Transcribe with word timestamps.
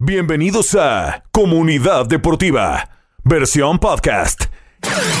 Bienvenidos 0.00 0.76
a 0.76 1.24
Comunidad 1.32 2.06
Deportiva, 2.06 2.88
versión 3.24 3.80
podcast. 3.80 4.44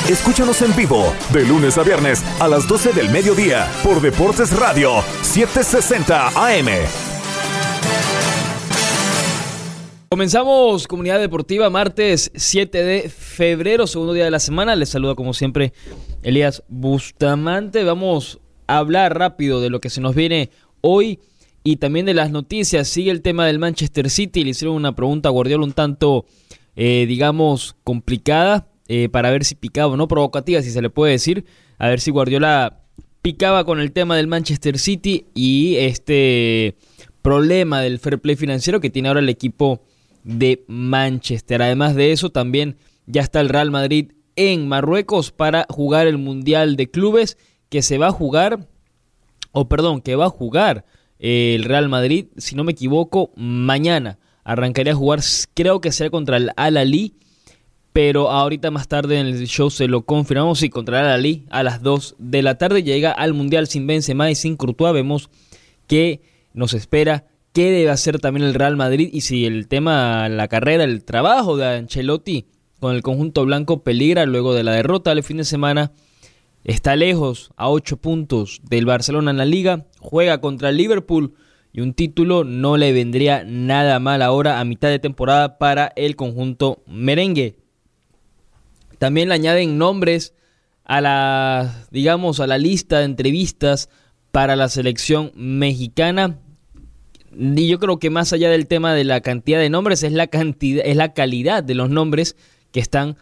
Escúchanos 0.08 0.62
en 0.62 0.76
vivo 0.76 1.12
de 1.32 1.44
lunes 1.44 1.76
a 1.78 1.82
viernes 1.82 2.22
a 2.40 2.46
las 2.46 2.68
12 2.68 2.92
del 2.92 3.10
mediodía 3.10 3.68
por 3.82 4.00
Deportes 4.00 4.56
Radio 4.56 5.02
760 5.22 6.28
AM. 6.28 6.68
Comenzamos 10.10 10.86
Comunidad 10.86 11.18
Deportiva 11.18 11.68
martes 11.70 12.30
7 12.36 12.84
de 12.84 13.08
febrero, 13.08 13.88
segundo 13.88 14.12
día 14.12 14.26
de 14.26 14.30
la 14.30 14.38
semana. 14.38 14.76
Les 14.76 14.90
saluda 14.90 15.16
como 15.16 15.34
siempre 15.34 15.72
Elías 16.22 16.62
Bustamante. 16.68 17.82
Vamos 17.82 18.38
a 18.68 18.78
hablar 18.78 19.18
rápido 19.18 19.60
de 19.60 19.70
lo 19.70 19.80
que 19.80 19.90
se 19.90 20.00
nos 20.00 20.14
viene 20.14 20.50
hoy 20.82 21.18
y 21.64 21.76
también 21.76 22.06
de 22.06 22.14
las 22.14 22.30
noticias. 22.30 22.88
Sigue 22.88 23.10
el 23.10 23.22
tema 23.22 23.46
del 23.46 23.58
Manchester 23.58 24.10
City. 24.10 24.44
Le 24.44 24.50
hicieron 24.50 24.76
una 24.76 24.94
pregunta 24.94 25.28
a 25.28 25.32
Guardiola 25.32 25.64
un 25.64 25.72
tanto, 25.72 26.26
eh, 26.76 27.06
digamos, 27.08 27.76
complicada 27.84 28.68
eh, 28.88 29.08
para 29.08 29.30
ver 29.30 29.44
si 29.44 29.54
picaba 29.54 29.92
o 29.92 29.96
no, 29.96 30.08
provocativa, 30.08 30.62
si 30.62 30.70
se 30.70 30.82
le 30.82 30.90
puede 30.90 31.12
decir. 31.12 31.44
A 31.78 31.88
ver 31.88 32.00
si 32.00 32.10
Guardiola 32.10 32.80
picaba 33.22 33.64
con 33.64 33.80
el 33.80 33.92
tema 33.92 34.16
del 34.16 34.26
Manchester 34.26 34.78
City 34.78 35.26
y 35.34 35.76
este 35.76 36.76
problema 37.22 37.82
del 37.82 37.98
fair 37.98 38.18
play 38.20 38.36
financiero 38.36 38.80
que 38.80 38.90
tiene 38.90 39.08
ahora 39.08 39.20
el 39.20 39.28
equipo 39.28 39.82
de 40.24 40.64
Manchester. 40.68 41.62
Además 41.62 41.94
de 41.94 42.12
eso, 42.12 42.30
también 42.30 42.76
ya 43.06 43.22
está 43.22 43.40
el 43.40 43.48
Real 43.48 43.70
Madrid 43.70 44.12
en 44.36 44.68
Marruecos 44.68 45.32
para 45.32 45.66
jugar 45.68 46.06
el 46.06 46.16
Mundial 46.16 46.76
de 46.76 46.90
Clubes 46.90 47.36
que 47.68 47.82
se 47.82 47.98
va 47.98 48.08
a 48.08 48.12
jugar, 48.12 48.68
o 49.52 49.68
perdón, 49.68 50.00
que 50.00 50.16
va 50.16 50.26
a 50.26 50.30
jugar 50.30 50.84
el 51.18 51.64
Real 51.64 51.88
Madrid, 51.88 52.26
si 52.36 52.54
no 52.54 52.64
me 52.64 52.72
equivoco, 52.72 53.30
mañana. 53.36 54.18
Arrancaría 54.44 54.92
a 54.92 54.96
jugar, 54.96 55.20
creo 55.54 55.80
que 55.80 55.92
será 55.92 56.10
contra 56.10 56.36
el 56.36 56.50
Al-Ali, 56.56 57.14
pero 57.92 58.30
ahorita 58.30 58.70
más 58.70 58.88
tarde 58.88 59.18
en 59.18 59.26
el 59.26 59.46
show 59.46 59.70
se 59.70 59.88
lo 59.88 60.02
confirmamos. 60.02 60.62
y 60.62 60.70
contra 60.70 61.00
el 61.00 61.06
Al-Ali 61.06 61.44
a 61.50 61.62
las 61.62 61.82
2 61.82 62.16
de 62.18 62.42
la 62.42 62.56
tarde 62.56 62.82
llega 62.82 63.12
al 63.12 63.34
Mundial 63.34 63.66
sin 63.66 63.86
Benzema 63.86 64.30
y 64.30 64.34
sin 64.34 64.56
Courtois. 64.56 64.94
Vemos 64.94 65.30
que 65.86 66.22
nos 66.54 66.74
espera 66.74 67.26
qué 67.52 67.70
debe 67.70 67.90
hacer 67.90 68.20
también 68.20 68.46
el 68.46 68.54
Real 68.54 68.76
Madrid 68.76 69.10
y 69.12 69.22
si 69.22 69.44
el 69.44 69.68
tema, 69.68 70.28
la 70.28 70.48
carrera, 70.48 70.84
el 70.84 71.04
trabajo 71.04 71.56
de 71.56 71.66
Ancelotti 71.66 72.46
con 72.80 72.94
el 72.94 73.02
conjunto 73.02 73.44
blanco 73.44 73.82
peligra 73.82 74.24
luego 74.26 74.54
de 74.54 74.62
la 74.62 74.72
derrota 74.72 75.10
del 75.10 75.24
fin 75.24 75.38
de 75.38 75.44
semana 75.44 75.92
Está 76.68 76.96
lejos, 76.96 77.50
a 77.56 77.70
8 77.70 77.96
puntos 77.96 78.60
del 78.62 78.84
Barcelona 78.84 79.30
en 79.30 79.38
la 79.38 79.46
liga, 79.46 79.86
juega 80.00 80.42
contra 80.42 80.68
el 80.68 80.76
Liverpool 80.76 81.32
y 81.72 81.80
un 81.80 81.94
título 81.94 82.44
no 82.44 82.76
le 82.76 82.92
vendría 82.92 83.42
nada 83.42 83.98
mal 84.00 84.20
ahora 84.20 84.60
a 84.60 84.66
mitad 84.66 84.90
de 84.90 84.98
temporada 84.98 85.56
para 85.56 85.90
el 85.96 86.14
conjunto 86.14 86.82
merengue. 86.86 87.56
También 88.98 89.30
le 89.30 89.36
añaden 89.36 89.78
nombres 89.78 90.34
a 90.84 91.00
la, 91.00 91.86
digamos, 91.90 92.38
a 92.38 92.46
la 92.46 92.58
lista 92.58 92.98
de 92.98 93.06
entrevistas 93.06 93.88
para 94.30 94.54
la 94.54 94.68
selección 94.68 95.32
mexicana. 95.34 96.38
Y 97.34 97.66
yo 97.66 97.78
creo 97.78 97.98
que 97.98 98.10
más 98.10 98.34
allá 98.34 98.50
del 98.50 98.66
tema 98.66 98.92
de 98.92 99.04
la 99.04 99.22
cantidad 99.22 99.58
de 99.58 99.70
nombres 99.70 100.02
es 100.02 100.12
la 100.12 100.26
cantidad, 100.26 100.84
es 100.84 100.96
la 100.96 101.14
calidad 101.14 101.64
de 101.64 101.74
los 101.74 101.88
nombres 101.88 102.36
que 102.72 102.80
están 102.80 103.16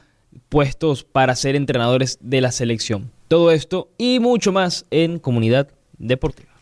puestos 0.49 1.05
para 1.05 1.37
ser 1.37 1.55
entrenadores 1.55 2.19
de 2.21 2.41
la 2.41 2.51
selección. 2.51 3.15
Todo 3.29 3.51
esto 3.51 3.89
y 3.99 4.21
mucho 4.21 4.53
más 4.53 4.87
en 4.91 5.19
Comunidad 5.19 5.69
Deportiva. 5.99 6.53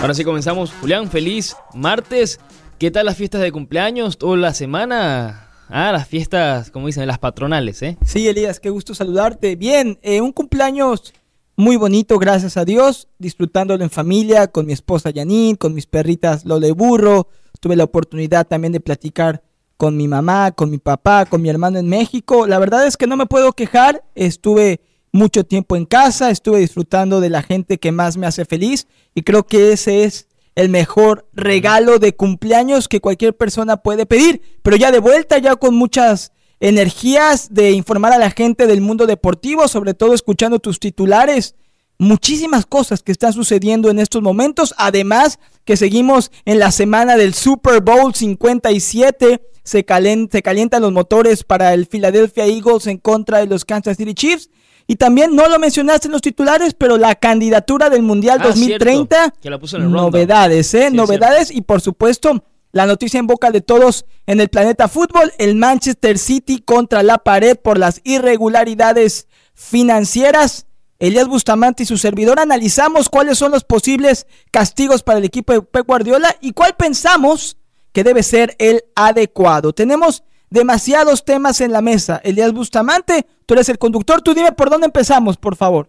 Ahora 0.00 0.14
sí 0.14 0.24
comenzamos. 0.24 0.72
Julián, 0.80 1.08
feliz 1.08 1.56
martes. 1.72 2.40
¿Qué 2.78 2.90
tal 2.90 3.06
las 3.06 3.16
fiestas 3.16 3.40
de 3.40 3.52
cumpleaños? 3.52 4.18
¿Toda 4.18 4.36
la 4.36 4.52
semana? 4.52 5.48
Ah, 5.68 5.92
las 5.92 6.08
fiestas, 6.08 6.70
como 6.70 6.88
dicen, 6.88 7.06
las 7.06 7.18
patronales, 7.18 7.80
¿eh? 7.82 7.96
Sí, 8.04 8.28
Elías, 8.28 8.60
qué 8.60 8.70
gusto 8.70 8.94
saludarte. 8.94 9.56
Bien, 9.56 9.98
eh, 10.02 10.20
un 10.20 10.32
cumpleaños 10.32 11.14
muy 11.56 11.76
bonito, 11.76 12.18
gracias 12.18 12.56
a 12.56 12.64
Dios, 12.64 13.08
disfrutándolo 13.18 13.84
en 13.84 13.90
familia, 13.90 14.48
con 14.48 14.66
mi 14.66 14.72
esposa 14.72 15.12
Janine, 15.14 15.56
con 15.56 15.72
mis 15.72 15.86
perritas 15.86 16.44
Lola 16.44 16.66
y 16.66 16.72
Burro. 16.72 17.28
Tuve 17.60 17.76
la 17.76 17.84
oportunidad 17.84 18.46
también 18.46 18.72
de 18.72 18.80
platicar 18.80 19.42
con 19.76 19.96
mi 19.96 20.08
mamá, 20.08 20.52
con 20.52 20.70
mi 20.70 20.78
papá, 20.78 21.26
con 21.26 21.42
mi 21.42 21.48
hermano 21.48 21.78
en 21.78 21.88
México. 21.88 22.46
La 22.46 22.58
verdad 22.58 22.86
es 22.86 22.96
que 22.96 23.06
no 23.06 23.16
me 23.16 23.26
puedo 23.26 23.52
quejar. 23.52 24.04
Estuve 24.14 24.80
mucho 25.12 25.44
tiempo 25.44 25.76
en 25.76 25.84
casa, 25.84 26.30
estuve 26.30 26.58
disfrutando 26.58 27.20
de 27.20 27.30
la 27.30 27.42
gente 27.42 27.78
que 27.78 27.92
más 27.92 28.16
me 28.16 28.26
hace 28.26 28.44
feliz 28.44 28.88
y 29.14 29.22
creo 29.22 29.46
que 29.46 29.72
ese 29.72 30.04
es 30.04 30.26
el 30.56 30.68
mejor 30.68 31.28
regalo 31.32 31.98
de 31.98 32.16
cumpleaños 32.16 32.88
que 32.88 33.00
cualquier 33.00 33.36
persona 33.36 33.76
puede 33.78 34.06
pedir. 34.06 34.42
Pero 34.62 34.76
ya 34.76 34.90
de 34.90 34.98
vuelta, 34.98 35.38
ya 35.38 35.56
con 35.56 35.74
muchas 35.74 36.32
energías 36.60 37.52
de 37.52 37.72
informar 37.72 38.12
a 38.12 38.18
la 38.18 38.30
gente 38.30 38.66
del 38.66 38.80
mundo 38.80 39.06
deportivo, 39.06 39.68
sobre 39.68 39.94
todo 39.94 40.14
escuchando 40.14 40.58
tus 40.58 40.80
titulares. 40.80 41.54
Muchísimas 41.98 42.66
cosas 42.66 43.02
que 43.02 43.12
están 43.12 43.32
sucediendo 43.32 43.90
en 43.90 43.98
estos 43.98 44.22
momentos. 44.22 44.74
Además 44.78 45.38
que 45.64 45.76
seguimos 45.76 46.30
en 46.44 46.58
la 46.58 46.72
semana 46.72 47.16
del 47.16 47.34
Super 47.34 47.80
Bowl 47.80 48.14
57 48.14 49.40
se, 49.64 49.84
calientan 49.84 50.82
los 50.82 50.92
motores 50.92 51.42
para 51.42 51.74
el 51.74 51.86
Philadelphia 51.86 52.46
Eagles 52.46 52.86
en 52.86 52.98
contra 52.98 53.38
de 53.38 53.46
los 53.46 53.64
Kansas 53.64 53.96
City 53.96 54.14
Chiefs. 54.14 54.50
Y 54.86 54.96
también 54.96 55.34
no 55.34 55.48
lo 55.48 55.58
mencionaste 55.58 56.08
en 56.08 56.12
los 56.12 56.20
titulares, 56.20 56.74
pero 56.74 56.98
la 56.98 57.14
candidatura 57.14 57.88
del 57.88 58.02
Mundial 58.02 58.38
2030. 58.40 59.24
Ah, 59.24 59.32
que 59.40 59.48
la 59.48 59.58
puso 59.58 59.78
en 59.78 59.84
el 59.84 59.90
novedades, 59.90 60.74
¿eh? 60.74 60.90
novedades 60.90 61.50
y 61.50 61.62
por 61.62 61.80
supuesto 61.80 62.44
la 62.70 62.86
noticia 62.86 63.18
en 63.18 63.26
boca 63.26 63.50
de 63.50 63.62
todos 63.62 64.04
en 64.26 64.40
el 64.40 64.50
planeta 64.50 64.88
fútbol, 64.88 65.32
el 65.38 65.54
Manchester 65.54 66.18
City 66.18 66.58
contra 66.58 67.02
la 67.02 67.18
pared 67.18 67.56
por 67.56 67.78
las 67.78 68.02
irregularidades 68.04 69.28
financieras. 69.54 70.66
Elías 70.98 71.28
Bustamante 71.28 71.84
y 71.84 71.86
su 71.86 71.96
servidor 71.96 72.40
analizamos 72.40 73.08
cuáles 73.08 73.38
son 73.38 73.52
los 73.52 73.64
posibles 73.64 74.26
castigos 74.50 75.02
para 75.02 75.18
el 75.18 75.24
equipo 75.24 75.52
de 75.52 75.62
Pep 75.62 75.86
Guardiola 75.86 76.36
y 76.40 76.52
cuál 76.52 76.74
pensamos 76.76 77.56
que 77.94 78.04
debe 78.04 78.24
ser 78.24 78.56
el 78.58 78.82
adecuado. 78.96 79.72
Tenemos 79.72 80.24
demasiados 80.50 81.24
temas 81.24 81.60
en 81.60 81.72
la 81.72 81.80
mesa. 81.80 82.20
Elías 82.24 82.52
Bustamante, 82.52 83.24
tú 83.46 83.54
eres 83.54 83.68
el 83.68 83.78
conductor, 83.78 84.20
tú 84.20 84.34
dime 84.34 84.50
por 84.50 84.68
dónde 84.68 84.86
empezamos, 84.86 85.36
por 85.36 85.54
favor. 85.54 85.88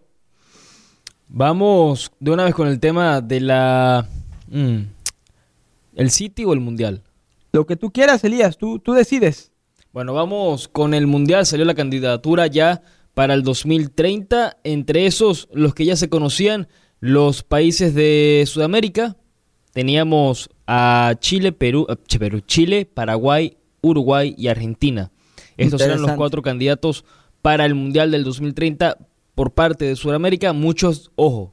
Vamos 1.28 2.12
de 2.20 2.30
una 2.30 2.44
vez 2.44 2.54
con 2.54 2.68
el 2.68 2.78
tema 2.78 3.20
de 3.20 3.40
la... 3.40 4.06
Mm, 4.48 4.82
¿El 5.96 6.10
City 6.12 6.44
o 6.44 6.52
el 6.52 6.60
Mundial? 6.60 7.02
Lo 7.52 7.66
que 7.66 7.74
tú 7.74 7.90
quieras, 7.90 8.22
Elías, 8.22 8.56
tú, 8.56 8.78
tú 8.78 8.92
decides. 8.92 9.50
Bueno, 9.92 10.14
vamos 10.14 10.68
con 10.68 10.94
el 10.94 11.08
Mundial. 11.08 11.44
Salió 11.44 11.64
la 11.64 11.74
candidatura 11.74 12.46
ya 12.46 12.82
para 13.14 13.34
el 13.34 13.42
2030. 13.42 14.58
Entre 14.62 15.06
esos, 15.06 15.48
los 15.52 15.74
que 15.74 15.84
ya 15.84 15.96
se 15.96 16.08
conocían, 16.08 16.68
los 17.00 17.42
países 17.42 17.94
de 17.94 18.44
Sudamérica. 18.46 19.16
Teníamos 19.72 20.50
a 20.66 21.14
Chile, 21.18 21.52
Perú, 21.52 21.86
eh, 21.88 22.18
Perú, 22.18 22.40
Chile, 22.40 22.86
Paraguay, 22.86 23.56
Uruguay 23.80 24.34
y 24.36 24.48
Argentina. 24.48 25.10
Estos 25.56 25.80
eran 25.80 26.02
los 26.02 26.12
cuatro 26.12 26.42
candidatos 26.42 27.04
para 27.40 27.64
el 27.64 27.74
Mundial 27.74 28.10
del 28.10 28.24
2030 28.24 28.98
por 29.34 29.52
parte 29.52 29.84
de 29.84 29.96
Sudamérica. 29.96 30.52
Muchos, 30.52 31.12
ojo, 31.14 31.52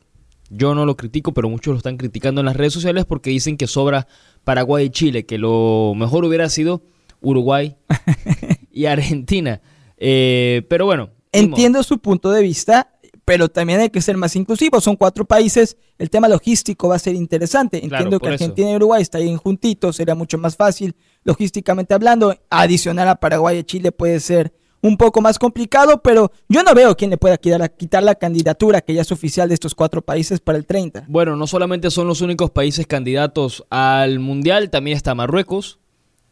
yo 0.50 0.76
no 0.76 0.86
lo 0.86 0.98
critico, 0.98 1.34
pero 1.34 1.50
muchos 1.50 1.72
lo 1.72 1.78
están 1.78 1.98
criticando 1.98 2.42
en 2.42 2.46
las 2.46 2.58
redes 2.58 2.74
sociales 2.74 3.06
porque 3.06 3.30
dicen 3.30 3.58
que 3.58 3.68
sobra 3.68 4.08
Paraguay 4.44 4.86
y 4.86 4.90
Chile, 4.90 5.26
que 5.26 5.38
lo 5.38 5.94
mejor 5.96 6.26
hubiera 6.26 6.50
sido 6.50 6.84
Uruguay 7.22 7.76
y 8.72 8.86
Argentina. 8.86 9.62
Eh, 9.98 10.64
pero 10.70 10.86
bueno. 10.86 11.12
Entiendo 11.32 11.82
su 11.82 11.98
punto 11.98 12.32
de 12.32 12.44
vista 12.44 12.93
pero 13.26 13.50
también 13.50 13.80
hay 13.80 13.90
que 13.90 14.02
ser 14.02 14.18
más 14.18 14.36
inclusivos. 14.36 14.84
Son 14.84 14.96
cuatro 14.96 15.26
países, 15.26 15.78
el 15.98 16.10
tema 16.10 16.28
logístico 16.28 16.90
va 16.90 16.96
a 16.96 17.00
ser 17.00 17.16
interesante. 17.16 17.84
Entiendo 17.84 18.20
que 18.20 18.30
Argentina 18.30 18.72
y 18.72 18.76
Uruguay 18.76 19.02
están 19.02 19.22
ahí 19.22 19.36
juntitos, 19.36 19.96
sería 19.96 20.16
mucho 20.16 20.38
más 20.38 20.56
fácil 20.56 20.96
logísticamente 21.24 21.94
hablando. 21.94 22.36
Adicional 22.50 23.08
a 23.08 23.16
Paraguay 23.16 23.60
y 23.60 23.64
Chile 23.64 23.92
puede 23.92 24.20
ser 24.20 24.54
un 24.84 24.98
poco 24.98 25.22
más 25.22 25.40
complicado, 25.40 26.02
pero 26.04 26.32
yo 26.50 26.62
no 26.62 26.76
veo 26.76 26.96
quién 26.98 27.10
le 27.10 27.18
pueda 27.18 27.38
quitar, 27.38 27.74
quitar 27.76 28.04
la 28.04 28.16
candidatura 28.16 28.82
que 28.82 28.94
ya 28.94 29.02
es 29.02 29.12
oficial 29.14 29.48
de 29.48 29.54
estos 29.54 29.74
cuatro 29.74 30.02
países 30.02 30.42
para 30.42 30.58
el 30.58 30.66
30. 30.66 31.06
Bueno, 31.08 31.38
no 31.38 31.48
solamente 31.48 31.90
son 31.90 32.08
los 32.08 32.20
únicos 32.20 32.52
países 32.52 32.86
candidatos 32.86 33.64
al 33.70 34.20
Mundial, 34.20 34.70
también 34.70 34.98
está 34.98 35.16
Marruecos, 35.16 35.80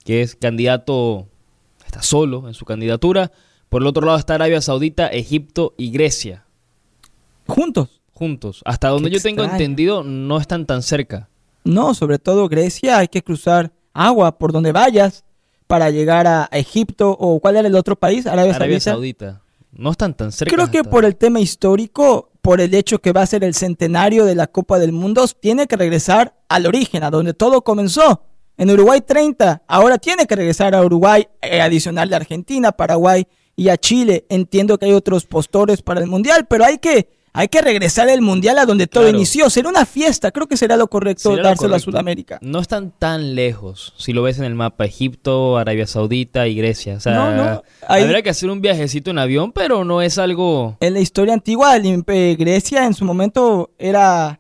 que 0.04 0.22
es 0.22 0.36
candidato, 0.36 1.30
está 1.86 2.02
solo 2.02 2.50
en 2.50 2.54
su 2.54 2.66
candidatura. 2.66 3.32
Por 3.70 3.84
el 3.84 3.88
otro 3.88 4.06
lado 4.06 4.18
está 4.18 4.36
Arabia 4.36 4.60
Saudita, 4.60 5.08
Egipto 5.08 5.74
y 5.78 5.92
Grecia. 5.92 6.46
Juntos. 7.52 8.02
Juntos. 8.14 8.62
Hasta 8.66 8.90
donde 8.90 9.10
yo 9.10 9.20
tengo 9.20 9.44
entendido, 9.44 10.04
no 10.04 10.38
están 10.38 10.66
tan 10.66 10.82
cerca. 10.82 11.30
No, 11.64 11.94
sobre 11.94 12.20
todo 12.20 12.48
Grecia, 12.50 12.98
hay 12.98 13.08
que 13.08 13.24
cruzar 13.24 13.72
agua 13.94 14.38
por 14.38 14.52
donde 14.52 14.72
vayas 14.72 15.24
para 15.68 15.90
llegar 15.90 16.28
a 16.28 16.50
Egipto 16.52 17.12
o 17.12 17.40
cuál 17.40 17.58
era 17.58 17.68
el 17.68 17.76
otro 17.76 17.96
país, 17.96 18.26
Arabia, 18.28 18.80
Saudita. 18.80 19.42
No 19.72 19.92
están 19.92 20.14
tan 20.14 20.32
cerca. 20.32 20.54
Creo 20.54 20.70
que 20.70 20.84
por 20.84 21.06
el 21.06 21.16
tema 21.16 21.40
histórico 21.40 22.32
por 22.42 22.60
el 22.60 22.74
hecho 22.74 23.00
que 23.00 23.14
va 23.14 23.22
a 23.22 23.28
ser 23.28 23.44
el 23.44 23.54
centenario 23.54 24.26
de 24.26 24.36
la 24.36 24.48
Copa 24.48 24.80
del 24.80 24.92
Mundo, 24.92 25.26
tiene 25.28 25.68
que 25.68 25.78
regresar 25.78 26.36
al 26.50 26.66
origen, 26.66 27.04
a 27.04 27.12
donde 27.12 27.34
todo 27.34 27.62
comenzó. 27.62 28.24
En 28.58 28.70
Uruguay 28.70 29.02
30, 29.02 29.64
ahora 29.68 29.98
tiene 29.98 30.26
que 30.26 30.36
regresar 30.36 30.76
a 30.76 30.84
Uruguay, 30.84 31.28
eh, 31.42 31.62
adicional 31.62 32.10
de 32.10 32.16
Argentina, 32.16 32.72
Paraguay 32.72 33.26
y 33.56 33.70
a 33.70 33.78
Chile. 33.78 34.26
Entiendo 34.30 34.78
que 34.78 34.88
hay 34.88 34.94
otros 34.94 35.26
postores 35.26 35.82
para 35.82 36.02
el 36.02 36.08
Mundial, 36.08 36.48
pero 36.50 36.66
hay 36.66 36.78
que, 36.80 37.10
hay 37.34 37.48
que 37.48 37.62
regresar 37.62 38.10
el 38.10 38.22
Mundial 38.22 38.58
a 38.60 38.66
donde 38.66 38.88
todo 38.88 39.04
Claro. 39.04 39.18
inició. 39.18 39.50
Será 39.50 39.70
una 39.70 39.86
fiesta, 39.86 40.32
creo 40.32 40.48
que 40.48 40.58
será 40.58 40.76
lo 40.76 40.88
correcto 40.88 41.30
lo 41.36 41.44
dárselo 41.44 41.68
a 41.70 41.78
correcto. 41.78 41.92
Sudamérica. 41.92 42.40
No 42.42 42.60
están 42.60 42.92
tan 42.92 43.36
lejos. 43.36 43.94
Si 43.98 44.12
lo 44.12 44.22
ves 44.24 44.38
en 44.40 44.44
el 44.46 44.56
mapa, 44.56 44.84
Egipto, 44.86 45.58
Arabia 45.58 45.88
Saudita 45.88 46.48
y 46.48 46.56
Grecia. 46.56 46.96
O 46.96 47.00
sea, 47.00 47.14
No, 47.14 47.32
no, 47.36 47.64
ahí- 47.88 48.04
habría 48.04 48.22
que 48.22 48.30
hacer 48.32 48.50
un 48.50 48.60
viajecito 48.62 49.12
en 49.12 49.20
avión, 49.20 49.52
pero 49.54 49.86
no 49.86 50.02
es 50.02 50.18
algo... 50.18 50.76
En 50.82 50.94
la 50.94 51.00
historia 51.00 51.34
antigua, 51.34 51.78
imp- 51.78 52.38
Grecia 52.38 52.86
en 52.86 52.94
su 52.94 53.06
momento 53.06 53.72
era 53.80 54.40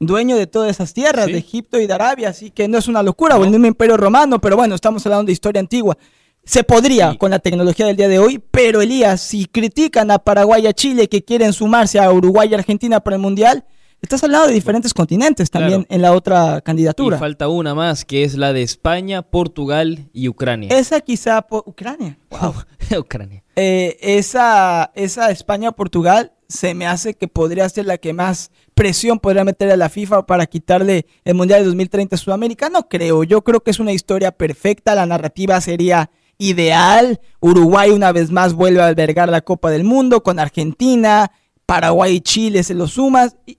dueño 0.00 0.36
de 0.36 0.48
todas 0.48 0.68
esas 0.70 0.92
tierras, 0.92 1.26
Sí. 1.26 1.32
de 1.32 1.38
Egipto 1.38 1.78
y 1.80 1.86
de 1.86 1.92
Arabia, 1.94 2.30
así 2.30 2.50
que 2.50 2.66
no 2.66 2.76
es 2.78 2.88
una 2.88 3.04
locura, 3.04 3.36
o 3.36 3.44
el 3.44 3.50
mismo 3.50 3.68
imperio 3.68 3.96
romano, 3.96 4.40
pero 4.40 4.56
bueno, 4.56 4.74
estamos 4.74 5.06
hablando 5.06 5.26
de 5.26 5.32
historia 5.32 5.60
antigua. 5.60 5.96
Se 6.44 6.64
podría 6.64 7.12
Sí. 7.12 7.18
con 7.18 7.30
la 7.30 7.38
tecnología 7.38 7.86
del 7.86 7.96
día 7.96 8.08
de 8.08 8.18
hoy, 8.18 8.42
pero 8.50 8.82
Elías, 8.82 9.20
si 9.20 9.46
critican 9.46 10.10
a 10.10 10.18
Paraguay 10.18 10.64
y 10.64 10.66
a 10.66 10.72
Chile 10.72 11.08
que 11.08 11.22
quieren 11.24 11.52
sumarse 11.52 12.00
a 12.00 12.10
Uruguay 12.10 12.48
y 12.50 12.54
Argentina 12.54 12.98
para 13.00 13.14
el 13.16 13.22
Mundial, 13.22 13.64
estás 14.00 14.24
hablando 14.24 14.48
de 14.48 14.54
diferentes 14.54 14.92
continentes 14.92 15.50
también 15.52 15.84
Claro. 15.84 15.94
en 15.94 16.02
la 16.02 16.12
otra 16.12 16.56
Y 16.58 16.62
candidatura. 16.62 17.18
falta 17.18 17.46
una 17.48 17.76
más, 17.76 18.04
que 18.04 18.24
es 18.24 18.34
la 18.34 18.52
de 18.52 18.62
España, 18.62 19.22
Portugal 19.22 20.08
y 20.12 20.28
Ucrania. 20.28 20.76
Esa 20.76 21.00
quizá 21.00 21.46
Ucrania. 21.64 22.18
Wow. 22.30 22.54
Ucrania. 22.98 23.44
Eh, 23.54 23.96
esa, 24.00 24.90
esa 24.96 25.30
España-Portugal 25.30 26.32
se 26.48 26.74
me 26.74 26.86
hace 26.86 27.14
que 27.14 27.28
podría 27.28 27.68
ser 27.68 27.86
la 27.86 27.98
que 27.98 28.12
más 28.12 28.50
presión 28.74 29.20
podría 29.20 29.44
meter 29.44 29.70
a 29.70 29.76
la 29.76 29.88
FIFA 29.88 30.26
para 30.26 30.46
quitarle 30.46 31.06
el 31.24 31.34
Mundial 31.34 31.60
de 31.60 31.66
2030 31.66 32.16
a 32.16 32.18
Sudamérica. 32.18 32.68
No 32.68 32.88
creo, 32.88 33.22
yo 33.22 33.42
creo 33.44 33.60
que 33.62 33.70
es 33.70 33.78
una 33.78 33.92
historia 33.92 34.32
perfecta, 34.32 34.96
la 34.96 35.06
narrativa 35.06 35.60
sería 35.60 36.10
ideal. 36.48 37.20
Uruguay 37.40 37.90
una 37.90 38.12
vez 38.12 38.30
más 38.30 38.52
vuelve 38.54 38.80
a 38.82 38.86
albergar 38.86 39.28
la 39.28 39.40
Copa 39.40 39.70
del 39.70 39.84
Mundo 39.84 40.22
con 40.22 40.38
Argentina, 40.38 41.30
Paraguay 41.66 42.16
y 42.16 42.20
Chile 42.20 42.62
se 42.62 42.74
lo 42.74 42.86
sumas. 42.88 43.36
Y- 43.46 43.58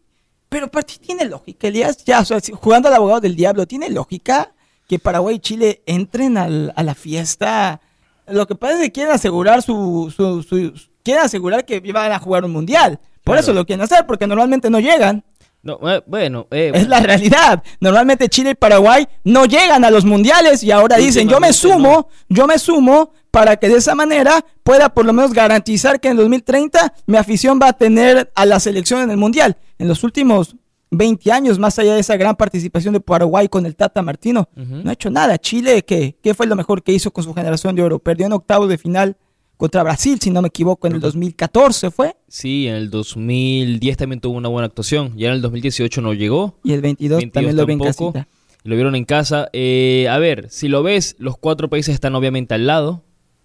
pero 0.49 0.69
para 0.69 0.85
ti 0.85 0.95
tiene 0.99 1.25
lógica, 1.25 1.67
Elías, 1.67 2.03
ya, 2.05 2.19
o 2.21 2.25
sea, 2.25 2.39
si- 2.39 2.51
jugando 2.51 2.87
al 2.87 2.93
abogado 2.95 3.21
del 3.21 3.35
diablo, 3.35 3.65
¿tiene 3.65 3.89
lógica 3.89 4.53
que 4.87 4.99
Paraguay 4.99 5.35
y 5.37 5.39
Chile 5.39 5.81
entren 5.85 6.37
al- 6.37 6.73
a 6.75 6.83
la 6.83 6.93
fiesta? 6.95 7.81
Lo 8.27 8.45
que 8.47 8.55
pasa 8.55 8.75
es 8.75 8.81
que 8.81 8.91
quieren 8.91 9.13
asegurar 9.13 9.61
su, 9.63 10.13
su, 10.15 10.43
su- 10.43 10.73
quieren 11.03 11.23
asegurar 11.25 11.65
que 11.65 11.79
van 11.91 12.11
a 12.11 12.19
jugar 12.19 12.45
un 12.45 12.51
mundial. 12.51 12.99
Por 13.23 13.33
Claro. 13.35 13.41
eso 13.41 13.53
lo 13.53 13.65
quieren 13.65 13.83
hacer, 13.83 14.05
porque 14.05 14.27
normalmente 14.27 14.69
no 14.69 14.79
llegan. 14.79 15.23
No, 15.63 15.79
eh, 15.89 16.03
bueno, 16.05 16.47
eh, 16.51 16.71
Es 16.75 16.89
la 16.89 16.99
realidad. 16.99 17.63
Normalmente 17.79 18.27
Chile 18.27 18.51
y 18.51 18.55
Paraguay 18.55 19.07
no 19.23 19.45
llegan 19.45 19.85
a 19.85 19.89
los 19.89 20.03
mundiales 20.03 20.61
y 20.61 20.71
ahora 20.71 20.97
dicen, 20.97 21.29
yo 21.29 21.39
me 21.39 21.53
sumo, 21.53 22.09
yo 22.27 22.47
me 22.47 22.59
sumo 22.59 23.13
para 23.31 23.55
que 23.55 23.69
de 23.69 23.77
esa 23.77 23.95
manera 23.95 24.45
pueda 24.63 24.89
por 24.89 25.05
lo 25.05 25.13
menos 25.13 25.33
garantizar 25.33 26.01
que 26.01 26.09
en 26.09 26.17
2030 26.17 26.93
mi 27.07 27.17
afición 27.17 27.59
va 27.61 27.69
a 27.69 27.73
tener 27.73 28.29
a 28.35 28.45
la 28.45 28.59
selección 28.59 29.01
en 29.01 29.09
el 29.09 29.17
mundial. 29.17 29.55
En 29.79 29.87
los 29.87 30.03
últimos 30.03 30.57
20 30.91 31.31
años, 31.31 31.57
más 31.57 31.79
allá 31.79 31.93
de 31.93 32.01
esa 32.01 32.17
gran 32.17 32.35
participación 32.35 32.93
de 32.93 32.99
Paraguay 32.99 33.47
con 33.47 33.65
el 33.65 33.75
Tata 33.77 34.01
Martino, 34.01 34.49
no 34.55 34.89
ha 34.89 34.93
hecho 34.93 35.09
nada. 35.09 35.37
Chile, 35.37 35.83
¿qué, 35.83 36.17
¿qué 36.21 36.33
fue 36.33 36.45
lo 36.45 36.57
mejor 36.57 36.83
que 36.83 36.91
hizo 36.91 37.09
con 37.11 37.23
su 37.23 37.33
generación 37.33 37.73
de 37.75 37.83
oro? 37.83 37.99
Perdió 37.99 38.25
en 38.25 38.33
octavos 38.33 38.67
de 38.67 38.77
final 38.77 39.15
contra 39.57 39.83
Brasil, 39.83 40.19
si 40.19 40.29
no 40.31 40.41
me 40.41 40.47
equivoco, 40.49 40.87
en 40.87 40.93
el 40.93 40.99
2014 40.99 41.91
fue, 41.91 42.15
sí, 42.27 42.67
en 42.67 42.75
el 42.75 42.89
2010 42.89 43.97
también 43.97 44.19
tuvo 44.19 44.35
una 44.37 44.49
buena 44.49 44.65
actuación. 44.67 45.13
Ya 45.17 45.29
en 45.29 45.35
el 45.35 45.41
2018 45.41 46.01
no 46.01 46.13
llegó. 46.13 46.57
y 46.63 46.73
el 46.73 46.81
22, 46.81 47.17
22 47.19 47.33
también 47.33 47.55
lo 47.55 47.65
vi 47.65 47.73
en 47.73 47.79
tampoco. 47.79 48.13
casita. 48.13 48.27
Lo 48.65 48.75
vieron 48.75 48.95
en 48.95 49.05
casa. 49.05 49.49
Eh, 49.53 50.07
a 50.09 50.17
ver, 50.19 50.47
si 50.49 50.67
lo 50.69 50.83
ves, 50.83 51.15
los 51.19 51.37
cuatro 51.37 51.69
países 51.69 51.93
están 51.93 52.15
obviamente 52.15 52.53
al 52.53 52.65
lado, 52.65 53.03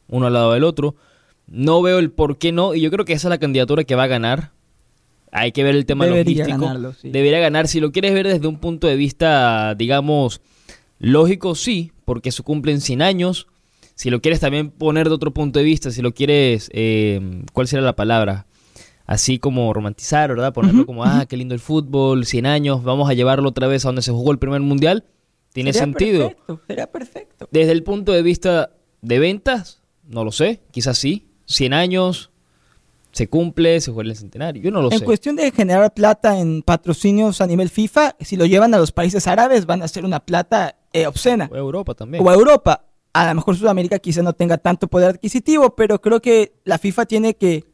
uno 0.08 0.26
al 0.26 0.32
lado 0.32 0.52
del 0.52 0.64
otro. 0.64 0.94
No 1.46 1.82
veo 1.82 1.98
el 1.98 2.10
por 2.10 2.38
qué 2.38 2.52
no, 2.52 2.74
y 2.74 2.80
yo 2.80 2.90
creo 2.90 3.04
que 3.04 3.14
esa 3.14 3.28
es 3.28 3.30
la 3.30 3.38
candidatura 3.38 3.84
que 3.84 3.94
va 3.94 4.04
a 4.04 4.08
ganar. 4.08 4.52
Hay 5.32 5.52
que 5.52 5.62
ver 5.64 5.74
el 5.74 5.86
tema 5.86 6.06
Debería 6.06 6.44
logístico. 6.44 6.60
ganarlo, 6.66 6.92
sí. 6.94 7.10
Debería 7.10 7.38
ganar. 7.40 7.68
Si 7.68 7.80
lo 7.80 7.90
quieres 7.92 8.14
ver 8.14 8.26
desde 8.28 8.46
un 8.46 8.58
punto 8.58 8.86
de 8.86 8.96
vista, 8.96 9.74
digamos, 9.74 10.40
lógico, 10.98 11.54
sí, 11.54 11.92
porque 12.04 12.32
se 12.32 12.42
cumplen 12.42 12.80
100 12.80 13.02
años. 13.02 13.46
Si 13.98 14.10
lo 14.10 14.20
quieres 14.20 14.38
también 14.38 14.70
poner 14.70 15.08
de 15.08 15.14
otro 15.16 15.34
punto 15.34 15.58
de 15.58 15.64
vista, 15.64 15.90
si 15.90 16.02
lo 16.02 16.14
quieres, 16.14 16.70
eh, 16.72 17.42
¿cuál 17.52 17.66
será 17.66 17.82
la 17.82 17.96
palabra? 17.96 18.46
Así 19.06 19.40
como 19.40 19.72
romantizar, 19.72 20.28
¿verdad? 20.30 20.52
Ponerlo 20.52 20.86
como, 20.86 21.02
ah, 21.02 21.26
qué 21.28 21.36
lindo 21.36 21.52
el 21.52 21.58
fútbol, 21.58 22.24
100 22.24 22.46
años, 22.46 22.84
vamos 22.84 23.10
a 23.10 23.14
llevarlo 23.14 23.48
otra 23.48 23.66
vez 23.66 23.84
a 23.84 23.88
donde 23.88 24.02
se 24.02 24.12
jugó 24.12 24.30
el 24.30 24.38
primer 24.38 24.60
mundial. 24.60 25.04
Tiene 25.52 25.72
Sería 25.72 25.84
sentido. 25.86 26.28
Perfecto, 26.28 26.60
sería 26.68 26.86
perfecto. 26.86 27.48
Desde 27.50 27.72
el 27.72 27.82
punto 27.82 28.12
de 28.12 28.22
vista 28.22 28.70
de 29.02 29.18
ventas, 29.18 29.82
no 30.06 30.22
lo 30.22 30.30
sé, 30.30 30.60
quizás 30.70 30.96
sí. 30.96 31.26
100 31.46 31.72
años, 31.72 32.30
se 33.10 33.28
cumple, 33.28 33.80
se 33.80 33.90
juega 33.90 34.10
el 34.10 34.16
centenario, 34.16 34.62
yo 34.62 34.70
no 34.70 34.80
lo 34.80 34.92
En 34.92 35.00
sé. 35.00 35.04
cuestión 35.04 35.34
de 35.34 35.50
generar 35.50 35.92
plata 35.92 36.38
en 36.38 36.62
patrocinios 36.62 37.40
a 37.40 37.48
nivel 37.48 37.68
FIFA, 37.68 38.14
si 38.20 38.36
lo 38.36 38.46
llevan 38.46 38.74
a 38.74 38.78
los 38.78 38.92
países 38.92 39.26
árabes 39.26 39.66
van 39.66 39.82
a 39.82 39.88
ser 39.88 40.04
una 40.04 40.20
plata 40.20 40.76
eh, 40.92 41.08
obscena. 41.08 41.48
O 41.50 41.56
Europa 41.56 41.94
también. 41.94 42.24
O 42.24 42.30
a 42.30 42.34
Europa. 42.34 42.84
A 43.12 43.26
lo 43.26 43.34
mejor 43.34 43.56
Sudamérica 43.56 43.98
quizá 43.98 44.22
no 44.22 44.32
tenga 44.32 44.58
tanto 44.58 44.88
poder 44.88 45.10
adquisitivo, 45.10 45.74
pero 45.74 46.00
creo 46.00 46.20
que 46.20 46.52
la 46.64 46.78
FIFA 46.78 47.06
tiene 47.06 47.34
que 47.34 47.64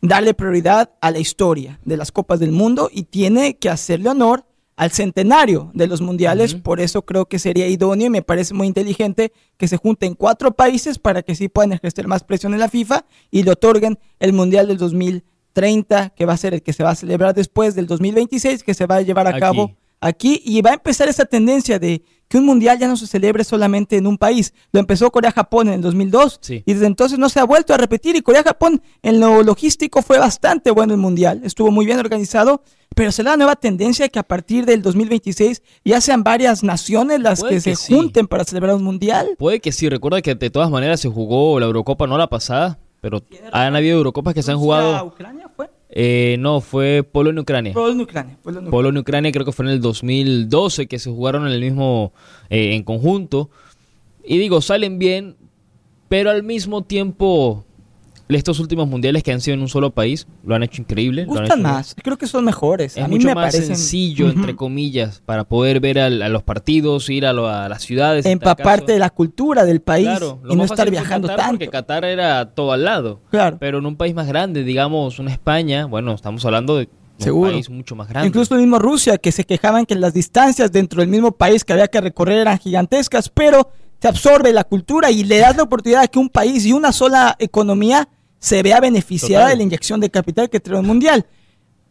darle 0.00 0.34
prioridad 0.34 0.90
a 1.00 1.10
la 1.10 1.18
historia 1.18 1.80
de 1.84 1.96
las 1.96 2.12
Copas 2.12 2.38
del 2.40 2.52
Mundo 2.52 2.90
y 2.92 3.04
tiene 3.04 3.56
que 3.56 3.70
hacerle 3.70 4.10
honor 4.10 4.44
al 4.76 4.90
centenario 4.90 5.70
de 5.74 5.86
los 5.86 6.02
mundiales. 6.02 6.54
Por 6.54 6.80
eso 6.80 7.02
creo 7.02 7.26
que 7.26 7.38
sería 7.38 7.66
idóneo 7.66 8.08
y 8.08 8.10
me 8.10 8.22
parece 8.22 8.52
muy 8.54 8.66
inteligente 8.66 9.32
que 9.56 9.68
se 9.68 9.78
junten 9.78 10.14
cuatro 10.14 10.52
países 10.52 10.98
para 10.98 11.22
que 11.22 11.34
sí 11.34 11.48
puedan 11.48 11.72
ejercer 11.72 12.06
más 12.06 12.22
presión 12.22 12.52
en 12.52 12.60
la 12.60 12.68
FIFA 12.68 13.06
y 13.30 13.42
le 13.42 13.52
otorguen 13.52 13.98
el 14.20 14.34
mundial 14.34 14.68
del 14.68 14.76
2030, 14.76 16.10
que 16.10 16.26
va 16.26 16.34
a 16.34 16.36
ser 16.36 16.54
el 16.54 16.62
que 16.62 16.74
se 16.74 16.84
va 16.84 16.90
a 16.90 16.94
celebrar 16.94 17.34
después 17.34 17.74
del 17.74 17.86
2026, 17.86 18.62
que 18.62 18.74
se 18.74 18.86
va 18.86 18.96
a 18.96 19.02
llevar 19.02 19.26
a 19.26 19.30
Aquí. 19.30 19.40
cabo 19.40 19.70
aquí 20.00 20.42
y 20.44 20.60
va 20.60 20.70
a 20.70 20.74
empezar 20.74 21.08
esa 21.08 21.24
tendencia 21.24 21.78
de 21.78 22.02
que 22.28 22.38
un 22.38 22.44
mundial 22.46 22.78
ya 22.78 22.88
no 22.88 22.96
se 22.96 23.06
celebre 23.06 23.44
solamente 23.44 23.96
en 23.96 24.06
un 24.06 24.18
país. 24.18 24.52
Lo 24.72 24.80
empezó 24.80 25.10
Corea-Japón 25.10 25.68
en 25.68 25.74
el 25.74 25.80
2002 25.82 26.38
Sí. 26.42 26.62
y 26.66 26.72
desde 26.72 26.86
entonces 26.86 27.18
no 27.18 27.28
se 27.28 27.40
ha 27.40 27.44
vuelto 27.44 27.72
a 27.72 27.76
repetir 27.76 28.16
y 28.16 28.20
Corea-Japón 28.22 28.82
en 29.02 29.20
lo 29.20 29.42
logístico 29.42 30.02
fue 30.02 30.18
bastante 30.18 30.70
bueno 30.70 30.92
el 30.94 31.00
mundial, 31.00 31.40
estuvo 31.44 31.70
muy 31.70 31.86
bien 31.86 31.98
organizado, 31.98 32.62
pero 32.94 33.12
será 33.12 33.32
la 33.32 33.36
nueva 33.36 33.56
tendencia 33.56 34.08
que 34.08 34.18
a 34.18 34.22
partir 34.22 34.64
del 34.64 34.82
2026 34.82 35.62
ya 35.84 36.00
sean 36.00 36.22
varias 36.24 36.62
naciones 36.62 37.20
las 37.20 37.40
Puede 37.40 37.56
que, 37.56 37.62
que 37.62 37.76
se 37.76 37.76
sí. 37.76 37.94
junten 37.94 38.26
para 38.26 38.44
celebrar 38.44 38.74
un 38.74 38.82
mundial. 38.84 39.30
Puede 39.38 39.60
que 39.60 39.70
sí, 39.72 39.88
recuerda 39.88 40.22
que 40.22 40.34
de 40.34 40.50
todas 40.50 40.70
maneras 40.70 41.00
se 41.00 41.08
jugó 41.08 41.60
la 41.60 41.66
Eurocopa, 41.66 42.06
no 42.06 42.16
la 42.18 42.28
pasada, 42.28 42.78
pero 43.00 43.22
han 43.52 43.76
habido 43.76 43.98
Eurocopas 43.98 44.34
que 44.34 44.42
se 44.42 44.50
han 44.50 44.58
jugado. 44.58 45.04
Ucrania 45.06 45.48
fue? 45.54 45.68
Eh, 45.98 46.36
no, 46.40 46.60
fue 46.60 47.02
Polonia-Ucrania. 47.10 47.72
Polonia-Ucrania. 47.72 48.36
Polonia-Ucrania. 48.42 49.32
Creo 49.32 49.46
que 49.46 49.52
fue 49.52 49.64
en 49.64 49.70
el 49.70 49.80
2012 49.80 50.88
que 50.88 50.98
se 50.98 51.08
jugaron 51.08 51.46
en 51.46 51.54
el 51.54 51.60
mismo, 51.62 52.12
eh, 52.50 52.74
en 52.74 52.82
conjunto. 52.82 53.48
Y 54.22 54.36
digo, 54.36 54.60
salen 54.60 54.98
bien, 54.98 55.36
pero 56.08 56.28
al 56.28 56.42
mismo 56.42 56.84
tiempo, 56.84 57.64
estos 58.34 58.58
últimos 58.58 58.88
mundiales 58.88 59.22
que 59.22 59.30
han 59.32 59.40
sido 59.40 59.54
en 59.54 59.60
un 59.60 59.68
solo 59.68 59.90
país, 59.92 60.26
lo 60.44 60.56
han 60.56 60.62
hecho 60.64 60.82
increíble. 60.82 61.24
Gustan 61.26 61.44
hecho 61.44 61.56
más, 61.58 61.94
creo 62.02 62.16
que 62.18 62.26
son 62.26 62.44
mejores. 62.44 62.96
Es 62.96 63.04
a 63.04 63.06
mí 63.06 63.14
mucho 63.14 63.28
me 63.28 63.34
más 63.36 63.54
parecen 63.54 63.76
sencillo, 63.76 64.28
entre 64.28 64.56
comillas, 64.56 65.22
para 65.24 65.44
poder 65.44 65.78
ver 65.78 66.00
al- 66.00 66.20
a 66.22 66.28
los 66.28 66.42
partidos, 66.42 67.08
ir 67.08 67.24
a, 67.26 67.32
lo- 67.32 67.48
a 67.48 67.68
las 67.68 67.82
ciudades. 67.82 68.26
empaparte 68.26 68.92
de 68.92 68.98
la 68.98 69.10
cultura 69.10 69.64
del 69.64 69.80
país 69.80 70.06
Claro, 70.08 70.40
lo 70.42 70.54
y 70.54 70.56
no 70.56 70.64
estar 70.64 70.90
viajando 70.90 71.28
Qatar, 71.28 71.44
tanto. 71.46 71.58
Porque 71.58 71.68
Qatar 71.68 72.04
era 72.04 72.50
todo 72.54 72.72
al 72.72 72.84
lado. 72.84 73.20
Claro. 73.30 73.58
Pero 73.60 73.78
en 73.78 73.86
un 73.86 73.96
país 73.96 74.14
más 74.14 74.26
grande, 74.26 74.64
digamos, 74.64 75.18
una 75.20 75.30
España, 75.30 75.86
bueno, 75.86 76.12
estamos 76.12 76.44
hablando 76.44 76.76
de 76.78 76.88
un 77.18 77.24
Seguro. 77.24 77.52
país 77.52 77.70
mucho 77.70 77.94
más 77.94 78.08
grande. 78.08 78.28
Incluso 78.28 78.54
el 78.56 78.60
mismo 78.60 78.78
Rusia, 78.78 79.18
que 79.18 79.30
se 79.32 79.44
quejaban 79.44 79.86
que 79.86 79.94
las 79.94 80.12
distancias 80.12 80.70
dentro 80.72 81.00
del 81.00 81.08
mismo 81.08 81.32
país 81.32 81.64
que 81.64 81.72
había 81.72 81.86
que 81.88 82.00
recorrer 82.00 82.38
eran 82.38 82.58
gigantescas, 82.58 83.28
pero 83.28 83.70
te 83.98 84.08
absorbe 84.08 84.52
la 84.52 84.64
cultura 84.64 85.10
y 85.10 85.24
le 85.24 85.38
das 85.38 85.56
la 85.56 85.62
oportunidad 85.62 86.02
de 86.02 86.08
que 86.08 86.18
un 86.18 86.28
país 86.28 86.66
y 86.66 86.74
una 86.74 86.92
sola 86.92 87.34
economía 87.38 88.06
se 88.38 88.62
vea 88.62 88.80
beneficiada 88.80 89.44
Total. 89.44 89.50
de 89.50 89.56
la 89.56 89.62
inyección 89.64 90.00
de 90.00 90.10
capital 90.10 90.48
que 90.50 90.60
trae 90.60 90.78
el 90.80 90.86
mundial. 90.86 91.26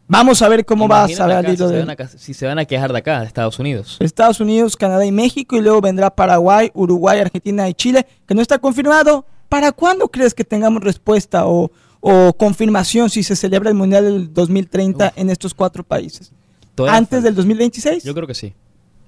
Vamos 0.08 0.40
a 0.40 0.48
ver 0.48 0.64
cómo 0.64 0.86
va 0.86 1.02
a 1.04 1.08
saber 1.08 1.44
si, 1.50 1.56
de 1.56 1.78
van 1.80 1.90
a, 1.90 1.96
ca- 1.96 2.06
si 2.08 2.32
se 2.32 2.46
van 2.46 2.58
a 2.60 2.64
quejar 2.64 2.92
de 2.92 2.98
acá, 2.98 3.20
de 3.20 3.26
Estados 3.26 3.58
Unidos. 3.58 3.96
Estados 3.98 4.38
Unidos, 4.38 4.76
Canadá 4.76 5.04
y 5.04 5.10
México, 5.10 5.56
y 5.56 5.60
luego 5.60 5.80
vendrá 5.80 6.10
Paraguay, 6.14 6.70
Uruguay, 6.74 7.18
Argentina 7.18 7.68
y 7.68 7.74
Chile, 7.74 8.06
que 8.26 8.34
no 8.34 8.40
está 8.40 8.58
confirmado. 8.58 9.26
¿Para 9.48 9.72
cuándo 9.72 10.06
crees 10.08 10.32
que 10.32 10.44
tengamos 10.44 10.82
respuesta 10.84 11.46
o, 11.46 11.72
o 12.00 12.32
confirmación 12.34 13.10
si 13.10 13.24
se 13.24 13.34
celebra 13.34 13.68
el 13.70 13.74
Mundial 13.74 14.04
del 14.04 14.32
2030 14.32 15.12
en 15.16 15.28
estos 15.30 15.54
cuatro 15.54 15.82
países? 15.82 16.30
Todavía 16.76 16.98
¿Antes 16.98 17.10
falta. 17.18 17.24
del 17.24 17.34
2026? 17.34 18.04
Yo 18.04 18.14
creo 18.14 18.26
que 18.28 18.34
sí. 18.34 18.52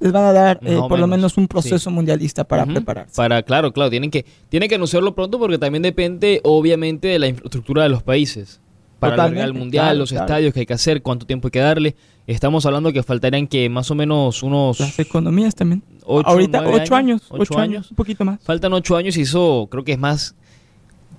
Les 0.00 0.12
van 0.12 0.24
a 0.24 0.32
dar 0.32 0.60
eh, 0.62 0.76
por 0.88 0.98
lo 0.98 1.06
menos, 1.06 1.36
un 1.36 1.48
proceso 1.48 1.90
mundialista 1.90 2.44
para 2.44 2.64
prepararse. 2.66 3.14
Para, 3.16 3.42
claro, 3.42 3.72
claro, 3.72 3.90
tienen 3.90 4.10
que, 4.10 4.24
tienen 4.48 4.68
que 4.68 4.76
anunciarlo 4.76 5.14
pronto 5.14 5.38
porque 5.38 5.58
también 5.58 5.82
depende, 5.82 6.40
obviamente, 6.44 7.08
de 7.08 7.18
la 7.18 7.26
infraestructura 7.28 7.82
de 7.82 7.88
los 7.88 8.02
países. 8.02 8.60
para 9.00 9.14
Totalmente, 9.16 9.44
el 9.44 9.54
mundial, 9.54 9.84
claro, 9.86 9.98
los 9.98 10.10
claro. 10.10 10.24
estadios 10.26 10.54
que 10.54 10.60
hay 10.60 10.66
que 10.66 10.74
hacer, 10.74 11.02
cuánto 11.02 11.26
tiempo 11.26 11.48
hay 11.48 11.52
que 11.52 11.60
darle. 11.60 11.96
Estamos 12.26 12.66
hablando 12.66 12.92
que 12.92 13.02
faltarían 13.02 13.46
que 13.46 13.68
más 13.68 13.90
o 13.90 13.94
menos 13.94 14.42
unos 14.42 14.78
Las 14.80 14.98
economías 14.98 15.54
también. 15.54 15.82
ocho, 16.04 16.28
Ahorita, 16.28 16.62
ocho 16.68 16.94
años. 16.94 17.22
ocho 17.30 17.42
Ocho 17.42 17.58
años. 17.58 17.90
Un 17.90 17.96
poquito 17.96 18.24
más. 18.24 18.40
Faltan 18.42 18.72
ocho 18.74 18.96
años 18.96 19.16
y 19.16 19.22
eso 19.22 19.66
creo 19.70 19.82
que 19.84 19.92
es 19.92 19.98
más 19.98 20.34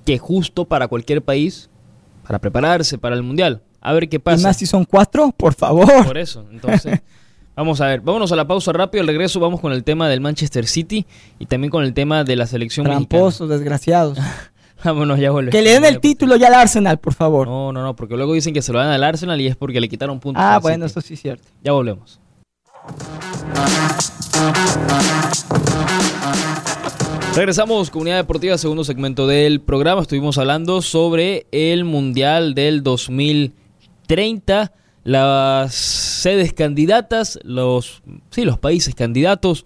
que 0.05 0.17
justo 0.17 0.65
para 0.65 0.87
cualquier 0.87 1.21
país 1.21 1.69
para 2.25 2.39
prepararse 2.39 2.97
para 2.97 3.15
el 3.15 3.23
mundial. 3.23 3.61
A 3.81 3.93
ver 3.93 4.07
qué 4.07 4.17
Y 4.17 4.19
pasa. 4.19 4.47
más 4.47 4.57
si 4.57 4.65
son 4.67 4.85
cuatro, 4.85 5.33
por 5.35 5.53
favor. 5.55 6.05
Por 6.05 6.17
eso, 6.17 6.45
entonces, 6.51 6.99
vamos 7.59 7.81
a 7.81 7.87
ver. 7.87 8.01
Vámonos 8.01 8.31
a 8.31 8.35
la 8.35 8.47
pausa 8.47 8.71
rápido. 8.71 9.01
Al 9.01 9.07
regreso 9.07 9.39
vamos 9.39 9.59
con 9.59 9.73
el 9.73 9.83
tema 9.83 10.07
del 10.07 10.21
Manchester 10.21 10.65
City 10.65 11.05
y 11.37 11.45
también 11.45 11.69
con 11.69 11.83
el 11.83 11.93
tema 11.93 12.23
de 12.23 12.35
la 12.35 12.47
selección 12.47 12.85
Tramposos, 12.85 13.49
desgraciados. 13.49 14.17
Vámonos, 14.83 15.19
ya 15.19 15.31
volvemos. 15.31 15.51
que 15.51 15.61
le 15.61 15.71
den 15.71 15.83
el 15.83 15.99
título 15.99 16.37
ya 16.37 16.47
al 16.47 16.53
Arsenal, 16.53 16.99
por 16.99 17.13
favor. 17.13 17.47
No, 17.47 17.73
no, 17.73 17.83
no, 17.83 17.97
porque 17.97 18.15
luego 18.15 18.33
dicen 18.33 18.53
que 18.53 18.61
se 18.61 18.71
lo 18.71 18.79
dan 18.79 18.89
al 18.91 19.03
Arsenal 19.03 19.41
y 19.41 19.47
es 19.47 19.57
porque 19.57 19.81
le 19.81 19.89
quitaron 19.89 20.21
puntos. 20.21 20.41
ah, 20.41 20.59
bueno, 20.61 20.87
City. 20.87 20.99
eso 20.99 21.07
sí 21.07 21.13
es 21.15 21.21
cierto. 21.21 21.47
Ya 21.61 21.73
volvemos. 21.73 22.21
Regresamos, 27.35 27.89
Comunidad 27.89 28.17
Deportiva, 28.17 28.57
segundo 28.57 28.85
segmento 28.85 29.27
del 29.27 29.59
programa. 29.59 30.01
Estuvimos 30.01 30.37
hablando 30.37 30.81
sobre 30.81 31.45
el 31.51 31.83
Mundial 31.83 32.53
del 32.53 32.83
2030, 32.83 34.71
las 35.09 35.73
sedes 35.73 36.53
candidatas, 36.53 37.39
los, 37.43 38.03
sí, 38.29 38.45
los 38.45 38.59
países 38.59 38.93
candidatos. 38.93 39.65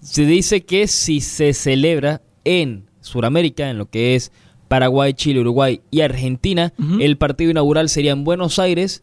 Se 0.00 0.24
dice 0.24 0.62
que 0.62 0.88
si 0.88 1.20
se 1.20 1.52
celebra 1.52 2.22
en 2.44 2.86
Sudamérica, 3.02 3.68
en 3.68 3.76
lo 3.76 3.90
que 3.90 4.14
es 4.14 4.32
Paraguay, 4.68 5.12
Chile, 5.12 5.40
Uruguay 5.40 5.82
y 5.90 6.00
Argentina, 6.00 6.72
el 6.98 7.18
partido 7.18 7.50
inaugural 7.50 7.90
sería 7.90 8.12
en 8.12 8.24
Buenos 8.24 8.58
Aires 8.58 9.02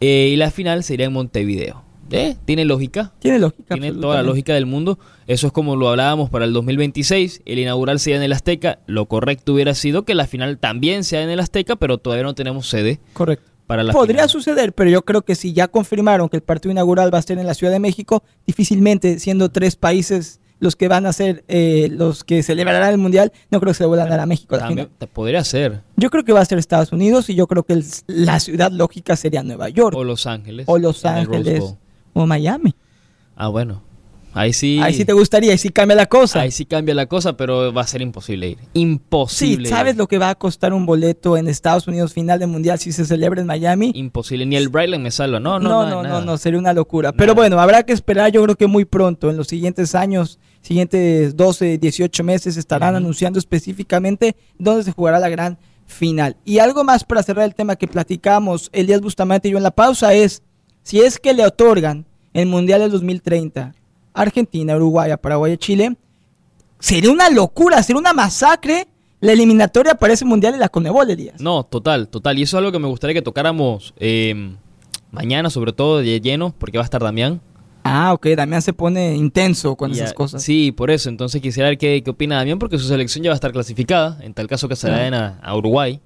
eh, 0.00 0.30
y 0.32 0.36
la 0.36 0.50
final 0.50 0.84
sería 0.84 1.04
en 1.04 1.12
Montevideo. 1.12 1.84
¿Eh? 2.10 2.36
¿Tiene 2.46 2.64
lógica? 2.64 3.12
Tiene 3.18 3.38
lógica. 3.38 3.74
Tiene 3.74 3.92
toda 3.92 4.16
la 4.16 4.22
lógica 4.22 4.54
del 4.54 4.64
mundo. 4.64 4.98
Eso 5.26 5.46
es 5.48 5.52
como 5.52 5.76
lo 5.76 5.90
hablábamos 5.90 6.30
para 6.30 6.46
el 6.46 6.54
2026. 6.54 7.42
El 7.44 7.58
inaugural 7.58 8.00
sea 8.00 8.16
en 8.16 8.22
el 8.22 8.32
Azteca. 8.32 8.78
Lo 8.86 9.06
correcto 9.06 9.52
hubiera 9.52 9.74
sido 9.74 10.04
que 10.04 10.14
la 10.14 10.26
final 10.26 10.58
también 10.58 11.04
sea 11.04 11.22
en 11.22 11.28
el 11.28 11.40
Azteca, 11.40 11.76
pero 11.76 11.98
todavía 11.98 12.24
no 12.24 12.34
tenemos 12.34 12.68
sede 12.68 13.00
Correcto. 13.12 13.49
Para 13.70 13.84
la 13.84 13.92
Podría 13.92 14.22
final. 14.26 14.28
suceder, 14.30 14.72
pero 14.72 14.90
yo 14.90 15.02
creo 15.02 15.22
que 15.22 15.36
si 15.36 15.52
ya 15.52 15.68
confirmaron 15.68 16.28
que 16.28 16.36
el 16.38 16.42
partido 16.42 16.72
inaugural 16.72 17.14
va 17.14 17.18
a 17.18 17.22
ser 17.22 17.38
en 17.38 17.46
la 17.46 17.54
Ciudad 17.54 17.72
de 17.72 17.78
México, 17.78 18.24
difícilmente 18.44 19.20
siendo 19.20 19.48
tres 19.48 19.76
países 19.76 20.40
los 20.58 20.74
que 20.74 20.88
van 20.88 21.06
a 21.06 21.12
ser 21.12 21.44
eh, 21.46 21.88
los 21.92 22.24
que 22.24 22.42
celebrarán 22.42 22.90
el 22.90 22.98
Mundial, 22.98 23.30
no 23.48 23.60
creo 23.60 23.70
que 23.72 23.76
se 23.78 23.84
vuelvan 23.86 24.08
a 24.08 24.10
dar 24.10 24.18
a 24.20 24.26
México 24.26 24.56
la 24.56 24.62
También 24.66 24.88
final. 24.88 25.08
podría 25.12 25.44
ser. 25.44 25.82
Yo 25.96 26.10
creo 26.10 26.24
que 26.24 26.32
va 26.32 26.40
a 26.40 26.44
ser 26.44 26.58
Estados 26.58 26.90
Unidos 26.90 27.30
y 27.30 27.36
yo 27.36 27.46
creo 27.46 27.62
que 27.62 27.74
el- 27.74 27.84
la 28.08 28.40
ciudad 28.40 28.72
lógica 28.72 29.14
sería 29.14 29.44
Nueva 29.44 29.68
York 29.68 29.96
O 29.96 30.02
Los 30.02 30.26
Ángeles. 30.26 30.66
o 30.68 30.76
Los 30.76 31.04
Ángeles 31.04 31.76
o 32.12 32.26
Miami. 32.26 32.74
Ah, 33.36 33.46
bueno. 33.46 33.82
Ahí 34.32 34.52
sí. 34.52 34.78
Ahí 34.80 34.94
sí 34.94 35.04
te 35.04 35.12
gustaría, 35.12 35.52
ahí 35.52 35.58
sí 35.58 35.70
cambia 35.70 35.96
la 35.96 36.06
cosa. 36.06 36.40
Ahí 36.40 36.50
sí 36.50 36.64
cambia 36.64 36.94
la 36.94 37.06
cosa, 37.06 37.36
pero 37.36 37.72
va 37.72 37.82
a 37.82 37.86
ser 37.86 38.00
imposible 38.00 38.50
ir. 38.50 38.58
Sí, 38.58 38.68
Imposible. 38.74 39.68
¿sabes 39.68 39.94
ir. 39.94 39.98
lo 39.98 40.06
que 40.06 40.18
va 40.18 40.30
a 40.30 40.34
costar 40.36 40.72
un 40.72 40.86
boleto 40.86 41.36
en 41.36 41.48
Estados 41.48 41.88
Unidos 41.88 42.12
final 42.12 42.38
de 42.38 42.46
Mundial 42.46 42.78
si 42.78 42.92
se 42.92 43.04
celebra 43.04 43.40
en 43.40 43.46
Miami? 43.46 43.92
Imposible. 43.94 44.46
Ni 44.46 44.56
el 44.56 44.68
Brightline 44.68 45.02
me 45.02 45.10
salva. 45.10 45.40
No, 45.40 45.58
no, 45.58 45.68
no, 45.68 45.90
no, 45.90 46.02
nada. 46.02 46.20
no, 46.20 46.26
no, 46.26 46.38
sería 46.38 46.58
una 46.58 46.72
locura. 46.72 47.08
Nada. 47.08 47.16
Pero 47.18 47.34
bueno, 47.34 47.58
habrá 47.58 47.82
que 47.82 47.92
esperar, 47.92 48.30
yo 48.30 48.42
creo 48.44 48.56
que 48.56 48.66
muy 48.66 48.84
pronto, 48.84 49.30
en 49.30 49.36
los 49.36 49.48
siguientes 49.48 49.94
años, 49.94 50.38
siguientes 50.62 51.36
12, 51.36 51.78
18 51.78 52.24
meses, 52.24 52.56
estarán 52.56 52.94
anunciando 52.94 53.38
específicamente 53.38 54.36
dónde 54.58 54.84
se 54.84 54.92
jugará 54.92 55.18
la 55.18 55.28
gran 55.28 55.58
final. 55.86 56.36
Y 56.44 56.58
algo 56.58 56.84
más 56.84 57.04
para 57.04 57.22
cerrar 57.22 57.44
el 57.44 57.54
tema 57.54 57.76
que 57.76 57.88
platicamos 57.88 58.70
Elías 58.72 59.00
Bustamante 59.00 59.48
y 59.48 59.50
yo 59.50 59.56
en 59.56 59.64
la 59.64 59.72
pausa 59.72 60.14
es, 60.14 60.42
si 60.82 61.00
es 61.00 61.18
que 61.18 61.34
le 61.34 61.44
otorgan 61.44 62.06
el 62.32 62.46
Mundial 62.46 62.80
del 62.80 62.92
2030 62.92 63.60
a 63.62 63.74
Argentina, 64.14 64.76
Uruguay, 64.76 65.10
Paraguay, 65.20 65.56
Chile, 65.56 65.96
sería 66.78 67.10
una 67.10 67.30
locura, 67.30 67.82
sería 67.82 68.00
una 68.00 68.12
masacre 68.12 68.86
la 69.20 69.32
eliminatoria 69.32 69.94
para 69.94 70.14
ese 70.14 70.24
Mundial 70.24 70.54
de 70.54 70.58
la 70.58 70.68
Conebol, 70.70 71.10
Elías. 71.10 71.40
No, 71.40 71.62
total, 71.64 72.08
total. 72.08 72.38
Y 72.38 72.42
eso 72.42 72.56
es 72.56 72.58
algo 72.58 72.72
que 72.72 72.78
me 72.78 72.88
gustaría 72.88 73.12
que 73.14 73.22
tocáramos 73.22 73.92
eh, 73.98 74.54
mañana, 75.10 75.50
sobre 75.50 75.72
todo 75.72 75.98
de 75.98 76.20
lleno, 76.20 76.54
porque 76.56 76.78
va 76.78 76.84
a 76.84 76.86
estar 76.86 77.02
Damián. 77.02 77.40
Ah, 77.84 78.12
ok, 78.14 78.28
Damián 78.36 78.62
se 78.62 78.72
pone 78.72 79.14
intenso 79.16 79.76
con 79.76 79.90
Y 79.90 79.94
esas 79.94 80.14
cosas. 80.14 80.42
Sí, 80.42 80.72
por 80.72 80.90
eso. 80.90 81.08
Entonces 81.10 81.42
quisiera 81.42 81.68
ver 81.68 81.76
qué, 81.78 82.02
qué 82.02 82.10
opina 82.10 82.36
Damián, 82.36 82.58
porque 82.58 82.78
su 82.78 82.86
selección 82.86 83.22
ya 83.22 83.30
va 83.30 83.34
a 83.34 83.36
estar 83.36 83.52
clasificada, 83.52 84.18
en 84.22 84.32
tal 84.32 84.46
caso 84.46 84.68
que 84.68 84.76
se 84.76 84.88
la 84.88 84.98
den 84.98 85.12
a, 85.14 85.38
a 85.42 85.54
Uruguay. 85.56 86.00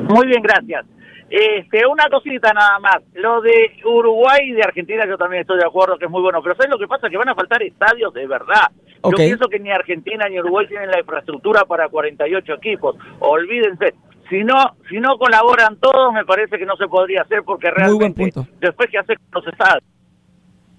Muy 0.08 0.26
bien, 0.26 0.42
gracias. 0.42 0.86
Este, 1.30 1.86
una 1.86 2.08
cosita 2.10 2.52
nada 2.52 2.78
más. 2.80 2.96
Lo 3.14 3.40
de 3.40 3.72
Uruguay 3.84 4.50
y 4.50 4.52
de 4.52 4.62
Argentina 4.62 5.06
yo 5.06 5.16
también 5.16 5.42
estoy 5.42 5.58
de 5.58 5.66
acuerdo 5.66 5.96
que 5.96 6.06
es 6.06 6.10
muy 6.10 6.22
bueno, 6.22 6.42
pero 6.42 6.56
¿sabes 6.56 6.70
lo 6.70 6.78
que 6.78 6.88
pasa? 6.88 7.08
Que 7.08 7.16
van 7.16 7.28
a 7.28 7.36
faltar 7.36 7.62
estadios 7.62 8.12
de 8.12 8.26
verdad. 8.26 8.66
Yo 9.02 9.10
pienso 9.16 9.48
que 9.48 9.58
ni 9.58 9.70
Argentina 9.70 10.28
ni 10.28 10.38
Uruguay 10.40 10.66
tienen 10.68 10.90
la 10.90 11.00
infraestructura 11.00 11.64
para 11.64 11.88
48 11.88 12.52
equipos. 12.54 12.96
Olvídense. 13.20 13.94
Si 14.28 14.44
no, 14.44 14.54
si 14.88 14.98
no 15.00 15.16
colaboran 15.18 15.76
todos, 15.80 16.12
me 16.12 16.24
parece 16.24 16.56
que 16.58 16.64
no 16.66 16.76
se 16.76 16.86
podría 16.86 17.22
hacer 17.22 17.42
porque 17.44 17.68
Muy 17.68 17.94
buen 17.94 18.14
realmente 18.14 18.32
punto. 18.32 18.46
después 18.60 18.88
que 18.90 18.98
hace 18.98 19.14
no 19.34 19.42
se 19.42 19.50
sabe. 19.56 19.80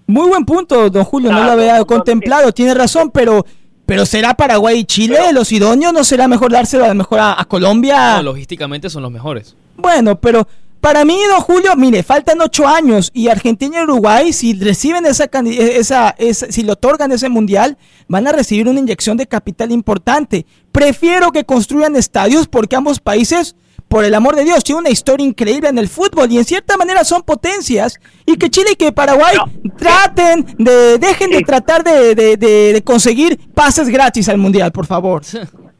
Muy 0.06 0.28
buen 0.28 0.44
punto, 0.44 0.88
don 0.90 1.04
Julio. 1.04 1.30
no 1.32 1.44
lo 1.44 1.52
había 1.52 1.84
contemplado. 1.84 2.52
Tiene 2.52 2.74
razón, 2.74 3.10
pero, 3.10 3.44
pero 3.86 4.06
¿será 4.06 4.34
Paraguay 4.34 4.78
y 4.80 4.84
Chile 4.84 5.18
los 5.32 5.52
idóneos? 5.52 5.92
¿No 5.92 6.02
será 6.04 6.28
mejor 6.28 6.50
dárselo 6.52 6.84
a 6.84 6.88
lo 6.88 6.94
mejor 6.94 7.18
a, 7.20 7.40
a 7.40 7.44
Colombia? 7.44 8.16
No, 8.16 8.22
logísticamente 8.22 8.88
son 8.88 9.02
los 9.02 9.10
mejores. 9.12 9.56
Bueno, 9.76 10.16
pero 10.18 10.46
Para 10.82 11.04
mí, 11.04 11.16
don 11.30 11.40
Julio, 11.42 11.76
mire, 11.76 12.02
faltan 12.02 12.40
ocho 12.40 12.66
años 12.66 13.12
y 13.14 13.28
Argentina 13.28 13.78
y 13.78 13.82
Uruguay, 13.84 14.32
si 14.32 14.52
reciben 14.54 15.06
esa, 15.06 15.30
esa, 15.44 16.10
esa, 16.18 16.50
si 16.50 16.64
le 16.64 16.72
otorgan 16.72 17.12
ese 17.12 17.28
mundial, 17.28 17.78
van 18.08 18.26
a 18.26 18.32
recibir 18.32 18.68
una 18.68 18.80
inyección 18.80 19.16
de 19.16 19.28
capital 19.28 19.70
importante. 19.70 20.44
Prefiero 20.72 21.30
que 21.30 21.44
construyan 21.44 21.94
estadios 21.94 22.48
porque 22.48 22.74
ambos 22.74 22.98
países 22.98 23.54
por 23.86 24.04
el 24.04 24.12
amor 24.12 24.34
de 24.34 24.42
Dios, 24.42 24.64
tiene 24.64 24.80
una 24.80 24.90
historia 24.90 25.24
increíble 25.24 25.68
en 25.68 25.78
el 25.78 25.88
fútbol 25.88 26.32
y 26.32 26.38
en 26.38 26.44
cierta 26.44 26.76
manera 26.76 27.04
son 27.04 27.22
potencias. 27.22 28.00
Y 28.26 28.36
que 28.36 28.50
Chile 28.50 28.70
y 28.72 28.76
que 28.76 28.90
Paraguay 28.90 29.36
traten 29.76 30.46
de, 30.58 30.98
dejen 30.98 31.30
de 31.30 31.42
tratar 31.42 31.84
de, 31.84 32.16
de, 32.16 32.82
conseguir 32.84 33.38
pases 33.54 33.88
gratis 33.88 34.28
al 34.28 34.38
Mundial, 34.38 34.72
por 34.72 34.86
favor. 34.86 35.22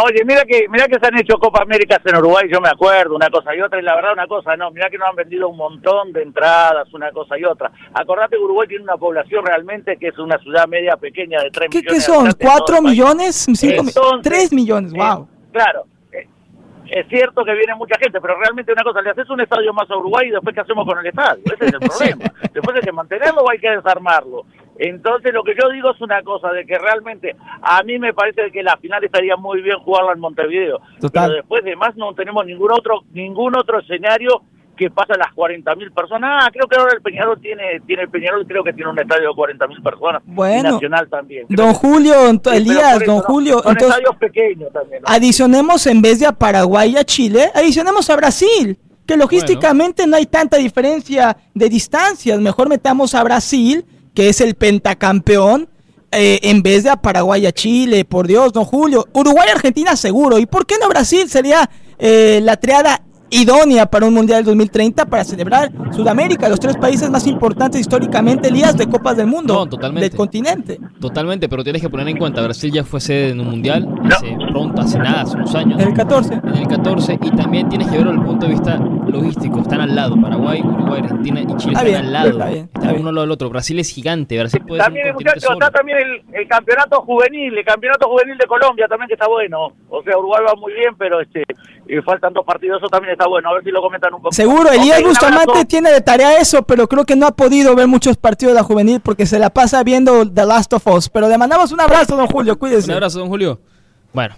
Oye, 0.00 0.24
mira 0.24 0.44
que 0.44 0.68
mira 0.68 0.86
que 0.86 0.98
se 1.00 1.06
han 1.06 1.18
hecho 1.18 1.38
Copa 1.38 1.62
Américas 1.62 1.98
en 2.04 2.16
Uruguay, 2.16 2.48
yo 2.48 2.60
me 2.60 2.68
acuerdo, 2.68 3.16
una 3.16 3.28
cosa 3.30 3.54
y 3.54 3.60
otra, 3.60 3.80
y 3.80 3.82
la 3.82 3.96
verdad 3.96 4.12
una 4.12 4.28
cosa, 4.28 4.56
no, 4.56 4.70
mira 4.70 4.88
que 4.88 4.96
nos 4.96 5.08
han 5.08 5.16
vendido 5.16 5.48
un 5.48 5.56
montón 5.56 6.12
de 6.12 6.22
entradas, 6.22 6.92
una 6.94 7.10
cosa 7.10 7.36
y 7.36 7.44
otra. 7.44 7.72
Acordate 7.94 8.36
que 8.36 8.42
Uruguay 8.42 8.68
tiene 8.68 8.84
una 8.84 8.96
población 8.96 9.44
realmente 9.44 9.96
que 9.96 10.08
es 10.08 10.18
una 10.18 10.38
ciudad 10.38 10.68
media 10.68 10.96
pequeña 10.96 11.42
de 11.42 11.50
3 11.50 11.68
¿Qué, 11.70 11.78
millones. 11.78 12.34
¿Qué 12.36 12.46
son? 12.46 12.58
¿4 12.58 12.82
millones? 12.82 13.48
5 13.52 14.20
3 14.22 14.52
millones, 14.52 14.92
wow. 14.92 15.28
claro, 15.50 15.84
es 16.90 17.06
cierto 17.08 17.44
que 17.44 17.52
viene 17.52 17.74
mucha 17.74 17.98
gente, 17.98 18.20
pero 18.20 18.38
realmente 18.38 18.72
una 18.72 18.82
cosa, 18.82 19.02
le 19.02 19.10
haces 19.10 19.28
un 19.28 19.40
estadio 19.40 19.72
más 19.72 19.90
a 19.90 19.96
Uruguay 19.96 20.28
y 20.28 20.30
después 20.30 20.54
qué 20.54 20.60
hacemos 20.60 20.86
con 20.86 20.98
el 20.98 21.06
estadio, 21.06 21.42
ese 21.44 21.66
es 21.66 21.72
el 21.72 21.80
problema. 21.88 22.32
Después 22.52 22.76
hay 22.76 22.82
que 22.82 22.92
mantenerlo 22.92 23.42
o 23.42 23.50
hay 23.50 23.58
que 23.58 23.70
desarmarlo. 23.70 24.46
Entonces 24.78 25.32
lo 25.32 25.42
que 25.42 25.54
yo 25.60 25.68
digo 25.70 25.90
es 25.90 26.00
una 26.00 26.22
cosa, 26.22 26.52
de 26.52 26.64
que 26.64 26.78
realmente 26.78 27.34
a 27.62 27.82
mí 27.82 27.98
me 27.98 28.14
parece 28.14 28.50
que 28.52 28.62
la 28.62 28.76
final 28.76 29.02
estaría 29.04 29.36
muy 29.36 29.60
bien 29.60 29.78
jugarla 29.78 30.12
en 30.12 30.20
Montevideo. 30.20 30.80
Pero 31.00 31.28
después 31.30 31.64
de 31.64 31.76
más 31.76 31.96
no 31.96 32.14
tenemos 32.14 32.46
ningún 32.46 32.72
otro, 32.72 33.02
ningún 33.12 33.56
otro 33.56 33.80
escenario 33.80 34.42
que 34.78 34.90
pasa 34.90 35.14
las 35.18 35.34
40.000 35.34 35.92
personas. 35.92 36.44
Ah, 36.44 36.50
creo 36.52 36.66
que 36.68 36.76
ahora 36.76 36.92
el 36.94 37.02
Peñarol 37.02 37.38
tiene, 37.40 37.80
tiene 37.84 38.02
el 38.02 38.08
Peñarol 38.08 38.46
creo 38.46 38.62
que 38.62 38.72
tiene 38.72 38.90
un 38.90 38.98
estadio 38.98 39.30
de 39.30 39.34
40.000 39.34 39.82
personas. 39.82 40.22
Bueno, 40.24 40.72
nacional 40.72 41.08
también. 41.10 41.46
Don 41.48 41.74
Julio, 41.74 42.14
Elías, 42.52 43.04
don 43.04 43.18
Julio. 43.20 43.60
Son 43.60 43.76
estadios 43.76 44.16
pequeños 44.16 44.72
también. 44.72 45.02
Adicionemos 45.04 45.86
en 45.88 46.00
vez 46.00 46.20
de 46.20 46.26
a 46.26 46.32
Paraguay 46.32 46.92
y 46.92 46.96
a 46.96 47.04
Chile, 47.04 47.50
adicionemos 47.54 48.08
a 48.08 48.16
Brasil, 48.16 48.78
que 49.04 49.16
logísticamente 49.16 50.06
no 50.06 50.16
hay 50.16 50.26
tanta 50.26 50.56
diferencia 50.56 51.36
de 51.52 51.68
distancias. 51.68 52.38
Mejor 52.38 52.68
metamos 52.68 53.14
a 53.14 53.24
Brasil, 53.24 53.84
que 54.18 54.28
es 54.28 54.40
el 54.40 54.56
pentacampeón. 54.56 55.68
Eh, 56.10 56.40
en 56.42 56.60
vez 56.64 56.82
de 56.82 56.90
a 56.90 56.96
Paraguay 56.96 57.46
a 57.46 57.52
Chile, 57.52 58.04
por 58.04 58.26
Dios, 58.26 58.52
don 58.52 58.64
Julio. 58.64 59.06
Uruguay 59.12 59.48
Argentina 59.48 59.94
seguro. 59.94 60.40
¿Y 60.40 60.46
por 60.46 60.66
qué 60.66 60.74
no 60.80 60.88
Brasil? 60.88 61.30
Sería 61.30 61.70
eh, 62.00 62.40
la 62.42 62.56
triada 62.56 63.00
idónea 63.30 63.86
para 63.86 64.06
un 64.06 64.14
Mundial 64.14 64.44
2030 64.44 65.06
para 65.06 65.24
celebrar 65.24 65.70
Sudamérica, 65.92 66.48
los 66.48 66.60
tres 66.60 66.76
países 66.76 67.10
más 67.10 67.26
importantes 67.26 67.80
históricamente, 67.80 68.48
Elías, 68.48 68.76
de 68.76 68.88
Copas 68.88 69.16
del 69.16 69.26
Mundo, 69.26 69.66
del 69.66 70.14
continente. 70.14 70.78
Totalmente, 71.00 71.48
pero 71.48 71.62
tienes 71.62 71.82
que 71.82 71.88
poner 71.88 72.08
en 72.08 72.16
cuenta, 72.16 72.42
Brasil 72.42 72.72
ya 72.72 72.84
fue 72.84 73.00
sede 73.00 73.30
en 73.30 73.40
un 73.40 73.48
Mundial 73.48 73.88
hace 74.10 74.36
pronto, 74.50 74.82
hace 74.82 74.98
nada, 74.98 75.22
hace 75.22 75.36
unos 75.36 75.54
años. 75.54 75.80
En 75.80 75.88
el 75.88 75.94
14. 75.94 76.34
En 76.34 76.56
el 76.56 76.68
14, 76.68 77.18
y 77.22 77.30
también 77.30 77.68
tienes 77.68 77.88
que 77.88 77.96
verlo 77.96 78.12
desde 78.12 78.22
el 78.22 78.28
punto 78.28 78.46
de 78.46 78.52
vista 78.52 78.76
logístico, 78.76 79.60
están 79.60 79.80
al 79.80 79.94
lado, 79.94 80.20
Paraguay, 80.20 80.60
Uruguay, 80.62 81.00
Argentina 81.02 81.40
y 81.40 81.56
Chile 81.56 81.72
están 81.74 81.94
al 81.94 82.12
lado, 82.12 82.28
están 82.28 82.96
uno 83.00 83.08
al 83.08 83.14
lado 83.14 83.20
del 83.22 83.30
otro. 83.30 83.48
Brasil 83.50 83.78
es 83.78 83.90
gigante, 83.90 84.38
Brasil 84.38 84.62
puede 84.66 84.82
también, 84.82 85.06
ser 85.06 85.14
un 85.16 85.54
está 85.54 85.70
también 85.70 85.98
el, 86.32 86.48
campeonato 86.48 87.00
juvenil, 87.02 87.56
el 87.56 87.64
campeonato 87.64 88.08
juvenil 88.08 88.36
de 88.38 88.46
Colombia 88.46 88.86
también 88.88 89.08
que 89.08 89.14
está 89.14 89.28
bueno, 89.28 89.72
o 89.88 90.02
sea, 90.02 90.18
Uruguay 90.18 90.42
va 90.46 90.54
muy 90.54 90.72
bien, 90.72 90.94
pero 90.96 91.20
este 91.20 91.42
y 91.88 92.02
faltan 92.02 92.32
dos 92.32 92.44
partidos, 92.44 92.78
eso 92.78 92.88
también 92.88 93.12
está 93.12 93.26
bueno, 93.26 93.48
a 93.48 93.54
ver 93.54 93.64
si 93.64 93.70
lo 93.70 93.80
comentan 93.80 94.12
un 94.12 94.20
poco. 94.20 94.32
Seguro, 94.32 94.70
Elías 94.70 95.02
Bustamante 95.02 95.64
tiene 95.64 95.90
de 95.90 96.00
tarea 96.00 96.38
eso, 96.38 96.62
pero 96.62 96.86
creo 96.86 97.04
que 97.04 97.16
no 97.16 97.26
ha 97.26 97.32
podido 97.32 97.74
ver 97.74 97.88
muchos 97.88 98.16
partidos 98.16 98.54
de 98.54 98.60
la 98.60 98.62
juvenil 98.62 99.00
porque 99.00 99.24
se 99.26 99.38
la 99.38 99.50
pasa 99.50 99.82
viendo 99.82 100.30
The 100.30 100.44
Last 100.44 100.72
of 100.74 100.86
Us. 100.86 101.08
Pero 101.08 101.28
le 101.28 101.38
mandamos 101.38 101.72
un 101.72 101.80
abrazo, 101.80 102.16
don 102.16 102.26
Julio, 102.26 102.58
cuídese. 102.58 102.90
Un 102.90 102.96
abrazo, 102.96 103.20
don 103.20 103.28
Julio. 103.28 103.60
Bueno, 104.12 104.34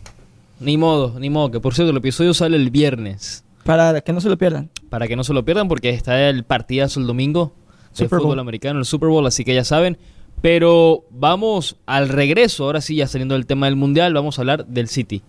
ni 0.61 0.76
modo, 0.76 1.19
ni 1.19 1.28
modo, 1.28 1.50
que 1.50 1.61
por 1.61 1.75
cierto 1.75 1.90
el 1.90 1.97
episodio 1.97 2.35
sale 2.35 2.56
el 2.56 2.71
viernes. 2.71 3.45
Para 3.65 4.00
que 4.00 4.13
no 4.13 4.21
se 4.21 4.28
lo 4.28 4.39
pierdan. 4.39 4.71
Para 4.89 5.08
que 5.08 5.17
no 5.17 5.25
se 5.25 5.32
lo 5.32 5.45
pierdan 5.45 5.69
porque 5.69 5.91
está 5.91 6.28
el 6.28 6.45
partidazo 6.45 7.00
el 7.00 7.06
domingo 7.06 7.52
del 7.97 8.08
fútbol 8.08 8.39
americano, 8.39 8.78
el 8.78 8.84
Super 8.84 9.08
Bowl, 9.08 9.26
así 9.26 9.45
que 9.45 9.54
ya 9.54 9.65
saben. 9.65 9.99
Pero 10.41 11.04
vamos 11.10 11.76
al 11.84 12.08
regreso, 12.08 12.65
ahora 12.65 12.80
sí, 12.80 12.97
ya 12.97 13.06
saliendo 13.06 13.34
del 13.34 13.47
tema 13.47 13.67
del 13.67 13.76
Mundial, 13.76 14.15
vamos 14.15 14.39
a 14.39 14.43
hablar 14.43 14.67
del 14.67 14.89
City. 14.89 15.23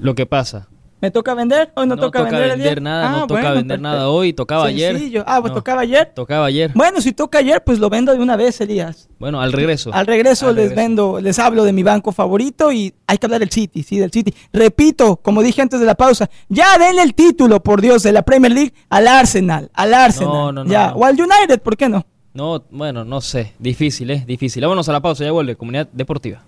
Lo 0.00 0.14
que 0.14 0.24
pasa, 0.24 0.68
¿Me 1.02 1.10
toca 1.10 1.34
vender? 1.34 1.72
Hoy 1.74 1.88
no, 1.88 1.96
toca, 1.96 2.22
vender, 2.22 2.80
nada, 2.80 3.08
no 3.10 3.24
ah, 3.24 3.26
toca 3.26 3.50
vender 3.50 3.80
nada 3.80 4.08
hoy, 4.08 4.32
tocaba 4.32 4.66
ayer. 4.66 5.24
Ah, 5.26 5.40
pues 5.40 5.52
tocaba 5.52 5.80
ayer. 5.80 6.12
Tocaba 6.14 6.46
ayer. 6.46 6.70
Bueno, 6.76 7.00
si 7.00 7.10
toca 7.10 7.38
ayer, 7.38 7.60
pues 7.64 7.80
lo 7.80 7.90
vendo 7.90 8.12
de 8.12 8.20
una 8.20 8.36
vez, 8.36 8.60
Elías. 8.60 9.08
Bueno, 9.18 9.40
al 9.40 9.52
regreso. 9.52 9.90
Al 9.92 10.06
regreso 10.06 10.52
les 10.52 10.76
vendo, 10.76 11.18
les 11.20 11.40
hablo 11.40 11.64
de 11.64 11.72
mi 11.72 11.82
banco 11.82 12.12
favorito 12.12 12.70
y 12.70 12.94
hay 13.08 13.18
que 13.18 13.26
hablar 13.26 13.40
del 13.40 13.50
City, 13.50 13.82
sí, 13.82 13.98
del 13.98 14.12
City. 14.12 14.32
Repito, 14.52 15.16
como 15.16 15.42
dije 15.42 15.60
antes 15.60 15.80
de 15.80 15.86
la 15.86 15.96
pausa, 15.96 16.30
ya 16.48 16.78
denle 16.78 17.02
el 17.02 17.14
título, 17.14 17.60
por 17.60 17.80
Dios, 17.80 18.04
de 18.04 18.12
la 18.12 18.22
Premier 18.22 18.52
League 18.52 18.72
al 18.88 19.08
Arsenal, 19.08 19.72
al 19.74 19.94
Arsenal. 19.94 20.32
No, 20.32 20.52
no, 20.52 20.62
no. 20.62 20.70
Ya, 20.70 20.92
o 20.94 21.04
al 21.04 21.20
United, 21.20 21.60
¿por 21.62 21.76
qué 21.76 21.88
no? 21.88 22.06
No, 22.32 22.62
bueno, 22.70 23.04
no 23.04 23.20
sé, 23.20 23.54
difícil, 23.58 24.08
¿eh? 24.12 24.22
Difícil. 24.24 24.62
Vámonos 24.62 24.88
a 24.88 24.92
la 24.92 25.00
pausa, 25.00 25.24
ya 25.24 25.32
vuelve, 25.32 25.56
Comunidad 25.56 25.88
Deportiva. 25.92 26.44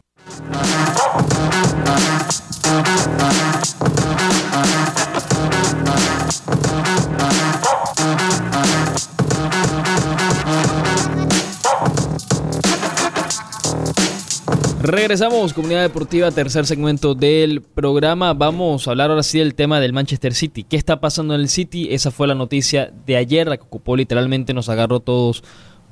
Regresamos, 14.85 15.55
comunidad 15.55 15.81
deportiva, 15.81 16.31
tercer 16.31 16.67
segmento 16.67 17.15
del 17.15 17.63
programa. 17.63 18.35
Vamos 18.35 18.87
a 18.87 18.91
hablar 18.91 19.09
ahora 19.09 19.23
sí 19.23 19.39
del 19.39 19.55
tema 19.55 19.81
del 19.81 19.95
Manchester 19.95 20.35
City. 20.35 20.63
¿Qué 20.63 20.77
está 20.77 21.01
pasando 21.01 21.35
en 21.35 21.41
el 21.41 21.49
City? 21.49 21.89
Esa 21.91 22.11
fue 22.11 22.27
la 22.27 22.35
noticia 22.35 22.93
de 23.07 23.17
ayer, 23.17 23.49
la 23.49 23.57
que 23.57 23.63
ocupó 23.63 23.97
literalmente, 23.97 24.53
nos 24.53 24.69
agarró 24.69 25.01
todos 25.01 25.43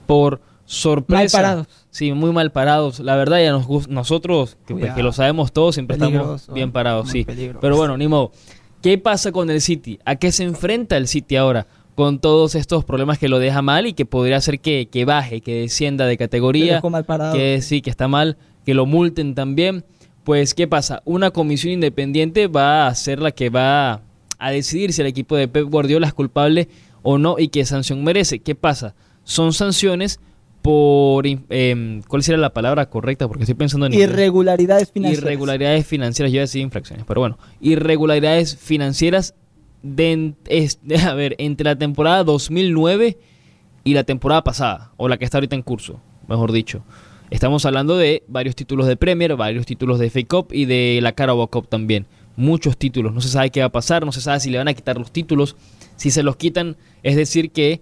por 0.06 0.42
sorpresa. 0.66 1.38
Mal 1.38 1.44
parados. 1.44 1.66
Sí, 1.88 2.12
muy 2.12 2.32
mal 2.32 2.52
parados. 2.52 3.00
La 3.00 3.16
verdad, 3.16 3.42
ya 3.42 3.52
nos, 3.52 3.88
nosotros, 3.88 4.58
que, 4.66 4.74
pues, 4.74 4.94
lo 4.98 5.12
sabemos 5.12 5.52
todos, 5.52 5.74
siempre 5.74 5.96
estamos 5.96 6.52
bien 6.52 6.70
parados, 6.70 7.08
sí. 7.08 7.26
Pero 7.62 7.76
bueno, 7.78 7.96
ni 7.96 8.08
modo. 8.08 8.30
¿Qué 8.82 8.98
pasa 8.98 9.32
con 9.32 9.48
el 9.48 9.62
City? 9.62 10.00
¿A 10.04 10.16
qué 10.16 10.32
se 10.32 10.44
enfrenta 10.44 10.98
el 10.98 11.08
City 11.08 11.36
ahora? 11.36 11.66
Con 11.94 12.18
todos 12.18 12.54
estos 12.54 12.84
problemas 12.84 13.18
que 13.18 13.30
lo 13.30 13.38
deja 13.38 13.62
mal 13.62 13.86
y 13.86 13.94
que 13.94 14.04
podría 14.04 14.36
hacer 14.36 14.60
que, 14.60 14.88
que 14.90 15.06
baje, 15.06 15.40
que 15.40 15.60
descienda 15.60 16.04
de 16.04 16.18
categoría. 16.18 16.82
Mal 16.82 17.06
parado. 17.06 17.34
Que 17.34 17.62
sí, 17.62 17.80
que 17.80 17.88
está 17.88 18.06
mal 18.06 18.36
que 18.64 18.74
lo 18.74 18.86
multen 18.86 19.34
también, 19.34 19.84
pues 20.24 20.54
¿qué 20.54 20.66
pasa? 20.66 21.02
Una 21.04 21.30
comisión 21.30 21.72
independiente 21.72 22.46
va 22.46 22.86
a 22.86 22.94
ser 22.94 23.20
la 23.20 23.32
que 23.32 23.50
va 23.50 24.02
a 24.38 24.50
decidir 24.50 24.92
si 24.92 25.00
el 25.00 25.06
equipo 25.06 25.36
de 25.36 25.48
Pep 25.48 25.68
Guardiola 25.68 26.06
es 26.06 26.14
culpable 26.14 26.68
o 27.02 27.18
no 27.18 27.36
y 27.38 27.48
qué 27.48 27.64
sanción 27.64 28.02
merece. 28.04 28.40
¿Qué 28.40 28.54
pasa? 28.54 28.94
Son 29.24 29.52
sanciones 29.52 30.20
por 30.62 31.26
eh, 31.26 32.00
¿cuál 32.06 32.22
sería 32.22 32.38
la 32.38 32.52
palabra 32.52 32.88
correcta? 32.88 33.26
Porque 33.26 33.42
estoy 33.42 33.56
pensando 33.56 33.86
en 33.86 33.94
irregularidades 33.94 34.90
financieras. 34.90 35.24
Irregularidades 35.24 35.86
financieras, 35.86 36.30
yo 36.30 36.36
voy 36.36 36.40
a 36.40 36.42
decir 36.42 36.62
infracciones, 36.62 37.04
pero 37.06 37.20
bueno, 37.20 37.38
irregularidades 37.60 38.56
financieras 38.56 39.34
de, 39.82 40.34
a 41.04 41.14
ver, 41.14 41.34
entre 41.38 41.64
la 41.64 41.76
temporada 41.76 42.22
2009 42.22 43.18
y 43.84 43.94
la 43.94 44.04
temporada 44.04 44.44
pasada 44.44 44.92
o 44.96 45.08
la 45.08 45.18
que 45.18 45.24
está 45.24 45.38
ahorita 45.38 45.56
en 45.56 45.62
curso, 45.62 46.00
mejor 46.28 46.52
dicho. 46.52 46.84
Estamos 47.32 47.64
hablando 47.64 47.96
de 47.96 48.24
varios 48.28 48.54
títulos 48.54 48.86
de 48.86 48.94
Premier, 48.94 49.34
varios 49.36 49.64
títulos 49.64 49.98
de 49.98 50.10
FA 50.10 50.20
Cup 50.28 50.48
y 50.52 50.66
de 50.66 50.98
la 51.00 51.12
Carabao 51.12 51.48
Cup 51.48 51.66
también. 51.66 52.06
Muchos 52.36 52.76
títulos. 52.76 53.14
No 53.14 53.22
se 53.22 53.28
sabe 53.28 53.48
qué 53.48 53.60
va 53.60 53.66
a 53.66 53.72
pasar, 53.72 54.04
no 54.04 54.12
se 54.12 54.20
sabe 54.20 54.38
si 54.38 54.50
le 54.50 54.58
van 54.58 54.68
a 54.68 54.74
quitar 54.74 54.98
los 54.98 55.12
títulos. 55.12 55.56
Si 55.96 56.10
se 56.10 56.22
los 56.22 56.36
quitan, 56.36 56.76
es 57.02 57.16
decir 57.16 57.50
que 57.50 57.80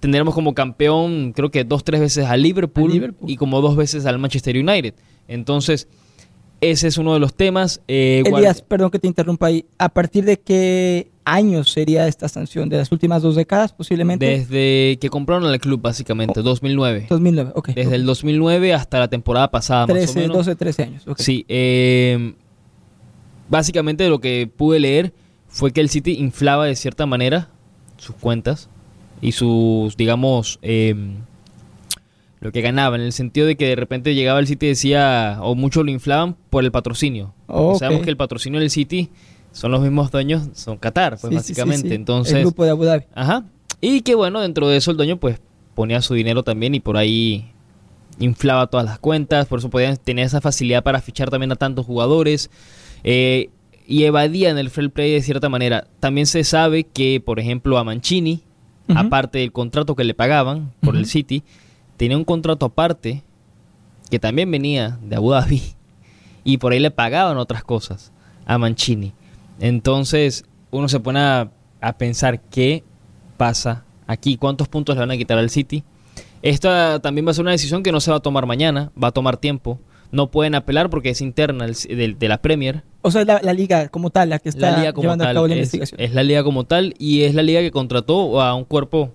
tendremos 0.00 0.34
como 0.34 0.54
campeón 0.54 1.32
creo 1.36 1.52
que 1.52 1.62
dos, 1.62 1.84
tres 1.84 2.00
veces 2.00 2.26
a 2.26 2.36
Liverpool, 2.36 3.14
y 3.28 3.36
como 3.36 3.60
dos 3.60 3.76
veces 3.76 4.06
al 4.06 4.18
Manchester 4.18 4.56
United. 4.56 4.94
Entonces, 5.28 5.86
ese 6.60 6.88
es 6.88 6.98
uno 6.98 7.14
de 7.14 7.20
los 7.20 7.34
temas. 7.34 7.82
Eh, 7.86 8.24
Elías, 8.26 8.60
perdón 8.60 8.90
que 8.90 8.98
te 8.98 9.06
interrumpa 9.06 9.46
ahí. 9.46 9.66
¿A 9.78 9.90
partir 9.90 10.24
de 10.24 10.40
qué 10.40 11.09
años 11.32 11.70
sería 11.70 12.06
esta 12.06 12.28
sanción? 12.28 12.68
¿De 12.68 12.76
las 12.76 12.90
últimas 12.92 13.22
dos 13.22 13.36
décadas 13.36 13.72
posiblemente? 13.72 14.26
Desde 14.26 14.98
que 15.00 15.08
compraron 15.08 15.50
el 15.52 15.60
club, 15.60 15.80
básicamente, 15.80 16.42
2009. 16.42 17.06
2009, 17.08 17.52
ok. 17.54 17.68
Desde 17.70 17.94
el 17.94 18.06
2009 18.06 18.74
hasta 18.74 18.98
la 18.98 19.08
temporada 19.08 19.50
pasada, 19.50 19.86
13, 19.86 20.06
más 20.06 20.16
o 20.16 20.18
menos. 20.20 20.36
12, 20.38 20.56
13 20.56 20.82
años. 20.82 21.02
Okay. 21.06 21.24
Sí. 21.24 21.44
Eh, 21.48 22.34
básicamente 23.48 24.08
lo 24.08 24.20
que 24.20 24.50
pude 24.54 24.80
leer 24.80 25.12
fue 25.48 25.72
que 25.72 25.80
el 25.80 25.88
City 25.88 26.12
inflaba 26.18 26.66
de 26.66 26.76
cierta 26.76 27.06
manera 27.06 27.48
sus 27.96 28.14
cuentas 28.16 28.68
y 29.20 29.32
sus, 29.32 29.96
digamos, 29.96 30.58
eh, 30.62 30.94
lo 32.40 32.52
que 32.52 32.62
ganaba, 32.62 32.96
en 32.96 33.02
el 33.02 33.12
sentido 33.12 33.46
de 33.46 33.56
que 33.56 33.66
de 33.66 33.76
repente 33.76 34.14
llegaba 34.14 34.40
el 34.40 34.46
City 34.46 34.66
y 34.66 34.68
decía, 34.70 35.38
o 35.42 35.54
muchos 35.54 35.84
lo 35.84 35.90
inflaban 35.90 36.36
por 36.48 36.64
el 36.64 36.72
patrocinio. 36.72 37.34
Sabemos 37.78 38.02
que 38.02 38.10
el 38.10 38.16
patrocinio 38.16 38.60
del 38.60 38.70
City 38.70 39.10
son 39.52 39.72
los 39.72 39.80
mismos 39.80 40.10
dueños, 40.10 40.48
son 40.54 40.76
Qatar, 40.78 41.18
pues 41.18 41.22
Sí, 41.22 41.28
sí, 41.28 41.30
sí, 41.30 41.36
básicamente. 41.36 41.88
sí. 41.88 41.94
Entonces, 41.94 42.34
El 42.34 42.40
grupo 42.42 42.64
de 42.64 42.70
Abu 42.70 42.84
Dhabi. 42.84 43.04
Ajá. 43.14 43.44
Y 43.80 44.02
que 44.02 44.14
bueno, 44.14 44.40
dentro 44.40 44.68
de 44.68 44.76
eso 44.76 44.90
el 44.90 44.96
dueño 44.96 45.18
pues 45.18 45.40
ponía 45.74 46.02
su 46.02 46.14
dinero 46.14 46.42
también 46.42 46.74
y 46.74 46.80
por 46.80 46.96
ahí 46.96 47.52
inflaba 48.18 48.66
todas 48.66 48.84
las 48.84 48.98
cuentas, 48.98 49.46
por 49.46 49.58
eso 49.60 49.70
podían 49.70 49.96
tener 49.96 50.26
esa 50.26 50.40
facilidad 50.40 50.82
para 50.82 51.00
fichar 51.00 51.30
también 51.30 51.52
a 51.52 51.56
tantos 51.56 51.86
jugadores 51.86 52.50
eh, 53.02 53.48
y 53.86 54.04
evadían 54.04 54.58
el 54.58 54.68
fair 54.70 54.90
play 54.90 55.12
de 55.12 55.22
cierta 55.22 55.48
manera. 55.48 55.86
También 56.00 56.26
se 56.26 56.44
sabe 56.44 56.84
que, 56.84 57.20
por 57.24 57.40
ejemplo, 57.40 57.78
a 57.78 57.84
Mancini, 57.84 58.42
aparte 58.94 59.38
del 59.38 59.52
contrato 59.52 59.96
que 59.96 60.04
le 60.04 60.14
pagaban 60.14 60.72
por 60.80 60.96
el. 60.96 61.06
City, 61.06 61.42
tenía 61.96 62.16
un 62.16 62.24
contrato 62.24 62.66
aparte 62.66 63.22
que 64.10 64.18
también 64.18 64.50
venía 64.50 64.98
de 65.02 65.16
Abu 65.16 65.30
Dhabi 65.30 65.62
y 66.44 66.58
por 66.58 66.72
ahí 66.72 66.78
le 66.80 66.90
pagaban 66.90 67.38
otras 67.38 67.64
cosas 67.64 68.12
a 68.44 68.58
Mancini. 68.58 69.12
Entonces 69.60 70.44
uno 70.70 70.88
se 70.88 71.00
pone 71.00 71.20
a, 71.20 71.50
a 71.80 71.92
pensar 71.98 72.40
qué 72.40 72.82
pasa 73.36 73.84
aquí, 74.06 74.36
cuántos 74.36 74.68
puntos 74.68 74.96
le 74.96 75.00
van 75.00 75.10
a 75.10 75.16
quitar 75.16 75.38
al 75.38 75.50
City. 75.50 75.84
Esta 76.42 77.00
también 77.00 77.26
va 77.26 77.30
a 77.30 77.34
ser 77.34 77.42
una 77.42 77.50
decisión 77.52 77.82
que 77.82 77.92
no 77.92 78.00
se 78.00 78.10
va 78.10 78.16
a 78.16 78.20
tomar 78.20 78.46
mañana, 78.46 78.90
va 79.02 79.08
a 79.08 79.12
tomar 79.12 79.36
tiempo. 79.36 79.78
No 80.10 80.30
pueden 80.30 80.54
apelar 80.54 80.90
porque 80.90 81.10
es 81.10 81.20
interna 81.20 81.66
de, 81.66 82.16
de 82.18 82.28
la 82.28 82.42
Premier. 82.42 82.82
O 83.02 83.10
sea, 83.10 83.20
es 83.20 83.26
la, 83.26 83.40
la 83.42 83.52
liga 83.52 83.88
como 83.88 84.10
tal, 84.10 84.30
la 84.30 84.38
que 84.40 84.48
está 84.48 84.72
la 84.72 84.78
liga 84.78 84.92
como 84.92 85.04
llevando 85.04 85.24
a 85.24 85.32
cabo 85.32 85.46
la 85.46 85.54
es, 85.54 85.58
investigación. 85.58 86.00
es 86.00 86.14
la 86.14 86.22
liga 86.24 86.42
como 86.42 86.64
tal 86.64 86.94
y 86.98 87.22
es 87.22 87.34
la 87.34 87.42
liga 87.42 87.60
que 87.60 87.70
contrató 87.70 88.40
a 88.42 88.54
un 88.54 88.64
cuerpo 88.64 89.12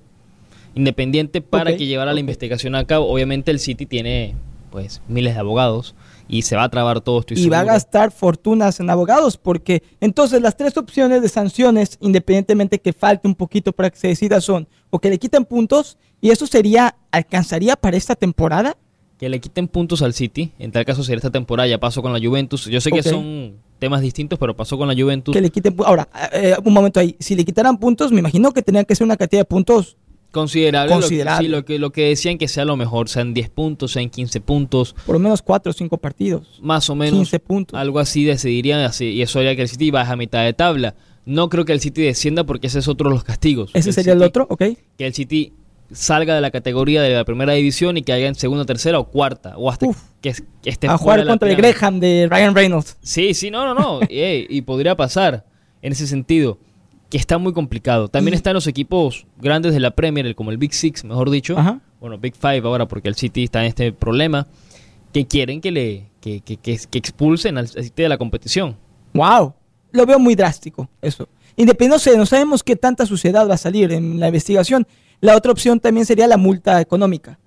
independiente 0.74 1.42
para 1.42 1.76
que 1.76 1.86
llevara 1.86 2.14
la 2.14 2.20
investigación 2.20 2.76
a 2.76 2.86
cabo. 2.86 3.08
Obviamente 3.12 3.52
el 3.52 3.60
City 3.60 3.86
tiene 3.86 4.36
pues 4.72 5.02
miles 5.08 5.34
de 5.34 5.40
abogados 5.40 5.96
y 6.28 6.42
se 6.42 6.56
va 6.56 6.64
a 6.64 6.70
trabar 6.70 7.02
todo 7.02 7.20
esto. 7.20 7.34
y 7.36 7.50
va 7.50 7.60
a 7.60 7.64
gastar 7.64 8.12
fortunas 8.12 8.80
en 8.80 8.90
abogados, 8.90 9.38
porque 9.38 9.84
entonces 10.02 10.42
las 10.42 10.58
tres 10.58 10.78
opciones 10.78 11.22
de 11.22 11.30
sanciones, 11.30 11.98
independientemente 12.02 12.80
que 12.80 12.94
falte 12.94 13.28
un 13.28 13.36
poquito 13.36 13.72
para 13.74 13.90
que 13.90 13.98
se 13.98 14.08
decida, 14.08 14.42
son 14.42 14.68
o 14.90 15.00
que 15.00 15.10
le 15.10 15.20
quiten 15.20 15.46
puntos, 15.46 15.98
y 16.22 16.32
eso 16.32 16.48
sería, 16.48 16.96
alcanzaría 17.12 17.76
para 17.76 17.98
esta 17.98 18.16
temporada. 18.16 18.78
que 19.18 19.30
le 19.30 19.40
quiten 19.40 19.68
puntos 19.68 20.02
al 20.02 20.14
City. 20.14 20.52
En 20.60 20.72
tal 20.72 20.84
caso 20.84 21.04
sería 21.04 21.18
esta 21.18 21.32
temporada, 21.32 21.68
ya 21.68 21.80
pasó 21.80 22.02
con 22.02 22.12
la 22.12 22.20
Juventus. 22.20 22.66
Yo 22.66 22.82
sé 22.82 22.92
que 22.92 23.02
son 23.04 23.54
temas 23.80 24.02
distintos, 24.02 24.38
pero 24.40 24.56
pasó 24.56 24.78
con 24.78 24.88
la 24.88 24.94
Juventus. 24.94 25.34
Que 25.34 25.42
le 25.42 25.50
quiten 25.50 25.76
Ahora, 25.86 26.08
eh, 26.34 26.56
un 26.64 26.74
momento 26.74 27.00
ahí, 27.00 27.16
si 27.20 27.36
le 27.36 27.46
quitaran 27.46 27.78
puntos, 27.78 28.12
me 28.12 28.20
imagino 28.20 28.52
que 28.52 28.62
tendría 28.62 28.84
que 28.84 28.96
ser 28.96 29.06
una 29.06 29.18
cantidad 29.18 29.42
de 29.42 29.46
puntos. 29.46 29.98
Considerable. 30.36 30.90
lo 30.94 30.98
que- 31.00 31.02
Considerable. 31.04 31.46
sí, 31.48 31.52
Lo 31.52 31.66
que, 31.66 31.80
lo 31.80 31.92
que 31.92 32.10
decían 32.10 32.38
que 32.38 32.48
sea 32.48 32.66
lo 32.66 32.76
mejor, 32.76 33.10
sean 33.10 33.34
10 33.34 33.50
puntos, 33.50 33.94
sean 33.94 34.10
15 34.10 34.42
puntos, 34.42 34.94
Por 35.06 35.14
lo 35.16 35.20
menos 35.20 35.42
cuatro 35.42 35.70
o 35.72 35.74
cinco 35.74 35.98
partidos. 35.98 36.60
más 36.62 36.90
o 36.90 36.96
menos. 36.96 37.14
15 37.16 37.40
puntos. 37.40 37.80
Algo 37.80 38.00
así 38.00 38.26
decidirían 38.26 38.82
así, 38.82 39.06
y 39.12 39.22
eso 39.22 39.40
haría 39.40 39.56
que 39.56 39.62
el 39.64 39.70
City 39.70 39.90
baje 39.92 40.12
a 40.12 40.16
mitad 40.16 40.44
de 40.44 40.54
tabla. 40.54 40.94
No 41.26 41.50
creo 41.50 41.66
que 41.66 41.72
el 41.74 41.80
City 41.80 42.04
descienda 42.04 42.44
porque 42.44 42.68
ese 42.68 42.80
es 42.80 42.88
otro 42.88 43.10
de 43.10 43.16
los 43.16 43.24
castigos. 43.24 43.72
Ese 43.74 43.90
El 43.90 43.96
sería 43.96 44.14
el 44.14 44.22
otro, 44.22 44.46
¿ok? 44.50 44.64
Que 44.98 45.08
el 45.08 45.14
City 45.14 45.54
salga 45.92 46.36
de 46.36 46.42
la 46.42 46.52
categoría 46.52 47.02
de 47.02 47.14
la 47.14 47.24
primera 47.26 47.54
división 47.54 47.96
y 47.98 48.02
que 48.02 48.12
haya 48.12 48.28
en 48.28 48.36
segunda, 48.36 48.66
tercera 48.66 49.00
o 49.00 49.06
cuarta, 49.06 49.56
o 49.58 49.70
hasta 49.70 49.86
Uf. 49.88 49.98
que, 50.22 50.34
que 50.62 50.70
esté 50.70 50.88
A 50.88 50.98
jugar 50.98 51.26
contra 51.26 51.50
el. 51.50 51.56
Graham 51.56 52.00
de 52.00 52.28
Ryan 52.30 52.54
Reynolds. 52.56 52.98
Sí, 53.02 53.34
sí, 53.34 53.50
no, 53.52 53.64
no, 53.66 53.74
no. 53.80 54.00
y 54.10 54.62
podría 54.64 54.96
pasar 54.96 55.46
en 55.82 55.92
ese 55.94 56.08
sentido, 56.08 56.58
que 57.16 57.20
está 57.22 57.38
muy 57.38 57.54
complicado. 57.54 58.10
También 58.10 58.34
Y- 58.34 58.38
están 58.38 58.54
los 58.56 58.68
equipos 58.68 59.26
grandes 59.38 59.74
de 59.74 59.80
la 59.80 59.92
Premier, 59.92 60.36
como 60.36 60.52
el 60.52 60.58
Big 60.58 60.74
Six, 60.74 61.06
mejor 61.06 61.30
dicho. 61.30 61.58
Ajá. 61.58 61.80
Bueno, 62.02 62.18
Big 62.18 62.36
Five 62.36 62.62
ahora, 62.66 62.88
porque 62.88 63.08
el 63.08 63.16
City 63.16 63.46
está 63.46 63.62
en 63.62 63.68
este 63.68 63.94
problema, 63.94 64.48
que 65.14 65.26
quieren 65.26 65.62
que 65.62 65.72
le 65.72 66.10
que, 66.20 66.42
que- 66.42 66.58
que- 66.58 66.78
que 66.90 66.98
expulsen 66.98 67.58
al 67.58 67.68
City 67.70 68.04
de 68.04 68.10
la 68.10 68.18
competición. 68.18 68.76
Wow, 69.14 69.54
lo 69.92 70.06
veo 70.06 70.20
muy 70.20 70.36
drástico 70.36 70.90
eso. 71.02 71.30
Independiente, 71.56 71.96
no 71.96 72.00
sé, 72.00 72.18
no 72.18 72.26
sabemos 72.26 72.64
qué 72.64 72.76
tanta 72.76 73.06
suciedad 73.06 73.48
va 73.50 73.54
a 73.54 73.58
salir 73.58 73.94
en 73.94 74.20
la 74.20 74.28
investigación. 74.28 74.86
La 75.22 75.38
otra 75.38 75.52
opción 75.54 75.80
también 75.80 76.06
sería 76.06 76.28
la 76.28 76.36
multa 76.38 76.82
económica. 76.82 77.40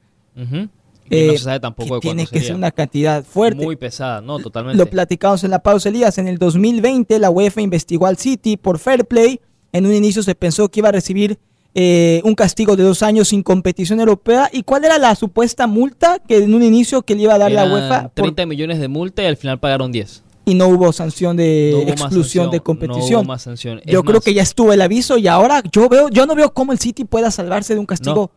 Eh, 1.10 1.26
no 1.26 1.32
se 1.32 1.38
sabe 1.38 1.60
tampoco 1.60 1.88
que 1.88 1.94
de 1.96 2.00
tiene 2.00 2.22
que 2.24 2.28
sería. 2.28 2.46
ser 2.48 2.56
una 2.56 2.70
cantidad 2.70 3.24
fuerte. 3.24 3.64
Muy 3.64 3.76
pesada, 3.76 4.20
no, 4.20 4.38
totalmente. 4.38 4.78
Lo 4.78 4.86
platicamos 4.86 5.42
en 5.44 5.50
la 5.50 5.58
pausa, 5.58 5.88
Elías. 5.88 6.18
En 6.18 6.28
el 6.28 6.38
2020, 6.38 7.18
la 7.18 7.30
UEFA 7.30 7.60
investigó 7.62 8.06
al 8.06 8.16
City 8.18 8.56
por 8.56 8.78
fair 8.78 9.04
play. 9.06 9.40
En 9.72 9.86
un 9.86 9.94
inicio 9.94 10.22
se 10.22 10.34
pensó 10.34 10.68
que 10.68 10.80
iba 10.80 10.88
a 10.88 10.92
recibir 10.92 11.38
eh, 11.74 12.20
un 12.24 12.34
castigo 12.34 12.74
de 12.76 12.82
dos 12.82 13.02
años 13.02 13.28
sin 13.28 13.42
competición 13.42 14.00
europea. 14.00 14.48
¿Y 14.52 14.62
cuál 14.62 14.84
era 14.84 14.98
la 14.98 15.14
supuesta 15.14 15.66
multa 15.66 16.18
que 16.26 16.38
en 16.38 16.54
un 16.54 16.62
inicio 16.62 17.02
que 17.02 17.14
le 17.14 17.22
iba 17.22 17.34
a 17.34 17.38
dar 17.38 17.52
la 17.52 17.64
UEFA? 17.66 18.02
por- 18.08 18.24
30 18.24 18.46
millones 18.46 18.78
de 18.80 18.88
multa 18.88 19.22
y 19.22 19.26
al 19.26 19.36
final 19.36 19.58
pagaron 19.60 19.92
10. 19.92 20.24
y 20.46 20.54
no 20.54 20.66
hubo 20.68 20.90
sanción 20.94 21.36
de 21.36 21.70
No 21.74 21.78
hubo 21.80 21.88
exclusión 21.90 22.22
sanción, 22.44 22.50
de 22.50 22.56
no 22.56 22.64
competición. 22.64 23.20
hubo 23.20 23.24
más 23.24 23.42
sanción. 23.42 23.82
Yo 23.84 24.02
creo 24.02 24.22
que 24.22 24.32
ya 24.32 24.42
estuvo 24.42 24.72
el 24.72 24.80
aviso 24.80 25.18
y 25.18 25.28
ahora 25.28 25.62
yo 25.70 25.90
veo, 25.90 26.08
yo 26.08 26.24
no 26.24 26.34
veo 26.34 26.54
cómo 26.54 26.72
el 26.72 26.78
City 26.78 27.04
pueda 27.04 27.30
salvarse 27.30 27.74
de 27.74 27.80
un 27.80 27.86
castigo. 27.86 28.30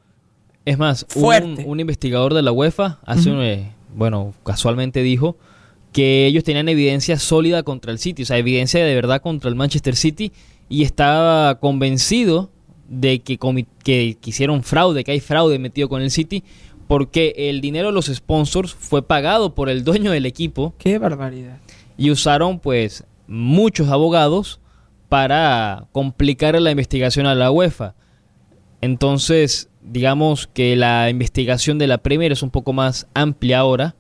Es 0.66 0.78
más, 0.78 1.06
un, 1.16 1.22
Fuerte. 1.22 1.64
un 1.66 1.80
investigador 1.80 2.34
de 2.34 2.42
la 2.42 2.52
UEFA 2.52 3.00
hace 3.06 3.32
un, 3.32 3.42
eh, 3.42 3.72
bueno, 3.96 4.34
casualmente 4.44 5.02
dijo 5.02 5.38
que 5.94 6.26
ellos 6.28 6.44
tenían 6.44 6.68
evidencia 6.70 7.18
sólida 7.18 7.64
contra 7.64 7.92
el 7.94 7.98
City, 7.98 8.24
o 8.24 8.26
sea, 8.26 8.38
evidencia 8.38 8.84
de 8.84 8.94
verdad 8.94 9.22
contra 9.22 9.50
el 9.50 9.56
Manchester 9.56 9.96
City 9.96 10.32
y 10.72 10.84
estaba 10.84 11.60
convencido 11.60 12.50
de 12.88 13.20
que, 13.20 13.38
que 13.84 14.18
hicieron 14.24 14.64
fraude, 14.64 15.04
que 15.04 15.12
hay 15.12 15.20
fraude 15.20 15.60
metido 15.60 15.90
con 15.90 16.02
el 16.02 16.12
City, 16.12 16.46
porque 16.88 17.34
el 17.36 17.60
dinero 17.60 17.88
de 17.90 17.94
los 17.94 18.06
sponsors 18.06 18.74
fue 18.74 19.06
pagado 19.06 19.54
por 19.54 19.70
el 19.70 19.84
dueño 19.84 20.12
del 20.12 20.26
equipo 20.26 20.74
Qué 20.78 20.98
barbaridad. 20.98 21.58
y 21.98 22.10
usaron 22.10 22.60
pues 22.60 23.06
muchos 23.28 23.90
abogados 23.90 24.62
para 25.10 25.88
complicar 25.92 26.60
la 26.62 26.72
investigación 26.72 27.26
a 27.26 27.36
la 27.36 27.52
UEFA. 27.52 27.96
Entonces, 28.80 29.70
digamos 29.82 30.48
que 30.48 30.78
la 30.78 31.10
investigación 31.10 31.80
de 31.80 31.88
la 31.88 31.98
Premier 31.98 32.32
es 32.32 32.44
un 32.44 32.50
poco 32.50 32.72
más 32.72 33.08
amplia 33.14 33.60
ahora 33.60 33.96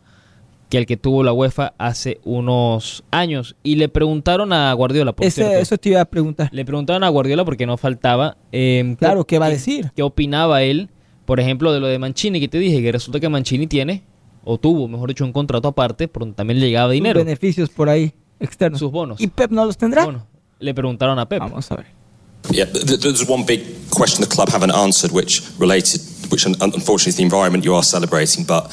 que 0.72 0.78
el 0.80 0.86
que 0.88 0.98
tuvo 0.98 1.22
la 1.24 1.34
UEFA 1.34 1.74
hace 1.78 2.20
unos 2.24 3.04
años. 3.12 3.56
Y 3.62 3.76
le 3.76 3.90
preguntaron 3.90 4.54
a 4.54 4.74
Guardiola, 4.74 5.12
por 5.12 5.26
Ese- 5.26 5.60
eso 5.60 5.78
te 5.78 5.90
iba 5.90 6.02
a 6.02 6.06
preguntar. 6.06 6.50
Le 6.52 6.66
preguntaron 6.66 7.04
a 7.04 7.10
Guardiola 7.10 7.46
porque 7.46 7.66
no 7.68 7.78
faltaba. 7.78 8.38
eh, 8.52 8.96
Claro, 8.98 9.26
¿qué 9.26 9.38
va 9.38 9.48
a 9.48 9.50
decir? 9.50 9.92
¿Qué 9.96 10.02
opinaba 10.02 10.64
él, 10.64 10.90
por 11.26 11.40
ejemplo, 11.40 11.72
de 11.74 11.80
lo 11.82 11.88
de 11.88 12.00
Mancini 12.00 12.40
que 12.40 12.48
te 12.48 12.58
dije? 12.58 12.82
Que 12.82 12.92
resulta 12.92 13.20
que 13.20 13.28
Mancini 13.30 13.68
tiene, 13.68 14.04
o 14.46 14.58
tuvo, 14.58 14.88
mejor 14.88 15.10
dicho, 15.10 15.26
un 15.26 15.34
contrato 15.34 15.68
aparte, 15.68 16.08
por 16.08 16.22
donde 16.22 16.36
también 16.36 16.60
le 16.60 16.68
llegaba 16.68 16.88
Sus 16.88 16.94
dinero. 16.94 17.20
beneficios 17.20 17.70
por 17.70 17.90
ahí 17.90 18.14
externos. 18.40 18.80
Sus 18.80 18.92
bonos. 18.92 19.20
¿Y 19.22 19.28
Pep 19.28 19.52
no 19.52 19.66
los 19.66 19.78
tendrá? 19.78 20.06
Bueno, 20.06 20.26
le 20.60 20.74
preguntaron 20.74 21.20
a 21.20 21.28
Pep. 21.28 21.40
Vamos 21.40 21.70
a 21.72 21.76
ver. 21.76 21.86
Yeah, 22.50 22.66
th- 22.66 22.86
th- 22.86 23.00
there's 23.02 23.30
one 23.30 23.44
big 23.46 23.62
question 23.92 24.28
the 24.28 24.34
club 24.34 24.50
haven't 24.50 24.74
answered, 24.74 25.14
which 25.14 25.44
related, 25.60 26.02
which 26.32 26.46
unfortunately 26.46 27.10
is 27.10 27.16
the 27.18 27.24
environment 27.24 27.64
you 27.66 27.76
are 27.76 27.84
celebrating. 27.84 28.44
But 28.46 28.64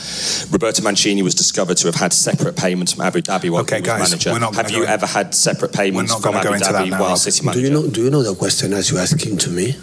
Roberto 0.51 0.83
Mancini 0.83 1.23
was 1.23 1.35
discovered 1.35 1.77
to 1.79 1.88
have 1.88 1.97
had 1.97 2.12
separate 2.12 2.57
payments 2.57 2.92
from 2.92 3.03
Abu 3.03 3.21
Dhabi 3.23 3.51
while 3.51 3.62
Okay, 3.62 3.77
he 3.77 3.81
was 3.83 3.87
guys, 3.88 4.11
manager. 4.11 4.33
we're 4.33 4.38
not 4.38 4.55
Have 4.55 4.66
gonna 4.66 4.79
you 4.79 4.85
in- 4.85 4.88
ever 4.88 5.07
had 5.07 5.35
separate 5.35 5.73
payments 5.73 6.14
from 6.14 6.35
Abu 6.37 6.49
go 6.49 6.55
into 6.55 6.73
that 6.73 6.85
Dhabi 6.87 6.90
now, 6.90 7.01
while 7.01 7.09
Mark. 7.11 7.21
City 7.21 7.47
Do 7.53 7.61
you 7.61 7.71
know? 7.71 7.87
Do 7.87 8.03
you 8.05 8.11
know 8.11 8.23
the 8.23 8.35
question 8.35 8.73
as 8.73 8.90
you 8.90 8.97
are 8.99 9.01
asking 9.01 9.38
to 9.38 9.51
me? 9.51 9.77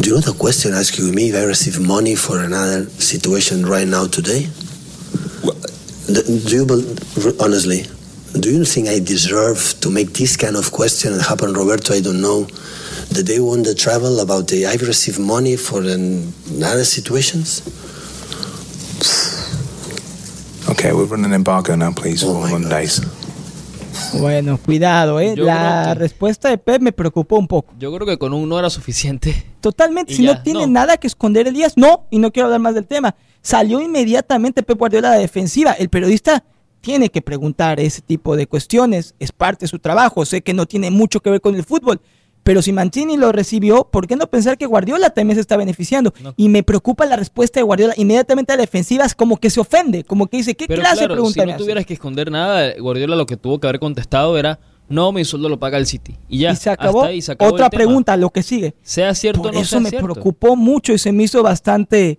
Do 0.00 0.08
you 0.08 0.14
know 0.14 0.20
the 0.22 0.32
question 0.38 0.72
asking 0.72 1.14
me 1.14 1.28
if 1.28 1.34
I 1.34 1.44
receive 1.44 1.78
money 1.80 2.14
for 2.14 2.40
another 2.42 2.86
situation 2.88 3.66
right 3.66 3.86
now 3.86 4.06
today? 4.06 4.48
Well, 5.44 5.56
Do 6.06 6.22
do 6.48 6.56
you 6.56 7.36
honestly? 7.40 7.84
Do 8.38 8.48
you 8.50 8.64
think 8.64 8.88
I 8.88 8.98
deserve 9.00 9.74
to 9.80 9.90
make 9.90 10.12
this 10.14 10.36
kind 10.36 10.56
of 10.56 10.70
question 10.70 11.12
and 11.12 11.20
happen, 11.20 11.52
Roberto? 11.52 11.92
I 11.94 12.00
don't 12.00 12.20
know. 12.22 12.46
The 13.12 13.22
day 13.24 13.40
when 13.40 13.62
the 13.62 13.74
travel 13.74 14.20
about 14.20 14.46
the 14.46 14.66
I've 14.66 14.82
received 14.86 15.18
money 15.18 15.56
for 15.56 15.80
an, 15.82 16.32
another 16.56 16.84
situations. 16.84 17.62
Okay, 20.68 20.92
we're 20.92 21.04
running 21.06 21.26
an 21.26 21.32
embargo 21.34 21.74
now, 21.76 21.92
please, 21.92 22.22
Oh. 22.24 22.46
Mondays. 22.48 23.00
Bueno, 24.18 24.58
cuidado, 24.58 25.20
¿eh? 25.20 25.34
Yo 25.36 25.44
La 25.44 25.90
que- 25.92 26.00
respuesta 26.00 26.48
de 26.48 26.58
Pep 26.58 26.80
me 26.82 26.92
preocupó 26.92 27.36
un 27.38 27.46
poco. 27.48 27.72
Yo 27.78 27.92
creo 27.94 28.06
que 28.06 28.18
con 28.18 28.32
un 28.32 28.48
no 28.48 28.58
era 28.58 28.70
suficiente. 28.70 29.44
Totalmente, 29.60 30.12
Y 30.12 30.16
si 30.16 30.22
ya, 30.24 30.34
no 30.34 30.42
tiene 30.42 30.60
no. 30.66 30.72
nada 30.72 30.96
que 30.96 31.06
esconder 31.06 31.46
Elías, 31.48 31.74
no, 31.76 32.06
y 32.10 32.18
no 32.18 32.30
quiero 32.32 32.46
hablar 32.46 32.60
más 32.60 32.74
del 32.74 32.86
tema. 32.86 33.14
Salió 33.42 33.80
inmediatamente 33.80 34.62
Pep 34.62 34.78
Guardiola 34.78 35.08
a 35.08 35.12
la 35.12 35.18
defensiva. 35.18 35.72
El 35.72 35.88
periodista 35.90 36.44
tiene 36.80 37.10
que 37.10 37.22
preguntar 37.22 37.78
ese 37.80 38.00
tipo 38.00 38.36
de 38.36 38.46
cuestiones, 38.46 39.14
es 39.18 39.32
parte 39.32 39.64
de 39.64 39.68
su 39.68 39.78
trabajo. 39.78 40.24
Sé 40.24 40.42
que 40.42 40.54
no 40.54 40.66
tiene 40.66 40.90
mucho 40.90 41.20
que 41.20 41.30
ver 41.30 41.40
con 41.40 41.54
el 41.54 41.64
fútbol, 41.64 42.00
pero 42.42 42.62
si 42.62 42.72
Mancini 42.72 43.16
lo 43.16 43.32
recibió, 43.32 43.84
¿por 43.90 44.06
qué 44.06 44.16
no 44.16 44.26
pensar 44.28 44.56
que 44.58 44.66
Guardiola 44.66 45.10
también 45.10 45.36
se 45.36 45.40
está 45.42 45.56
beneficiando? 45.56 46.12
No. 46.22 46.34
Y 46.36 46.48
me 46.48 46.62
preocupa 46.62 47.04
la 47.06 47.16
respuesta 47.16 47.60
de 47.60 47.64
Guardiola 47.64 47.94
inmediatamente 47.96 48.52
a 48.52 48.56
la 48.56 48.62
defensiva, 48.62 49.04
es 49.04 49.14
como 49.14 49.36
que 49.36 49.50
se 49.50 49.60
ofende, 49.60 50.04
como 50.04 50.26
que 50.26 50.38
dice, 50.38 50.54
¿qué 50.54 50.66
Pero 50.66 50.80
clase 50.80 50.96
de 50.96 51.06
claro, 51.06 51.14
pregunta 51.14 51.42
si 51.42 51.50
no 51.50 51.56
tuvieras 51.56 51.86
que 51.86 51.94
esconder 51.94 52.30
nada, 52.30 52.72
Guardiola 52.78 53.16
lo 53.16 53.26
que 53.26 53.36
tuvo 53.36 53.60
que 53.60 53.66
haber 53.66 53.80
contestado 53.80 54.38
era, 54.38 54.58
no, 54.88 55.12
mi 55.12 55.24
sueldo 55.24 55.48
lo 55.48 55.58
paga 55.60 55.78
el 55.78 55.86
City. 55.86 56.16
Y 56.28 56.38
ya, 56.40 56.52
y 56.52 56.56
se 56.56 56.70
acabó. 56.70 57.04
ahí, 57.04 57.22
se 57.22 57.32
acabó 57.32 57.52
Otra 57.52 57.70
tema. 57.70 57.84
pregunta, 57.84 58.16
lo 58.16 58.30
que 58.30 58.42
sigue. 58.42 58.74
Sea 58.82 59.14
cierto 59.14 59.42
o 59.42 59.52
no 59.52 59.60
eso 59.60 59.70
sea 59.70 59.80
me 59.80 59.90
cierto. 59.90 60.06
preocupó 60.06 60.56
mucho 60.56 60.92
y 60.92 60.98
se 60.98 61.12
me 61.12 61.22
hizo 61.24 61.42
bastante 61.42 62.18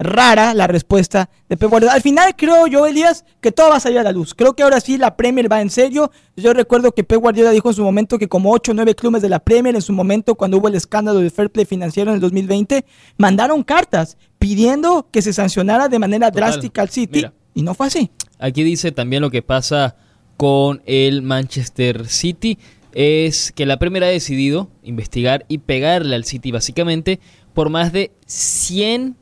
rara 0.00 0.54
la 0.54 0.66
respuesta 0.66 1.30
de 1.48 1.56
Pep 1.56 1.68
Guardiola. 1.70 1.92
Al 1.92 2.00
final 2.00 2.34
creo 2.34 2.66
yo, 2.66 2.86
Elías, 2.86 3.24
que 3.40 3.52
todo 3.52 3.68
va 3.68 3.76
a 3.76 3.80
salir 3.80 3.98
a 3.98 4.02
la 4.02 4.12
luz. 4.12 4.34
Creo 4.34 4.54
que 4.54 4.62
ahora 4.62 4.80
sí 4.80 4.96
la 4.96 5.16
Premier 5.16 5.52
va 5.52 5.60
en 5.60 5.70
serio. 5.70 6.10
Yo 6.36 6.54
recuerdo 6.54 6.92
que 6.92 7.04
Pep 7.04 7.20
Guardiola 7.20 7.50
dijo 7.50 7.68
en 7.68 7.74
su 7.74 7.84
momento 7.84 8.18
que 8.18 8.26
como 8.26 8.50
8 8.50 8.72
o 8.72 8.74
9 8.74 8.94
clubes 8.94 9.22
de 9.22 9.28
la 9.28 9.38
Premier 9.40 9.74
en 9.74 9.82
su 9.82 9.92
momento 9.92 10.34
cuando 10.34 10.56
hubo 10.56 10.68
el 10.68 10.74
escándalo 10.74 11.20
del 11.20 11.30
fair 11.30 11.50
play 11.50 11.66
financiero 11.66 12.10
en 12.10 12.14
el 12.16 12.20
2020, 12.20 12.84
mandaron 13.18 13.62
cartas 13.62 14.16
pidiendo 14.38 15.08
que 15.12 15.20
se 15.20 15.34
sancionara 15.34 15.88
de 15.88 15.98
manera 15.98 16.30
Total. 16.30 16.50
drástica 16.50 16.82
al 16.82 16.88
City 16.88 17.18
Mira. 17.18 17.34
y 17.54 17.62
no 17.62 17.74
fue 17.74 17.88
así. 17.88 18.10
Aquí 18.38 18.62
dice 18.62 18.92
también 18.92 19.20
lo 19.20 19.30
que 19.30 19.42
pasa 19.42 19.96
con 20.38 20.82
el 20.86 21.20
Manchester 21.20 22.08
City. 22.08 22.58
Es 22.92 23.52
que 23.52 23.66
la 23.66 23.78
Premier 23.78 24.02
ha 24.02 24.08
decidido 24.08 24.70
investigar 24.82 25.44
y 25.46 25.58
pegarle 25.58 26.16
al 26.16 26.24
City 26.24 26.50
básicamente 26.50 27.20
por 27.52 27.68
más 27.68 27.92
de 27.92 28.12
100, 28.26 29.16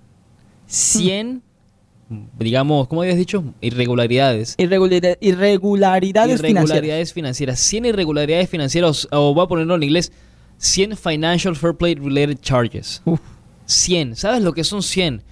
100, 0.68 1.42
digamos, 2.38 2.86
¿cómo 2.88 3.02
habías 3.02 3.16
dicho? 3.16 3.42
Irregularidades. 3.60 4.56
Irregulari- 4.58 5.16
irregularidades, 5.20 6.40
financieras. 6.40 6.64
irregularidades 6.70 7.12
financieras. 7.12 7.60
100 7.60 7.84
irregularidades 7.86 8.48
financieras, 8.48 9.08
o 9.10 9.34
voy 9.34 9.44
a 9.44 9.48
ponerlo 9.48 9.74
en 9.74 9.82
inglés, 9.82 10.12
100 10.58 10.96
Financial 10.96 11.54
Fair 11.56 11.74
Play 11.74 11.94
Related 11.96 12.38
Charges. 12.40 13.02
Uf, 13.04 13.20
100. 13.66 14.16
¿Sabes 14.16 14.42
lo 14.42 14.52
que 14.52 14.64
son 14.64 14.82
100? 14.82 15.22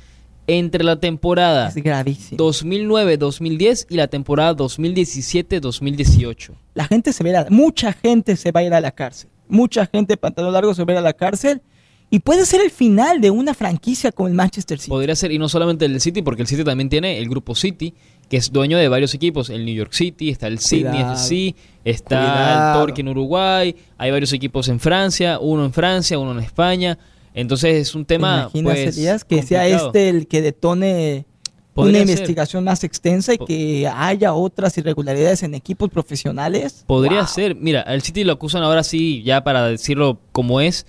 Entre 0.48 0.84
la 0.84 1.00
temporada 1.00 1.68
es 1.68 1.74
gravísimo. 1.74 2.38
2009-2010 2.38 3.86
y 3.90 3.96
la 3.96 4.06
temporada 4.06 4.54
2017-2018. 4.54 6.52
La 6.74 6.84
gente 6.86 7.12
se 7.12 7.24
va 7.24 7.28
a 7.28 7.30
ir 7.32 7.36
a- 7.38 7.46
mucha 7.50 7.92
gente 7.92 8.36
se 8.36 8.52
va 8.52 8.60
a 8.60 8.62
ir 8.64 8.72
a 8.74 8.80
la 8.80 8.92
cárcel. 8.92 9.28
Mucha 9.48 9.86
gente 9.86 10.16
pantalón 10.16 10.52
largo 10.52 10.74
se 10.74 10.84
va 10.84 10.92
a 10.92 10.94
ir 10.94 10.98
a 10.98 11.02
la 11.02 11.12
cárcel. 11.14 11.62
Y 12.08 12.20
puede 12.20 12.46
ser 12.46 12.60
el 12.60 12.70
final 12.70 13.20
de 13.20 13.30
una 13.30 13.52
franquicia 13.52 14.12
como 14.12 14.28
el 14.28 14.34
Manchester 14.34 14.78
City. 14.78 14.90
Podría 14.90 15.16
ser, 15.16 15.32
y 15.32 15.38
no 15.38 15.48
solamente 15.48 15.84
el 15.86 15.92
del 15.92 16.00
City, 16.00 16.22
porque 16.22 16.42
el 16.42 16.48
City 16.48 16.62
también 16.62 16.88
tiene 16.88 17.18
el 17.18 17.28
grupo 17.28 17.54
City, 17.56 17.94
que 18.28 18.36
es 18.36 18.52
dueño 18.52 18.78
de 18.78 18.88
varios 18.88 19.12
equipos. 19.14 19.50
El 19.50 19.64
New 19.64 19.74
York 19.74 19.92
City, 19.92 20.30
está 20.30 20.46
el 20.46 20.60
Sydney 20.60 20.92
Cuidado. 21.02 21.14
FC, 21.14 21.54
está 21.84 22.18
Cuidado. 22.18 22.72
el 22.74 22.80
Torque 22.86 23.00
en 23.00 23.08
Uruguay, 23.08 23.74
hay 23.98 24.10
varios 24.12 24.32
equipos 24.32 24.68
en 24.68 24.78
Francia, 24.78 25.38
uno 25.40 25.64
en 25.64 25.72
Francia, 25.72 26.16
uno 26.18 26.30
en 26.32 26.38
España. 26.40 26.96
Entonces 27.34 27.74
es 27.88 27.94
un 27.94 28.04
¿Te 28.04 28.14
tema. 28.14 28.42
imaginas, 28.54 28.72
pues, 28.74 28.96
Elías, 28.96 29.24
que 29.24 29.42
sea 29.42 29.66
este 29.66 30.08
el 30.08 30.26
que 30.28 30.40
detone 30.42 31.26
una 31.74 31.90
ser. 31.92 32.00
investigación 32.08 32.64
más 32.64 32.82
extensa 32.84 33.34
y 33.34 33.38
Po- 33.38 33.44
que 33.46 33.86
haya 33.94 34.32
otras 34.32 34.78
irregularidades 34.78 35.42
en 35.42 35.54
equipos 35.54 35.90
profesionales? 35.90 36.84
Podría 36.86 37.18
Wow. 37.18 37.26
ser. 37.26 37.54
Mira, 37.56 37.82
al 37.82 38.00
City 38.00 38.24
lo 38.24 38.32
acusan 38.32 38.62
ahora 38.62 38.82
sí, 38.84 39.22
ya 39.24 39.42
para 39.44 39.66
decirlo 39.68 40.18
como 40.32 40.60
es, 40.62 40.86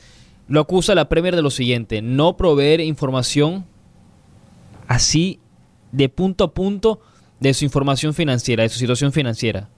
lo 0.48 0.62
acusa 0.62 0.96
la 0.96 1.10
Premier 1.10 1.36
de 1.36 1.42
lo 1.42 1.50
siguiente, 1.50 2.02
no 2.02 2.38
proveer 2.38 2.80
información 2.80 3.66
así 4.88 5.40
de 5.92 6.10
punto 6.10 6.46
a 6.46 6.54
punto 6.54 7.00
de 7.40 7.54
su 7.54 7.66
información 7.66 8.14
financiera, 8.14 8.64
de 8.64 8.70
su 8.70 8.80
situación 8.80 9.12
financiera. 9.12 9.70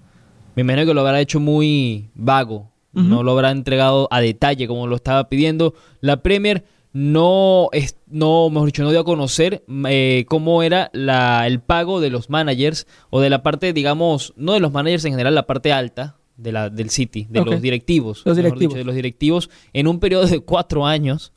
Me 0.56 0.62
imagino 0.62 0.86
que 0.86 0.94
lo 0.94 1.02
habrá 1.02 1.20
hecho 1.20 1.40
muy 1.40 2.10
vago, 2.14 2.72
no 2.92 3.24
lo 3.24 3.32
habrá 3.32 3.52
entregado 3.52 4.08
a 4.12 4.20
detalle 4.20 4.68
como 4.68 4.88
lo 4.88 4.96
estaba 4.96 5.30
pidiendo. 5.30 5.74
La 6.02 6.22
Premier 6.22 6.66
no, 6.92 7.70
es, 7.72 7.98
no 8.08 8.50
mejor 8.50 8.66
dicho, 8.66 8.84
no 8.84 8.90
dio 8.90 9.02
a 9.02 9.06
conocer 9.06 9.64
eh, 9.88 10.26
cómo 10.28 10.64
era 10.64 10.90
la, 10.92 11.46
el 11.48 11.60
pago 11.62 12.02
de 12.02 12.10
los 12.10 12.30
managers 12.30 12.88
o 13.10 13.22
de 13.22 13.30
la 13.30 13.44
parte, 13.44 13.74
digamos, 13.74 14.34
no 14.36 14.54
de 14.54 14.60
los 14.60 14.72
managers 14.72 15.06
en 15.06 15.12
general, 15.12 15.36
la 15.36 15.46
parte 15.48 15.72
alta 15.72 16.19
de 16.40 16.52
la, 16.52 16.70
del 16.70 16.90
City, 16.90 17.28
de 17.30 17.44
los 17.44 17.62
directivos. 17.62 18.24
Los 18.26 18.38
directivos. 18.38 18.74
dicho, 18.74 18.78
de 18.78 18.84
los 18.84 18.96
directivos 18.96 19.50
en 19.74 19.88
un 19.88 20.00
periodo 20.00 20.26
de 20.26 20.40
cuatro 20.40 20.86
años. 20.86 21.34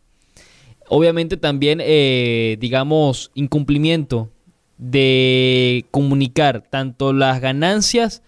Obviamente 0.88 1.37
también, 1.37 1.81
eh, 1.83 2.57
digamos, 2.61 3.31
incumplimiento 3.35 4.31
de 4.79 5.87
comunicar 5.91 6.62
tanto 6.69 7.12
las 7.12 7.41
ganancias 7.41 8.23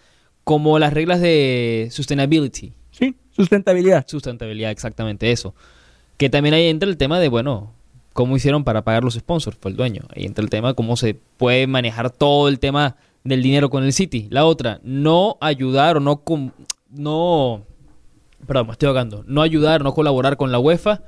como 0.44 0.78
las 0.78 0.92
reglas 0.92 1.20
de 1.20 1.88
sustainability. 1.90 2.72
Sí, 2.90 3.16
sustentabilidad. 3.30 4.06
Sustentabilidad, 4.06 4.70
exactamente 4.70 5.32
eso. 5.32 5.54
Que 6.16 6.30
también 6.30 6.54
ahí 6.54 6.68
entra 6.68 6.88
el 6.88 6.96
tema 6.96 7.18
de, 7.18 7.28
bueno, 7.28 7.72
cómo 8.12 8.36
hicieron 8.36 8.64
para 8.64 8.84
pagar 8.84 9.04
los 9.04 9.14
sponsors, 9.14 9.58
fue 9.60 9.72
el 9.72 9.76
dueño. 9.76 10.02
Ahí 10.14 10.24
entra 10.24 10.42
el 10.42 10.50
tema 10.50 10.68
de 10.68 10.74
cómo 10.74 10.96
se 10.96 11.14
puede 11.14 11.66
manejar 11.66 12.10
todo 12.10 12.48
el 12.48 12.60
tema 12.60 12.96
del 13.24 13.42
dinero 13.42 13.70
con 13.70 13.84
el 13.84 13.92
City. 13.92 14.28
La 14.30 14.44
otra, 14.44 14.80
no 14.84 15.38
ayudar 15.40 15.96
o 15.96 16.00
no... 16.00 16.22
no 16.90 17.66
perdón, 18.46 18.66
me 18.66 18.72
estoy 18.72 18.88
ahogando. 18.88 19.24
No 19.26 19.40
ayudar, 19.40 19.82
no 19.82 19.94
colaborar 19.94 20.36
con 20.36 20.52
la 20.52 20.58
UEFA 20.58 21.02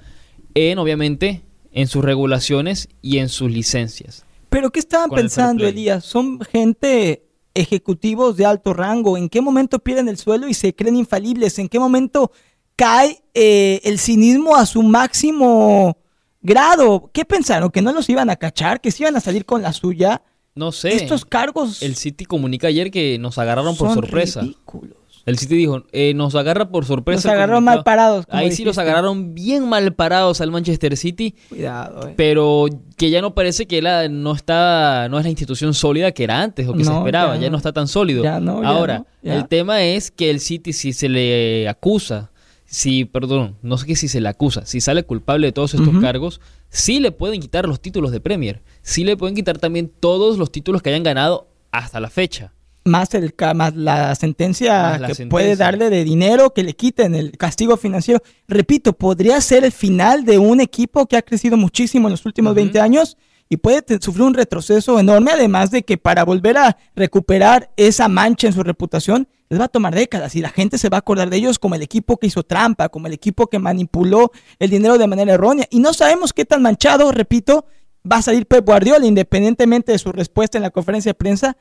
en, 0.54 0.78
obviamente, 0.78 1.42
en 1.72 1.86
sus 1.86 2.02
regulaciones 2.02 2.88
y 3.02 3.18
en 3.18 3.28
sus 3.28 3.50
licencias. 3.50 4.24
Pero 4.48 4.70
¿qué 4.70 4.80
estaban 4.80 5.10
el 5.10 5.16
pensando, 5.16 5.60
play. 5.60 5.72
Elías? 5.72 6.04
Son 6.04 6.40
gente 6.40 7.26
ejecutivos 7.52 8.38
de 8.38 8.46
alto 8.46 8.72
rango. 8.72 9.18
¿En 9.18 9.28
qué 9.28 9.42
momento 9.42 9.78
pierden 9.78 10.08
el 10.08 10.16
suelo 10.16 10.48
y 10.48 10.54
se 10.54 10.74
creen 10.74 10.96
infalibles? 10.96 11.58
¿En 11.58 11.68
qué 11.68 11.78
momento 11.78 12.32
cae 12.76 13.22
eh, 13.34 13.82
el 13.84 13.98
cinismo 13.98 14.56
a 14.56 14.64
su 14.64 14.82
máximo 14.82 15.98
grado? 16.40 17.10
¿Qué 17.12 17.26
pensaron? 17.26 17.70
¿Que 17.70 17.82
no 17.82 17.92
los 17.92 18.08
iban 18.08 18.30
a 18.30 18.36
cachar? 18.36 18.80
¿Que 18.80 18.90
se 18.90 19.02
iban 19.02 19.16
a 19.16 19.20
salir 19.20 19.44
con 19.44 19.60
la 19.60 19.74
suya? 19.74 20.22
No 20.56 20.72
sé. 20.72 20.94
Estos 20.96 21.24
cargos 21.24 21.82
El 21.82 21.94
City 21.94 22.24
comunica 22.24 22.66
ayer 22.66 22.90
que 22.90 23.18
nos 23.18 23.38
agarraron 23.38 23.76
por 23.76 23.88
son 23.88 23.94
sorpresa. 23.96 24.40
ridículos. 24.40 24.96
El 25.26 25.38
City 25.38 25.56
dijo, 25.56 25.82
eh, 25.90 26.14
nos 26.14 26.36
agarra 26.36 26.68
por 26.68 26.84
sorpresa. 26.84 27.28
Nos 27.28 27.34
agarraron 27.34 27.64
comunicado". 27.64 27.76
mal 27.76 27.84
parados, 27.84 28.24
Ahí 28.30 28.52
sí 28.52 28.64
los 28.64 28.78
agarraron 28.78 29.34
bien 29.34 29.68
mal 29.68 29.92
parados 29.92 30.40
al 30.40 30.52
Manchester 30.52 30.96
City, 30.96 31.34
Cuidado, 31.48 32.08
eh. 32.08 32.14
pero 32.16 32.66
que 32.96 33.10
ya 33.10 33.20
no 33.20 33.34
parece 33.34 33.66
que 33.66 33.82
la, 33.82 34.08
no 34.08 34.34
está, 34.34 35.08
no 35.10 35.18
es 35.18 35.24
la 35.24 35.30
institución 35.30 35.74
sólida 35.74 36.12
que 36.12 36.22
era 36.22 36.40
antes 36.40 36.68
o 36.68 36.74
que 36.74 36.84
se 36.84 36.92
esperaba, 36.92 37.34
ya 37.34 37.42
ya, 37.42 37.50
no. 37.50 37.56
está 37.56 37.72
tan 37.72 37.88
sólido. 37.88 38.22
Ya 38.22 38.38
no, 38.38 38.62
ya 38.62 38.68
Ahora, 38.68 39.06
el 39.24 39.48
tema 39.48 39.82
es 39.82 40.12
que 40.12 40.30
el 40.30 40.38
City 40.38 40.72
si 40.72 40.92
se 40.92 41.08
le 41.08 41.68
acusa, 41.68 42.30
si, 42.64 43.04
perdón, 43.04 43.56
no 43.62 43.78
sé 43.78 43.86
qué 43.86 43.96
si 43.96 44.06
se 44.06 44.20
le 44.20 44.28
acusa, 44.28 44.64
si 44.64 44.80
sale 44.80 45.02
culpable 45.02 45.48
de 45.48 45.52
todos 45.52 45.74
estos 45.74 45.98
cargos, 46.00 46.40
sí 46.68 47.00
le 47.00 47.12
pueden 47.12 47.40
quitar 47.40 47.66
los 47.68 47.80
títulos 47.80 48.12
de 48.12 48.20
Premier, 48.20 48.62
sí 48.82 49.04
le 49.04 49.16
pueden 49.16 49.34
quitar 49.34 49.58
también 49.58 49.90
todos 50.00 50.38
los 50.38 50.50
títulos 50.52 50.82
que 50.82 50.90
hayan 50.90 51.02
ganado 51.02 51.48
hasta 51.72 52.00
la 52.00 52.10
fecha. 52.10 52.52
más 52.84 53.12
el 53.14 53.34
más 53.56 53.74
la 53.74 54.14
sentencia 54.14 54.72
Más 54.82 55.00
la 55.00 55.08
que 55.08 55.14
sentencia. 55.14 55.30
puede 55.30 55.56
darle 55.56 55.90
de 55.90 56.04
dinero 56.04 56.52
que 56.54 56.62
le 56.62 56.74
quiten 56.74 57.14
el 57.16 57.32
castigo 57.36 57.76
financiero. 57.76 58.22
Repito, 58.46 58.92
podría 58.92 59.40
ser 59.40 59.64
el 59.64 59.72
final 59.72 60.24
de 60.24 60.38
un 60.38 60.60
equipo 60.60 61.06
que 61.06 61.16
ha 61.16 61.22
crecido 61.22 61.56
muchísimo 61.56 62.06
en 62.06 62.12
los 62.12 62.24
últimos 62.26 62.50
Ujú. 62.52 62.56
20 62.56 62.80
años 62.80 63.16
y 63.48 63.58
puede 63.58 63.84
sufrir 64.00 64.22
un 64.24 64.34
retroceso 64.34 64.98
enorme, 64.98 65.32
además 65.32 65.70
de 65.70 65.82
que 65.82 65.98
para 65.98 66.24
volver 66.24 66.58
a 66.58 66.76
recuperar 66.94 67.70
esa 67.76 68.08
mancha 68.08 68.46
en 68.46 68.52
su 68.52 68.62
reputación 68.62 69.28
les 69.48 69.60
va 69.60 69.66
a 69.66 69.68
tomar 69.68 69.94
décadas 69.94 70.34
y 70.34 70.40
la 70.40 70.48
gente 70.48 70.76
se 70.78 70.88
va 70.88 70.96
a 70.96 71.00
acordar 71.00 71.30
de 71.30 71.36
ellos 71.36 71.58
como 71.58 71.76
el 71.76 71.82
equipo 71.82 72.16
que 72.16 72.26
hizo 72.26 72.42
trampa, 72.42 72.88
como 72.88 73.06
el 73.06 73.12
equipo 73.12 73.46
que 73.46 73.60
manipuló 73.60 74.32
el 74.58 74.70
dinero 74.70 74.98
de 74.98 75.06
manera 75.06 75.34
errónea 75.34 75.66
y 75.70 75.78
no 75.78 75.92
sabemos 75.92 76.32
qué 76.32 76.44
tan 76.44 76.62
manchado, 76.62 77.12
repito, 77.12 77.66
va 78.10 78.16
a 78.16 78.22
salir 78.22 78.46
Pep 78.46 78.64
Guardiola 78.66 79.06
independientemente 79.06 79.92
de 79.92 79.98
su 79.98 80.10
respuesta 80.10 80.58
en 80.58 80.62
la 80.62 80.70
conferencia 80.70 81.10
de 81.10 81.14
prensa 81.14 81.56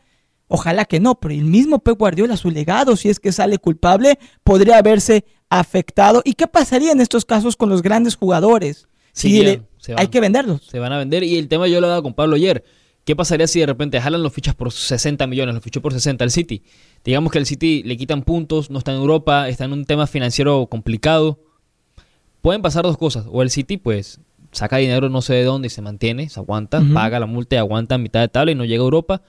Ojalá 0.48 0.86
que 0.86 1.00
no, 1.00 1.16
pero 1.16 1.34
el 1.34 1.44
mismo 1.44 1.80
Pep 1.80 1.98
Guardiola, 1.98 2.38
su 2.38 2.52
legado, 2.52 2.96
si 2.96 3.10
es 3.10 3.20
que 3.20 3.32
sale 3.32 3.58
culpable, 3.58 4.20
podría 4.44 4.78
haberse 4.78 5.26
afectado. 5.50 6.22
¿Y 6.24 6.34
qué 6.34 6.48
pasaría 6.48 6.92
en 6.92 7.02
estos 7.02 7.26
casos 7.26 7.56
con 7.56 7.70
los 7.70 7.82
grandes 7.82 8.16
jugadores? 8.16 8.88
Sí, 9.12 9.30
Si 9.32 9.62
van. 9.94 10.02
hay 10.02 10.08
que 10.08 10.20
venderlos. 10.20 10.64
Se 10.64 10.80
van 10.80 10.92
a 10.94 10.98
vender. 10.98 11.24
Y 11.24 11.38
el 11.38 11.48
tema 11.48 11.68
yo 11.68 11.80
lo 11.82 11.88
he 11.88 11.90
dado 11.90 12.04
con 12.04 12.14
Pablo 12.14 12.36
ayer. 12.36 12.64
¿Qué 13.04 13.16
pasaría 13.16 13.46
si 13.46 13.60
de 13.60 13.68
repente 13.68 14.00
Haaland 14.00 14.24
lo 14.24 14.32
fichas 14.32 14.56
por 14.56 14.72
60 14.72 15.28
millones, 15.28 15.54
lo 15.54 15.62
fichó 15.62 15.82
por 15.82 15.94
60 15.94 16.24
al 16.24 16.32
City? 16.32 16.64
Digamos 17.04 17.32
que 17.32 17.38
el 17.38 17.46
City 17.46 17.84
le 17.84 17.98
quitan 17.98 18.24
puntos, 18.24 18.72
no 18.72 18.80
está 18.80 18.92
en 18.94 18.98
Europa, 18.98 19.48
está 19.48 19.66
en 19.66 19.74
un 19.74 19.86
tema 19.86 20.08
financiero 20.08 20.66
complicado. 20.68 21.40
Pueden 22.42 22.62
pasar 22.62 22.84
dos 22.84 22.98
cosas. 22.98 23.26
O 23.32 23.42
el 23.44 23.50
City, 23.52 23.78
pues, 23.78 24.20
saca 24.52 24.78
dinero 24.78 25.10
no 25.10 25.22
sé 25.22 25.34
de 25.36 25.44
dónde 25.44 25.68
y 25.68 25.70
se 25.70 25.82
mantiene, 25.82 26.30
se 26.30 26.40
aguanta, 26.40 26.82
paga 26.94 27.20
la 27.20 27.26
multa 27.28 27.56
y 27.56 27.60
aguanta 27.60 27.96
a 27.96 27.98
mitad 28.00 28.22
de 28.22 28.28
tabla 28.28 28.52
y 28.52 28.56
no 28.56 28.66
llega 28.66 28.82
a 28.82 28.86
Europa. 28.86 29.22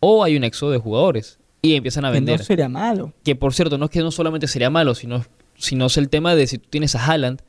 O 0.00 0.22
hay 0.22 0.36
un 0.36 0.44
éxodo 0.44 0.70
de 0.70 0.78
jugadores 0.78 1.38
y 1.62 1.74
empiezan 1.74 2.04
a 2.04 2.08
Que 2.08 2.14
vender 2.14 2.38
no 2.40 2.44
sería 2.44 2.68
malo. 2.68 3.12
que 3.24 3.34
por 3.34 3.54
cierto, 3.54 3.78
no 3.78 3.86
es 3.86 3.90
que 3.90 4.00
no 4.00 4.10
solamente 4.10 4.46
sería 4.46 4.70
malo, 4.70 4.94
sino, 4.94 5.24
sino 5.56 5.86
es 5.86 5.96
el 5.96 6.08
tema 6.08 6.34
de 6.34 6.46
si 6.46 6.58
tú 6.58 6.68
tienes 6.70 6.94
a 6.94 7.04
Haaland, 7.04 7.42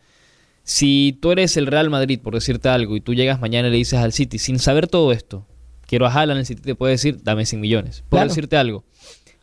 si 0.69 1.17
tú 1.19 1.31
eres 1.31 1.57
el 1.57 1.65
Real 1.65 1.89
Madrid, 1.89 2.19
por 2.21 2.35
decirte 2.35 2.69
algo, 2.69 2.95
y 2.95 3.01
tú 3.01 3.15
llegas 3.15 3.41
mañana 3.41 3.69
y 3.69 3.71
le 3.71 3.77
dices 3.77 3.97
al 3.99 4.13
City, 4.13 4.37
sin 4.37 4.59
saber 4.59 4.87
todo 4.87 5.11
esto, 5.11 5.47
quiero 5.87 6.05
a 6.05 6.13
Haaland, 6.13 6.41
el 6.41 6.45
City 6.45 6.61
te 6.61 6.75
puede 6.75 6.91
decir, 6.91 7.23
dame 7.23 7.47
100 7.47 7.59
millones, 7.59 8.03
Claro. 8.09 8.27
decirte 8.29 8.55
algo. 8.55 8.83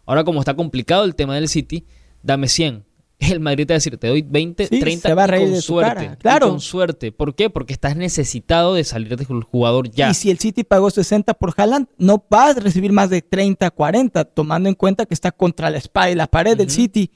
Ahora 0.05 0.23
como 0.23 0.39
está 0.39 0.55
complicado 0.55 1.05
el 1.05 1.17
tema 1.17 1.35
del 1.35 1.49
City, 1.49 1.85
dame 2.23 2.47
100. 2.47 2.85
El 3.19 3.41
Madrid 3.41 3.67
te 3.67 3.73
va 3.73 3.75
a 3.77 3.79
decir, 3.79 3.97
te 3.97 4.07
doy 4.07 4.23
20, 4.23 4.69
Sí, 4.69 4.79
30 4.79 5.09
se 5.09 5.15
va 5.15 5.25
a 5.25 5.27
y 5.27 5.31
reír 5.31 5.45
con 5.47 5.55
de 5.55 5.61
su 5.63 5.67
suerte. 5.67 5.95
cara, 5.95 6.13
y 6.13 6.17
claro. 6.19 6.49
con 6.51 6.61
suerte. 6.61 7.11
¿Por 7.11 7.35
qué? 7.35 7.51
Porque 7.51 7.73
estás 7.73 7.97
necesitado 7.97 8.75
de 8.75 8.85
salir 8.85 9.17
del 9.17 9.43
jugador 9.43 9.91
ya. 9.91 10.11
Y 10.11 10.15
si 10.15 10.31
el 10.31 10.39
City 10.39 10.63
pagó 10.63 10.91
60 10.91 11.35
por 11.35 11.53
Haaland, 11.57 11.89
no 11.99 12.23
va 12.33 12.51
a 12.51 12.53
recibir 12.55 12.93
más 12.93 13.11
de 13.11 13.21
30, 13.23 13.69
40, 13.73 14.25
tomando 14.27 14.69
en 14.69 14.77
cuenta 14.77 15.07
que 15.07 15.15
está 15.15 15.33
contra 15.33 15.71
la 15.71 15.79
espalda 15.79 16.11
y 16.13 16.15
la 16.15 16.27
pared 16.29 16.57
del. 16.57 16.71
City. 16.71 17.11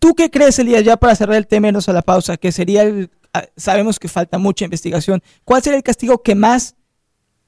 ¿Tú 0.00 0.14
qué 0.14 0.30
crees, 0.30 0.58
Elías, 0.58 0.82
ya 0.82 0.96
para 0.96 1.14
cerrar 1.14 1.36
el 1.36 1.46
tema 1.46 1.68
y 1.68 1.70
a 1.70 1.92
la 1.92 2.02
pausa, 2.02 2.36
que 2.36 2.50
sería 2.50 2.82
el... 2.82 3.08
ah, 3.32 3.44
Sabemos 3.56 3.98
que 3.98 4.08
falta 4.08 4.38
mucha 4.38 4.64
investigación. 4.64 5.22
¿Cuál 5.44 5.62
sería 5.62 5.76
el 5.76 5.82
castigo 5.82 6.22
que 6.22 6.34
más 6.34 6.76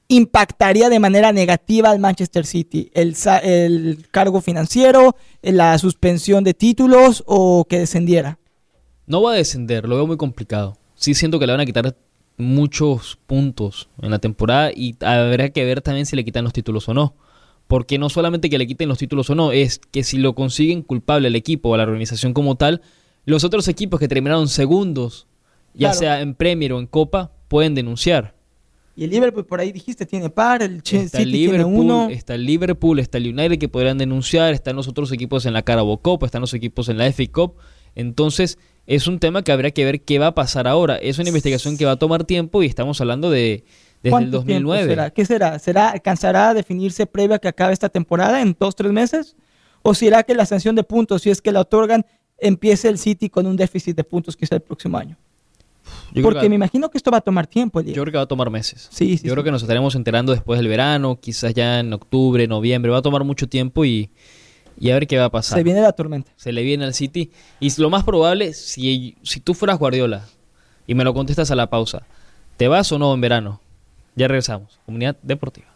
impactaría 0.07 0.89
de 0.89 0.99
manera 0.99 1.31
negativa 1.31 1.89
al 1.89 1.99
Manchester 1.99 2.45
City? 2.45 2.91
¿El, 2.93 3.15
el 3.43 4.07
cargo 4.11 4.41
financiero, 4.41 5.15
la 5.41 5.77
suspensión 5.77 6.43
de 6.43 6.53
títulos 6.53 7.23
o 7.25 7.65
que 7.65 7.79
descendiera? 7.79 8.39
No 9.07 9.21
va 9.21 9.33
a 9.33 9.35
descender, 9.35 9.87
lo 9.87 9.95
veo 9.95 10.07
muy 10.07 10.17
complicado. 10.17 10.77
Sí 10.95 11.13
siento 11.13 11.39
que 11.39 11.45
le 11.45 11.53
van 11.53 11.61
a 11.61 11.65
quitar 11.65 11.95
muchos 12.37 13.17
puntos 13.27 13.89
en 14.01 14.11
la 14.11 14.19
temporada 14.19 14.71
y 14.75 14.95
habrá 15.01 15.49
que 15.49 15.63
ver 15.63 15.81
también 15.81 16.05
si 16.05 16.15
le 16.15 16.25
quitan 16.25 16.43
los 16.43 16.53
títulos 16.53 16.87
o 16.89 16.93
no. 16.93 17.15
Porque 17.67 17.97
no 17.97 18.09
solamente 18.09 18.49
que 18.49 18.57
le 18.57 18.67
quiten 18.67 18.89
los 18.89 18.99
títulos 18.99 19.29
o 19.29 19.35
no, 19.35 19.51
es 19.51 19.79
que 19.91 20.03
si 20.03 20.17
lo 20.17 20.35
consiguen 20.35 20.83
culpable 20.83 21.29
el 21.29 21.35
equipo 21.35 21.69
o 21.69 21.73
a 21.73 21.77
la 21.77 21.83
organización 21.83 22.33
como 22.33 22.55
tal, 22.55 22.81
los 23.25 23.43
otros 23.43 23.67
equipos 23.67 23.99
que 23.99 24.07
terminaron 24.07 24.47
segundos, 24.47 25.25
ya 25.75 25.89
Claro. 25.89 25.99
sea 25.99 26.21
en 26.21 26.33
Premier 26.35 26.73
o 26.73 26.79
en 26.79 26.87
Copa, 26.87 27.31
pueden 27.47 27.75
denunciar. 27.75 28.33
Y 28.97 29.03
el 29.03 29.09
Liverpool, 29.09 29.45
por 29.45 29.59
ahí 29.59 29.71
dijiste, 29.73 30.05
tiene 30.05 30.29
par, 30.29 30.63
el 30.63 30.81
Ch- 30.81 30.97
Está 31.03 31.17
el 31.19 31.25
City 31.25 31.37
tiene 31.37 31.53
Liverpool, 31.57 31.73
uno. 31.85 32.09
está 32.09 32.35
el 32.35 32.45
Liverpool, 32.45 32.99
está 32.99 33.17
el 33.17 33.27
United 33.37 33.59
que 33.59 33.67
podrían 33.67 33.97
denunciar, 33.97 34.53
están 34.53 34.77
los 34.77 34.87
otros 34.87 35.11
equipos 35.11 35.45
en 35.45 35.51
la 35.53 35.63
Carabao 35.63 35.97
Cup, 35.97 36.23
están 36.23 36.39
los 36.41 36.53
equipos 36.53 36.87
en 36.87 36.97
la 36.97 37.05
FA 37.11 37.23
Cup. 37.31 37.55
Entonces, 37.95 38.57
es 38.87 39.07
un 39.07 39.19
tema 39.19 39.43
que 39.43 39.51
habría 39.51 39.71
que 39.71 39.83
ver 39.85 40.01
qué 40.03 40.17
va 40.19 40.27
a 40.27 40.35
pasar 40.35 40.67
ahora. 40.67 40.95
Es 40.95 41.19
una 41.19 41.27
investigación 41.29 41.77
que 41.77 41.85
va 41.85 41.91
a 41.91 41.95
tomar 41.97 42.23
tiempo 42.23 42.63
y 42.63 42.67
estamos 42.67 43.01
hablando 43.01 43.29
de 43.29 43.63
desde 44.03 44.09
el 44.09 44.11
¿Cuánto 44.11 44.43
tiempo 44.43 44.69
2009. 44.69 44.87
será? 44.89 45.09
¿Qué 45.09 45.25
será? 45.25 45.59
¿Será, 45.59 45.89
alcanzará 45.89 46.49
a 46.49 46.53
definirse 46.53 47.05
previa 47.07 47.37
a 47.37 47.39
que 47.39 47.47
acabe 47.47 47.73
esta 47.73 47.89
temporada 47.89 48.41
en 48.41 48.55
dos, 48.59 48.75
tres 48.75 48.91
meses? 48.91 49.35
¿O 49.81 49.93
será 49.95 50.23
que 50.23 50.35
la 50.35 50.45
sanción 50.45 50.75
de 50.75 50.83
puntos, 50.83 51.23
si 51.23 51.31
es 51.31 51.41
que 51.41 51.51
la 51.51 51.61
otorgan, 51.61 52.05
empiece 52.37 52.87
el 52.87 52.97
City 52.99 53.29
con 53.29 53.45
un 53.47 53.55
déficit 53.55 53.95
de 53.97 54.03
puntos 54.03 54.37
quizá 54.37 54.55
el 54.55 54.61
próximo 54.61 54.97
año? 54.97 55.17
Yo 56.13 56.21
Porque 56.23 56.41
que- 56.41 56.49
me 56.49 56.55
imagino 56.55 56.89
que 56.89 56.97
esto 56.97 57.11
va 57.11 57.17
a 57.17 57.21
tomar 57.21 57.47
tiempo. 57.47 57.81
Yo 57.81 57.93
creo 57.93 58.05
que 58.11 58.17
va 58.17 58.23
a 58.23 58.27
tomar 58.27 58.49
meses. 58.49 58.87
Sí, 58.91 59.17
sí, 59.17 59.27
Yo 59.27 59.33
creo 59.33 59.43
que 59.43 59.51
nos 59.51 59.61
estaremos 59.61 59.95
enterando 59.95 60.31
después 60.31 60.59
del 60.59 60.67
verano, 60.67 61.19
quizás 61.19 61.53
ya 61.53 61.79
en 61.79 61.93
octubre, 61.93 62.47
noviembre. 62.47 62.91
Va 62.91 62.99
a 62.99 63.01
tomar 63.01 63.23
mucho 63.23 63.47
tiempo 63.47 63.85
y, 63.85 64.09
y 64.79 64.89
a 64.91 64.93
ver 64.95 65.07
qué 65.07 65.17
va 65.17 65.25
a 65.25 65.31
pasar. 65.31 65.57
Se 65.57 65.63
viene 65.63 65.81
la 65.81 65.91
tormenta. 65.93 66.31
Se 66.35 66.51
le 66.51 66.63
viene 66.63 66.85
al 66.85 66.93
City. 66.93 67.31
Y 67.59 67.69
lo 67.81 67.89
más 67.89 68.03
probable, 68.03 68.53
si, 68.53 69.15
si 69.23 69.39
tú 69.39 69.53
fueras 69.53 69.77
Guardiola 69.79 70.25
y 70.87 70.95
me 70.95 71.03
lo 71.03 71.13
contestas 71.13 71.51
a 71.51 71.55
la 71.55 71.69
pausa, 71.69 72.03
¿te 72.57 72.67
vas 72.67 72.91
o 72.91 72.99
no 72.99 73.13
en 73.13 73.21
verano? 73.21 73.61
Ya 74.15 74.27
regresamos. 74.27 74.79
Comunidad 74.85 75.17
Deportiva. 75.21 75.67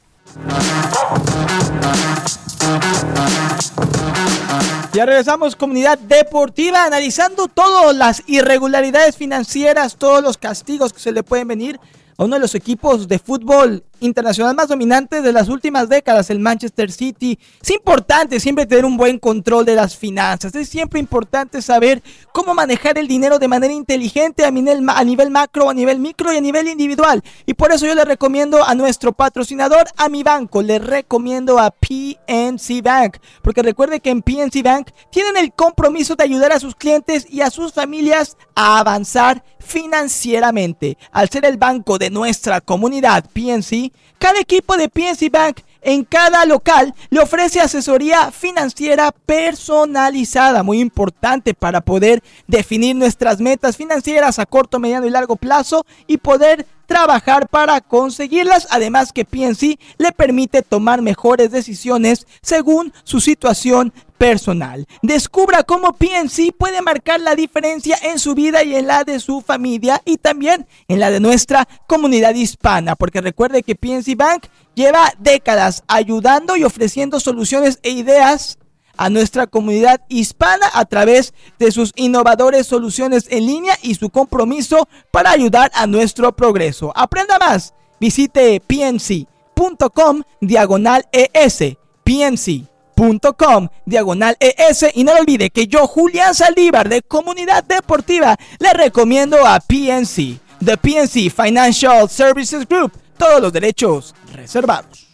Ya 4.91 5.06
regresamos, 5.06 5.56
comunidad 5.56 5.99
deportiva, 5.99 6.84
analizando 6.84 7.47
todas 7.47 7.95
las 7.95 8.23
irregularidades 8.25 9.15
financieras, 9.15 9.97
todos 9.97 10.23
los 10.23 10.39
castigos 10.39 10.93
que 10.93 10.99
se 10.99 11.12
le 11.12 11.21
pueden 11.21 11.47
venir 11.47 11.80
a 12.17 12.23
uno 12.23 12.36
de 12.36 12.39
los 12.39 12.56
equipos 12.56 13.08
de 13.08 13.19
fútbol 13.19 13.84
internacional 14.00 14.56
más 14.56 14.68
dominantes 14.68 15.24
de 15.24 15.34
las 15.34 15.50
últimas 15.50 15.90
décadas, 15.90 16.30
el 16.30 16.40
Manchester 16.40 16.92
City. 16.92 17.40
Es 17.62 17.72
importante 17.72 18.40
siempre 18.40 18.66
tener 18.66 18.86
un 18.86 18.98
buen 18.98 19.20
control 19.20 19.66
de 19.66 19.76
las 19.76 19.96
finanzas. 19.96 20.54
Es 20.56 20.70
siempre 20.70 21.00
importante 21.00 21.62
saber 21.62 22.02
cómo 22.32 22.54
manejar 22.54 22.98
el 22.98 23.08
dinero 23.08 23.40
de 23.40 23.48
manera 23.48 23.74
inteligente 23.74 24.46
a 24.46 24.52
nivel, 24.52 24.86
a 24.88 25.04
nivel 25.04 25.30
macro, 25.32 25.70
a 25.70 25.74
nivel 25.74 26.00
micro 26.00 26.34
y 26.34 26.38
a 26.38 26.42
nivel 26.42 26.68
individual. 26.68 27.24
Y 27.46 27.54
por 27.54 27.72
eso 27.72 27.86
yo 27.86 27.96
le 27.96 28.06
recomiendo 28.06 28.64
a 28.64 28.76
nuestro 28.76 29.14
patrocinador, 29.14 29.86
a 29.98 30.10
mi 30.10 30.24
banco, 30.24 30.62
le 30.62 30.80
recomiendo 30.80 31.60
a 31.60 31.72
PNC 31.72 32.82
Bank. 32.84 33.18
Porque 33.42 33.62
recuerde 33.62 34.00
que 34.00 34.10
en 34.10 34.22
PNC 34.22 34.64
Bank 34.64 34.90
tienen 35.12 35.38
el 35.38 35.54
compromiso 35.54 36.16
de 36.16 36.24
ayudar 36.24 36.52
a 36.52 36.60
sus 36.60 36.76
clientes 36.76 37.26
y 37.30 37.42
a 37.42 37.50
sus 37.50 37.74
familias 37.74 38.38
a 38.56 38.80
avanzar 38.80 39.44
financieramente. 39.60 40.98
Al 41.12 41.30
ser 41.30 41.46
el 41.46 41.58
banco 41.58 41.98
de 41.98 42.10
nuestra 42.10 42.62
comunidad 42.62 43.26
PNC, 43.32 43.88
cada 44.17 44.39
equipo 44.39 44.78
de 44.78 44.89
PNC 44.89 45.32
Bank 45.32 45.60
en 45.82 46.04
cada 46.04 46.45
local 46.45 46.93
le 47.10 47.19
ofrece 47.19 47.62
asesoría 47.62 48.32
financiera 48.32 49.12
personalizada, 49.12 50.63
muy 50.63 50.80
importante 50.80 51.54
para 51.54 51.82
poder 51.82 52.21
definir 52.47 52.95
nuestras 52.95 53.39
metas 53.39 53.78
financieras 53.78 54.39
a 54.39 54.45
corto, 54.45 54.80
mediano 54.80 55.08
y 55.08 55.10
largo 55.10 55.36
plazo 55.36 55.86
y 56.08 56.17
poder 56.17 56.65
trabajar 56.89 57.47
para 57.47 57.80
conseguirlas, 57.80 58.67
además 58.71 59.13
que 59.13 59.23
PNC 59.23 59.80
le 59.99 60.12
permite 60.12 60.63
tomar 60.63 61.02
mejores 61.04 61.52
decisiones 61.52 62.25
según 62.41 62.91
su 63.04 63.21
situación 63.21 63.93
personal. 64.17 64.88
Descubra 65.04 65.63
cómo 65.63 65.93
PNC 65.93 66.52
puede 66.58 66.82
marcar 66.82 67.21
la 67.21 67.36
diferencia 67.36 67.95
en 68.02 68.17
su 68.17 68.34
vida 68.34 68.63
y 68.63 68.75
en 68.75 68.88
la 68.88 69.04
de 69.04 69.19
su 69.19 69.41
familia 69.41 70.02
y 70.04 70.17
también 70.17 70.67
en 70.88 70.99
la 70.99 71.12
de 71.12 71.19
nuestra 71.19 71.67
comunidad 71.88 72.34
hispana, 72.34 72.95
porque 72.95 73.21
recuerde 73.21 73.63
que 73.63 73.75
PNC 73.75 74.17
Bank 74.17 74.47
lleva 74.73 75.13
décadas 75.19 75.84
ayudando 75.88 76.58
y 76.58 76.63
ofreciendo 76.63 77.19
soluciones 77.19 77.80
e 77.84 77.91
ideas 77.91 78.58
a 78.97 79.10
nuestra 79.10 79.47
comunidad 79.47 80.02
hispana 80.10 80.67
a 80.73 80.86
través 80.86 81.34
de 81.58 81.71
sus 81.71 81.93
innovadores 81.95 82.67
soluciones 82.67 83.28
en 83.30 83.45
línea 83.45 83.78
y 83.82 83.95
su 83.95 84.10
compromiso 84.10 84.88
para 85.12 85.32
ayudar 85.32 85.71
a 85.73 85.88
nuestro 85.88 86.36
progreso. 86.36 86.91
Aprenda 86.95 87.38
más. 87.39 87.73
Visite 87.99 88.62
pnc.com 88.62 90.23
diagonal 90.41 91.06
ES. 91.12 91.78
pnc.com 92.04 93.67
diagonal 93.86 94.38
ES 94.39 94.86
y 94.93 95.04
no 95.04 95.13
olvide 95.13 95.49
que 95.49 95.67
yo, 95.67 95.88
Julián 95.88 96.36
Saldívar 96.36 96.89
de 96.89 97.02
Comunidad 97.02 97.63
Deportiva, 97.63 98.38
le 98.60 98.73
recomiendo 98.73 99.45
a 99.45 99.60
PNC, 99.60 100.39
The 100.63 100.78
PNC 100.78 101.30
Financial 101.30 102.10
Services 102.10 102.67
Group, 102.67 102.93
todos 103.17 103.41
los 103.41 103.54
derechos 103.54 104.13
reservados. 104.34 105.08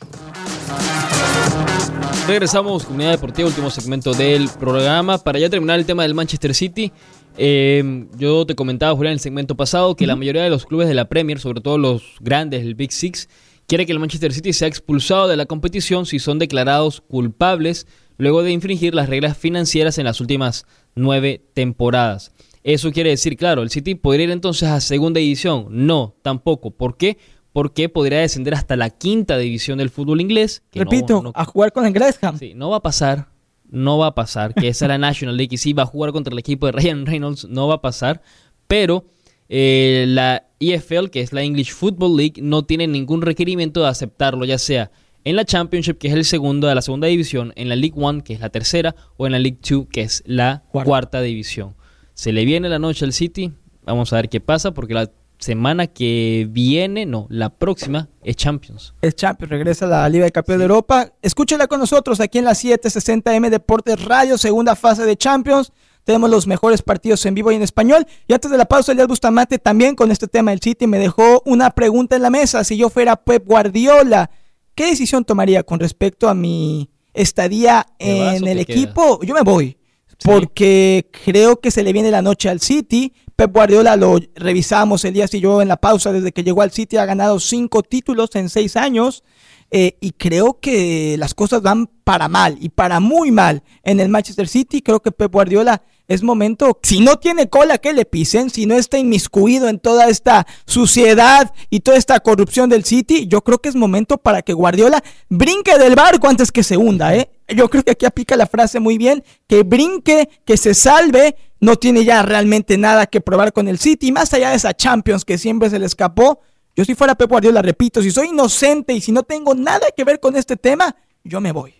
Regresamos, 2.27 2.85
Comunidad 2.85 3.11
Deportiva, 3.11 3.47
último 3.47 3.69
segmento 3.69 4.11
del 4.15 4.49
programa. 4.59 5.19
Para 5.19 5.38
ya 5.38 5.47
terminar 5.47 5.77
el 5.77 5.85
tema 5.85 6.01
del 6.01 6.15
Manchester 6.15 6.55
City, 6.55 6.91
eh, 7.38 8.07
yo 8.17 8.47
te 8.47 8.55
comentaba, 8.55 8.95
Julián, 8.95 9.11
en 9.11 9.17
el 9.17 9.19
segmento 9.19 9.55
pasado, 9.55 9.95
que 9.95 10.07
la 10.07 10.15
mayoría 10.15 10.41
de 10.41 10.49
los 10.49 10.65
clubes 10.65 10.88
de 10.88 10.95
la 10.95 11.07
Premier, 11.07 11.39
sobre 11.39 11.61
todo 11.61 11.77
los 11.77 12.01
grandes, 12.21 12.63
el 12.63 12.73
Big 12.73 12.91
Six, 12.91 13.29
quiere 13.67 13.85
que 13.85 13.91
el 13.91 13.99
Manchester 13.99 14.33
City 14.33 14.53
sea 14.53 14.67
expulsado 14.67 15.27
de 15.27 15.38
la 15.38 15.45
competición 15.45 16.07
si 16.07 16.17
son 16.17 16.39
declarados 16.39 17.01
culpables 17.01 17.85
luego 18.17 18.41
de 18.41 18.51
infringir 18.51 18.95
las 18.95 19.07
reglas 19.07 19.38
financieras 19.38 19.99
en 19.99 20.05
las 20.05 20.19
últimas 20.19 20.65
nueve 20.95 21.43
temporadas. 21.53 22.31
Eso 22.63 22.91
quiere 22.91 23.11
decir, 23.11 23.38
claro, 23.38 23.61
el 23.61 23.69
City 23.69 23.93
podría 23.93 24.23
ir 24.23 24.31
entonces 24.31 24.67
a 24.67 24.81
segunda 24.81 25.19
división. 25.19 25.67
No, 25.69 26.15
tampoco. 26.23 26.71
¿Por 26.71 26.97
qué? 26.97 27.19
Porque 27.55 27.87
podría 27.87 28.19
descender 28.19 28.53
hasta 28.53 28.75
la 28.75 28.89
quinta 28.89 29.37
división 29.37 29.77
del 29.77 29.89
fútbol 29.89 30.19
inglés. 30.19 30.61
que 30.71 30.79
no- 30.79 30.83
Repito, 30.91 31.21
no- 31.23 31.31
a 31.33 31.45
jugar 31.45 31.71
con 31.71 31.85
el 31.85 31.93
Gresham. 31.93 32.37
Sí, 32.37 32.51
no 32.53 32.69
va 32.69 32.75
a 32.77 32.81
pasar. 32.81 33.29
No 33.69 33.97
va 33.97 34.07
a 34.07 34.13
pasar. 34.15 34.53
Que 34.53 34.67
esa 34.67 34.83
es 34.85 34.89
la 34.89 34.97
National 34.97 35.37
League 35.37 35.55
y 35.55 35.57
sí 35.57 35.71
va 35.71 35.83
a 35.83 35.85
jugar 35.85 36.11
contra 36.11 36.33
el 36.33 36.37
equipo 36.39 36.65
de 36.65 36.73
Ryan 36.73 37.05
Reynolds. 37.05 37.45
No 37.47 37.69
va 37.69 37.75
a 37.75 37.81
pasar. 37.81 38.21
Pero 38.67 39.05
eh, 39.47 40.03
la 40.09 40.47
EFL, 40.59 41.07
que 41.09 41.21
es 41.21 41.31
la 41.31 41.43
English 41.43 41.71
Football 41.71 42.17
League, 42.17 42.41
no 42.41 42.65
tiene 42.65 42.87
ningún 42.87 43.21
requerimiento 43.21 43.83
de 43.83 43.87
aceptarlo, 43.87 44.43
ya 44.43 44.57
sea 44.57 44.91
en 45.23 45.37
la 45.37 45.45
Championship, 45.45 45.97
que 45.97 46.09
es 46.09 46.13
el 46.13 46.25
segundo 46.25 46.67
de 46.67 46.75
la 46.75 46.81
segunda 46.81 47.07
división, 47.07 47.53
en 47.55 47.69
la 47.69 47.77
League 47.77 47.95
One, 47.95 48.21
que 48.21 48.33
es 48.33 48.41
la 48.41 48.49
tercera, 48.49 48.95
o 49.15 49.25
en 49.27 49.31
la 49.31 49.39
League 49.39 49.59
Two, 49.61 49.87
que 49.89 50.01
es 50.01 50.23
la 50.25 50.63
Cuarta. 50.71 50.87
cuarta 50.89 51.21
división. 51.21 51.73
Se 52.15 52.33
le 52.33 52.43
viene 52.43 52.67
la 52.67 52.79
noche 52.79 53.05
al 53.05 53.13
City. 53.13 53.53
Vamos 53.85 54.11
a 54.11 54.17
ver 54.17 54.27
qué 54.29 54.41
pasa, 54.41 54.73
porque 54.73 54.93
la 54.93 55.09
semana 55.45 55.86
que 55.86 56.47
viene, 56.49 57.05
no, 57.05 57.27
la 57.29 57.51
próxima 57.51 58.10
es 58.23 58.36
Champions. 58.36 58.95
El 59.03 59.13
Champions 59.13 59.51
regresa 59.51 59.86
a 59.86 59.89
la 59.89 60.10
Liga 60.10 60.25
de 60.25 60.31
Campeones 60.31 60.60
de 60.60 60.63
Europa. 60.63 61.13
Escúchela 61.21 61.67
con 61.67 61.79
nosotros 61.79 62.19
aquí 62.19 62.39
en 62.39 62.45
la 62.45 62.53
760M 62.53 63.49
Deportes 63.51 64.03
Radio, 64.05 64.39
segunda 64.39 64.75
fase 64.75 65.05
de 65.05 65.15
Champions. 65.15 65.71
Tenemos 66.03 66.31
los 66.31 66.47
mejores 66.47 66.81
partidos 66.81 67.23
en 67.27 67.36
vivo 67.36 67.51
y 67.51 67.55
en 67.55 67.62
español. 67.62 68.08
Y 68.27 68.34
antes 68.34 68.49
de 68.49 68.58
la 68.58 68.65
pausa, 68.65 68.91
Elias 68.91 69.08
Bustamante 69.08 69.60
también 69.60 69.95
con 69.95 70.10
este 70.10 70.27
tema 70.27 70.49
del 70.49 70.62
City 70.62 70.88
me 70.88 70.97
dejó 70.97 71.43
una 71.45 71.69
pregunta 71.69 72.15
en 72.15 72.23
la 72.23 72.31
mesa. 72.31 72.63
Si 72.63 72.75
yo 72.75 72.89
fuera 72.89 73.15
Pep 73.15 73.45
Guardiola, 73.45 74.31
¿qué 74.73 74.88
decisión 74.88 75.25
tomaría 75.25 75.62
con 75.62 75.79
respecto 75.79 76.27
a 76.27 76.34
mi 76.34 76.89
estadía 77.13 77.86
¿Te 77.99 78.19
vas 78.19 78.38
en 78.38 78.47
el 78.47 78.60
equipo? 78.60 79.21
Yo 79.21 79.36
me 79.36 79.41
voy. 79.41 79.77
Porque 80.23 81.10
creo 81.25 81.60
que 81.60 81.71
se 81.71 81.84
le 81.84 81.93
viene 81.93 82.12
la 82.12 82.21
noche 82.21 82.49
al 82.49 82.60
City. 82.60 83.13
Pep 83.36 83.51
Guardiola 83.51 83.95
lo 83.95 84.19
revisamos 84.36 85.04
el 85.06 85.13
día 85.13 85.25
y 85.32 85.39
yo 85.39 85.62
en 85.62 85.67
la 85.67 85.78
pausa 85.78 86.13
desde 86.13 86.32
que 86.32 86.43
llegó 86.43 86.62
al 86.62 86.71
City 86.71 86.98
ha 86.98 87.06
ganado 87.06 87.39
cinco 87.39 87.83
títulos 87.83 88.29
en 88.35 88.50
seis 88.50 88.77
años 88.77 89.23
eh, 89.71 89.98
y 90.00 90.12
creo 90.12 90.60
que 90.60 91.17
las 91.17 91.33
cosas 91.33 91.62
van 91.62 91.87
para 92.06 92.29
mal 92.29 92.58
y 92.62 92.69
para 92.69 93.00
muy 93.00 93.31
mal 93.31 93.63
en 93.83 94.00
el 94.00 94.10
Manchester 94.10 94.48
City. 94.48 94.81
Creo 94.81 95.02
que 95.02 95.12
Pep 95.12 95.31
Guardiola 95.31 95.83
es 96.08 96.21
momento, 96.21 96.79
si 96.83 96.99
no 96.99 97.17
tiene 97.17 97.49
cola 97.49 97.79
que 97.79 97.93
le 97.93 98.06
pisen, 98.06 98.49
si 98.49 98.65
no 98.65 98.75
está 98.75 98.97
inmiscuido 98.97 99.67
en 99.67 99.79
toda 99.79 100.08
esta 100.08 100.45
suciedad 100.65 101.51
y 101.69 101.79
toda 101.79 101.97
esta 101.97 102.19
corrupción 102.19 102.69
del 102.69 102.85
City, 102.85 103.27
yo 103.27 103.41
creo 103.41 103.58
que 103.58 103.69
es 103.69 103.75
momento 103.75 104.17
para 104.17 104.43
que 104.43 104.53
Guardiola 104.53 105.03
brinque 105.29 105.77
del 105.77 105.95
barco 105.95 106.27
antes 106.27 106.51
que 106.51 106.63
se 106.63 106.77
hunda, 106.77 107.15
¿eh? 107.15 107.29
Yo 107.47 107.69
creo 107.69 107.83
que 107.83 107.91
aquí 107.91 108.06
aplica 108.06 108.35
la 108.35 108.47
frase 108.47 108.79
muy 108.79 108.97
bien, 108.97 109.23
que 109.47 109.63
brinque, 109.63 110.29
que 110.45 110.58
se 110.58 110.73
salve, 110.73 111.35
no 111.60 111.75
tiene 111.75 112.03
ya 112.03 112.21
realmente 112.21 112.77
nada 112.77 113.08
que 113.08 113.21
probar 113.21 113.51
con 113.53 113.67
el 113.67 113.79
City, 113.79 114.12
más 114.12 114.33
allá 114.33 114.51
de 114.51 114.58
esa 114.58 114.75
Champions 114.75 115.25
que 115.25 115.37
siempre 115.37 115.69
se 115.69 115.79
le 115.79 115.85
escapó, 115.85 116.41
Yo 116.75 116.83
si 116.83 116.93
fuera 116.93 117.15
Pep 117.15 117.29
Guardiola, 117.29 117.62
repito, 117.62 118.01
si 118.01 118.12
soy 118.12 118.29
inocente 118.29 118.93
y 118.93 118.99
si 118.99 119.12
no 119.12 119.23
tengo 119.23 119.56
nada 119.56 119.87
que 119.95 120.03
ver 120.03 120.19
con 120.19 120.35
este 120.35 120.58
tema, 120.58 120.95
yo 121.23 121.39
me 121.39 121.53
voy. 121.53 121.73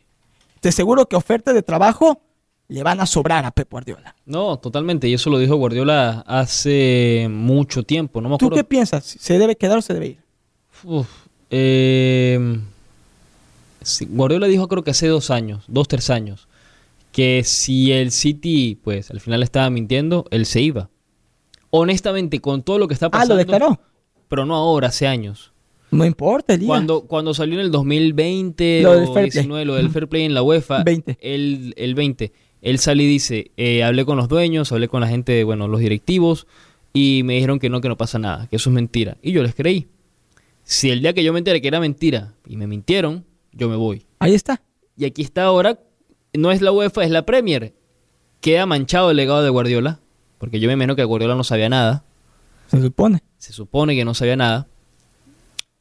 Te 0.62 0.70
aseguro 0.70 1.08
que 1.08 1.18
ofertas 1.18 1.54
de 1.54 1.62
trabajo 1.62 2.22
le 2.68 2.84
van 2.84 3.00
a 3.00 3.06
sobrar 3.06 3.46
a 3.46 3.52
Pep 3.52 3.70
Guardiola. 3.70 4.16
No, 4.26 4.58
totalmente. 4.58 5.08
Y 5.08 5.14
eso 5.14 5.30
lo 5.30 5.38
dijo 5.38 5.56
Guardiola 5.56 6.24
hace 6.28 7.28
mucho 7.30 7.84
tiempo. 7.84 8.22
No 8.22 8.30
me 8.30 8.38
¿Tú 8.38 8.50
qué 8.50 8.64
piensas? 8.64 9.04
¿Se 9.06 9.38
debe 9.38 9.56
quedar 9.56 9.78
o 9.78 9.82
se 9.82 9.94
debe 9.94 10.08
ir? 10.08 10.18
Uf, 10.84 11.08
eh, 11.52 12.60
sí, 13.82 14.08
Guardiola 14.10 14.48
dijo 14.48 14.68
creo 14.68 14.84
que 14.84 14.92
hace 14.92 15.08
dos 15.08 15.30
años, 15.32 15.64
dos, 15.68 15.88
tres 15.88 16.10
años, 16.10 16.48
que 17.12 17.44
si 17.46 17.92
el 17.92 18.12
City, 18.12 18.80
pues 18.84 19.10
al 19.12 19.20
final 19.20 19.44
estaba 19.44 19.70
mintiendo, 19.70 20.26
él 20.32 20.46
se 20.46 20.62
iba. 20.62 20.90
Honestamente, 21.70 22.40
con 22.42 22.64
todo 22.64 22.80
lo 22.80 22.88
que 22.88 22.94
está 22.94 23.08
Ah, 23.08 23.12
pasando. 23.12 23.36
lo 23.36 23.38
declaró. 23.40 23.80
Pero 24.28 24.46
no 24.46 24.56
ahora, 24.56 24.88
hace 24.88 25.08
años. 25.08 25.52
No 25.92 26.04
importa, 26.04 26.54
Elías. 26.56 26.68
Cuando, 26.68 27.02
cuando 27.02 27.34
salió 27.34 27.56
en 27.60 27.66
el 27.66 27.72
2020 27.72 28.82
Lo 28.82 28.92
o 28.92 28.94
del 28.96 29.06
fair 29.08 29.14
play. 29.14 29.30
19, 29.32 29.66
lo 29.66 29.76
del 29.76 29.90
fair 29.92 30.08
play 30.10 30.24
en 30.24 30.34
la 30.34 30.42
UEFA, 30.42 30.84
20. 30.86 31.18
El, 31.22 31.74
el 31.78 31.96
20, 31.96 32.34
él 32.66 32.80
sale 32.80 33.04
y 33.04 33.08
dice, 33.08 33.52
eh, 33.58 33.84
hablé 33.84 34.06
con 34.06 34.18
los 34.18 34.28
dueños, 34.28 34.72
hablé 34.72 34.88
con 34.88 35.00
la 35.00 35.08
gente, 35.08 35.44
bueno, 35.44 35.68
los 35.68 35.80
directivos, 35.80 36.48
y 36.94 37.22
me 37.24 37.36
dijeron 37.36 37.60
que 37.60 37.70
no, 37.70 37.80
que 37.80 37.90
no 37.90 37.96
pasa 37.96 38.18
nada, 38.18 38.48
que 38.48 38.56
eso 38.56 38.72
es 38.72 38.74
mentira. 38.74 39.18
Y 39.22 39.34
yo 39.34 39.44
les 39.44 39.54
creí. 39.54 39.88
Si 40.64 40.90
el 40.90 41.04
día 41.04 41.14
que 41.14 41.24
yo 41.24 41.32
me 41.32 41.38
enteré 41.38 41.62
que 41.62 41.68
era 41.68 41.80
mentira 41.80 42.34
y 42.48 42.58
me 42.58 42.66
mintieron, 42.66 43.24
yo 43.52 43.70
me 43.70 43.76
voy. 43.76 44.08
Ahí 44.18 44.34
está. 44.34 44.64
Y 44.98 45.06
aquí 45.06 45.22
está 45.22 45.44
ahora, 45.44 45.80
no 46.34 46.52
es 46.52 46.64
la 46.64 46.72
UEFA, 46.72 47.04
es 47.04 47.12
la 47.12 47.24
Premier. 47.24 47.76
Queda 48.42 48.66
manchado 48.66 49.12
el 49.12 49.18
legado 49.18 49.44
de 49.44 49.52
Guardiola, 49.52 50.00
porque 50.40 50.60
yo 50.60 50.68
me 50.68 50.74
imagino 50.74 50.96
que 50.96 51.04
Guardiola 51.04 51.36
no 51.36 51.44
sabía 51.44 51.70
nada, 51.70 52.04
Se 52.72 52.82
supone. 52.82 53.22
se 53.38 53.54
supone 53.54 53.96
que 53.96 54.06
no 54.06 54.16
sabía 54.16 54.38
nada. 54.38 54.68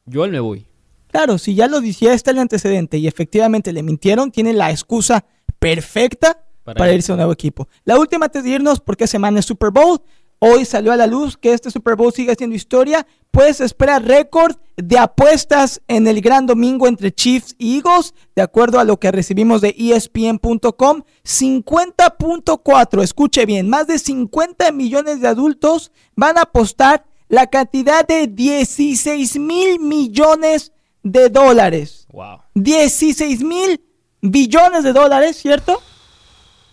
Yo 0.05 0.23
él 0.23 0.29
me 0.29 0.39
voy. 0.39 0.67
Claro, 1.07 1.39
si 1.39 1.55
ya 1.55 1.67
lo 1.67 1.81
decía 1.81 2.13
está 2.13 2.29
el 2.29 2.37
antecedente 2.37 2.99
y 2.99 3.07
efectivamente 3.07 3.73
le 3.73 3.81
mintieron, 3.81 4.29
tiene 4.29 4.53
la 4.53 4.69
excusa 4.69 5.25
perfecta 5.57 6.45
Para 6.65 6.79
para, 6.79 6.91
ir. 6.91 6.97
irse 6.97 7.11
a 7.11 7.15
un 7.15 7.19
nuevo 7.19 7.31
equipo. 7.31 7.69
La 7.85 7.97
última 7.97 8.25
antes 8.25 8.43
de 8.43 8.49
irnos, 8.49 8.81
porque 8.81 9.07
semana 9.07 9.39
es 9.39 9.45
Super 9.45 9.69
Bowl. 9.69 10.01
Hoy 10.39 10.65
salió 10.65 10.91
a 10.91 10.97
la 10.97 11.07
luz 11.07 11.37
que 11.37 11.53
este 11.53 11.71
Super 11.71 11.95
Bowl 11.95 12.11
sigue 12.11 12.35
siendo 12.35 12.55
historia. 12.55 13.07
Pues 13.31 13.61
espera 13.61 13.99
récord 13.99 14.57
de 14.75 14.97
apuestas 14.97 15.81
en 15.87 16.07
el 16.07 16.21
gran 16.21 16.45
domingo 16.45 16.87
entre 16.87 17.13
Chiefs 17.13 17.55
y 17.57 17.77
Eagles. 17.77 18.13
De 18.35 18.41
acuerdo 18.41 18.79
a 18.79 18.83
lo 18.83 18.99
que 18.99 19.11
recibimos 19.11 19.61
de 19.61 19.75
ESPN.com, 19.77 21.03
50.4, 21.23 23.03
escuche 23.03 23.45
bien, 23.45 23.69
más 23.69 23.87
de 23.87 23.99
50 23.99 24.71
millones 24.71 25.21
de 25.21 25.27
adultos 25.27 25.91
van 26.15 26.37
a 26.37 26.41
apostar 26.41 27.05
la 27.27 27.47
cantidad 27.47 28.05
de 28.05 28.27
16 28.27 29.39
mil 29.39 29.79
millones 29.79 30.73
de 31.03 31.29
dólares. 31.29 32.07
Wow. 32.11 32.39
16 32.55 33.43
mil 33.43 33.81
billones 34.21 34.83
de 34.83 34.93
dólares, 34.93 35.37
¿cierto? 35.37 35.81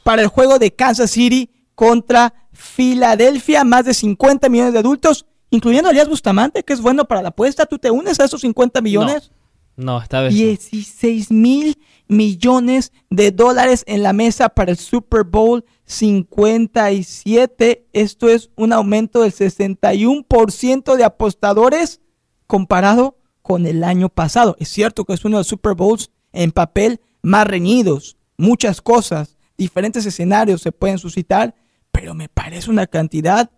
Para 0.02 0.22
el 0.22 0.28
juego 0.28 0.58
de 0.58 0.72
Kansas 0.72 1.10
City 1.10 1.50
contra 1.74 2.34
Filadelfia, 2.52 3.64
más 3.64 3.84
de 3.84 3.94
50 3.94 4.48
millones 4.48 4.72
de 4.72 4.80
adultos, 4.80 5.26
incluyendo 5.50 5.88
a 5.88 5.92
Elías 5.92 6.08
Bustamante, 6.08 6.62
que 6.62 6.72
es 6.72 6.80
bueno 6.80 7.06
para 7.06 7.22
la 7.22 7.28
apuesta. 7.28 7.66
¿Tú 7.66 7.78
te 7.78 7.90
unes 7.90 8.18
a 8.20 8.24
esos 8.24 8.40
50 8.40 8.80
millones? 8.80 9.30
No, 9.76 10.00
esta 10.00 10.20
vez. 10.20 10.32
no. 10.32 10.38
16 10.38 11.30
mil 11.30 11.78
millones 12.08 12.92
de 13.10 13.30
dólares 13.30 13.84
en 13.86 14.02
la 14.02 14.12
mesa 14.12 14.50
para 14.50 14.70
el 14.70 14.76
Super 14.76 15.24
Bowl 15.24 15.64
57. 15.86 17.86
Esto 17.92 18.28
es 18.28 18.50
un 18.56 18.72
aumento 18.72 19.22
del 19.22 19.32
61% 19.32 20.96
de 20.96 21.04
apostadores 21.04 22.00
comparado 22.46 23.18
con 23.40 23.66
el 23.66 23.82
año 23.82 24.08
pasado. 24.08 24.56
Es 24.58 24.68
cierto 24.68 25.04
que 25.04 25.14
es 25.14 25.24
uno 25.24 25.38
de 25.38 25.40
los 25.40 25.48
Super 25.48 25.74
Bowls 25.74 26.10
en 26.32 26.52
papel 26.52 27.00
más 27.22 27.46
reñidos. 27.46 28.16
Muchas 28.36 28.80
cosas, 28.80 29.38
diferentes 29.62 30.04
escenarios 30.06 30.60
se 30.62 30.72
pueden 30.72 30.98
suscitar, 30.98 31.54
pero 31.90 32.14
me 32.14 32.28
parece 32.28 32.70
una 32.70 32.86
cantidad 32.86 33.50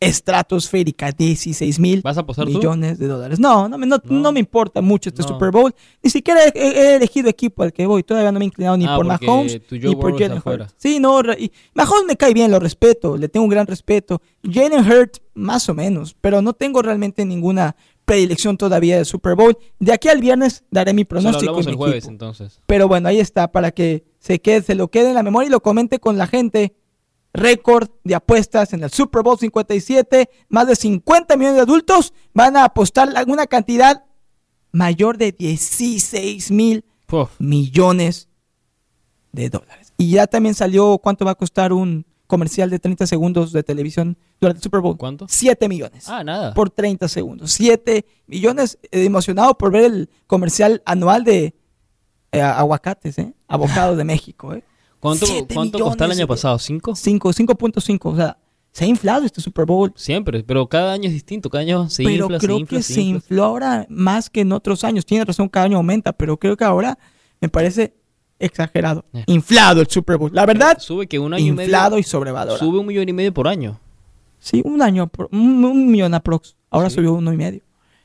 estratosférica, 0.00 1.10
16 1.10 1.78
mil 1.80 2.02
¿Vas 2.02 2.16
a 2.16 2.20
apostar 2.20 2.46
tú? 2.46 2.52
millones 2.52 2.98
de 2.98 3.08
dólares. 3.08 3.40
No, 3.40 3.68
no, 3.68 3.76
me- 3.78 3.86
no, 3.86 3.96
No. 4.04 4.20
no 4.20 4.32
me 4.32 4.38
importa 4.40 4.80
mucho 4.80 5.08
este 5.10 5.22
No. 5.22 5.28
Super 5.28 5.50
Bowl. 5.50 5.74
Ni 6.02 6.10
siquiera 6.10 6.40
he, 6.44 6.52
he 6.54 6.94
elegido 6.96 7.28
equipo 7.28 7.62
al 7.64 7.72
que 7.72 7.84
voy. 7.86 8.04
Todavía 8.04 8.30
no 8.30 8.38
me 8.38 8.44
he 8.44 8.46
inclinado 8.46 8.76
ni 8.76 8.86
Ah, 8.86 8.94
por 8.96 9.06
Mahomes 9.06 9.60
ni 9.70 9.96
por 9.96 10.16
Jalen. 10.18 10.40
Hurts. 10.44 10.74
Sí, 10.76 11.00
no, 11.00 11.20
y 11.36 11.50
Mahomes 11.74 12.04
me 12.06 12.16
cae 12.16 12.32
bien, 12.32 12.50
lo 12.50 12.60
respeto, 12.60 13.16
le 13.16 13.28
tengo 13.28 13.44
un 13.44 13.50
gran 13.50 13.66
respeto. 13.66 14.22
Jalen 14.48 14.88
Hurts, 14.88 15.20
más 15.34 15.68
o 15.68 15.74
menos, 15.74 16.14
pero 16.20 16.42
no 16.42 16.52
tengo 16.52 16.80
realmente 16.80 17.24
ninguna 17.24 17.74
predilección 18.08 18.56
todavía 18.56 18.96
del 18.96 19.04
Super 19.04 19.34
Bowl. 19.34 19.58
De 19.78 19.92
aquí 19.92 20.08
al 20.08 20.22
viernes 20.22 20.64
daré 20.70 20.94
mi 20.94 21.04
pronóstico. 21.04 21.54
mi 21.58 21.66
el 21.66 21.74
jueves, 21.76 22.06
entonces. 22.06 22.62
Pero 22.66 22.88
bueno, 22.88 23.06
ahí 23.06 23.20
está, 23.20 23.52
para 23.52 23.70
que 23.70 24.06
se 24.18 24.40
quede, 24.40 24.62
se 24.62 24.74
lo 24.74 24.88
quede 24.88 25.08
en 25.08 25.14
la 25.14 25.22
memoria 25.22 25.48
y 25.48 25.50
lo 25.50 25.60
comente 25.60 26.00
con 26.00 26.16
la 26.16 26.26
gente. 26.26 26.74
Récord 27.34 27.90
de 28.04 28.14
apuestas 28.14 28.72
en 28.72 28.82
el 28.82 28.90
Super 28.90 29.22
Bowl 29.22 29.38
57. 29.38 30.30
Más 30.48 30.66
de 30.66 30.74
50 30.74 31.36
millones 31.36 31.56
de 31.56 31.62
adultos 31.62 32.14
van 32.32 32.56
a 32.56 32.64
apostar 32.64 33.14
alguna 33.14 33.46
cantidad 33.46 34.06
mayor 34.72 35.18
de 35.18 35.32
16 35.32 36.50
mil 36.50 36.86
millones 37.38 38.30
de 39.32 39.50
dólares. 39.50 39.92
Y 39.98 40.12
ya 40.12 40.26
también 40.26 40.54
salió 40.54 40.96
cuánto 40.96 41.26
va 41.26 41.32
a 41.32 41.34
costar 41.34 41.74
un 41.74 42.06
comercial 42.28 42.70
de 42.70 42.78
30 42.78 43.06
segundos 43.08 43.50
de 43.52 43.64
televisión 43.64 44.16
durante 44.40 44.58
el 44.58 44.62
Super 44.62 44.80
Bowl. 44.80 44.96
¿Cuánto? 44.96 45.26
7 45.28 45.68
millones 45.68 46.08
Ah, 46.08 46.22
nada. 46.22 46.54
por 46.54 46.70
30 46.70 47.08
segundos. 47.08 47.50
7 47.50 48.04
millones. 48.28 48.78
eh, 48.92 49.04
emocionado 49.04 49.58
por 49.58 49.72
ver 49.72 49.84
el 49.86 50.08
comercial 50.28 50.80
anual 50.84 51.24
de 51.24 51.54
eh, 52.30 52.40
aguacates, 52.40 53.18
¿eh? 53.18 53.34
Abocados 53.48 53.96
de 53.96 54.04
México, 54.14 54.54
¿eh? 54.54 54.62
¿Cuánto, 55.00 55.26
cuánto 55.52 55.78
costó 55.80 56.04
el 56.04 56.10
año 56.12 56.26
pasado? 56.26 56.58
¿Cinco? 56.58 56.94
5, 56.94 57.32
5.5. 57.32 57.98
O 58.12 58.16
sea, 58.16 58.36
se 58.72 58.84
ha 58.84 58.88
inflado 58.88 59.24
este 59.24 59.40
Super 59.40 59.64
Bowl. 59.64 59.92
Siempre, 59.96 60.42
pero 60.44 60.68
cada 60.68 60.92
año 60.92 61.06
es 61.06 61.12
distinto. 61.12 61.48
Cada 61.48 61.62
año 61.62 61.88
se 61.88 62.02
pero 62.04 62.24
infla, 62.26 62.38
creo 62.38 62.56
se 62.56 62.60
infla, 62.60 62.76
que 62.78 62.82
se 62.82 62.94
se 62.94 63.00
infló 63.00 63.44
ahora 63.44 63.86
más 63.88 64.28
que 64.28 64.40
en 64.42 64.52
otros 64.52 64.84
años. 64.84 65.06
Tiene 65.06 65.24
razón, 65.24 65.48
cada 65.48 65.66
año 65.66 65.76
aumenta, 65.78 66.12
pero 66.12 66.36
creo 66.36 66.56
que 66.56 66.64
ahora 66.64 66.98
me 67.40 67.48
parece 67.48 67.94
exagerado. 68.38 69.04
Eh. 69.14 69.24
Inflado 69.26 69.80
el 69.80 69.88
Super 69.88 70.16
Bowl. 70.16 70.30
La 70.32 70.46
verdad, 70.46 70.78
Sube 70.78 71.06
que 71.06 71.18
un 71.18 71.34
año 71.34 71.44
y 71.44 71.48
inflado 71.48 71.90
medio. 71.90 72.00
y 72.00 72.02
sobrevalorado. 72.04 72.58
Sube 72.58 72.78
un 72.78 72.86
millón 72.86 73.08
y 73.08 73.12
medio 73.12 73.32
por 73.34 73.48
año. 73.48 73.78
Sí, 74.38 74.62
un 74.64 74.80
año, 74.82 75.06
por- 75.08 75.28
un, 75.32 75.64
un 75.64 75.90
millón 75.90 76.14
aprox. 76.14 76.54
Ahora 76.70 76.88
Sí. 76.90 76.96
subió 76.96 77.12
uno 77.14 77.32
y 77.32 77.36
medio. 77.36 77.62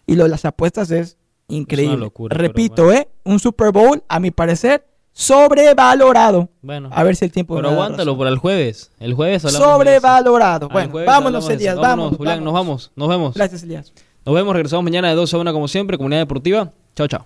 Y 0.08 0.16
lo 0.16 0.24
de 0.24 0.30
las 0.30 0.46
apuestas 0.46 0.90
es 0.92 1.18
increíble. 1.48 1.98
locura, 1.98 2.36
pero 2.36 2.48
Repito, 2.48 2.92
¿eh? 2.92 3.08
Un 3.24 3.40
Super 3.40 3.72
Bowl, 3.72 4.04
a 4.08 4.20
mi 4.20 4.32
parecer, 4.32 4.86
sobrevalorado. 5.12 6.50
Bueno. 6.62 6.90
A 6.92 7.04
ver 7.04 7.16
si 7.16 7.26
el 7.26 7.32
tiempo 7.32 7.56
Pero 7.56 7.70
aguántalo 7.70 8.18
para 8.18 8.30
el 8.30 8.38
jueves. 8.38 8.92
El 9.00 9.14
jueves 9.14 9.46
hablamos 9.46 9.60
de 9.62 9.66
eso. 9.66 9.74
Sobrevalorado. 10.02 10.68
Ah, 10.70 10.74
Bueno, 10.74 10.92
jueves 10.92 11.08
vámonos. 11.08 11.50
Elías. 11.50 11.76
Vámonos, 11.76 11.90
Vámonos, 11.96 12.18
Julián, 12.18 12.44
nos 12.44 12.54
vamos. 12.54 12.92
Nos 12.96 13.10
vemos. 13.10 13.34
Gracias, 13.36 13.64
Elías. 13.64 13.94
Nos 14.26 14.34
vemos. 14.36 14.54
Regresamos 14.54 14.84
mañana 14.84 15.10
de 15.10 15.16
12 15.16 15.36
a 15.36 15.40
1 15.40 15.54
como 15.54 15.68
siempre. 15.68 15.98
Comunidad 15.98 16.22
Deportiva. 16.22 16.72
Chao, 16.96 17.08
chao. 17.08 17.26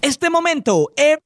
Este 0.00 0.28
momento, 0.28 0.90
eh, 0.96 1.18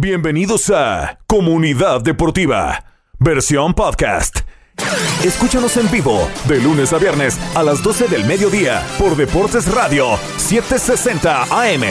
Bienvenidos 0.00 0.70
a 0.70 1.18
Comunidad 1.26 2.02
Deportiva, 2.02 2.84
versión 3.18 3.74
podcast. 3.74 4.42
Escúchanos 5.24 5.76
en 5.76 5.90
vivo 5.90 6.30
de 6.46 6.60
lunes 6.60 6.92
a 6.92 6.98
viernes 6.98 7.36
a 7.56 7.64
las 7.64 7.82
12 7.82 8.06
del 8.06 8.24
mediodía 8.24 8.80
por 8.96 9.16
Deportes 9.16 9.68
Radio 9.74 10.16
760 10.36 11.42
AM. 11.50 11.82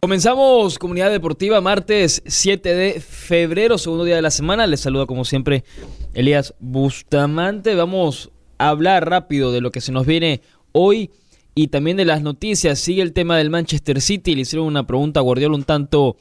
Comenzamos 0.00 0.76
Comunidad 0.80 1.12
Deportiva 1.12 1.60
martes 1.60 2.20
7 2.26 2.74
de 2.74 3.00
febrero, 3.00 3.78
segundo 3.78 4.02
día 4.02 4.16
de 4.16 4.22
la 4.22 4.32
semana. 4.32 4.66
Les 4.66 4.80
saluda 4.80 5.06
como 5.06 5.24
siempre 5.24 5.62
Elías 6.14 6.52
Bustamante. 6.58 7.76
Vamos 7.76 8.32
a 8.58 8.70
hablar 8.70 9.08
rápido 9.08 9.52
de 9.52 9.60
lo 9.60 9.70
que 9.70 9.80
se 9.80 9.92
nos 9.92 10.04
viene 10.04 10.40
hoy 10.72 11.12
y 11.54 11.68
también 11.68 11.96
de 11.96 12.04
las 12.04 12.22
noticias. 12.22 12.78
Sigue 12.78 13.02
el 13.02 13.12
tema 13.12 13.36
del 13.36 13.50
Manchester 13.50 14.00
City. 14.00 14.34
Le 14.34 14.42
hicieron 14.42 14.66
una 14.66 14.86
pregunta 14.86 15.20
a 15.20 15.22
Guardiola 15.22 15.54
un 15.54 15.64
tanto, 15.64 16.16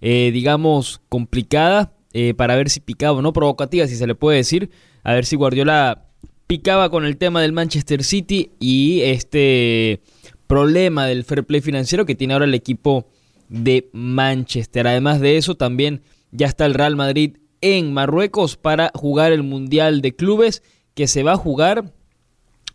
eh, 0.00 0.30
digamos, 0.32 1.00
complicada 1.08 1.92
eh, 2.12 2.34
para 2.34 2.56
ver 2.56 2.70
si 2.70 2.80
picaba 2.80 3.18
o 3.18 3.22
no, 3.22 3.32
provocativa, 3.32 3.86
si 3.86 3.96
se 3.96 4.06
le 4.06 4.14
puede 4.14 4.38
decir. 4.38 4.70
A 5.02 5.12
ver 5.12 5.24
si 5.24 5.36
Guardiola 5.36 6.06
picaba 6.46 6.90
con 6.90 7.04
el 7.04 7.18
tema 7.18 7.42
del 7.42 7.52
Manchester 7.52 8.02
City 8.02 8.52
y 8.58 9.02
este 9.02 10.00
problema 10.46 11.06
del 11.06 11.24
fair 11.24 11.44
play 11.44 11.60
financiero 11.60 12.06
que 12.06 12.14
tiene 12.14 12.32
ahora 12.32 12.46
el 12.46 12.54
equipo 12.54 13.06
de 13.50 13.90
Manchester. 13.92 14.86
Además 14.86 15.20
de 15.20 15.36
eso, 15.36 15.56
también 15.56 16.02
ya 16.32 16.46
está 16.46 16.64
el 16.64 16.74
Real 16.74 16.96
Madrid 16.96 17.36
en 17.60 17.92
Marruecos 17.92 18.56
para 18.56 18.90
jugar 18.94 19.32
el 19.32 19.42
Mundial 19.42 20.00
de 20.00 20.14
Clubes 20.14 20.62
que 20.94 21.06
se 21.06 21.22
va 21.22 21.32
a 21.32 21.36
jugar, 21.36 21.92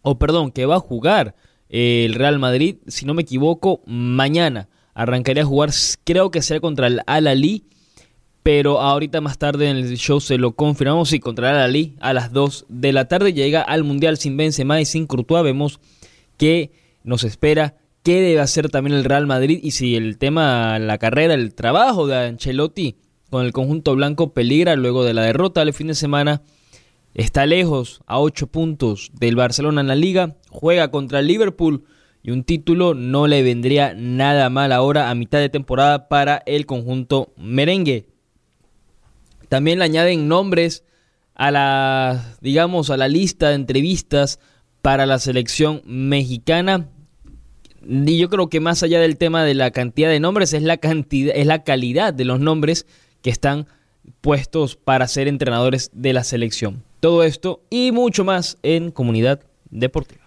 o 0.02 0.20
perdón, 0.20 0.52
que 0.52 0.66
va 0.66 0.76
a 0.76 0.80
jugar 0.80 1.36
el 1.74 2.14
Real 2.14 2.40
Madrid, 2.40 2.78
si 2.88 3.06
no 3.06 3.14
me 3.14 3.24
equivoco, 3.24 3.82
mañana. 3.86 4.70
Arrancaría 4.94 5.44
a 5.44 5.46
jugar, 5.48 5.72
creo 6.04 6.30
que 6.32 6.42
será 6.42 6.60
contra 6.60 6.88
el 6.88 7.02
Al-Ali 7.08 7.66
pero 8.44 8.82
ahorita 8.82 9.22
más 9.22 9.38
tarde 9.38 9.70
en 9.70 9.78
el 9.78 9.98
show 9.98 10.20
se 10.20 10.38
lo 10.38 10.52
confirmamos 10.52 11.14
y 11.14 11.20
contra 11.22 11.52
el 11.52 11.58
Ali 11.58 11.96
a 12.02 12.12
las 12.14 12.34
2 12.34 12.66
de 12.68 12.92
la 12.92 13.08
tarde 13.08 13.32
llega 13.32 13.62
al 13.62 13.86
Mundial 13.86 14.18
sin 14.18 14.36
Benzema 14.36 14.82
y 14.82 14.86
sin 14.86 15.08
Courtois. 15.08 15.44
Vemos 15.44 15.80
que 16.38 16.72
nos 17.06 17.24
espera 17.24 17.78
qué 18.04 18.20
debe 18.22 18.42
hacer 18.42 18.70
también 18.70 18.98
el 18.98 19.06
Real 19.06 19.26
Madrid 19.26 19.62
y 19.64 19.72
si 19.72 19.96
el 19.96 20.18
tema, 20.18 20.78
la 20.78 20.98
carrera, 20.98 21.34
el 21.34 21.56
trabajo 21.56 22.06
de 22.06 22.18
Ancelotti 22.18 22.98
con 23.30 23.46
el 23.46 23.54
conjunto 23.54 23.96
blanco 23.96 24.34
peligra 24.34 24.76
luego 24.76 25.06
de 25.06 25.14
la 25.14 25.24
derrota 25.24 25.62
del 25.62 25.74
fin 25.74 25.88
de 25.88 25.96
semana. 25.96 26.42
Está 27.14 27.46
lejos, 27.46 28.02
a 28.08 28.20
8 28.20 28.48
puntos 28.48 29.12
del 29.14 29.36
Barcelona 29.36 29.82
en 29.82 29.88
la 29.88 29.96
liga, 29.96 30.36
juega 30.50 30.90
contra 30.90 31.20
el 31.20 31.28
Liverpool 31.28 31.84
y 32.24 32.32
un 32.32 32.44
título 32.44 32.96
no 32.96 33.28
le 33.28 33.44
vendría 33.44 33.94
nada 33.96 34.50
mal 34.50 34.72
ahora 34.72 35.10
a 35.10 35.16
mitad 35.16 35.40
de 35.40 35.50
temporada 35.50 36.08
para 36.08 36.42
el 36.48 36.66
conjunto 36.66 37.32
merengue. 37.38 38.08
También 39.48 39.78
le 39.78 39.86
añaden 39.86 40.28
nombres 40.28 40.84
a 41.36 41.52
la, 41.52 42.36
digamos, 42.42 42.90
a 42.90 42.98
la 42.98 43.08
lista 43.08 43.50
de 43.50 43.56
entrevistas 43.56 44.40
para 44.82 45.06
la 45.06 45.20
selección 45.20 45.84
mexicana. 45.86 46.90
Y 47.88 48.18
yo 48.18 48.30
creo 48.30 48.50
que 48.50 48.60
más 48.60 48.82
allá 48.82 49.00
del 49.00 49.18
tema 49.18 49.44
de 49.44 49.54
la 49.54 49.70
cantidad 49.70 50.10
de 50.10 50.20
nombres, 50.20 50.54
es 50.54 50.64
la 50.64 50.78
cantidad, 50.78 51.36
es 51.36 51.46
la 51.46 51.64
calidad 51.64 52.14
de 52.14 52.26
los 52.26 52.40
nombres 52.40 52.88
que 53.22 53.30
están 53.30 53.68
puestos 54.22 54.78
para 54.78 55.08
ser 55.08 55.28
entrenadores 55.28 55.92
de 55.94 56.14
la 56.14 56.24
selección. 56.24 56.84
Todo 57.04 57.24
esto 57.24 57.60
y 57.70 57.92
mucho 57.92 58.24
más 58.24 58.58
en 58.64 58.90
Comunidad 58.90 59.42
Deportiva. 59.70 60.24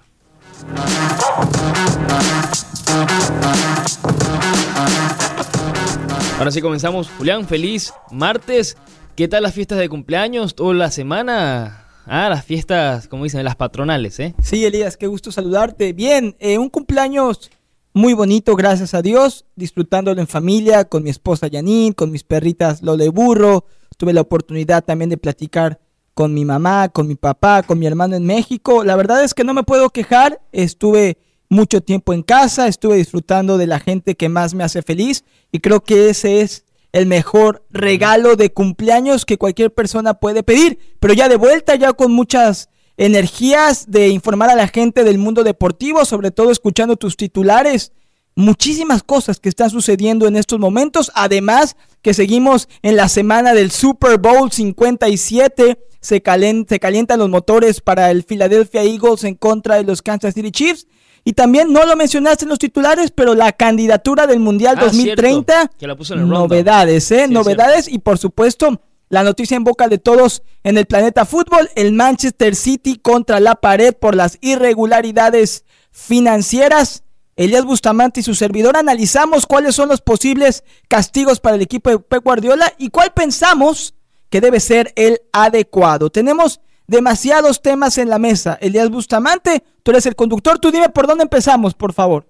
Ahora 6.38 6.50
sí 6.50 6.60
comenzamos. 6.60 7.08
Julián, 7.16 7.46
feliz 7.46 7.94
martes. 8.10 8.76
¿Qué 9.14 9.26
tal 9.26 9.44
las 9.44 9.54
fiestas 9.54 9.78
de 9.78 9.88
cumpleaños? 9.88 10.54
Toda 10.54 10.74
la 10.74 10.90
semana. 10.90 11.86
Ah, 12.04 12.28
las 12.28 12.44
fiestas, 12.44 13.08
como 13.08 13.24
dicen, 13.24 13.42
las 13.42 13.56
patronales, 13.56 14.20
¿eh? 14.20 14.34
Sí, 14.42 14.62
Elías, 14.66 14.98
qué 14.98 15.06
gusto 15.06 15.32
saludarte. 15.32 15.94
Bien, 15.94 16.36
eh, 16.40 16.58
un 16.58 16.68
cumpleaños 16.68 17.50
muy 17.94 18.12
bonito, 18.12 18.54
gracias 18.54 18.92
a 18.92 19.00
Dios, 19.00 19.46
disfrutándolo 19.54 20.20
en 20.20 20.26
familia, 20.26 20.84
con 20.84 21.04
mi 21.04 21.08
esposa 21.08 21.48
Janine, 21.50 21.94
con 21.94 22.10
mis 22.10 22.22
perritas 22.22 22.82
Lola 22.82 23.06
y 23.06 23.08
Burro. 23.08 23.64
Tuve 23.96 24.12
la 24.12 24.20
oportunidad 24.20 24.84
también 24.84 25.08
de 25.08 25.16
platicar 25.16 25.80
con 26.16 26.32
mi 26.32 26.46
mamá, 26.46 26.88
con 26.88 27.06
mi 27.06 27.14
papá, 27.14 27.62
con 27.62 27.78
mi 27.78 27.86
hermano 27.86 28.16
en 28.16 28.24
México. 28.24 28.84
La 28.84 28.96
verdad 28.96 29.22
es 29.22 29.34
que 29.34 29.44
no 29.44 29.52
me 29.52 29.64
puedo 29.64 29.90
quejar, 29.90 30.40
estuve 30.50 31.18
mucho 31.50 31.82
tiempo 31.82 32.14
en 32.14 32.22
casa, 32.22 32.68
estuve 32.68 32.96
disfrutando 32.96 33.58
de 33.58 33.66
la 33.66 33.80
gente 33.80 34.14
que 34.14 34.30
más 34.30 34.54
me 34.54 34.64
hace 34.64 34.80
feliz 34.80 35.24
y 35.52 35.60
creo 35.60 35.82
que 35.82 36.08
ese 36.08 36.40
es 36.40 36.64
el 36.92 37.04
mejor 37.04 37.66
regalo 37.68 38.34
de 38.34 38.50
cumpleaños 38.50 39.26
que 39.26 39.36
cualquier 39.36 39.74
persona 39.74 40.14
puede 40.14 40.42
pedir. 40.42 40.78
Pero 41.00 41.12
ya 41.12 41.28
de 41.28 41.36
vuelta, 41.36 41.74
ya 41.74 41.92
con 41.92 42.12
muchas 42.12 42.70
energías 42.96 43.90
de 43.90 44.08
informar 44.08 44.48
a 44.48 44.54
la 44.54 44.68
gente 44.68 45.04
del 45.04 45.18
mundo 45.18 45.44
deportivo, 45.44 46.06
sobre 46.06 46.30
todo 46.30 46.50
escuchando 46.50 46.96
tus 46.96 47.18
titulares. 47.18 47.92
Muchísimas 48.36 49.02
cosas 49.02 49.40
que 49.40 49.48
están 49.48 49.70
sucediendo 49.70 50.28
en 50.28 50.36
estos 50.36 50.60
momentos. 50.60 51.10
Además, 51.14 51.74
que 52.02 52.12
seguimos 52.12 52.68
en 52.82 52.94
la 52.94 53.08
semana 53.08 53.54
del 53.54 53.70
Super 53.70 54.18
Bowl 54.18 54.52
57. 54.52 55.78
Se, 56.00 56.22
se 56.68 56.78
calientan 56.80 57.18
los 57.18 57.30
motores 57.30 57.80
para 57.80 58.10
el 58.10 58.24
Philadelphia 58.24 58.82
Eagles 58.82 59.24
en 59.24 59.36
contra 59.36 59.76
de 59.76 59.84
los 59.84 60.02
Kansas 60.02 60.34
City 60.34 60.50
Chiefs. 60.50 60.86
Y 61.24 61.32
también 61.32 61.72
no 61.72 61.84
lo 61.86 61.96
mencionaste 61.96 62.44
en 62.44 62.50
los 62.50 62.58
titulares, 62.58 63.10
pero 63.10 63.34
la 63.34 63.52
candidatura 63.52 64.26
del 64.26 64.38
Mundial 64.38 64.76
2030. 64.76 65.62
Ah, 65.62 66.14
novedades, 66.16 67.10
¿eh? 67.10 67.26
novedades 67.26 67.88
y 67.88 67.98
por 67.98 68.18
supuesto 68.18 68.80
la 69.08 69.22
noticia 69.22 69.56
en 69.56 69.64
boca 69.64 69.88
de 69.88 69.98
todos 69.98 70.42
en 70.62 70.78
el 70.78 70.86
planeta 70.86 71.24
fútbol, 71.24 71.70
el 71.74 71.92
Manchester 71.92 72.54
City 72.54 72.96
contra 72.96 73.40
la 73.40 73.54
pared 73.54 73.94
por 73.94 74.14
las 74.14 74.38
irregularidades 74.40 75.64
financieras. 75.90 77.02
Elías 77.36 77.66
Bustamante 77.66 78.20
y 78.20 78.22
su 78.22 78.34
servidor 78.34 78.78
analizamos 78.78 79.44
cuáles 79.44 79.74
son 79.74 79.90
los 79.90 80.00
posibles 80.00 80.64
castigos 80.88 81.38
para 81.38 81.56
el 81.56 81.62
equipo 81.62 81.90
de 81.90 81.98
Pep 81.98 82.24
Guardiola 82.24 82.72
y 82.78 82.88
cuál 82.88 83.12
pensamos 83.12 83.94
que 84.30 84.40
debe 84.40 84.58
ser 84.58 84.92
el 84.96 85.20
adecuado. 85.32 86.08
Tenemos 86.08 86.60
demasiados 86.86 87.60
temas 87.60 87.98
en 87.98 88.08
la 88.08 88.18
mesa. 88.18 88.56
Elías 88.60 88.90
Bustamante, 88.90 89.62
tú 89.82 89.90
eres 89.90 90.06
el 90.06 90.16
conductor, 90.16 90.58
tú 90.58 90.70
dime 90.70 90.88
por 90.88 91.06
dónde 91.06 91.24
empezamos, 91.24 91.74
por 91.74 91.92
favor. 91.92 92.26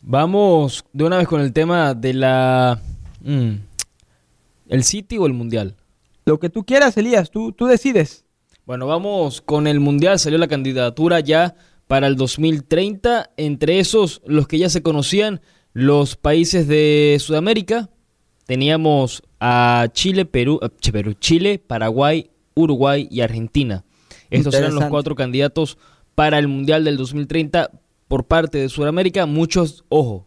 Vamos 0.00 0.84
de 0.92 1.04
una 1.04 1.18
vez 1.18 1.28
con 1.28 1.42
el 1.42 1.52
tema 1.52 1.94
de 1.94 2.14
la... 2.14 2.80
Mm, 3.20 3.52
¿El 4.68 4.84
City 4.84 5.18
o 5.18 5.26
el 5.26 5.34
Mundial? 5.34 5.76
Lo 6.24 6.38
que 6.40 6.48
tú 6.48 6.64
quieras, 6.64 6.96
Elías, 6.96 7.30
tú, 7.30 7.52
tú 7.52 7.66
decides. 7.66 8.24
Bueno, 8.64 8.86
vamos 8.86 9.42
con 9.42 9.66
el 9.66 9.78
Mundial. 9.78 10.18
Salió 10.18 10.38
la 10.38 10.48
candidatura 10.48 11.20
ya 11.20 11.54
para 11.86 12.06
el 12.06 12.16
2030. 12.16 13.30
Entre 13.36 13.78
esos, 13.78 14.22
los 14.26 14.46
que 14.48 14.58
ya 14.58 14.68
se 14.68 14.82
conocían, 14.82 15.40
los 15.72 16.16
países 16.16 16.66
de 16.68 17.16
Sudamérica. 17.20 17.90
Teníamos 18.46 19.22
a 19.40 19.88
Chile, 19.92 20.24
Perú, 20.24 20.60
eh, 20.62 20.90
Perú 20.92 21.14
Chile, 21.14 21.58
Paraguay, 21.58 22.30
Uruguay 22.54 23.08
y 23.10 23.20
Argentina. 23.20 23.84
Estos 24.30 24.54
eran 24.54 24.74
los 24.74 24.84
cuatro 24.86 25.14
candidatos 25.14 25.78
para 26.14 26.38
el 26.38 26.48
Mundial 26.48 26.84
del 26.84 26.96
2030 26.96 27.70
por 28.08 28.26
parte 28.26 28.58
de 28.58 28.68
Sudamérica. 28.68 29.26
Muchos, 29.26 29.84
ojo, 29.88 30.26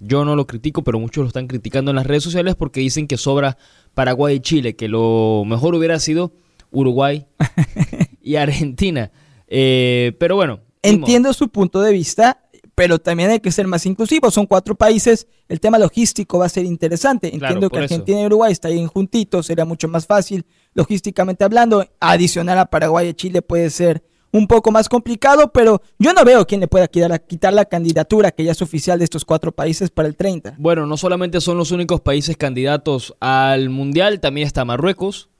yo 0.00 0.24
no 0.24 0.36
lo 0.36 0.46
critico, 0.46 0.82
pero 0.82 0.98
muchos 0.98 1.22
lo 1.22 1.28
están 1.28 1.46
criticando 1.46 1.90
en 1.90 1.96
las 1.96 2.06
redes 2.06 2.22
sociales 2.22 2.54
porque 2.54 2.80
dicen 2.80 3.06
que 3.06 3.16
sobra 3.16 3.58
Paraguay 3.94 4.36
y 4.36 4.40
Chile, 4.40 4.76
que 4.76 4.88
lo 4.88 5.44
mejor 5.46 5.74
hubiera 5.74 5.98
sido 5.98 6.32
Uruguay 6.70 7.26
y 8.22 8.36
Argentina. 8.36 9.10
Eh, 9.46 10.12
pero 10.18 10.36
bueno. 10.36 10.60
Entiendo 10.82 11.32
su 11.32 11.48
punto 11.48 11.80
de 11.80 11.92
vista, 11.92 12.42
pero 12.74 12.98
también 12.98 13.30
hay 13.30 13.40
que 13.40 13.50
ser 13.50 13.66
más 13.66 13.84
inclusivos. 13.86 14.34
Son 14.34 14.46
cuatro 14.46 14.76
países, 14.76 15.26
el 15.48 15.58
tema 15.58 15.78
logístico 15.78 16.38
va 16.38 16.46
a 16.46 16.48
ser 16.48 16.64
interesante. 16.64 17.34
Entiendo 17.34 17.68
que 17.70 17.78
Argentina 17.78 18.20
y 18.20 18.26
Uruguay 18.26 18.52
están 18.52 18.72
ahí 18.72 18.86
juntitos, 18.86 19.46
sería 19.46 19.64
mucho 19.64 19.88
más 19.88 20.06
fácil 20.06 20.46
logísticamente 20.74 21.42
hablando. 21.42 21.84
Adicional 21.98 22.58
a 22.58 22.66
Paraguay 22.66 23.08
y 23.08 23.14
Chile 23.14 23.42
puede 23.42 23.70
ser 23.70 24.04
un 24.32 24.46
poco 24.46 24.70
más 24.70 24.88
complicado, 24.88 25.52
pero 25.52 25.82
yo 25.98 26.12
no 26.12 26.24
veo 26.24 26.46
quién 26.46 26.60
le 26.60 26.68
pueda 26.68 26.86
quitar, 26.86 27.20
quitar, 27.26 27.52
la 27.52 27.64
candidatura 27.64 28.30
que 28.30 28.44
ya 28.44 28.52
es 28.52 28.62
oficial 28.62 28.98
de 28.98 29.04
estos 29.04 29.24
cuatro 29.24 29.52
países 29.52 29.90
para 29.90 30.08
el 30.08 30.16
30. 30.16 30.54
Bueno, 30.58 30.86
no 30.86 30.96
solamente 30.96 31.40
son 31.40 31.56
los 31.56 31.70
únicos 31.70 32.00
países 32.00 32.36
candidatos 32.36 33.16
al 33.20 33.70
Mundial, 33.70 34.20
también 34.20 34.46
está 34.46 34.64
Marruecos, 34.64 35.30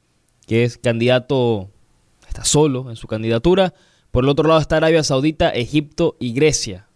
que 0.46 0.64
es 0.64 0.78
candidato, 0.78 1.70
está 2.26 2.44
solo 2.44 2.90
en 2.90 2.96
su 2.96 3.06
candidatura. 3.06 3.74
Por 4.10 4.24
el 4.24 4.30
otro 4.30 4.48
lado 4.48 4.60
está 4.60 4.76
Arabia 4.76 5.02
Saudita, 5.02 5.50
Egipto 5.50 6.16
y 6.18 6.32
Grecia. 6.32 6.86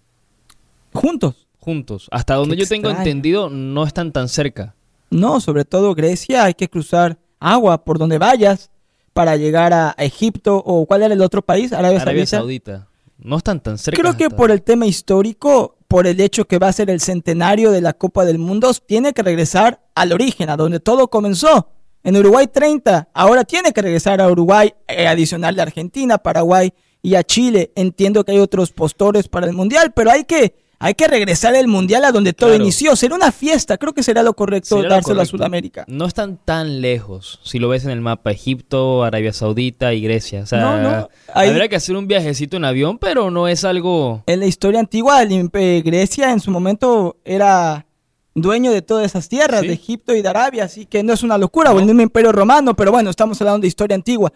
¿Juntos? 0.93 1.47
Juntos. 1.59 2.09
Hasta 2.11 2.35
donde 2.35 2.57
yo 2.57 2.67
tengo 2.67 2.91
entendido, 2.91 3.51
no 3.51 3.85
están 3.85 4.13
tan 4.13 4.29
cerca. 4.29 4.75
No, 5.11 5.41
sobre 5.41 5.65
todo 5.65 5.95
Grecia, 5.95 6.45
hay 6.45 6.55
que 6.55 6.69
cruzar 6.69 7.19
agua 7.39 7.85
por 7.85 7.99
donde 7.99 8.19
vayas 8.19 8.71
para 9.13 9.37
llegar 9.37 9.73
a 9.73 9.95
Egipto 9.99 10.57
o 10.57 10.87
cuál 10.87 11.03
era 11.03 11.15
el 11.15 11.21
otro 11.21 11.43
país, 11.43 11.73
Arabia, 11.73 12.27
Saudita. 12.27 12.89
No 13.19 13.37
están 13.37 13.61
tan 13.61 13.79
cerca. 13.79 14.01
Creo 14.01 14.17
que 14.17 14.31
por 14.31 14.51
el 14.51 14.63
tema 14.63 14.87
histórico, 14.87 15.77
por 15.87 16.07
el 16.07 16.21
hecho 16.21 16.47
que 16.47 16.59
va 16.59 16.69
a 16.69 16.73
ser 16.73 16.91
el 16.91 17.01
centenario 17.01 17.71
de 17.71 17.81
la 17.81 17.93
Copa 17.93 18.25
del 18.25 18.39
Mundo, 18.39 18.73
tiene 18.75 19.13
que 19.13 19.23
regresar 19.23 19.81
al 19.95 20.13
origen, 20.13 20.51
a 20.51 20.57
donde 20.57 20.81
todo 20.81 21.09
comenzó. 21.09 21.69
En 22.03 22.17
Uruguay 22.17 22.49
30, 22.49 23.11
ahora 23.15 23.45
tiene 23.45 23.73
que 23.73 23.83
regresar 23.83 24.21
a 24.21 24.29
Uruguay, 24.29 24.75
eh, 24.89 25.07
adicional 25.07 25.55
de 25.55 25.63
Argentina, 25.63 26.19
Paraguay 26.19 26.73
y 27.03 27.17
a 27.17 27.25
Chile. 27.25 27.73
Entiendo 27.75 28.25
que 28.25 28.33
hay 28.33 28.39
otros 28.39 28.71
postores 28.71 29.29
para 29.29 29.47
el 29.47 29.53
Mundial, 29.53 29.93
pero 29.95 30.11
hay 30.11 30.25
que 30.25 30.55
hay 30.85 30.95
que 30.95 31.07
regresar 31.07 31.55
al 31.55 31.69
mundial 31.69 32.05
a 32.05 32.11
donde 32.11 32.33
todo 32.33 32.57
inició. 32.57 32.97
Será 32.97 33.15
una 33.15 33.31
fiesta, 33.31 33.79
creo 33.79 33.93
que 33.93 34.03
será 34.03 34.25
lo 34.25 34.35
correcto 34.35 34.83
dárselo 34.83 35.21
a 35.23 35.27
Sudamérica. 35.27 35.85
No 35.87 36.07
están 36.07 36.39
tan 36.45 36.81
lejos, 36.81 37.39
si 37.45 37.61
lo 37.61 37.69
ves 37.69 37.85
en 37.85 37.93
el 37.93 38.01
mapa, 38.01 38.33
Egipto, 38.33 39.05
Arabia 39.05 39.33
Saudita 39.33 39.95
y 39.95 40.01
Grecia. 40.01 40.41
O 40.41 40.47
sea, 40.47 40.59
no, 40.59 40.83
no. 40.83 41.09
habría 41.33 41.69
que 41.69 41.77
hacer 41.77 41.95
un 41.95 42.09
viajecito 42.09 42.57
en 42.57 42.65
avión, 42.65 42.99
pero 42.99 43.31
no 43.31 43.47
es 43.47 43.63
algo... 43.63 44.25
En 44.27 44.41
la 44.41 44.47
historia 44.47 44.81
antigua, 44.81 45.25
Grecia 45.25 46.33
en 46.33 46.41
su 46.41 46.51
momento 46.51 47.17
era 47.25 47.87
dueño 48.35 48.73
de 48.73 48.83
todas 48.83 49.07
esas 49.07 49.29
tierras, 49.29 49.61
de 49.61 49.73
Egipto 49.73 50.17
y 50.17 50.23
de 50.23 50.29
Arabia, 50.29 50.65
así 50.65 50.87
que 50.87 51.05
no 51.05 51.13
es 51.13 51.23
una 51.23 51.39
locura, 51.39 51.71
o 51.71 51.79
el 51.79 51.87
mismo 51.87 52.03
imperio 52.03 52.33
romano, 52.33 52.75
pero 52.75 52.91
bueno, 52.91 53.09
estamos 53.09 53.41
hablando 53.41 53.61
de 53.61 53.69
historia 53.69 53.95
antigua. 53.95 54.33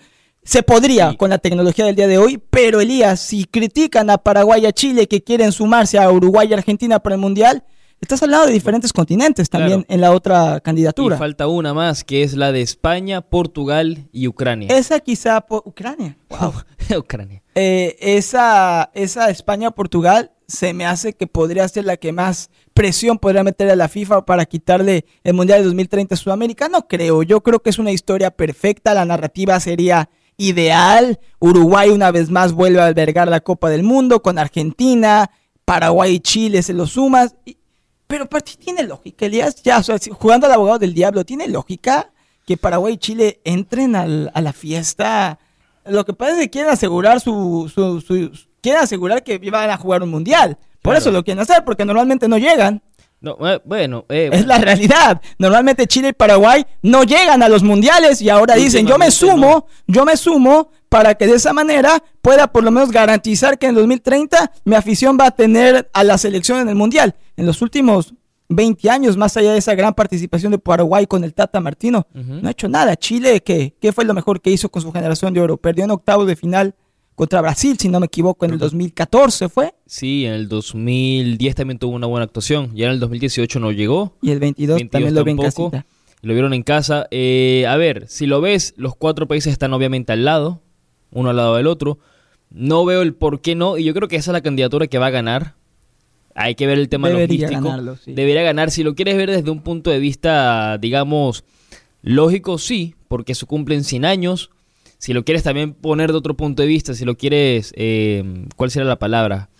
Se 0.47 0.63
podría 0.63 1.13
con 1.15 1.31
la 1.31 1.39
tecnología 1.39 1.87
del 1.87 1.97
día 1.97 2.07
de 2.07 2.19
hoy, 2.19 2.39
pero 2.39 2.81
Elías, 2.81 3.19
si 3.19 3.47
critican 3.47 4.09
a 4.11 4.19
Paraguay 4.19 4.63
y 4.63 4.67
a 4.67 4.73
Chile 4.73 5.09
que 5.09 5.21
quieren 5.21 5.51
sumarse 5.51 5.99
a 5.99 6.09
Uruguay 6.09 6.47
y 6.49 6.55
Argentina 6.55 7.01
para 7.01 7.17
el 7.17 7.21
Mundial, 7.21 7.65
estás 8.01 8.23
hablando 8.23 8.47
de 8.47 8.53
diferentes 8.53 8.93
continentes 8.93 9.51
también 9.51 9.85
en 9.89 10.01
la 10.01 10.13
otra 10.13 10.61
candidatura. 10.61 11.17
Y 11.17 11.19
falta 11.19 11.49
una 11.49 11.75
más, 11.75 12.05
que 12.05 12.23
es 12.23 12.35
la 12.35 12.53
de 12.53 12.63
España, 12.63 13.23
Portugal 13.23 14.09
y 14.13 14.29
Ucrania. 14.29 14.69
Esa 14.71 15.01
quizá 15.01 15.41
por 15.41 15.63
Ucrania. 15.65 16.17
Wow. 16.29 16.53
Ucrania. 17.01 17.43
eh, 17.57 17.97
esa, 17.99 18.93
esa 18.95 19.31
España-Portugal 19.31 20.31
se 20.47 20.73
me 20.75 20.87
hace 20.87 21.15
que 21.15 21.27
podría 21.27 21.67
ser 21.67 21.87
la 21.87 21.97
que 21.97 22.13
más 22.13 22.51
presión 22.73 23.19
podría 23.19 23.43
meter 23.43 23.69
a 23.69 23.75
la 23.75 23.89
FIFA 23.89 24.25
para 24.25 24.47
quitarle 24.47 25.07
el 25.25 25.35
Mundial 25.35 25.59
de 25.59 25.65
2030 25.65 26.15
a 26.15 26.19
Sudamérica. 26.19 26.69
No 26.69 26.87
creo, 26.87 27.25
yo 27.25 27.41
creo 27.43 27.59
que 27.59 27.71
es 27.71 27.81
una 27.81 27.91
historia 27.91 28.31
perfecta, 28.31 28.95
la 28.95 29.05
narrativa 29.05 29.59
sería 29.59 30.09
ideal. 30.37 31.19
Uruguay 31.39 31.91
una 31.91 32.11
vez 32.11 32.31
más 32.31 32.53
vuelve 32.53 32.81
a 32.81 32.87
albergar 32.87 33.29
la 33.29 33.41
Copa 33.41 33.71
del 33.71 33.83
Mundo 33.83 34.23
con 34.23 34.39
Argentina, 34.39 35.31
Paraguay 35.65 36.15
y 36.15 36.21
Chile 36.21 36.63
se 36.63 36.73
lo 36.73 36.87
sumas. 36.87 37.35
pero 38.07 38.29
para 38.29 38.45
ti 38.45 38.55
tiene 38.57 38.83
lógica, 38.85 39.27
Elías, 39.27 39.63
ya, 39.63 39.83
jugando 40.13 40.47
al 40.47 40.53
abogado 40.53 40.79
del 40.79 40.95
diablo, 40.95 41.25
¿tiene 41.25 41.49
lógica 41.49 42.11
que 42.47 42.57
Paraguay 42.57 42.95
y 42.95 42.99
Chile 42.99 43.41
entren 43.45 43.97
al, 43.97 44.31
a 44.35 44.41
la 44.41 44.53
fiesta? 44.53 45.39
Lo 45.85 46.05
que 46.05 46.13
pasa 46.13 46.33
es 46.35 46.39
que 46.39 46.51
quieren 46.51 46.71
asegurar 46.73 47.21
su, 47.21 47.71
su, 47.73 48.01
su, 48.01 48.31
quieren 48.61 48.83
asegurar 48.83 49.23
que 49.25 49.39
van 49.51 49.71
a 49.71 49.77
jugar 49.77 50.03
un 50.03 50.11
mundial. 50.11 50.57
Por 50.83 50.93
Claro. 50.93 50.99
eso 50.99 51.11
lo 51.11 51.25
quieren 51.25 51.43
hacer, 51.43 51.65
porque 51.65 51.85
normalmente 51.85 52.29
no 52.29 52.39
llegan. 52.39 52.81
No, 53.21 53.37
eh, 53.49 53.61
bueno, 53.65 54.05
eh, 54.09 54.31
Es 54.33 54.47
la 54.47 54.59
realidad. 54.59 55.21
Normalmente 55.39 55.87
Chile 55.87 56.09
y 56.09 56.13
Paraguay 56.13 56.65
no 56.83 57.03
llegan 57.03 57.43
a 57.43 57.49
los 57.49 57.63
mundiales 57.63 58.21
y 58.21 58.29
ahora 58.29 58.55
dicen, 58.55 58.87
yo 58.87 58.99
me 58.99 59.11
sumo, 59.11 59.67
yo 59.87 60.05
me 60.05 60.17
sumo 60.17 60.71
para 60.89 61.15
que 61.15 61.27
de 61.27 61.37
esa 61.37 61.53
manera 61.53 62.03
pueda 62.23 62.47
por 62.47 62.63
lo 62.63 62.71
menos 62.71 62.91
garantizar 62.91 63.59
que 63.59 63.67
en 63.67 63.75
2030 63.75 64.53
mi 64.65 64.77
afición 64.77 65.17
va 65.21 65.27
a 65.27 65.31
tener 65.31 65.91
a 65.93 66.05
la 66.05 66.19
selección 66.19 66.61
en 66.61 66.69
el 66.69 66.75
mundial. 66.75 67.15
En 67.37 67.47
los 67.47 67.63
últimos 67.63 68.15
20 68.49 68.89
años, 68.91 69.17
más 69.17 69.37
allá 69.37 69.53
de 69.53 69.59
esa 69.59 69.75
gran 69.75 69.95
participación 69.95 70.53
de 70.53 70.59
Paraguay 70.59 71.07
con 71.07 71.25
el 71.25 71.35
Tata 71.35 71.59
Martino, 71.59 72.07
no 72.13 72.47
ha 72.47 72.53
hecho 72.53 72.69
nada. 72.69 72.97
Chile, 72.97 73.43
¿qué, 73.43 73.75
¿qué 73.81 73.93
fue 73.93 74.05
lo 74.05 74.15
mejor 74.15 74.41
que 74.41 74.51
hizo 74.51 74.69
con 74.69 74.83
su 74.83 74.93
generación 74.93 75.35
de 75.35 75.41
oro? 75.41 75.57
Perdió 75.57 75.85
en 75.85 75.91
octavos 75.91 76.27
de 76.27 76.37
final 76.37 76.75
contra 77.17 77.41
Brasil, 77.41 77.77
si 77.79 77.89
no 77.89 77.99
me 77.99 78.07
equivoco, 78.07 78.45
en 78.45 78.53
el 78.53 78.59
2014 78.59 79.49
fue. 79.49 79.75
sí, 79.87 80.27
en 80.27 80.35
el 80.35 80.49
2010 80.49 81.55
también 81.55 81.79
tuvo 81.79 81.97
una 81.97 82.07
buena 82.07 82.25
actuación. 82.25 82.71
Ya 82.75 82.87
en 82.87 82.93
el 82.93 83.01
2018 83.01 83.59
no 83.59 83.73
llegó. 83.73 84.15
Y 84.23 84.31
el 84.31 84.39
22, 84.39 84.77
22 84.77 84.91
también 85.13 85.37
lo 85.37 85.43
casita. 85.43 85.87
Lo 86.23 86.33
vieron 86.35 86.53
en 86.55 86.63
casa. 86.63 87.07
Eh, 87.11 87.67
a 87.69 87.77
ver, 87.77 88.05
si 88.09 88.27
lo 88.27 88.41
ves, 88.41 88.75
los 88.77 88.95
cuatro 88.95 89.27
países 89.27 89.53
están 89.53 89.73
obviamente 89.73 90.13
al 90.13 90.25
lado, 90.25 90.61
uno 91.11 91.31
al 91.31 91.37
lado 91.37 91.57
del 91.57 91.67
otro. 91.67 91.99
No 92.51 92.85
veo 92.85 93.03
el 93.03 93.15
por 93.15 93.41
qué 93.41 93.55
no, 93.55 93.77
y 93.79 93.85
yo 93.85 93.95
creo 93.95 94.09
que 94.09 94.17
esa 94.17 94.31
es 94.31 94.33
la 94.35 94.41
candidatura 94.43 94.87
que 94.87 94.99
va 94.99 95.07
a 95.07 95.11
ganar. 95.11 95.55
Hay 96.35 96.55
que 96.55 96.67
ver 96.67 96.79
el 96.79 96.89
tema 96.91 97.09
Debería 97.09 97.47
logístico. 97.47 97.65
ganarlo, 97.65 97.97
sí. 97.97 98.13
Debería 98.13 98.43
ganar. 98.43 98.71
Si 98.71 98.83
lo 98.85 98.95
quieres 98.95 99.17
ver 99.17 99.31
desde 99.31 99.51
un 99.51 99.63
punto 99.63 99.91
de 99.91 99.99
vista, 99.99 100.77
digamos, 100.79 101.45
lógico, 102.03 102.59
sí, 102.59 102.95
porque 103.09 103.35
se 103.35 103.47
cumplen 103.47 103.85
100 103.85 104.05
años. 104.05 104.51
Si 104.99 105.13
lo 105.13 105.25
quieres 105.25 105.43
también 105.43 105.75
poner 105.75 106.13
de 106.13 106.19
otro 106.19 106.37
punto 106.37 106.63
de 106.63 106.69
vista, 106.69 106.95
si 106.95 107.05
lo 107.05 107.17
quieres, 107.17 107.73
eh, 107.77 108.47
¿cuál 108.57 108.71
será 108.71 108.85
la 108.85 108.99
palabra? 108.99 109.51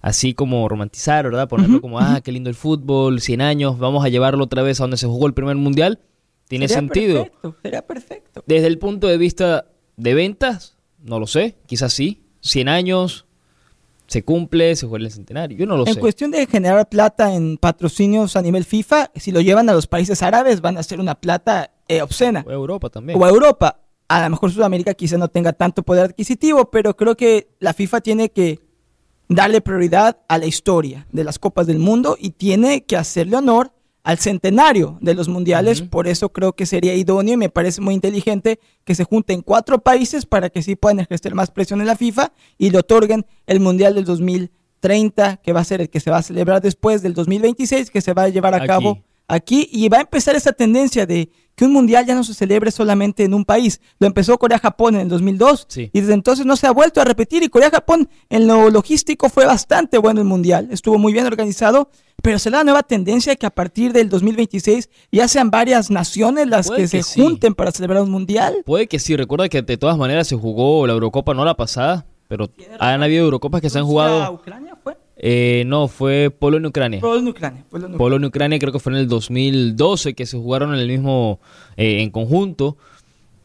Así 0.00 0.32
como 0.32 0.68
romantizar, 0.68 1.24
¿verdad? 1.24 1.48
Ponerlo 1.48 1.74
Ujú, 1.76 1.82
como, 1.82 2.00
ah, 2.00 2.20
qué 2.22 2.32
lindo 2.32 2.48
el 2.48 2.56
fútbol, 2.56 3.20
100 3.20 3.40
años, 3.40 3.78
vamos 3.78 4.04
a 4.04 4.08
llevarlo 4.08 4.44
otra 4.44 4.62
vez 4.62 4.80
a 4.80 4.84
donde 4.84 4.96
se 4.96 5.06
jugó 5.06 5.26
el 5.26 5.34
primer 5.34 5.56
mundial. 5.56 6.00
Tiene 6.48 6.68
Sería 6.68 6.80
sentido. 6.80 7.22
Perfecto, 7.24 7.56
sería 7.62 7.86
perfecto. 7.86 8.44
Desde 8.46 8.68
el 8.68 8.78
punto 8.78 9.06
de 9.08 9.18
vista 9.18 9.66
de 9.96 10.14
ventas, 10.14 10.76
no 11.02 11.18
lo 11.20 11.26
sé, 11.26 11.56
quizás 11.66 11.92
sí. 11.92 12.22
100 12.40 12.68
años, 12.68 13.26
se 14.06 14.22
cumple, 14.24 14.74
se 14.76 14.86
juega 14.86 15.04
el 15.04 15.10
centenario, 15.12 15.58
yo 15.58 15.66
no 15.66 15.76
lo 15.76 15.86
En 15.86 15.94
sé. 15.94 16.00
cuestión 16.00 16.30
de 16.30 16.46
generar 16.46 16.88
plata 16.88 17.34
en 17.34 17.58
patrocinios 17.58 18.36
a 18.36 18.42
nivel 18.42 18.64
FIFA, 18.64 19.10
si 19.16 19.32
lo 19.32 19.40
llevan 19.42 19.68
a 19.68 19.74
los 19.74 19.86
países 19.86 20.22
árabes 20.22 20.62
van 20.62 20.78
a 20.78 20.82
ser 20.82 21.00
una 21.00 21.16
plata 21.16 21.72
eh, 21.88 22.00
obscena. 22.00 22.44
O 22.46 22.50
Europa 22.50 22.88
también. 22.88 23.20
O 23.20 23.24
a 23.24 23.28
Europa. 23.28 23.80
A 24.08 24.24
lo 24.24 24.30
mejor 24.30 24.50
Sudamérica 24.50 24.94
quizá 24.94 25.18
no 25.18 25.28
tenga 25.28 25.52
tanto 25.52 25.82
poder 25.82 26.06
adquisitivo, 26.06 26.70
pero 26.70 26.96
creo 26.96 27.16
que 27.16 27.48
la 27.60 27.74
FIFA 27.74 28.00
tiene 28.00 28.30
que 28.30 28.60
darle 29.28 29.60
prioridad 29.60 30.18
a 30.28 30.38
la 30.38 30.46
historia 30.46 31.06
de 31.12 31.24
las 31.24 31.38
Copas 31.38 31.66
del 31.66 31.78
Mundo 31.78 32.16
y 32.18 32.30
tiene 32.30 32.84
que 32.84 32.96
hacerle 32.96 33.36
honor 33.36 33.72
al 34.02 34.18
centenario 34.18 34.96
de 35.02 35.12
los 35.14 35.28
mundiales. 35.28 35.82
Por 35.82 36.08
eso 36.08 36.30
creo 36.30 36.54
que 36.54 36.64
sería 36.64 36.94
idóneo 36.94 37.34
y 37.34 37.36
me 37.36 37.50
parece 37.50 37.82
muy 37.82 37.92
inteligente 37.92 38.58
que 38.84 38.94
se 38.94 39.04
junten 39.04 39.42
cuatro 39.42 39.80
países 39.80 40.24
para 40.24 40.48
que 40.48 40.62
sí 40.62 40.76
puedan 40.76 41.00
ejercer 41.00 41.34
más 41.34 41.50
presión 41.50 41.82
en 41.82 41.86
la 41.88 41.96
FIFA 41.96 42.32
y 42.56 42.70
le 42.70 42.78
otorguen 42.78 43.26
el 43.46 43.60
mundial 43.60 43.94
del 43.94 44.06
2030, 44.06 45.36
que 45.42 45.52
va 45.52 45.60
a 45.60 45.64
ser 45.64 45.82
el 45.82 45.90
que 45.90 46.00
se 46.00 46.10
va 46.10 46.16
a 46.16 46.22
celebrar 46.22 46.62
después 46.62 47.02
del 47.02 47.12
2026, 47.12 47.90
que 47.90 48.00
se 48.00 48.14
va 48.14 48.22
a 48.22 48.28
llevar 48.30 48.54
a 48.54 48.58
Aquí. 48.58 48.66
cabo 48.66 49.02
aquí 49.26 49.68
y 49.70 49.90
va 49.90 49.98
a 49.98 50.00
empezar 50.00 50.34
esa 50.34 50.52
tendencia 50.52 51.04
de 51.04 51.28
que 51.58 51.64
un 51.64 51.72
mundial 51.72 52.06
ya 52.06 52.14
no 52.14 52.22
se 52.22 52.34
celebre 52.34 52.70
solamente 52.70 53.24
en 53.24 53.34
un 53.34 53.44
país. 53.44 53.80
Lo 53.98 54.06
empezó 54.06 54.38
Corea-Japón 54.38 54.94
en 54.94 55.00
el 55.02 55.08
2002 55.08 55.66
Sí. 55.68 55.90
y 55.92 56.00
desde 56.00 56.14
entonces 56.14 56.46
no 56.46 56.54
se 56.54 56.68
ha 56.68 56.70
vuelto 56.70 57.00
a 57.00 57.04
repetir 57.04 57.42
y 57.42 57.48
Corea-Japón 57.48 58.08
en 58.30 58.46
lo 58.46 58.70
logístico 58.70 59.28
fue 59.28 59.44
bastante 59.44 59.98
bueno 59.98 60.20
el 60.20 60.26
mundial, 60.28 60.68
estuvo 60.70 60.98
muy 60.98 61.12
bien 61.12 61.26
organizado, 61.26 61.90
pero 62.22 62.38
será 62.38 62.58
la 62.58 62.64
nueva 62.64 62.84
tendencia 62.84 63.34
que 63.34 63.44
a 63.46 63.50
partir 63.50 63.92
del 63.92 64.08
2026 64.08 64.88
ya 65.10 65.26
sean 65.26 65.50
varias 65.50 65.90
naciones 65.90 66.46
las 66.46 66.68
Puede 66.68 66.82
que, 66.82 66.88
que 66.90 67.02
se 67.02 67.02
sí. 67.02 67.20
junten 67.20 67.54
para 67.56 67.72
celebrar 67.72 68.02
un 68.04 68.10
mundial. 68.12 68.62
Puede 68.64 68.86
que 68.86 69.00
sí, 69.00 69.16
recuerda 69.16 69.48
que 69.48 69.60
de 69.62 69.76
todas 69.76 69.98
maneras 69.98 70.28
se 70.28 70.36
jugó 70.36 70.86
la 70.86 70.92
Eurocopa, 70.92 71.34
no 71.34 71.44
la 71.44 71.56
pasada, 71.56 72.06
pero 72.28 72.48
han 72.78 73.02
habido 73.02 73.24
Eurocopas 73.24 73.60
que 73.60 73.68
se 73.68 73.80
han 73.80 73.84
jugado. 73.84 74.32
Ucrania 74.32 74.76
fue? 74.80 74.96
Eh, 75.20 75.64
no, 75.66 75.88
fue 75.88 76.30
Polonia-Ucrania. 76.30 77.00
Polonia-Ucrania. 77.00 77.64
Polonia-Ucrania. 77.70 78.58
Creo 78.58 78.72
que 78.72 78.78
fue 78.78 78.92
en 78.92 78.98
el 78.98 79.08
2012 79.08 80.14
que 80.14 80.26
se 80.26 80.38
jugaron 80.38 80.72
en 80.72 80.80
el 80.80 80.88
mismo, 80.88 81.40
eh, 81.76 82.02
en 82.02 82.10
conjunto. 82.10 82.76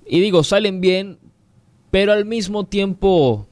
Y 0.05 0.19
digo, 0.19 0.43
salen 0.43 0.81
bien, 0.81 1.17
pero 1.89 2.13
al 2.13 2.25
mismo 2.25 2.65
tiempo, 2.65 3.47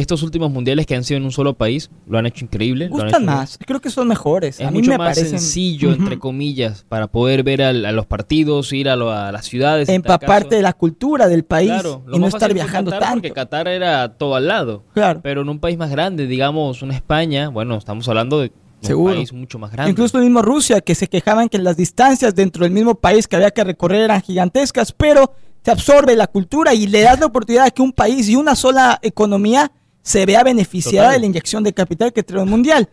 estos 0.00 0.22
últimos 0.22 0.50
mundiales 0.50 0.86
que 0.86 0.94
han 0.94 1.04
sido 1.04 1.18
en 1.18 1.24
un 1.24 1.30
solo 1.32 1.54
país, 1.54 1.90
lo 2.06 2.18
han 2.18 2.26
hecho 2.26 2.44
increíble. 2.44 2.88
lo 2.88 2.96
han 2.96 3.00
Gustan 3.02 3.08
hecho 3.08 3.18
bien. 3.18 3.26
más, 3.38 3.58
creo 3.66 3.80
que 3.80 3.90
son 3.90 4.08
mejores. 4.08 4.60
Es 4.60 4.66
a 4.66 4.70
mí 4.70 4.78
mucho 4.78 4.90
me 4.90 4.98
más 4.98 5.08
parecen 5.16 5.38
sencillo, 5.38 5.92
entre 5.92 6.18
comillas, 6.18 6.84
para 6.88 7.06
poder 7.06 7.42
ver 7.42 7.62
al- 7.62 7.84
a 7.84 7.92
los 7.92 8.06
partidos, 8.06 8.72
ir 8.72 8.88
a, 8.88 8.96
lo- 8.96 9.10
a 9.12 9.30
las 9.32 9.46
ciudades. 9.46 9.88
empaparte 9.88 10.56
de 10.56 10.62
la 10.62 10.72
cultura 10.72 11.28
del 11.28 11.44
país 11.44 11.70
Claro, 11.70 12.02
lo 12.06 12.16
y 12.16 12.20
no 12.20 12.26
estar 12.28 12.52
viajando 12.52 12.90
Qatar, 12.90 13.02
tanto. 13.08 13.14
Porque 13.22 13.32
Qatar 13.32 13.68
era 13.68 14.16
todo 14.16 14.34
al 14.36 14.48
lado. 14.48 14.84
Claro. 14.94 15.20
Pero 15.22 15.42
en 15.42 15.48
un 15.48 15.58
país 15.58 15.76
más 15.78 15.90
grande, 15.90 16.26
digamos, 16.26 16.82
una 16.82 16.94
España, 16.94 17.48
bueno, 17.48 17.76
estamos 17.76 18.08
hablando 18.08 18.40
de 18.40 18.52
un 18.94 19.04
país 19.06 19.32
mucho 19.32 19.58
más 19.58 19.72
grande. 19.72 19.90
Incluso 19.92 20.18
el 20.18 20.24
mismo 20.24 20.42
Rusia, 20.42 20.80
que 20.82 20.94
se 20.94 21.08
quejaban 21.08 21.48
que 21.48 21.58
las 21.58 21.76
distancias 21.76 22.34
dentro 22.34 22.64
del 22.64 22.72
mismo 22.72 22.94
país 22.96 23.26
que 23.26 23.36
había 23.36 23.50
que 23.50 23.64
recorrer 23.64 24.02
eran 24.02 24.20
gigantescas, 24.20 24.92
pero 24.92 25.32
te 25.62 25.70
absorbe 25.70 26.14
la 26.14 26.26
cultura 26.26 26.74
y 26.74 26.86
le 26.86 27.00
das 27.00 27.18
la 27.18 27.24
oportunidad 27.24 27.64
de 27.64 27.70
que 27.70 27.80
un 27.80 27.92
país 27.92 28.28
y 28.28 28.36
una 28.36 28.54
sola 28.54 28.98
economía 29.00 29.72
se 30.04 30.24
vea 30.26 30.44
beneficiada 30.44 31.08
Total. 31.08 31.12
de 31.14 31.20
la 31.20 31.26
inyección 31.26 31.64
de 31.64 31.72
capital 31.72 32.12
que 32.12 32.22
trae 32.22 32.42
el 32.42 32.48
mundial. 32.48 32.88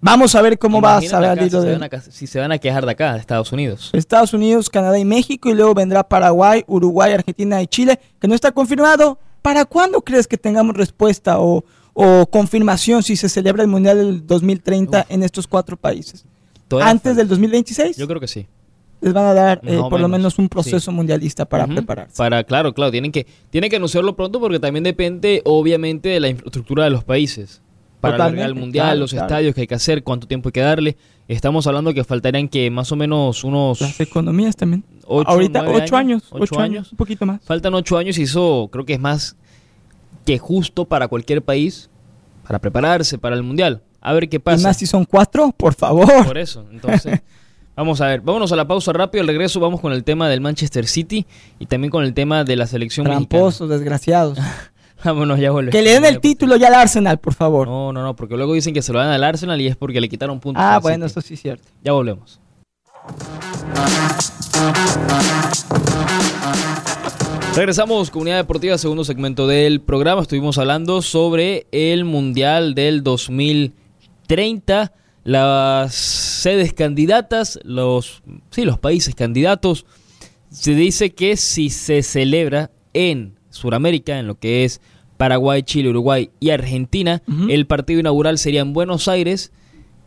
Vamos 0.00 0.34
a 0.34 0.42
ver 0.42 0.58
cómo 0.58 0.82
va 0.82 0.92
a 0.92 0.96
al 0.98 1.02
si 1.02 1.08
se 1.08 1.16
van 1.16 1.82
a 1.82 1.88
ca- 1.88 2.00
si 2.02 2.26
se 2.26 2.38
van 2.38 2.52
a 2.52 2.58
quejar 2.58 2.84
de 2.84 2.92
acá, 2.92 3.14
de 3.14 3.20
Estados 3.20 3.50
Unidos. 3.52 3.88
Estados 3.94 4.34
Unidos, 4.34 4.68
Canadá 4.68 4.98
y 4.98 5.04
México, 5.06 5.48
y 5.48 5.54
luego 5.54 5.72
vendrá 5.74 6.06
Paraguay, 6.06 6.62
Uruguay, 6.66 7.14
Argentina 7.14 7.60
y 7.62 7.66
Chile, 7.66 7.98
que 8.20 8.28
no 8.28 8.34
está 8.34 8.52
confirmado. 8.52 9.18
¿Para 9.40 9.64
cuándo 9.64 10.02
crees 10.02 10.26
que 10.26 10.36
tengamos 10.36 10.76
respuesta 10.76 11.40
o, 11.40 11.64
o 11.94 12.26
confirmación 12.26 13.02
si 13.02 13.16
se 13.16 13.28
celebra 13.30 13.62
el 13.62 13.68
Mundial 13.68 13.96
del 13.96 14.26
2030 14.26 15.06
en 15.08 15.22
estos 15.22 15.46
cuatro 15.46 15.76
países? 15.78 16.24
¿Antes 16.70 16.82
falta. 17.12 17.14
del 17.14 17.28
2026? 17.28 17.96
Yo 17.96 18.06
creo 18.06 18.20
que 18.20 18.28
sí. 18.28 18.46
Les 19.04 19.12
van 19.12 19.26
a 19.26 19.34
dar 19.34 19.60
eh, 19.64 19.78
por 19.90 20.00
lo 20.00 20.08
menos, 20.08 20.38
un 20.38 20.48
proceso 20.48 20.90
sí. 20.90 20.96
mundialista 20.96 21.44
para 21.44 21.64
Ujú. 21.64 21.74
prepararse. 21.74 22.16
Para, 22.16 22.42
claro, 22.44 22.72
claro, 22.74 22.90
tienen 22.90 23.12
que, 23.12 23.26
tienen 23.50 23.68
que 23.70 23.76
anunciarlo 23.76 24.16
pronto 24.16 24.40
porque 24.40 24.58
también 24.58 24.82
depende, 24.82 25.42
obviamente, 25.44 26.08
de 26.08 26.20
la 26.20 26.28
infraestructura 26.28 26.84
de 26.84 26.90
los 26.90 27.04
países. 27.04 27.60
Para 28.00 28.26
el 28.26 28.54
mundial, 28.54 28.86
claro, 28.88 29.00
los 29.00 29.10
claro. 29.12 29.26
estadios 29.26 29.54
que 29.54 29.62
hay 29.62 29.66
que 29.66 29.74
hacer, 29.74 30.02
cuánto 30.02 30.26
tiempo 30.26 30.48
hay 30.48 30.52
que 30.52 30.60
darle. 30.60 30.96
Estamos 31.26 31.66
hablando 31.66 31.94
que 31.94 32.04
faltarían 32.04 32.48
que 32.48 32.70
más 32.70 32.92
o 32.92 32.96
menos 32.96 33.44
unos 33.44 33.80
Las 33.80 33.98
economías 34.00 34.56
también. 34.56 34.84
ocho, 35.06 35.30
Ahorita, 35.30 35.64
ocho 35.66 35.96
años, 35.96 36.24
ocho 36.30 36.42
ocho 36.44 36.60
años, 36.60 36.92
un 36.92 36.98
poquito 36.98 37.24
más. 37.24 37.40
Faltan 37.44 37.72
ocho 37.72 37.96
años 37.96 38.18
y 38.18 38.24
eso 38.24 38.68
creo 38.70 38.84
que 38.84 38.94
es 38.94 39.00
más 39.00 39.36
que 40.26 40.38
justo 40.38 40.84
para 40.84 41.08
cualquier 41.08 41.42
país 41.42 41.88
para 42.46 42.58
prepararse 42.58 43.16
para 43.16 43.36
el 43.36 43.42
mundial. 43.42 43.82
A 44.02 44.12
ver 44.12 44.28
qué 44.28 44.36
Y 44.36 44.38
pasa. 44.40 44.68
más 44.68 44.76
si 44.76 44.84
son 44.86 45.06
cuatro, 45.06 45.52
por 45.56 45.72
favor. 45.74 46.26
Por 46.26 46.36
eso, 46.36 46.66
entonces, 46.70 47.22
vamos 47.76 48.00
a 48.00 48.06
ver. 48.06 48.20
Vámonos 48.20 48.52
a 48.52 48.56
la 48.56 48.66
pausa 48.66 48.92
rápido. 48.92 49.22
Al 49.22 49.28
regreso 49.28 49.60
vamos 49.60 49.80
con 49.80 49.92
el 49.92 50.04
tema 50.04 50.28
del 50.28 50.40
Manchester 50.40 50.86
City 50.86 51.26
y 51.58 51.66
también 51.66 51.90
con 51.90 52.04
el 52.04 52.14
tema 52.14 52.44
de 52.44 52.56
la 52.56 52.66
selección 52.66 53.06
Tramposos, 53.06 53.68
desgraciados. 53.68 54.38
Vámonos, 55.04 55.38
ya 55.38 55.50
vuelve. 55.50 55.70
que 55.70 55.82
le 55.82 55.90
den 55.90 56.06
el 56.06 56.20
título 56.20 56.56
ya 56.56 56.68
al 56.68 56.74
Arsenal, 56.74 57.18
por 57.18 57.34
favor. 57.34 57.68
No, 57.68 57.92
no, 57.92 58.02
no, 58.02 58.16
porque 58.16 58.36
luego 58.36 58.54
dicen 58.54 58.72
que 58.72 58.80
se 58.80 58.92
lo 58.92 58.98
dan 58.98 59.10
al 59.10 59.22
Arsenal 59.22 59.60
y 59.60 59.66
es 59.66 59.76
porque 59.76 60.00
le 60.00 60.08
quitaron 60.08 60.40
puntos. 60.40 60.62
ah, 60.64 60.78
bueno, 60.80 61.06
City. 61.08 61.18
eso 61.18 61.28
sí 61.28 61.34
es 61.34 61.42
cierto. 61.42 61.68
Ya 61.82 61.92
volvemos. 61.92 62.40
Regresamos, 67.54 68.10
Comunidad 68.10 68.38
Deportiva, 68.38 68.76
segundo 68.78 69.04
segmento 69.04 69.46
del 69.46 69.80
programa. 69.80 70.22
Estuvimos 70.22 70.58
hablando 70.58 71.02
sobre 71.02 71.66
el 71.70 72.04
Mundial 72.04 72.74
del 72.74 73.04
2030, 73.04 74.92
las 75.24 75.94
sedes 75.94 76.72
candidatas, 76.72 77.58
los, 77.64 78.22
sí, 78.50 78.64
los 78.64 78.78
países 78.78 79.14
candidatos. 79.14 79.86
Se 80.50 80.74
dice 80.74 81.10
que 81.10 81.36
si 81.36 81.70
se 81.70 82.02
celebra 82.02 82.70
en 82.92 83.34
Sudamérica, 83.50 84.18
en 84.18 84.26
lo 84.26 84.38
que 84.38 84.64
es 84.64 84.80
Paraguay, 85.16 85.62
Chile, 85.62 85.88
Uruguay 85.88 86.30
y 86.40 86.50
Argentina. 86.50 87.22
El 87.48 87.66
partido 87.66 88.00
inaugural 88.00 88.38
sería 88.38 88.60
en 88.60 88.72
Buenos 88.72 89.08
Aires 89.08 89.52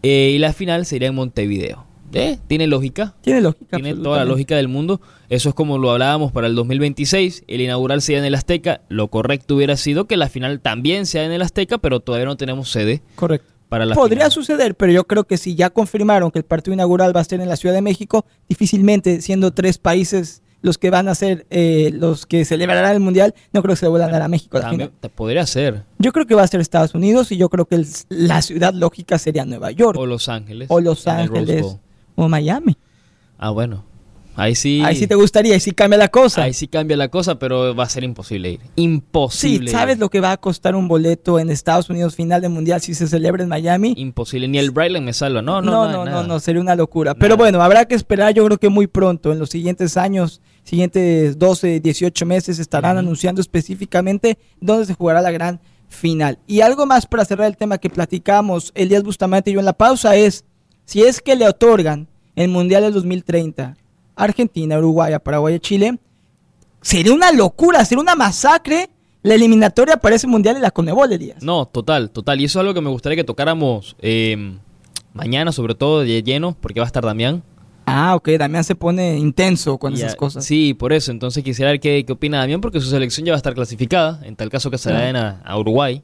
eh, 0.03 0.32
y 0.36 0.38
la 0.38 0.53
final 0.53 0.86
sería 0.86 1.09
en 1.09 1.15
Montevideo. 1.15 1.86
¿Eh? 2.13 2.38
¿Tiene 2.47 2.68
lógica? 2.68 3.15
Tiene 3.22 3.41
lógica. 3.41 3.78
Tiene 3.78 3.93
toda 3.95 4.20
la 4.20 4.26
lógica 4.26 4.55
del 4.55 4.70
mundo. 4.70 5.01
Eso 5.30 5.49
es 5.49 5.55
como 5.55 5.78
lo 5.78 5.91
hablábamos 5.91 6.32
para 6.32 6.47
el 6.47 6.55
2026. 6.55 7.43
El 7.47 7.61
inaugural 7.61 8.01
sería 8.01 8.20
en 8.20 8.26
el 8.26 8.36
Azteca. 8.36 8.82
Lo 8.88 9.09
correcto 9.09 9.55
hubiera 9.55 9.76
sido 9.76 10.05
que 10.05 10.15
la 10.15 10.30
final 10.30 10.61
también 10.61 11.05
sea 11.05 11.26
en 11.26 11.32
el 11.32 11.41
Azteca, 11.41 11.80
pero 11.80 11.99
todavía 11.99 12.26
no 12.26 12.38
tenemos 12.38 12.70
sede 12.70 13.01
Correcto. 13.15 13.57
Para 13.70 13.86
la 13.86 13.95
Podría 13.95 14.20
final. 14.26 14.32
suceder, 14.32 14.76
pero 14.76 14.91
yo 14.91 15.05
creo 15.05 15.26
que 15.26 15.38
si 15.38 15.55
ya 15.55 15.70
confirmaron 15.70 16.32
que 16.32 16.39
el 16.39 16.45
partido 16.45 16.74
inaugural 16.74 17.15
va 17.15 17.22
a 17.22 17.24
ser 17.24 17.41
en 17.41 17.49
la 17.49 17.55
Ciudad 17.57 17.76
de 17.76 17.82
México, 17.82 18.26
difícilmente 18.47 19.22
siendo 19.22 19.51
tres 19.51 19.78
países 19.78 20.41
los 20.63 20.78
que 20.80 20.89
van 20.89 21.07
a 21.07 21.13
ser 21.15 21.45
eh, 21.51 21.91
los 21.93 22.26
que 22.26 22.43
celebrarán 22.43 22.93
el 22.93 22.99
mundial, 22.99 23.36
no 23.53 23.61
creo 23.61 23.76
que 23.76 23.80
se 23.80 23.88
vuelvan 23.88 24.13
a 24.15 24.26
a 24.26 24.28
México. 24.28 24.59
También 24.59 24.91
podría 25.15 25.45
ser. 25.45 25.84
Yo 25.99 26.11
creo 26.11 26.26
que 26.26 26.34
va 26.34 26.41
a 26.43 26.47
ser 26.47 26.59
Estados 26.61 26.95
Unidos 26.95 27.32
y 27.32 27.38
yo 27.38 27.47
creo 27.49 27.65
que 27.65 27.76
el- 27.76 27.88
la 28.09 28.41
ciudad 28.41 28.74
lógica 28.74 29.18
sería 29.20 29.45
Nueva 29.45 29.70
York 29.72 29.97
O 29.99 30.05
Los 30.05 30.28
Ángeles. 30.30 30.68
o 30.72 30.82
Los 30.82 31.07
Ángeles 31.07 31.78
o 32.15 32.28
Miami. 32.28 32.76
Ah, 33.38 33.51
bueno. 33.51 33.84
Ahí 34.38 34.53
sí. 34.53 34.83
Ahí 34.85 34.95
sí 34.95 35.07
te 35.07 35.15
gustaría, 35.15 35.55
ahí 35.55 35.59
sí 35.59 35.71
cambia 35.71 35.97
la 35.97 36.09
cosa. 36.09 36.43
Ahí 36.43 36.53
sí 36.53 36.67
cambia 36.67 36.95
la 36.95 37.09
cosa, 37.09 37.39
pero 37.39 37.75
va 37.75 37.85
a 37.85 37.89
ser 37.89 38.03
imposible 38.03 38.51
ir. 38.51 38.59
Sí, 38.61 38.69
Imposible. 38.75 39.71
¿sabes 39.71 39.95
ir. 39.95 39.99
lo 39.99 40.09
que 40.09 40.19
va 40.21 40.31
a 40.31 40.38
costar 40.38 40.75
un 40.75 40.88
boleto 40.88 41.39
en 41.39 41.49
Estados 41.49 41.89
Unidos 41.89 42.15
final 42.15 42.39
de 42.41 42.47
mundial 42.47 42.79
si 42.79 42.93
se 42.93 43.07
celebra 43.07 43.41
en 43.41 43.49
Miami? 43.49 43.95
Imposible. 43.97 44.47
Ni 44.47 44.59
el 44.59 44.69
Brightline 44.69 45.03
me 45.03 45.13
salva. 45.13 45.41
No, 45.41 45.59
no, 45.59 45.71
no, 45.71 45.85
no, 45.85 45.91
no, 45.91 46.05
nada. 46.05 46.27
no, 46.27 46.39
sería 46.39 46.61
una 46.61 46.75
locura. 46.75 47.13
Nada. 47.13 47.19
Pero 47.19 47.35
bueno, 47.35 47.63
habrá 47.63 47.85
que 47.85 47.95
esperar, 47.95 48.31
yo 48.35 48.45
creo 48.45 48.59
que 48.59 48.69
muy 48.69 48.85
pronto, 48.85 49.31
en 49.31 49.39
los 49.39 49.49
siguientes 49.49 49.97
años, 49.97 50.39
siguientes 50.63 51.39
12, 51.39 51.79
18 51.79 52.25
meses, 52.27 52.59
estarán 52.59 52.99
anunciando 52.99 53.41
específicamente 53.41 54.38
dónde 54.61 54.85
se 54.85 54.93
jugará 54.93 55.19
la 55.23 55.31
gran 55.31 55.59
final. 55.88 56.38
Y 56.45 56.61
algo 56.61 56.85
más 56.85 57.07
para 57.07 57.25
cerrar 57.25 57.47
el 57.47 57.57
tema 57.57 57.79
que 57.79 57.89
platicamos 57.89 58.71
Elías 58.75 59.01
Bustamante 59.01 59.49
y 59.49 59.55
yo 59.55 59.59
en 59.61 59.65
la 59.65 59.73
pausa 59.73 60.15
es, 60.15 60.45
si 60.85 61.01
es 61.01 61.21
que 61.21 61.35
le 61.35 61.47
otorgan 61.47 62.07
el 62.35 62.49
Mundial 62.49 62.83
del 62.83 62.93
2030 62.93 63.63
a 63.63 63.77
Argentina, 64.18 64.78
Uruguay, 64.78 65.13
Paraguay 65.24 65.55
y 65.55 65.59
Chile, 65.59 65.97
sería 66.82 67.13
una 67.13 67.32
locura, 67.32 67.84
sería 67.86 68.01
una 68.01 68.15
masacre 68.15 68.89
la 69.24 69.34
eliminatoria 69.36 69.97
para 69.97 70.15
ese 70.15 70.28
Mundial 70.28 70.55
de 70.55 70.61
la 70.61 70.72
Conebol, 70.72 71.11
Elías. 71.11 71.41
No, 71.43 71.65
total, 71.65 72.09
total. 72.11 72.39
Y 72.41 72.45
eso 72.45 72.59
es 72.59 72.61
algo 72.61 72.74
que 72.74 72.82
me 72.82 72.89
gustaría 72.89 73.15
que 73.18 73.24
tocáramos 73.26 73.95
eh, 73.99 74.57
mañana, 75.13 75.51
sobre 75.51 75.76
todo 75.76 76.01
de 76.01 76.24
lleno, 76.24 76.55
porque 76.59 76.80
va 76.80 76.86
a 76.86 76.88
estar 76.88 77.03
Damián. 77.03 77.43
Ah, 77.86 78.15
ok, 78.15 78.30
Damián 78.38 78.63
se 78.63 78.76
pone 78.76 79.18
intenso 79.18 79.78
con 79.78 79.93
Y 79.93 79.97
esas 79.97 80.13
a- 80.13 80.18
cosas. 80.18 80.45
Sí, 80.45 80.74
por 80.74 80.93
eso. 80.93 81.11
Entonces 81.11 81.43
quisiera 81.43 81.72
ver 81.72 81.80
qué, 81.80 82.03
qué 82.05 82.13
opina 82.13 82.38
Damián, 82.39 82.61
porque 82.61 82.80
su 82.80 82.89
selección 82.89 83.26
ya 83.26 83.32
va 83.34 83.36
a 83.36 83.38
estar 83.38 83.53
clasificada, 83.53 84.22
en 84.24 84.36
tal 84.36 84.49
caso 84.49 84.70
que 84.72 84.78
se 84.78 84.91
la 84.93 85.01
den 85.01 85.15
a, 85.15 85.41
a 85.43 85.57
Uruguay. 85.57 86.03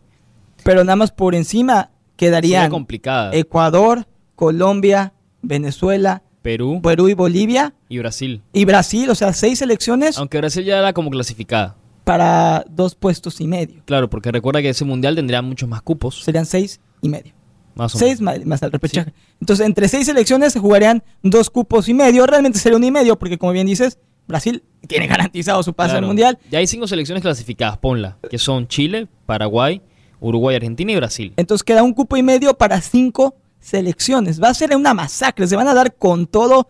pero 0.64 0.84
nada 0.84 0.95
más 0.97 1.11
por 1.11 1.34
encima 1.36 1.91
quedarían 2.18 2.70
complicada. 2.72 3.32
Ecuador, 3.34 4.05
Colombia, 4.36 5.14
Venezuela, 5.41 6.24
Perú 6.44 6.80
Perú 6.84 7.10
y 7.10 7.14
Bolivia 7.16 7.74
y 7.89 7.98
Brasil. 7.98 8.44
y 8.54 8.66
Brasil, 8.66 9.10
o 9.10 9.16
sea, 9.16 9.34
seis 9.34 9.58
selecciones 9.60 10.18
Aunque 10.20 10.38
Brasil 10.38 10.64
ya 10.64 10.78
era 10.78 10.94
como 10.94 11.10
clasificada. 11.10 11.76
para 12.04 12.64
dos 12.70 12.94
puestos 12.96 13.41
y 13.41 13.48
medio. 13.48 13.82
Claro, 13.86 14.10
porque 14.10 14.32
recuerda 14.32 14.62
que 14.62 14.70
ese 14.70 14.86
mundial 14.86 15.16
tendría 15.16 15.41
muchos 15.41 15.68
más 15.68 15.82
cupos. 15.82 16.22
Serían 16.24 16.46
seis 16.46 16.80
y 17.02 17.10
medio. 17.10 17.34
Más 17.76 17.96
o 17.96 17.98
Seis 17.98 18.22
menos. 18.22 18.39
más, 18.39 18.46
más 18.46 18.62
el 18.62 18.72
repechaje. 18.72 19.14
Entonces, 19.41 19.66
entre 19.66 19.88
seis 19.88 20.06
selecciones 20.06 20.54
se 20.54 20.60
jugarían 20.60 21.02
dos 21.24 21.50
cupos 21.50 21.89
y 21.89 21.94
medio. 21.96 22.28
Realmente 22.28 22.60
sería 22.60 22.78
un 22.78 22.84
y 22.84 22.91
medio, 22.91 23.18
porque 23.18 23.38
como 23.39 23.52
bien 23.52 23.66
dices, 23.66 23.98
Brasil 24.28 24.62
tiene 24.88 25.08
garantizado 25.08 25.64
su 25.64 25.74
pase 25.74 25.91
Claro. 25.91 26.00
al 26.06 26.08
mundial. 26.08 26.38
Ya 26.52 26.60
hay 26.60 26.68
cinco 26.68 26.86
selecciones 26.88 27.24
clasificadas, 27.24 27.78
ponla, 27.80 28.18
que 28.30 28.38
son 28.38 28.68
Chile, 28.68 29.08
Paraguay, 29.26 29.82
Uruguay, 30.20 30.56
Argentina 30.56 30.91
y 30.91 30.96
Brasil. 30.98 31.34
Entonces 31.36 31.64
queda 31.64 31.82
un 31.84 31.94
cupo 31.94 32.16
y 32.16 32.22
medio 32.22 32.54
para 32.54 32.80
cinco 32.82 33.36
selecciones. 33.64 34.41
Va 34.41 34.49
a 34.49 34.53
ser 34.53 34.76
una 34.76 34.93
masacre, 34.93 35.47
se 35.47 35.55
van 35.55 35.68
a 35.68 35.74
dar 35.74 35.95
con 35.95 36.28
todo. 36.28 36.68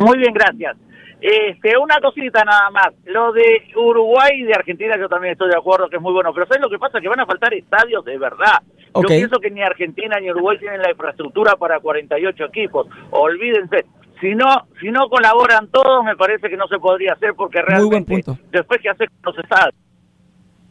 Muy 0.00 0.18
bien, 0.18 0.34
gracias. 0.34 0.76
Este, 1.20 1.76
una 1.78 1.98
cosita 2.00 2.44
nada 2.44 2.70
más. 2.70 2.88
Lo 3.04 3.32
de 3.32 3.62
Uruguay 3.74 4.32
y 4.34 4.44
de 4.44 4.54
Argentina 4.54 4.96
yo 4.98 5.08
también 5.08 5.32
estoy 5.32 5.48
de 5.48 5.56
acuerdo 5.56 5.88
que 5.88 5.96
es 5.96 6.02
muy 6.02 6.12
bueno, 6.12 6.32
pero 6.34 6.46
¿sabes 6.46 6.62
lo 6.62 6.68
que 6.68 6.78
pasa? 6.78 7.00
Que 7.00 7.08
van 7.08 7.20
a 7.20 7.26
faltar 7.26 7.54
estadios 7.54 8.04
de 8.04 8.18
verdad. 8.18 8.58
Ok. 8.92 9.04
Yo 9.04 9.08
pienso 9.08 9.38
que 9.40 9.50
ni 9.50 9.62
Argentina 9.62 10.18
ni 10.20 10.30
Uruguay 10.30 10.58
tienen 10.58 10.80
la 10.80 10.90
infraestructura 10.90 11.56
para 11.56 11.80
48 11.80 12.44
equipos. 12.44 12.86
Olvídense. 13.10 13.84
Si 14.20 14.34
no, 14.34 14.66
si 14.80 14.90
no 14.90 15.08
colaboran 15.10 15.68
todos, 15.68 16.02
me 16.04 16.16
parece 16.16 16.48
que 16.48 16.56
no 16.56 16.66
se 16.68 16.78
podría 16.78 17.12
hacer 17.12 17.34
porque 17.36 17.58
Muy 17.58 17.84
buen 17.84 18.06
realmente 18.06 18.22
punto. 18.32 18.38
después 18.50 18.80
que 18.80 18.88
hacer 18.88 19.10
los 19.22 19.36
estadios. 19.38 19.74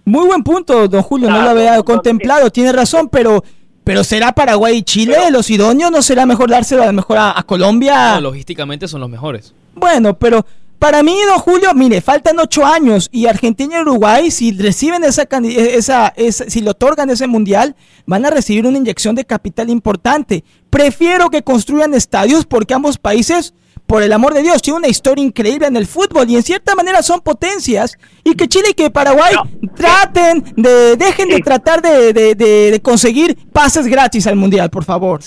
Muy 0.06 0.26
buen 0.28 0.44
punto, 0.44 0.88
don 0.88 1.02
Julio. 1.02 1.30
No 1.30 1.42
lo 1.42 1.50
había 1.50 1.82
contemplado. 1.84 2.50
Tiene 2.52 2.72
razón, 2.72 3.10
pero, 3.10 3.44
pero 3.84 4.04
¿será 4.04 4.32
Paraguay 4.32 4.78
y 4.78 4.84
Chile 4.84 5.16
Pero- 5.18 5.32
los 5.32 5.50
idóneos? 5.50 5.92
¿No 5.92 6.02
será 6.02 6.26
mejor 6.26 6.50
dárselo 6.50 6.84
a 6.84 6.88
lo 6.88 6.94
mejor 6.94 7.18
a, 7.18 7.38
a 7.38 7.44
Colombia? 7.44 8.16
No, 8.16 8.22
logísticamente 8.22 8.88
son 8.88 9.02
los 9.02 9.10
mejores. 9.10 9.54
Bueno, 9.76 10.16
pero 10.18 10.46
para 10.80 11.02
mí, 11.04 11.18
don 11.28 11.40
Julio, 11.40 11.74
mire, 11.74 12.02
faltan 12.02 12.40
ocho 12.40 12.66
años 12.66 13.10
y 13.12 13.26
Argentina 13.28 13.78
y 13.78 13.82
Uruguay, 13.82 14.30
si 14.32 14.52
reciben 14.52 15.04
esa, 15.04 15.28
candi- 15.28 15.56
esa, 15.58 16.14
esa, 16.16 16.50
si 16.50 16.62
le 16.62 16.70
otorgan 16.70 17.10
ese 17.10 17.28
mundial, 17.28 17.76
van 18.06 18.26
a 18.26 18.30
recibir 18.30 18.66
una 18.68 18.78
inyección 18.78 19.16
de 19.16 19.26
capital 19.26 19.70
importante. 19.70 20.44
Prefiero 20.70 21.30
que 21.30 21.44
construyan 21.44 21.94
estadios 21.94 22.46
porque 22.46 22.74
ambos 22.74 22.98
países, 22.98 23.54
por 23.88 24.02
el 24.04 24.12
amor 24.14 24.34
de 24.34 24.42
Dios, 24.42 24.62
tienen 24.62 24.80
una 24.80 24.88
historia 24.88 25.24
increíble 25.24 25.68
en 25.68 25.78
el 25.78 25.86
fútbol 25.88 26.30
y 26.30 26.36
en 26.36 26.44
cierta 26.44 26.76
manera 26.76 27.02
son 27.04 27.22
potencias 27.22 27.98
y 28.24 28.34
que 28.36 28.48
Chile 28.48 28.70
y 28.72 28.74
que 28.74 28.90
Paraguay 28.90 29.34
No. 29.36 29.72
traten 29.76 30.44
de, 30.58 30.96
dejen 30.98 31.30
de 31.30 31.40
tratar 31.40 31.82
de, 31.82 32.12
de- 32.14 32.36
de- 32.36 32.72
de 32.72 32.82
conseguir 32.82 33.38
pases 33.54 33.86
gratis 33.88 34.26
al 34.28 34.36
mundial, 34.36 34.70
por 34.70 34.84
favor. 34.84 35.22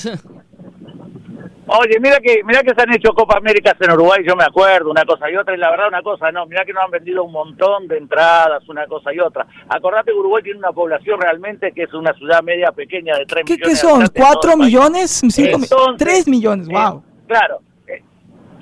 Oye, 1.71 2.01
mira 2.01 2.19
que 2.21 2.43
mira 2.45 2.62
que 2.62 2.75
se 2.75 2.81
han 2.83 2.93
hecho 2.95 3.12
Copa 3.12 3.37
Américas 3.37 3.75
en 3.81 3.91
Uruguay, 3.93 4.21
yo 4.27 4.35
me 4.35 4.45
acuerdo, 4.45 4.91
una 4.91 5.05
cosa 5.05 5.31
y 5.31 5.37
otra, 5.37 5.55
y 5.55 5.59
la 5.59 5.71
verdad 5.71 5.89
una 5.89 6.01
cosa, 6.03 6.33
no, 6.33 6.47
mira 6.47 6.64
que 6.64 6.73
nos 6.73 6.83
han 6.85 6.91
vendido 6.91 7.23
un 7.25 7.33
montón 7.33 7.87
de 7.89 7.99
entradas, 7.99 8.66
una 8.69 8.87
cosa 8.87 9.12
y 9.12 9.21
otra. 9.21 9.47
Acordate 9.69 10.12
que 10.12 10.16
Uruguay 10.19 10.43
tiene 10.43 10.59
una 10.61 10.73
población 10.73 11.21
realmente 11.21 11.73
que 11.73 11.83
es 11.83 11.93
una 11.93 12.14
ciudad 12.14 12.43
media 12.43 12.73
pequeña 12.73 13.16
de 13.19 13.27
3 13.27 13.45
¿Qué, 13.45 13.55
millones 13.55 13.69
qué 13.69 13.77
son? 13.77 14.01
habitantes 14.01 14.16
en 14.16 14.23
todo 14.23 14.33
¿Cuatro 14.33 14.51
el 14.53 14.59
país. 14.59 14.66
millones? 14.73 15.11
¿Cinco 15.29 15.59
mi- 15.59 15.64
Entonces, 15.64 15.97
¿Tres 16.09 16.29
millones? 16.29 16.69
eh, 16.69 16.73
¡Wow! 16.73 17.03
claro, 17.27 17.59
eh, 17.87 18.03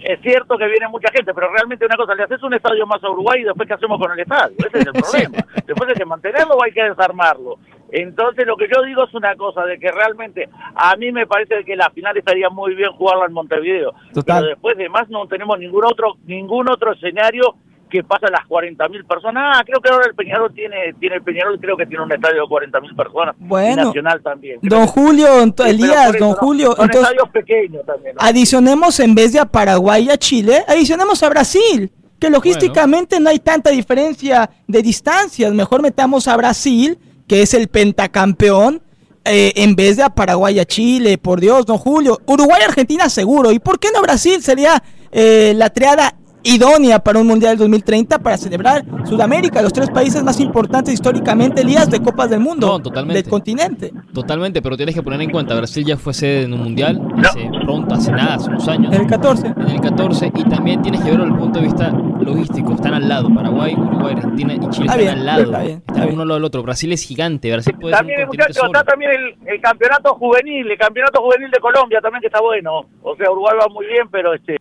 es 0.03 0.21
cierto 0.23 0.59
que 0.59 0.67
viene 0.67 0.89
mucha 0.89 1.09
gente, 1.13 1.33
pero 1.33 1.49
realmente 1.53 1.87
una 1.87 1.97
cosa, 1.97 2.13
le 2.15 2.25
haces 2.25 2.43
un 2.43 2.55
estadio 2.55 2.87
más 2.87 3.03
a 3.05 3.11
Uruguay 3.11 3.41
y 3.41 3.45
después 3.45 3.69
qué 3.69 3.75
hacemos 3.75 3.99
con 4.01 4.11
el 4.11 4.19
estadio, 4.19 4.57
ese 4.59 4.79
es 4.81 4.87
el 4.87 4.93
problema. 5.01 5.47
Después 5.65 5.89
hay 5.91 5.95
que 5.95 6.05
mantenerlo 6.05 6.55
o 6.57 6.63
hay 6.65 6.73
que 6.73 6.83
desarmarlo. 6.83 7.57
Entonces 7.93 8.47
lo 8.47 8.57
que 8.57 8.66
yo 8.74 8.82
digo 8.82 9.05
es 9.05 9.14
una 9.14 9.34
cosa, 9.37 9.64
de 9.64 9.78
que 9.78 9.91
realmente 9.93 10.49
a 10.74 10.97
mí 10.97 11.12
me 11.12 11.26
parece 11.26 11.64
que 11.64 11.76
la 11.76 11.91
final 11.91 12.16
estaría 12.16 12.51
muy 12.51 12.74
bien 12.74 12.91
jugarla 12.93 13.26
en 13.26 13.32
Montevideo. 13.32 13.93
Total. 14.12 14.39
Pero 14.43 14.47
después 14.51 14.76
de 14.76 14.89
más 14.89 15.09
no 15.09 15.26
tenemos 15.28 15.59
ningún 15.59 15.84
otro 15.84 16.16
ningún 16.26 16.68
otro 16.70 16.93
escenario 16.93 17.55
que 17.89 18.03
pasa 18.03 18.26
las 18.28 18.41
40.000 18.49 19.07
personas. 19.07 19.59
Ah, 19.59 19.62
creo 19.64 19.80
que 19.80 19.89
ahora 19.89 20.07
el 20.09 20.14
Peñarol 20.16 20.53
tiene, 20.53 20.93
tiene 20.99 21.14
el 21.16 21.22
Peñarol, 21.22 21.61
creo 21.61 21.76
que 21.76 21.87
tiene 21.87 22.03
un 22.03 22.11
estadio 22.11 22.43
de 22.43 22.49
40.000 22.49 22.97
personas. 22.97 23.37
Bueno, 23.39 23.82
y 23.82 23.84
Nacional 23.87 24.20
también. 24.22 24.59
Creo 24.59 24.78
Don 24.80 24.87
Julio, 24.89 25.26
ent- 25.41 25.51
Sí, 25.51 25.53
pero 25.57 25.68
Elías, 25.70 26.12
don 26.18 26.30
no- 26.30 26.34
Julio, 26.34 26.72
Son 26.72 26.87
entonces 26.87 27.03
estadios 27.12 27.28
pequeños 27.30 27.87
también. 27.87 28.16
¿no? 28.16 28.20
adicionemos 28.26 28.99
en 28.99 29.14
vez 29.14 29.32
de 29.32 29.39
a 29.39 29.45
Paraguay 29.45 30.07
y 30.07 30.11
a 30.11 30.16
Chile, 30.16 30.64
adicionemos 30.66 31.22
a 31.22 31.28
Brasil, 31.28 31.93
que 32.18 32.28
logísticamente 32.28 33.20
no 33.20 33.30
hay 33.30 33.39
tanta 33.39 33.70
diferencia 33.70 34.51
de 34.66 34.82
distancias. 34.82 35.53
Mejor 35.53 35.80
metamos 35.80 36.26
a 36.26 36.37
Brasil, 36.37 36.99
que 37.27 37.43
es 37.43 37.55
el 37.55 37.68
pentacampeón, 37.68 38.83
eh, 39.24 39.53
en 39.57 39.74
vez 39.74 39.97
de 39.97 40.05
a 40.05 40.11
Paraguay 40.11 40.59
a 40.61 40.64
Chile, 40.64 41.18
por 41.18 41.41
Dios, 41.41 41.66
don 41.66 41.79
Julio. 41.79 42.20
Uruguay 42.27 42.62
Argentina 42.62 43.09
seguro. 43.09 43.51
¿Y 43.51 43.59
por 43.59 43.81
qué 43.81 43.89
no 43.93 44.01
Brasil? 44.01 44.43
Sería 44.43 44.83
eh, 45.11 45.53
la 45.57 45.70
triada 45.70 46.14
idónea 46.47 46.99
para 47.01 47.19
un 47.19 47.27
Mundial 47.27 47.57
2030 47.59 48.19
para 48.21 48.37
celebrar 48.39 48.85
Sudamérica, 49.05 49.63
los 49.63 49.73
tres 49.73 49.91
países 49.91 50.23
más 50.23 50.41
importantes 50.41 50.95
históricamente, 50.95 51.63
Elías, 51.63 51.91
de 51.91 52.01
Copas 52.01 52.31
del 52.31 52.41
Mundo, 52.41 52.67
No, 52.69 52.81
totalmente. 52.81 53.23
del 53.23 53.31
continente. 53.31 53.93
Totalmente, 54.13 54.63
pero 54.63 54.77
tienes 54.77 54.95
que 54.95 55.03
poner 55.03 55.21
en 55.21 55.31
cuenta, 55.31 55.55
Brasil 55.55 55.85
ya 55.85 55.97
fue 55.97 56.15
sede 56.15 56.43
en 56.45 56.53
un 56.55 56.61
mundial, 56.63 57.01
hace 57.25 57.49
pronto, 57.65 57.95
hace 57.95 58.13
nada, 58.13 58.35
hace 58.35 58.49
unos 58.51 58.67
años. 58.69 58.95
En 58.95 59.01
el 59.03 59.07
14. 59.07 59.47
En 59.49 59.69
el 59.71 59.81
14, 59.81 60.33
y 60.35 60.45
también 60.45 60.83
tienes 60.83 61.01
que 61.03 61.11
verlo 61.11 61.25
desde 61.25 61.35
el 61.37 61.41
punto 61.41 61.59
de 61.61 61.65
vista 61.67 61.91
logístico. 62.21 62.73
Están 62.75 62.95
al 62.95 63.09
lado, 63.09 63.29
Paraguay, 63.35 63.75
Uruguay, 63.75 64.15
Argentina 64.17 64.55
y 64.55 64.59
Chile 64.71 64.71
Está 64.71 64.83
están 64.85 64.99
bien, 64.99 65.11
al 65.11 65.27
lado. 65.27 65.43
está 65.43 65.59
bien, 65.63 65.71
está 65.79 65.93
están 65.93 66.03
bien. 66.05 66.15
uno 66.15 66.23
al 66.23 66.29
lado 66.29 66.39
del 66.39 66.45
otro. 66.45 66.63
Brasil 66.63 66.93
es 66.93 67.03
gigante, 67.07 67.53
Brasil 67.53 67.75
puede 67.81 67.95
ser 67.95 67.99
También, 68.07 68.29
un 68.29 68.55
solo. 68.55 68.67
está 68.67 68.85
también 68.85 69.11
el, 69.13 69.49
el 69.55 69.61
campeonato 69.61 70.15
juvenil, 70.15 70.71
el 70.71 70.79
campeonato 70.79 71.23
juvenil 71.23 71.51
de 71.51 71.59
Colombia 71.61 72.01
también 72.01 72.21
que 72.21 72.27
está 72.29 72.41
bueno. 72.41 72.87
O 73.03 73.17
sea, 73.17 73.31
Uruguay 73.31 73.55
va 73.61 73.69
muy 73.73 73.87
bien, 73.87 74.09
pero 74.11 74.35
este 74.35 74.57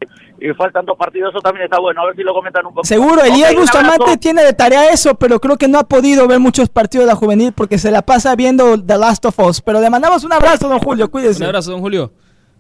faltan 0.58 0.86
dos 0.86 0.98
partidos, 0.98 1.32
eso 1.34 1.40
también 1.42 1.64
está 1.66 1.75
bueno. 1.80 2.02
A 2.02 2.06
ver 2.06 2.16
si 2.16 2.24
lo 2.24 2.34
comentan 2.34 2.66
un 2.66 2.74
poco. 2.74 2.86
Seguro, 2.86 3.24
Elías 3.24 3.52
Ok, 3.52 3.56
un 3.58 3.62
Bustamante 3.62 4.18
tiene 4.18 4.44
de 4.44 4.54
tarea 4.54 4.92
eso, 4.92 5.16
pero 5.16 5.40
creo 5.40 5.58
que 5.58 5.68
no 5.68 5.80
ha 5.80 5.84
podido 5.84 6.28
ver 6.28 6.40
muchos 6.40 6.70
partidos 6.70 7.06
de 7.06 7.12
la 7.12 7.16
juvenil 7.16 7.54
porque 7.54 7.78
se 7.78 7.92
la 7.92 8.02
pasa 8.02 8.36
viendo 8.36 8.82
The 8.82 8.98
Last 8.98 9.26
of 9.26 9.40
Us. 9.40 9.62
Pero 9.62 9.82
le 9.82 9.90
mandamos 9.90 10.24
un 10.24 10.34
abrazo, 10.34 10.70
don 10.70 10.80
Julio, 10.80 11.10
cuídese. 11.10 11.40
Un 11.40 11.48
abrazo, 11.48 11.72
don 11.72 11.82
Julio. 11.82 12.12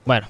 Bueno, 0.05 0.27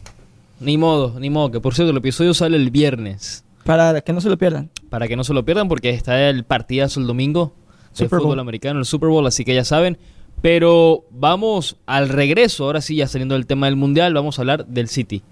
ni 0.59 0.77
modo, 0.77 1.19
ni 1.19 1.29
modo. 1.29 1.51
Que 1.51 1.59
por 1.59 1.73
cierto, 1.73 1.91
el 1.91 1.97
episodio 1.97 2.33
sale 2.33 2.57
el 2.57 2.71
viernes. 2.71 3.43
Para 3.63 3.99
que 4.01 4.13
no 4.13 4.21
se 4.21 4.29
lo 4.29 4.37
pierdan. 4.37 4.69
Para 4.89 5.07
que 5.07 5.15
no 5.15 5.23
se 5.23 5.33
lo 5.33 5.43
pierdan, 5.43 5.67
porque 5.67 5.89
está 5.89 6.29
el 6.29 6.43
partidazo 6.43 6.99
el 6.99 7.07
domingo 7.07 7.53
del 7.89 7.93
Super 7.93 8.19
Bowl. 8.19 8.27
fútbol 8.27 8.39
americano, 8.39 8.79
el 8.79 8.85
Super 8.85 9.09
Bowl, 9.09 9.25
así 9.25 9.43
que 9.43 9.55
ya 9.55 9.65
saben. 9.65 9.97
Pero 10.41 11.05
vamos 11.09 11.77
al 11.87 12.09
regreso, 12.09 12.65
ahora 12.65 12.81
sí, 12.81 12.97
ya 12.97 13.07
saliendo 13.07 13.33
del 13.35 13.47
tema 13.47 13.65
del 13.65 13.75
mundial, 13.75 14.13
vamos 14.13 14.37
a 14.37 14.43
hablar 14.43 14.67
del 14.67 14.87
City. 14.87 15.23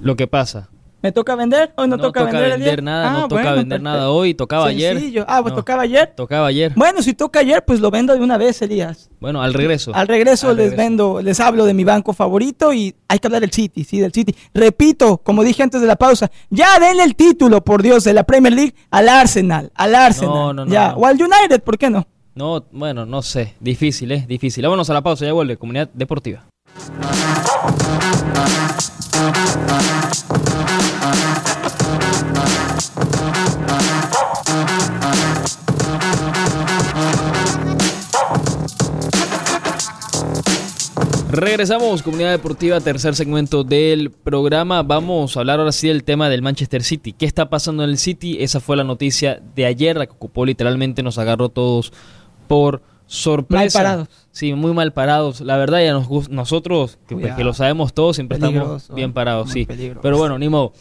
Lo 0.00 0.14
que 0.14 0.26
pasa. 0.28 0.68
¿Me 1.00 1.12
toca 1.12 1.36
vender? 1.36 1.72
Hoy 1.76 1.86
no, 1.86 1.96
No 1.96 2.02
toca, 2.02 2.26
toca 2.26 2.40
vender. 2.40 2.82
nada, 2.82 3.10
no 3.12 3.18
Ah, 3.18 3.22
toca 3.28 3.34
bueno, 3.42 3.50
vender 3.56 3.68
perfecto. 3.80 3.82
nada 3.84 4.10
hoy, 4.10 4.34
tocaba 4.34 4.66
ayer. 4.66 5.24
Ah, 5.28 5.38
pues 5.42 5.52
No. 5.52 5.58
tocaba 5.60 5.82
ayer. 5.84 6.12
Tocaba 6.16 6.48
ayer. 6.48 6.72
Bueno, 6.74 7.02
si 7.02 7.14
toca 7.14 7.38
ayer, 7.38 7.64
pues 7.64 7.78
lo 7.78 7.92
vendo 7.92 8.12
de 8.14 8.20
una 8.20 8.36
vez, 8.36 8.60
Elías. 8.62 9.08
Bueno, 9.20 9.40
al 9.40 9.54
regreso. 9.54 9.92
Al 9.94 10.08
regreso 10.08 10.48
Al 10.48 10.56
les 10.56 10.70
regreso. 10.70 10.82
vendo, 10.82 11.20
les 11.22 11.38
hablo 11.38 11.66
de 11.66 11.74
mi 11.74 11.84
banco 11.84 12.12
favorito 12.14 12.72
y 12.72 12.96
hay 13.06 13.20
que 13.20 13.28
hablar 13.28 13.42
del 13.42 13.52
City, 13.52 13.84
sí, 13.84 14.00
del 14.00 14.12
City. 14.12 14.34
Repito, 14.52 15.18
como 15.18 15.44
dije 15.44 15.62
antes 15.62 15.80
de 15.80 15.86
la 15.86 15.94
pausa, 15.94 16.32
ya 16.50 16.80
denle 16.80 17.04
el 17.04 17.14
título, 17.14 17.62
por 17.62 17.80
Dios, 17.82 18.02
de 18.02 18.12
la 18.14 18.24
Premier 18.24 18.52
League 18.52 18.74
al 18.90 19.08
Arsenal, 19.08 19.70
al 19.76 19.94
Arsenal. 19.94 20.34
No, 20.34 20.52
no, 20.52 20.64
no, 20.64 20.72
ya, 20.72 20.88
no. 20.92 20.96
o 20.98 21.06
al 21.06 21.14
United, 21.14 21.62
¿por 21.62 21.78
qué 21.78 21.90
no? 21.90 22.08
No, 22.34 22.64
bueno, 22.72 23.06
no 23.06 23.22
sé. 23.22 23.54
Difícil, 23.60 24.10
¿eh? 24.10 24.24
Difícil. 24.28 24.64
Vámonos 24.64 24.90
a 24.90 24.94
la 24.94 25.02
pausa, 25.02 25.24
ya 25.24 25.32
vuelve. 25.32 25.56
Comunidad 25.56 25.88
Deportiva. 25.94 26.44
Regresamos, 41.40 42.02
comunidad 42.02 42.32
deportiva, 42.32 42.80
tercer 42.80 43.14
segmento 43.14 43.62
del 43.62 44.10
programa. 44.10 44.82
Vamos 44.82 45.36
a 45.36 45.40
hablar 45.40 45.60
ahora 45.60 45.70
sí 45.70 45.86
del 45.86 46.02
tema 46.02 46.28
del 46.28 46.42
Manchester 46.42 46.82
City. 46.82 47.12
¿Qué 47.12 47.26
está 47.26 47.48
pasando 47.48 47.84
en 47.84 47.90
el 47.90 47.98
City? 47.98 48.38
Esa 48.40 48.58
fue 48.58 48.76
la 48.76 48.82
noticia 48.82 49.40
de 49.54 49.64
ayer, 49.64 49.96
la 49.96 50.06
que 50.06 50.14
ocupó 50.14 50.44
literalmente, 50.44 51.00
nos 51.04 51.16
agarró 51.16 51.48
todos 51.48 51.92
por 52.48 52.82
sorpresa. 53.06 53.78
Mal 53.78 53.86
parados. 53.86 54.08
Sí, 54.32 54.52
muy 54.54 54.72
mal 54.72 54.92
parados. 54.92 55.40
La 55.40 55.56
verdad, 55.56 55.80
ya 55.80 55.92
nos 55.92 56.28
nosotros, 56.28 56.98
que, 57.06 57.14
pues, 57.14 57.32
que 57.34 57.44
lo 57.44 57.54
sabemos 57.54 57.94
todos, 57.94 58.16
siempre 58.16 58.38
estamos 58.38 58.92
bien 58.92 59.12
parados, 59.12 59.46
muy 59.46 59.54
sí. 59.54 59.64
peligroso. 59.64 60.00
Pero 60.02 60.18
bueno, 60.18 60.40
ni 60.40 60.48
modo. 60.48 60.72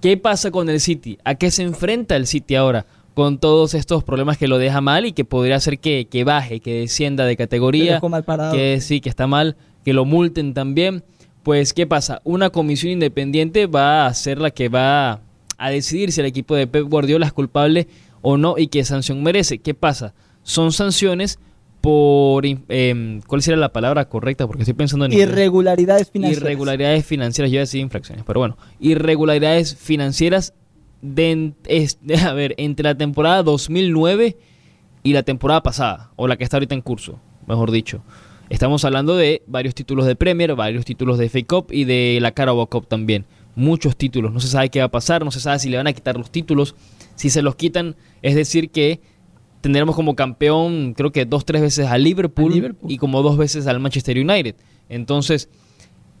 ¿Qué 0.00 0.16
pasa 0.16 0.50
con 0.50 0.70
el 0.70 0.80
City? 0.80 1.18
¿A 1.24 1.34
qué 1.34 1.50
se 1.50 1.62
enfrenta 1.62 2.16
el 2.16 2.26
City 2.26 2.54
ahora? 2.54 2.86
Con 3.12 3.38
todos 3.38 3.74
estos 3.74 4.02
problemas 4.02 4.38
que 4.38 4.48
lo 4.48 4.56
deja 4.56 4.80
mal 4.80 5.04
y 5.04 5.12
que 5.12 5.26
podría 5.26 5.56
hacer 5.56 5.78
que, 5.78 6.08
que 6.10 6.24
baje, 6.24 6.60
que 6.60 6.72
descienda 6.72 7.26
de 7.26 7.32
Te 7.32 7.36
categoría 7.36 7.94
dejó 7.94 8.08
mal 8.08 8.24
parado. 8.24 8.54
que 8.54 8.80
sí, 8.80 9.02
que 9.02 9.10
está 9.10 9.26
mal, 9.26 9.56
que 9.86 9.92
lo 9.92 10.04
multen 10.04 10.52
también. 10.52 11.04
Pues, 11.44 11.72
¿qué 11.72 11.86
pasa? 11.86 12.20
Una 12.24 12.50
comisión 12.50 12.90
independiente 12.92 13.66
va 13.68 14.06
a 14.08 14.14
ser 14.14 14.40
la 14.40 14.50
que 14.50 14.68
va 14.68 15.20
a 15.58 15.70
decidir 15.70 16.10
si 16.10 16.18
el 16.20 16.26
equipo 16.26 16.56
de 16.56 16.66
Pep 16.66 16.88
Guardiola 16.88 17.24
es 17.26 17.32
culpable 17.32 17.86
o 18.20 18.36
no 18.36 18.56
y 18.58 18.66
qué 18.66 18.84
sanción 18.84 19.22
merece. 19.22 19.58
¿Qué 19.58 19.74
pasa? 19.74 20.12
Son 20.42 20.72
sanciones 20.72 21.38
por... 21.80 22.44
em, 22.44 23.20
¿Cuál 23.28 23.42
sería 23.42 23.58
la 23.58 23.72
palabra 23.72 24.08
correcta? 24.08 24.48
Porque 24.48 24.62
estoy 24.64 24.74
pensando 24.74 25.04
en... 25.04 25.12
Irregularidades 25.12 26.10
financieras. 26.10 26.42
Irregularidades 26.42 27.06
financieras, 27.06 27.50
yo 27.52 27.54
iba 27.54 27.60
a 27.60 27.66
decir 27.66 27.80
infracciones, 27.80 28.24
pero 28.26 28.40
bueno, 28.40 28.56
irregularidades 28.80 29.76
financieras 29.76 30.52
de, 31.00 31.52
es- 31.68 31.98
de- 32.02 32.16
a 32.26 32.32
ver, 32.32 32.56
entre 32.58 32.82
la 32.82 32.96
temporada 32.96 33.44
2009 33.44 34.36
y 35.04 35.12
la 35.12 35.22
temporada 35.22 35.62
pasada, 35.62 36.10
o 36.16 36.26
la 36.26 36.36
que 36.36 36.42
está 36.42 36.56
ahorita 36.56 36.74
en 36.74 36.80
curso, 36.80 37.20
mejor 37.46 37.70
dicho. 37.70 38.02
Estamos 38.48 38.84
hablando 38.84 39.16
de 39.16 39.42
varios 39.46 39.74
títulos 39.74 40.06
de 40.06 40.14
Premier, 40.14 40.54
varios 40.54 40.84
títulos 40.84 41.18
de 41.18 41.28
FA 41.28 41.40
Cup 41.46 41.66
y 41.70 41.84
de 41.84 42.18
la 42.20 42.30
Carabao 42.30 42.68
Cup 42.68 42.86
también. 42.86 43.24
Muchos 43.56 43.96
títulos, 43.96 44.32
no 44.32 44.38
se 44.38 44.48
sabe 44.48 44.68
qué 44.68 44.78
va 44.78 44.84
a 44.84 44.90
pasar, 44.90 45.24
no 45.24 45.30
se 45.30 45.40
sabe 45.40 45.58
si 45.58 45.68
le 45.68 45.78
van 45.78 45.86
a 45.86 45.92
quitar 45.92 46.16
los 46.16 46.30
títulos. 46.30 46.76
Si 47.16 47.30
se 47.30 47.42
los 47.42 47.56
quitan, 47.56 47.96
es 48.22 48.34
decir 48.34 48.70
que 48.70 49.00
tendremos 49.62 49.96
como 49.96 50.14
campeón, 50.14 50.94
creo 50.94 51.10
que 51.10 51.24
dos, 51.24 51.44
tres 51.44 51.62
veces 51.62 51.86
a 51.86 51.98
Liverpool, 51.98 52.52
A 52.52 52.54
Liverpool. 52.54 52.92
y 52.92 52.98
como 52.98 53.22
dos 53.22 53.36
veces 53.36 53.66
al 53.66 53.80
Manchester 53.80 54.16
United. 54.18 54.54
Entonces, 54.88 55.48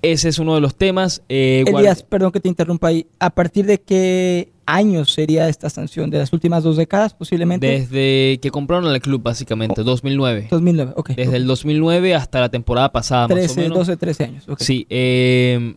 ese 0.02 0.28
es 0.28 0.38
uno 0.38 0.54
de 0.56 0.60
los 0.60 0.74
temas. 0.74 1.22
Eh, 1.28 1.64
Elías, 1.66 2.02
perdón 2.02 2.32
que 2.32 2.40
te 2.40 2.48
interrumpa 2.48 2.88
ahí. 2.88 3.06
¿A 3.20 3.30
partir 3.30 3.66
de 3.66 3.80
qué 3.80 4.50
años 4.66 5.12
sería 5.12 5.48
esta 5.48 5.70
sanción? 5.70 6.10
¿De 6.10 6.18
las 6.18 6.32
últimas 6.32 6.62
dos 6.62 6.76
décadas, 6.76 7.14
posiblemente? 7.14 7.66
desde 7.66 8.38
que 8.40 8.50
compraron 8.50 8.86
al 8.86 9.00
club, 9.00 9.22
básicamente, 9.22 9.82
2009. 9.82 10.48
2009, 10.50 10.92
ok. 10.96 11.10
Desde 11.10 11.36
el 11.36 11.46
2009 11.46 12.14
hasta 12.14 12.40
la 12.40 12.48
temporada 12.48 12.92
pasada, 12.92 13.28
más 13.28 13.32
o 13.32 13.34
13, 13.34 13.60
menos. 13.60 13.78
12, 13.78 13.96
13 13.96 14.24
años. 14.24 14.48
ok. 14.48 14.60
Sí, 14.60 14.86
eh, 14.90 15.74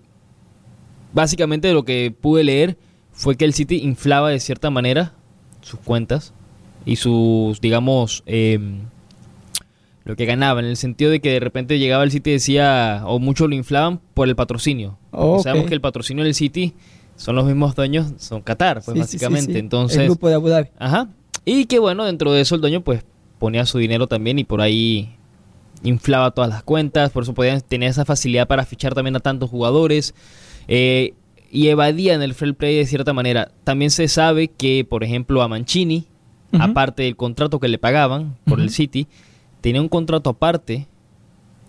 básicamente 1.14 1.72
lo 1.74 1.84
que 1.84 2.14
pude 2.20 2.44
leer 2.44 2.78
fue 3.12 3.36
que 3.36 3.46
el 3.46 3.54
City 3.54 3.78
inflaba 3.84 4.30
de 4.30 4.40
cierta 4.40 4.70
manera 4.70 5.14
sus 5.62 5.80
cuentas 5.80 6.34
y 6.86 6.96
sus, 6.96 7.62
digamos, 7.62 8.24
eh, 8.26 8.60
lo 10.06 10.16
que 10.16 10.26
ganaba, 10.26 10.60
en 10.60 10.66
el 10.66 10.78
sentido 10.78 11.12
de 11.12 11.20
que 11.20 11.32
de 11.32 11.40
repente 11.40 11.78
llegaba 11.78 12.04
el 12.04 12.12
City 12.12 12.32
y 12.32 12.34
decía, 12.34 13.04
o 13.06 13.20
muchos 13.20 13.48
lo 13.48 13.56
inflaban 13.56 14.00
por 14.14 14.28
el 14.28 14.36
patrocinio. 14.36 14.98
Oh. 15.12 15.40
Sabemos 15.44 15.68
que 15.68 15.76
el 15.76 15.82
patrocinio 15.82 16.24
del 16.24 16.34
City 16.34 16.74
son 17.20 17.36
los 17.36 17.46
mismos 17.46 17.76
dueños, 17.76 18.14
son 18.18 18.42
Qatar, 18.42 18.82
pues 18.84 18.86
Sí, 18.86 18.92
sí, 18.92 18.94
sí, 18.94 19.02
básicamente. 19.18 19.54
sí. 19.54 19.60
Entonces, 19.60 19.98
El 19.98 20.06
grupo 20.06 20.30
de 20.30 20.36
Abu 20.36 20.48
Dhabi. 20.48 20.70
Ajá. 20.80 21.10
Y 21.44 21.66
que 21.66 21.80
bueno, 21.80 22.06
dentro 22.06 22.32
de 22.32 22.40
eso 22.42 22.56
el 22.56 22.62
dueño 22.62 22.82
pues 22.82 23.04
ponía 23.40 23.66
su 23.66 23.78
dinero 23.78 24.08
también 24.08 24.40
y 24.40 24.46
por 24.46 24.62
ahí 24.62 25.16
inflaba 25.84 26.32
todas 26.32 26.50
las 26.50 26.64
cuentas, 26.64 27.12
por 27.12 27.24
eso 27.24 27.34
podían 27.34 27.60
tener 27.62 27.90
esa 27.90 28.06
facilidad 28.06 28.48
para 28.48 28.66
fichar 28.66 28.94
también 28.94 29.16
a 29.16 29.20
tantos 29.20 29.50
jugadores 29.50 30.14
eh, 30.68 31.14
y 31.52 31.68
evadían 31.68 32.22
el 32.22 32.34
fair 32.34 32.56
play 32.56 32.76
de 32.78 32.86
cierta 32.86 33.12
manera. 33.14 33.52
También 33.64 33.92
se 33.92 34.08
sabe 34.08 34.48
que, 34.50 34.86
por 34.88 35.04
ejemplo, 35.04 35.42
a 35.42 35.48
Mancini, 35.48 36.08
aparte 36.60 37.04
del 37.04 37.16
contrato 37.16 37.60
que 37.60 37.68
le 37.68 37.78
pagaban 37.78 38.38
por 38.46 38.60
el. 38.62 38.70
City, 38.70 39.08
tenía 39.62 39.82
un 39.82 39.90
contrato 39.90 40.30
aparte 40.30 40.88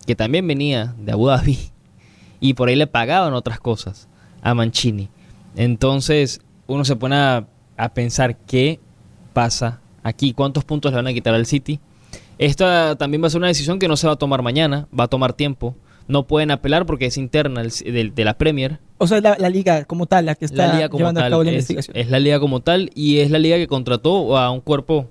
que 0.07 0.15
también 0.15 0.47
venía 0.47 0.95
de 0.97 1.11
Abu 1.11 1.27
Dhabi 1.27 1.57
y 2.39 2.53
por 2.53 2.69
ahí 2.69 2.75
le 2.75 2.87
pagaban 2.87 3.33
otras 3.33 3.59
cosas 3.59 4.07
a 4.41 4.53
Mancini. 4.53 5.09
Entonces 5.55 6.41
uno 6.67 6.85
se 6.85 6.95
pone 6.95 7.15
a, 7.15 7.47
a 7.77 7.93
pensar 7.93 8.37
qué 8.37 8.79
pasa 9.33 9.81
aquí, 10.03 10.33
cuántos 10.33 10.63
puntos 10.63 10.91
le 10.91 10.97
van 10.97 11.07
a 11.07 11.13
quitar 11.13 11.33
al 11.33 11.45
City. 11.45 11.79
Esta 12.37 12.95
también 12.95 13.21
va 13.21 13.27
a 13.27 13.29
ser 13.29 13.37
una 13.39 13.47
decisión 13.47 13.77
que 13.77 13.87
no 13.87 13.97
se 13.97 14.07
va 14.07 14.13
a 14.13 14.15
tomar 14.17 14.41
mañana, 14.41 14.87
va 14.97 15.03
a 15.05 15.07
tomar 15.07 15.33
tiempo. 15.33 15.75
No 16.07 16.25
pueden 16.25 16.51
apelar 16.51 16.85
porque 16.85 17.05
es 17.05 17.17
interna 17.17 17.61
de, 17.63 18.11
de 18.13 18.25
la 18.25 18.37
Premier. 18.37 18.79
O 18.97 19.07
sea, 19.07 19.17
es 19.17 19.23
la, 19.23 19.37
la 19.37 19.49
liga 19.49 19.85
como 19.85 20.07
tal, 20.07 20.25
la 20.25 20.35
que 20.35 20.45
está 20.45 20.67
La 20.67 20.87
llevando 20.87 21.19
tal 21.19 21.27
a 21.27 21.29
cabo 21.29 21.43
la 21.43 21.51
es, 21.51 21.55
investigación. 21.55 21.95
es 21.95 22.09
la 22.09 22.19
liga 22.19 22.39
como 22.39 22.59
tal 22.59 22.89
y 22.95 23.19
es 23.19 23.29
la 23.31 23.39
liga 23.39 23.57
que 23.57 23.67
contrató 23.67 24.37
a 24.37 24.49
un 24.51 24.61
cuerpo 24.61 25.07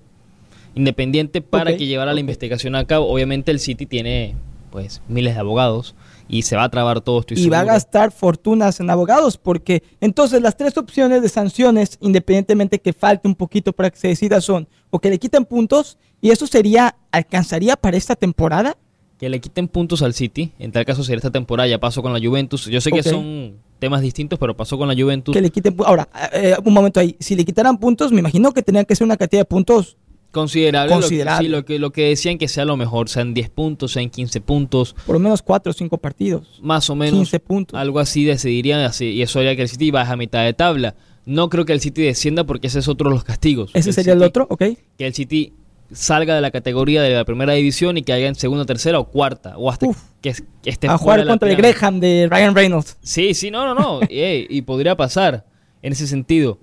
independiente 0.74 1.40
para 1.40 1.76
que 1.76 1.86
llevara 1.86 2.12
la 2.12 2.20
investigación 2.20 2.74
a 2.74 2.84
cabo. 2.84 3.06
Obviamente 3.08 3.50
el 3.50 3.60
City 3.60 3.86
tiene 3.86 4.34
pues 4.70 5.00
miles 5.08 5.34
de 5.34 5.40
abogados 5.40 5.94
y 6.30 6.42
se 6.42 6.56
va 6.56 6.64
a 6.64 6.68
trabar 6.68 7.00
todo, 7.00 7.20
estoy 7.20 7.38
y 7.38 7.48
va 7.48 7.60
a 7.60 7.64
gastar 7.64 8.12
fortunas 8.12 8.80
en 8.80 8.88
abogados, 8.88 9.36
porque 9.36 9.82
entonces 10.00 10.40
las 10.40 10.56
tres 10.56 10.76
opciones 10.78 11.22
de 11.22 11.28
sanciones, 11.28 11.98
independientemente 12.00 12.80
que 12.80 12.92
falte 12.92 13.26
un 13.26 13.34
poquito 13.34 13.72
para 13.72 13.90
que 13.90 13.98
se 13.98 14.08
decida, 14.08 14.40
son 14.40 14.68
o 14.90 14.98
que 14.98 15.10
le 15.10 15.18
quiten 15.18 15.44
puntos, 15.44 15.98
y 16.20 16.30
eso 16.30 16.46
sería, 16.46 16.96
¿alcanzaría 17.10 17.76
para 17.76 17.96
esta 17.96 18.14
temporada? 18.14 18.76
Que 19.18 19.28
le 19.28 19.40
quiten 19.40 19.68
puntos 19.68 20.02
al 20.02 20.14
City, 20.14 20.52
en 20.58 20.72
tal 20.72 20.84
caso 20.84 21.04
sería 21.04 21.18
esta 21.18 21.30
temporada, 21.30 21.68
ya 21.68 21.78
pasó 21.78 22.02
con 22.02 22.12
la 22.12 22.20
Juventus. 22.20 22.66
Yo 22.66 22.80
sé 22.80 22.90
que 22.90 23.02
son 23.02 23.56
temas 23.78 24.00
distintos, 24.00 24.38
pero 24.38 24.56
pasó 24.56 24.78
con 24.78 24.88
la 24.88 24.94
Juventus. 24.94 25.34
Que 25.34 25.42
le 25.42 25.50
quiten 25.50 25.76
Ahora, 25.84 26.08
eh, 26.32 26.56
un 26.64 26.72
momento 26.72 27.00
ahí, 27.00 27.16
si 27.20 27.36
le 27.36 27.44
quitaran 27.44 27.78
puntos, 27.78 28.12
me 28.12 28.20
imagino 28.20 28.52
que 28.52 28.62
tendrían 28.62 28.86
que 28.86 28.96
ser 28.96 29.04
una 29.04 29.16
cantidad 29.16 29.42
de 29.42 29.44
puntos. 29.44 29.98
Considerable. 30.30 30.94
lo 30.94 31.00
que- 31.08 31.08
sí, 31.38 31.48
lo 31.48 31.64
que, 31.64 31.78
lo 31.78 31.90
que 31.90 32.08
decían 32.08 32.38
que 32.38 32.48
sea 32.48 32.64
lo 32.64 32.76
mejor, 32.76 33.08
sean 33.08 33.34
10 33.34 33.50
puntos, 33.50 33.92
sean 33.92 34.10
15 34.10 34.40
puntos, 34.40 34.94
Por 35.06 35.14
lo 35.14 35.18
menos 35.20 35.42
cuatro 35.42 35.70
o 35.70 35.72
cinco 35.72 35.98
partidos. 35.98 36.60
más 36.62 36.88
o 36.90 36.94
menos. 36.94 37.18
15 37.18 37.40
puntos. 37.40 37.78
Algo 37.78 37.98
así 37.98 38.24
decidirían, 38.24 38.80
así, 38.80 39.06
y 39.06 39.22
eso 39.22 39.38
haría 39.40 39.56
que 39.56 39.62
el 39.62 39.68
City 39.68 39.90
baje 39.90 40.12
a 40.12 40.16
mitad 40.16 40.44
de 40.44 40.52
tabla. 40.52 40.94
No 41.26 41.48
creo 41.48 41.64
que 41.64 41.72
el 41.72 41.80
City 41.80 42.02
descienda 42.02 42.44
porque 42.44 42.68
ese 42.68 42.78
es 42.78 42.88
otro 42.88 43.10
de 43.10 43.14
los 43.14 43.24
castigos. 43.24 43.70
Ese 43.74 43.90
El 43.90 43.94
sería 43.94 44.12
el 44.14 44.22
otro, 44.22 44.46
¿ok? 44.50 44.62
Que 44.96 45.06
el 45.06 45.14
City 45.14 45.52
salga 45.92 46.36
de 46.36 46.40
la 46.40 46.52
categoría 46.52 47.02
de 47.02 47.10
la 47.10 47.24
primera 47.24 47.52
división 47.52 47.96
y 47.98 48.02
que 48.02 48.12
haya 48.12 48.28
en 48.28 48.36
segunda, 48.36 48.64
tercera 48.64 49.00
o 49.00 49.06
cuarta, 49.08 49.56
o 49.58 49.68
hasta 49.68 49.86
Uf. 49.88 49.98
que, 50.20 50.32
que 50.62 50.70
esté 50.70 50.86
A 50.88 50.96
jugar 50.96 51.26
contra 51.26 51.50
el. 51.50 51.56
Graham 51.56 51.98
de 51.98 52.28
Ryan 52.30 52.54
Reynolds. 52.54 52.96
Sí, 53.02 53.34
sí, 53.34 53.50
no, 53.50 53.64
no, 53.66 53.74
no. 53.74 54.00
Y 54.08 54.62
podría 54.62 54.96
pasar 54.96 55.44
en 55.82 55.92
ese 55.92 56.06
sentido, 56.06 56.58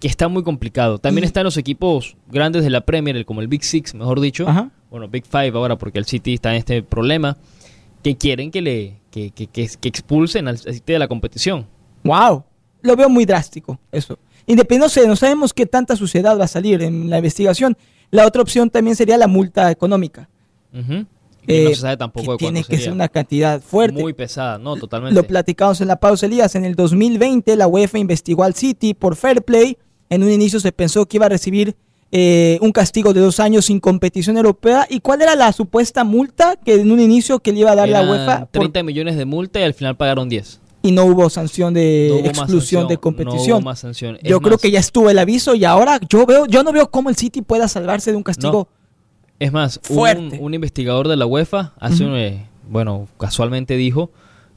que 0.00 0.08
está 0.08 0.26
muy 0.28 0.42
complicado. 0.42 0.98
También 0.98 1.24
Y- 1.24 1.26
están 1.26 1.44
los 1.44 1.56
equipos 1.56 2.16
grandes 2.28 2.64
de 2.64 2.70
la 2.70 2.80
Premier, 2.80 3.24
como 3.24 3.40
el 3.42 3.48
Big 3.48 3.62
Six, 3.62 3.94
mejor 3.94 4.18
dicho. 4.20 4.48
Ajá. 4.48 4.70
Bueno, 4.90 5.06
Big 5.08 5.24
Five 5.26 5.50
ahora, 5.54 5.76
porque 5.78 5.98
el 5.98 6.06
City 6.06 6.34
está 6.34 6.50
en 6.50 6.56
este 6.56 6.82
problema, 6.82 7.36
que 8.02 8.16
quieren 8.16 8.50
que 8.50 8.60
le 8.62 9.00
que, 9.10 9.30
que- 9.32 9.46
que- 9.46 9.68
que 9.68 9.88
expulsen 9.88 10.48
al 10.48 10.58
City 10.58 10.92
de 10.94 10.98
la 10.98 11.06
competición. 11.08 11.66
Wow, 12.04 12.44
lo 12.82 12.96
veo 12.96 13.08
muy 13.08 13.24
drástico 13.26 13.78
eso. 13.92 14.18
Independiente, 14.46 15.06
no 15.06 15.16
sabemos 15.16 15.52
qué 15.52 15.66
tanta 15.66 15.94
suciedad 15.96 16.38
va 16.38 16.44
a 16.44 16.48
salir 16.48 16.82
en 16.82 17.10
la 17.10 17.18
investigación. 17.18 17.76
La 18.10 18.26
otra 18.26 18.40
opción 18.42 18.70
también 18.70 18.96
sería 18.96 19.16
la 19.18 19.26
multa 19.28 19.70
económica. 19.70 20.28
Eh, 21.46 21.64
no 21.64 21.70
se 21.70 21.76
sabe 21.76 21.96
tampoco 21.96 22.26
que 22.26 22.32
de 22.32 22.38
tiene 22.38 22.60
que 22.60 22.66
sería. 22.66 22.84
ser 22.84 22.92
una 22.92 23.08
cantidad 23.08 23.60
fuerte. 23.60 24.00
Muy 24.00 24.12
pesada, 24.12 24.58
no, 24.58 24.76
totalmente. 24.76 25.14
Lo 25.14 25.26
platicamos 25.26 25.80
en 25.80 25.88
la 25.88 25.96
pausa, 25.96 26.26
Elías. 26.26 26.54
En 26.54 26.64
el 26.64 26.74
2020, 26.74 27.56
la 27.56 27.66
UEFA 27.66 27.98
investigó 27.98 28.44
al 28.44 28.54
City 28.54 28.94
por 28.94 29.16
fair 29.16 29.42
play. 29.42 29.76
En 30.10 30.22
un 30.22 30.30
inicio 30.30 30.60
se 30.60 30.72
pensó 30.72 31.06
que 31.06 31.16
iba 31.16 31.26
a 31.26 31.28
recibir 31.30 31.74
eh, 32.12 32.58
un 32.60 32.72
castigo 32.72 33.12
de 33.12 33.20
dos 33.20 33.38
años 33.40 33.66
sin 33.66 33.78
competición 33.80 34.36
europea. 34.36 34.86
¿Y 34.90 35.00
cuál 35.00 35.22
era 35.22 35.36
la 35.36 35.52
supuesta 35.52 36.02
multa 36.04 36.56
que 36.56 36.74
en 36.74 36.90
un 36.90 37.00
inicio 37.00 37.38
que 37.38 37.52
le 37.52 37.60
iba 37.60 37.70
a 37.70 37.76
dar 37.76 37.88
la 37.88 38.02
UEFA? 38.02 38.40
por- 38.46 38.62
30 38.62 38.82
millones 38.82 39.16
de 39.16 39.24
multa 39.24 39.60
y 39.60 39.62
al 39.62 39.74
final 39.74 39.96
pagaron 39.96 40.28
10. 40.28 40.60
y 40.82 40.92
no 40.92 41.04
hubo 41.04 41.28
sanción 41.30 41.74
de 41.74 42.06
No 42.08 42.16
hubo 42.16 42.24
exclusión 42.26 42.60
sanción, 42.60 42.88
de 42.88 42.94
no 42.94 43.00
competición. 43.00 43.52
hubo 43.58 43.60
más 43.60 43.78
sanción. 43.80 44.18
Yo 44.22 44.40
creo 44.40 44.56
que 44.58 44.70
ya 44.70 44.80
estuvo 44.80 45.10
el 45.10 45.18
aviso 45.18 45.54
y 45.54 45.64
ahora 45.64 46.00
yo 46.08 46.24
veo, 46.26 46.46
yo 46.46 46.62
no 46.64 46.72
veo 46.72 46.90
cómo 46.90 47.10
el 47.10 47.16
City 47.16 47.42
pueda 47.42 47.68
salvarse 47.68 48.10
de 48.10 48.16
un 48.16 48.22
castigo. 48.22 48.66
Es 49.38 49.52
más, 49.52 49.78
un, 49.88 49.94
Fuerte. 49.96 50.38
un 50.40 50.52
investigador 50.54 51.06
de 51.06 51.16
la 51.16 51.26
UEFA 51.26 51.74
hace 51.78 52.04
un, 52.04 52.14
eh, 52.16 52.46
bueno, 52.68 53.08
casualmente 53.18 53.76
dijo 53.76 54.10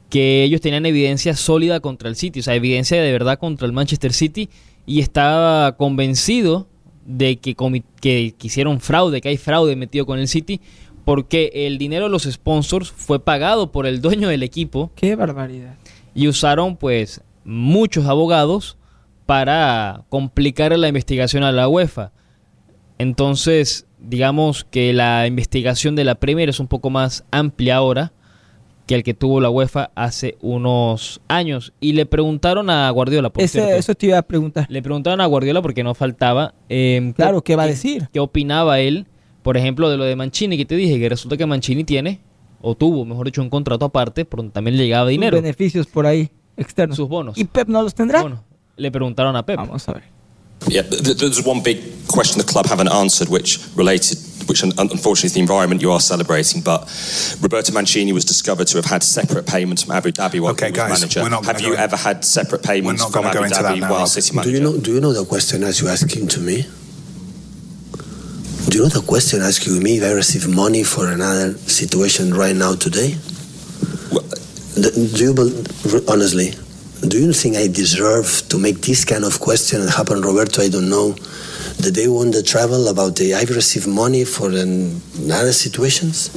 que 0.10 0.44
ellos 0.44 0.62
tenían 0.62 0.86
evidencia 0.86 1.36
sólida 1.36 1.80
contra 1.82 2.08
el 2.10 2.16
City, 2.16 2.40
o 2.40 2.44
sea, 2.44 2.56
evidencia 2.56 3.02
de 3.02 3.12
verdad 3.12 3.38
contra 3.38 3.66
el 3.68 3.74
Manchester 3.74 4.14
City 4.14 4.50
y 4.86 5.00
estaba 5.00 5.76
convencido 5.78 6.68
de 7.06 7.38
que, 7.38 7.56
que 8.02 8.36
hicieron 8.42 8.80
fraude, 8.80 9.22
que 9.22 9.30
hay 9.30 9.38
fraude 9.38 9.76
metido 9.76 10.06
con 10.06 10.20
el 10.20 10.28
City, 10.28 10.62
porque 11.06 11.52
el 11.54 11.78
dinero 11.78 12.06
de 12.06 12.12
los 12.12 12.24
sponsors 12.24 12.92
fue 12.92 13.20
pagado 13.20 13.72
por 13.72 13.86
el 13.86 14.02
dueño 14.02 14.30
del 14.30 14.44
equipo 14.44 14.92
Qué 14.96 15.16
barbaridad. 15.16 15.76
y 16.16 16.28
usaron 16.28 16.78
pues 16.78 17.22
muchos 17.44 18.06
abogados 18.06 18.78
para 19.26 20.04
complicar 20.10 20.78
la 20.78 20.88
investigación 20.88 21.44
a 21.44 21.52
la 21.52 21.68
UEFA. 21.68 22.12
Entonces, 22.98 23.88
digamos 24.00 24.64
que 24.64 24.94
la 24.94 25.28
investigación 25.28 25.96
de 25.96 26.04
la 26.04 26.16
Premier 26.16 26.50
es 26.50 26.60
un 26.60 26.68
poco 26.68 26.90
más 26.90 27.26
amplia 27.32 27.78
ahora 27.78 28.14
que 28.86 28.96
el 28.96 29.04
que 29.04 29.14
tuvo 29.14 29.40
la 29.40 29.50
UEFA 29.50 29.92
hace 29.96 30.38
unos 30.42 31.22
años. 31.28 31.74
Y 31.80 31.94
le 31.94 32.06
preguntaron 32.06 32.70
a 32.70 32.90
Guardiola, 32.90 33.30
por 33.32 33.44
Ese- 33.44 33.60
cierto. 33.60 33.76
eso 33.76 33.96
te 33.96 34.08
iba 34.08 34.18
a 34.18 34.22
preguntar. 34.24 34.66
Le 34.70 34.82
preguntaron 34.82 35.22
a 35.22 35.26
Guardiola 35.26 35.62
porque 35.62 35.84
no 35.84 35.94
faltaba. 35.96 36.54
eh, 36.70 37.14
Claro, 37.16 37.42
¿qué 37.44 37.56
va 37.56 37.64
a 37.64 37.68
decir? 37.68 38.10
¿Qué 38.12 38.20
opinaba 38.20 38.80
él, 38.80 39.08
por 39.42 39.56
ejemplo, 39.58 39.90
de 39.90 39.98
lo 39.98 40.04
de 40.04 40.16
Mancini 40.16 40.58
que 40.58 40.66
te 40.66 40.76
dije? 40.76 41.00
Que 41.00 41.08
resulta 41.10 41.38
que 41.38 41.46
Mancini 41.46 41.84
tiene, 41.86 42.20
o 42.62 42.76
tuvo, 42.76 43.06
mejor 43.06 43.26
dicho, 43.28 43.42
un 43.42 43.50
contrato 43.50 43.86
aparte 43.86 44.26
por 44.26 44.40
donde 44.40 44.52
también 44.54 44.76
le 44.78 44.84
llegaba 44.84 45.08
dinero. 45.10 45.36
Beneficios 45.38 45.88
por 45.88 46.06
ahí 46.06 46.30
externos. 46.58 46.98
Sus 46.98 47.08
bonos. 47.08 47.38
¿Y 47.38 47.46
Pep 47.46 47.68
no 47.70 47.82
los 47.84 47.96
tendrá? 47.96 48.22
Bueno, 48.22 48.44
le 48.76 48.92
preguntaron 48.92 49.36
a 49.36 49.46
Pep. 49.46 49.58
Vamos 49.58 49.88
a 49.88 49.94
ver. 49.94 50.04
Yeah, 50.68 50.82
th- 50.84 51.04
th- 51.04 51.18
there's 51.18 51.44
one 51.46 51.62
big 51.62 52.08
question 52.08 52.38
the 52.38 52.44
club 52.46 52.66
haven't 52.68 52.88
answered, 52.90 53.30
which 53.30 53.60
related, 53.76 54.18
which 54.48 54.64
unfortunately 54.64 55.28
is 55.28 55.34
the 55.34 55.40
environment 55.42 55.82
you 55.82 55.92
are 55.92 56.00
celebrating. 56.00 56.62
But 56.62 56.82
Roberto 57.42 57.74
Mancini 57.74 58.14
was 58.14 58.26
discovered 58.26 58.68
to 58.68 58.78
have 58.78 58.86
had 58.86 59.04
separate 59.04 59.46
payments 59.46 59.84
from 59.84 59.94
Abu 59.94 60.12
Dhabi 60.12 60.40
while 60.40 60.52
Okay, 60.54 60.68
he 60.68 60.72
was 60.72 60.78
guys, 60.78 61.00
manager. 61.02 61.22
we're 61.22 61.30
not 61.30 61.46
Have 61.46 61.56
gonna 61.58 61.68
you 61.68 61.76
go 61.76 61.76
in- 61.76 61.84
ever 61.84 61.96
had 61.98 62.24
separate 62.26 62.64
payments 62.64 63.04
from 63.06 63.26
Abu 63.26 63.40
Dhabi 63.40 63.80
now, 63.80 63.90
while 63.90 64.00
Rob. 64.02 64.08
City 64.10 64.30
Do 64.42 64.50
you 64.52 64.60
manager? 64.60 64.64
know? 64.78 64.78
Do 64.84 64.94
you 64.94 65.02
know 65.02 65.14
the 65.14 65.26
question 65.26 65.64
as 65.64 65.82
you 65.82 65.88
asking 65.90 66.28
to 66.30 66.40
me? 66.40 66.66
Do 68.70 68.78
you 68.78 68.84
know 68.86 68.90
the 68.90 69.02
question 69.06 69.42
asking 69.42 69.84
me 69.84 69.98
if 69.98 70.04
I 70.04 70.12
receive 70.14 70.48
money 70.48 70.84
for 70.84 71.08
another 71.12 71.54
situation 71.68 72.34
right 72.34 72.56
now 72.56 72.74
today? 72.76 73.18
Well, 74.12 74.24
Do 74.76 75.24
you 75.26 75.34
bel- 75.34 76.02
honestly? 76.10 76.54
Do 77.08 77.18
you 77.20 77.34
think 77.34 77.58
I 77.58 77.68
deserve 77.68 78.44
to 78.50 78.58
make 78.58 78.82
this 78.82 79.04
kind 79.04 79.26
of 79.26 79.40
question 79.40 79.82
and 79.82 79.90
happen, 79.90 80.22
Roberto? 80.22 80.62
I 80.62 80.70
don't 80.70 80.90
know. 80.90 81.16
The 81.80 81.92
day 81.92 82.08
won 82.08 82.32
the 82.32 82.42
travel 82.44 82.88
about 82.88 83.16
the 83.18 83.34
I've 83.36 83.50
received 83.50 83.88
money 83.88 84.24
for 84.26 84.50
an, 84.50 85.02
other 85.32 85.52
situations. 85.52 86.30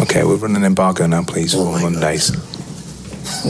Okay, 0.00 0.22
we're 0.24 0.36
running 0.36 0.56
an 0.58 0.64
embargo 0.64 1.06
now, 1.06 1.24
please, 1.24 1.54
Oh 1.54 1.64
for 1.64 1.72
my 1.78 1.82
one 1.82 1.94
God. 1.94 2.02
days. 2.02 2.32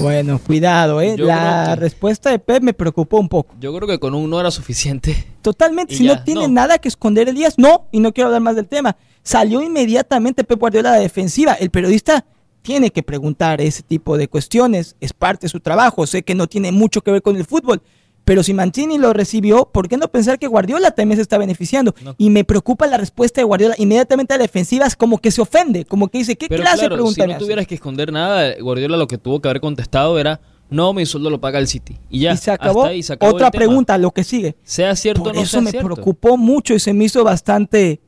Bueno, 0.00 0.38
cuidado, 0.38 1.00
¿eh? 1.00 1.16
Yo 1.18 1.26
La 1.26 1.72
que- 1.74 1.80
respuesta 1.80 2.30
de 2.30 2.38
Pep 2.38 2.62
me 2.62 2.72
preocupó 2.72 3.18
un 3.18 3.28
poco. 3.28 3.54
Yo 3.60 3.74
creo 3.74 3.86
que 3.88 3.98
con 3.98 4.14
un 4.14 4.30
no 4.30 4.40
era 4.40 4.50
suficiente. 4.50 5.26
Totalmente, 5.42 5.94
Y 5.94 5.98
si 5.98 6.04
ya, 6.04 6.16
no 6.16 6.24
tiene 6.24 6.42
no. 6.42 6.48
nada 6.48 6.78
que 6.78 6.88
esconder 6.88 7.28
Elías, 7.28 7.54
no, 7.58 7.86
y 7.92 8.00
no 8.00 8.12
quiero 8.12 8.28
hablar 8.28 8.42
más 8.42 8.56
del 8.56 8.68
tema. 8.68 8.96
Salió 9.22 9.62
inmediatamente 9.62 10.44
Pep 10.44 10.58
Guardiola 10.58 10.90
a 10.90 10.96
la 10.96 11.00
defensiva. 11.00 11.52
El 11.54 11.70
periodista 11.70 12.24
tiene 12.66 12.90
que 12.90 13.04
preguntar 13.04 13.60
ese 13.60 13.84
tipo 13.84 14.18
de 14.18 14.26
cuestiones, 14.26 14.96
es 15.00 15.12
parte 15.12 15.46
de 15.46 15.50
su 15.50 15.60
trabajo. 15.60 16.04
Sé 16.04 16.24
que 16.24 16.34
no 16.34 16.48
tiene 16.48 16.72
mucho 16.72 17.00
que 17.00 17.12
ver 17.12 17.22
con 17.22 17.36
el 17.36 17.44
fútbol, 17.44 17.80
pero 18.24 18.42
si 18.42 18.54
Mancini 18.54 18.98
lo 18.98 19.12
recibió, 19.12 19.66
¿por 19.72 19.88
qué 19.88 19.96
no 19.96 20.08
pensar 20.08 20.40
que 20.40 20.48
Guardiola 20.48 20.90
también 20.90 21.16
se 21.16 21.22
está 21.22 21.38
beneficiando? 21.38 21.94
No. 22.02 22.16
Y 22.18 22.28
me 22.28 22.42
preocupa 22.42 22.88
la 22.88 22.96
respuesta 22.96 23.40
de 23.40 23.44
Guardiola. 23.44 23.76
Inmediatamente 23.78 24.34
a 24.34 24.38
la 24.38 24.42
defensiva 24.42 24.84
es 24.84 24.96
como 24.96 25.18
que 25.18 25.30
se 25.30 25.40
ofende, 25.40 25.84
como 25.84 26.08
que 26.08 26.18
dice, 26.18 26.34
¿qué 26.34 26.48
Pero 26.48 26.64
clase 26.64 26.80
claro, 26.80 26.96
pregunta 26.96 27.24
si 27.24 27.30
no 27.30 27.38
tuvieras 27.38 27.68
que 27.68 27.76
esconder 27.76 28.10
nada, 28.10 28.56
Guardiola 28.60 28.96
lo 28.96 29.06
que 29.06 29.16
tuvo 29.16 29.40
que 29.40 29.48
haber 29.48 29.60
contestado 29.60 30.18
era, 30.18 30.40
no, 30.68 30.92
mi 30.92 31.06
sueldo 31.06 31.30
lo 31.30 31.40
paga 31.40 31.60
el 31.60 31.68
City. 31.68 31.96
Y 32.10 32.22
ya, 32.22 32.32
y 32.32 32.36
se 32.36 32.50
acabó. 32.50 32.80
hasta 32.80 32.90
ahí 32.90 33.02
se 33.04 33.12
acabó 33.12 33.32
Otra 33.32 33.52
pregunta, 33.52 33.96
lo 33.96 34.10
que 34.10 34.24
sigue. 34.24 34.56
Sea 34.64 34.96
cierto 34.96 35.22
Por 35.22 35.30
o 35.30 35.34
no 35.36 35.42
eso 35.42 35.50
sea 35.52 35.60
me 35.60 35.70
cierto. 35.70 35.94
preocupó 35.94 36.36
mucho 36.36 36.74
y 36.74 36.80
se 36.80 36.92
me 36.92 37.04
hizo 37.04 37.22
bastante 37.22 38.00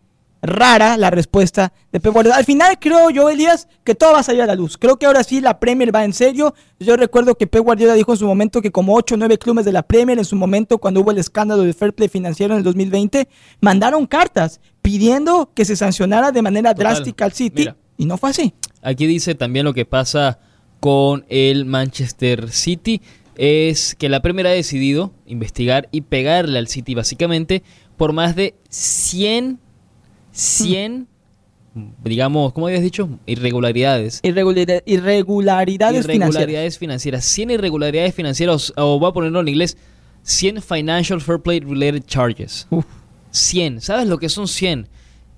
rara 0.43 0.97
la 0.97 1.11
respuesta 1.11 1.73
de 1.93 2.01
Pep 2.01 2.13
Guardiola. 2.13 2.37
Al 2.37 2.45
final 2.45 2.79
creo 2.79 3.11
yo, 3.11 3.29
Elías, 3.29 3.69
que 3.85 3.95
todo 3.95 4.13
va 4.13 4.21
a 4.21 4.23
salir 4.23 4.43
a 4.43 4.47
la 4.47 4.55
luz. 4.55 4.77
Creo 4.79 4.99
que 4.99 5.07
ahora 5.07 5.25
sí 5.25 5.41
la 5.41 5.59
Premier 5.59 5.95
va 5.95 6.05
en 6.05 6.13
serio. 6.13 6.55
Yo 6.79 6.97
recuerdo 6.97 7.37
que 7.37 7.47
Pep 7.47 7.63
Guardiola 7.63 7.95
dijo 7.95 8.13
en 8.13 8.19
su 8.19 8.27
momento 8.27 8.63
que 8.63 8.71
como 8.71 8.95
8 8.95 9.15
o 9.15 9.19
9 9.19 9.39
clubes 9.39 9.65
de 9.65 9.73
la 9.73 9.83
Premier 9.83 10.19
en 10.19 10.25
su 10.25 10.37
momento 10.37 10.79
cuando 10.79 11.01
hubo 11.01 11.11
el 11.11 11.19
escándalo 11.19 11.63
del 11.63 11.75
fair 11.75 11.93
play 11.93 12.09
financiero 12.09 12.55
en 12.55 12.59
el 12.59 12.65
2020, 12.65 13.29
mandaron 13.61 14.07
cartas 14.07 14.61
pidiendo 14.83 15.51
que 15.55 15.65
se 15.65 15.77
sancionara 15.77 16.33
de 16.33 16.43
manera 16.43 16.75
Total. 16.75 16.95
drástica 16.95 17.25
al 17.25 17.33
City 17.33 17.61
Mira. 17.63 17.77
y 17.97 18.07
no 18.07 18.17
fue 18.17 18.31
así. 18.31 18.55
Aquí 18.83 19.07
dice 19.07 19.35
también 19.35 19.65
lo 19.65 19.75
que 19.75 19.85
pasa 19.85 20.39
con 20.81 21.25
el 21.29 21.65
Manchester 21.65 22.51
City 22.51 23.03
es 23.37 23.95
que 23.95 24.09
la 24.09 24.21
Premier 24.23 24.47
ha 24.47 24.51
decidido 24.51 25.13
investigar 25.27 25.89
y 25.93 26.03
pegarle 26.03 26.59
al 26.59 26.69
City 26.69 26.95
básicamente 26.95 27.63
por 27.97 28.13
más 28.13 28.37
de 28.37 28.55
100 28.69 29.59
100 30.41 31.07
digamos, 32.03 32.53
¿cómo 32.53 32.67
habías 32.67 32.83
dicho? 32.83 33.09
irregularidades. 33.27 34.21
Irregular- 34.25 34.83
irregularidades, 34.87 36.07
financieras. 36.07 36.35
irregularidades 36.35 36.79
financieras. 36.79 37.25
100 37.25 37.51
irregularidades 37.53 38.15
financieras 38.15 38.73
o 38.77 38.99
voy 38.99 39.11
a 39.11 39.13
ponerlo 39.13 39.41
en 39.41 39.49
inglés 39.49 39.77
100 40.23 40.61
financial 40.63 41.21
fair 41.21 41.39
play 41.41 41.61
related 41.61 42.03
charges. 42.05 42.67
Uf. 42.71 42.85
100, 43.31 43.81
¿sabes 43.81 44.09
lo 44.09 44.19
que 44.19 44.29
son 44.29 44.49
100? 44.49 44.89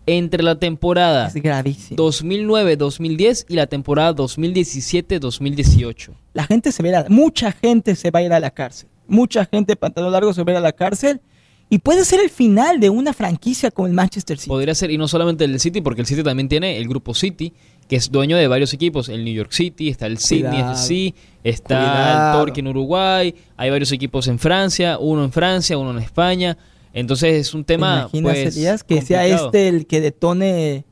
Entre 0.07 0.43
la 0.43 0.59
temporada 0.59 1.27
Es 1.27 1.35
gravísimo. 1.35 1.97
2009-2010 2.03 3.45
y 3.49 3.55
la 3.57 3.67
temporada 3.67 4.15
2017-2018. 4.15 6.13
la 6.33 6.45
gente 6.45 6.73
se 6.73 6.95
a- 6.95 7.05
mucha 7.09 7.53
gente 7.53 7.95
se 7.97 8.11
va 8.11 8.21
a 8.21 8.23
ir 8.23 8.33
a 8.33 8.41
la 8.41 8.51
cárcel. 8.51 8.89
Mucha 9.07 9.45
gente 9.45 9.77
pantalón 9.77 10.13
largo 10.13 10.33
se 10.33 10.43
va 10.43 10.51
a 10.51 10.55
ir 10.55 10.59
a 10.59 10.61
la 10.61 10.73
cárcel. 10.73 11.21
Y 11.73 11.79
puede 11.79 12.05
ser 12.05 12.19
el 12.21 12.31
final 12.31 12.81
de 12.81 12.91
una 12.91 13.13
franquicia 13.13 13.71
como 13.71 13.87
el 13.87 13.93
Manchester 13.95 14.37
City. 14.39 14.49
Podría 14.49 14.75
ser, 14.75 14.91
y 14.91 14.99
no 14.99 15.07
solamente 15.07 15.45
el 15.45 15.59
City, 15.61 15.81
porque 15.81 16.01
el 16.01 16.07
City 16.09 16.23
también 16.25 16.49
tiene 16.49 16.77
el 16.77 16.89
grupo 16.89 17.15
City, 17.15 17.53
que 17.89 17.95
es 17.97 18.11
dueño 18.11 18.37
de 18.37 18.49
varios 18.49 18.75
equipos. 18.75 19.09
El 19.09 19.25
New 19.25 19.33
York 19.33 19.53
City, 19.53 19.89
está 19.89 20.07
el 20.07 20.19
Sydney. 20.19 20.61
FC, 20.61 21.15
está 21.45 21.77
Cuidado. 21.79 22.33
el 22.33 22.39
Torque 22.47 22.61
en 22.61 22.67
Uruguay, 22.69 23.35
hay 23.57 23.71
varios 23.71 23.93
equipos 23.93 24.27
en 24.27 24.39
Francia, 24.41 24.99
uno 24.99 25.23
en 25.25 25.31
Francia, 25.31 25.79
uno 25.79 25.93
en 25.93 25.99
España. 25.99 26.59
Entonces 26.93 27.35
es 27.35 27.55
un 27.55 27.63
¿Te 27.65 27.75
tema. 27.75 28.09
imaginas, 28.13 28.55
pues, 28.55 28.83
que 28.83 29.03
sea 29.03 29.25
este 29.29 29.69
el 29.69 29.87
que 29.87 30.01
detone 30.01 30.85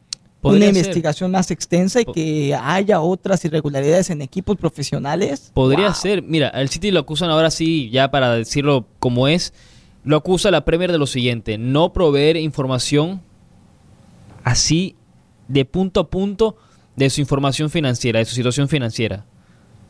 una 0.43 0.59
ser. 0.61 0.69
investigación 0.69 1.33
más 1.33 1.51
extensa 1.51 2.01
y 2.01 2.05
Po- 2.05 2.13
que 2.13 2.55
haya 2.55 3.01
otras 3.01 3.45
irregularidades 3.45 4.11
en 4.11 4.23
equipos 4.23 4.57
profesionales? 4.57 5.51
Podría 5.53 5.87
Wow. 5.87 5.95
ser. 5.97 6.23
Mira, 6.23 6.49
al 6.51 6.69
City 6.69 6.93
lo 6.93 7.01
acusan 7.01 7.31
ahora 7.31 7.51
sí, 7.51 7.91
ya 7.91 8.13
para 8.13 8.35
decirlo 8.37 8.87
como 9.01 9.27
es, 9.27 9.53
lo 10.09 10.17
acusa 10.17 10.51
la 10.51 10.65
Premier 10.65 10.91
de 10.91 10.97
lo 10.97 11.07
siguiente, 11.07 11.59
no 11.59 11.93
proveer 11.93 12.39
información 12.39 13.21
así 14.43 14.97
de 15.49 15.67
punto 15.67 16.01
a 16.01 16.09
punto 16.09 16.57
de 16.97 17.11
su 17.11 17.21
información 17.21 17.69
financiera, 17.69 18.19
de 18.19 18.25
su 18.25 18.35
situación 18.35 18.71
financiera. 18.71 19.27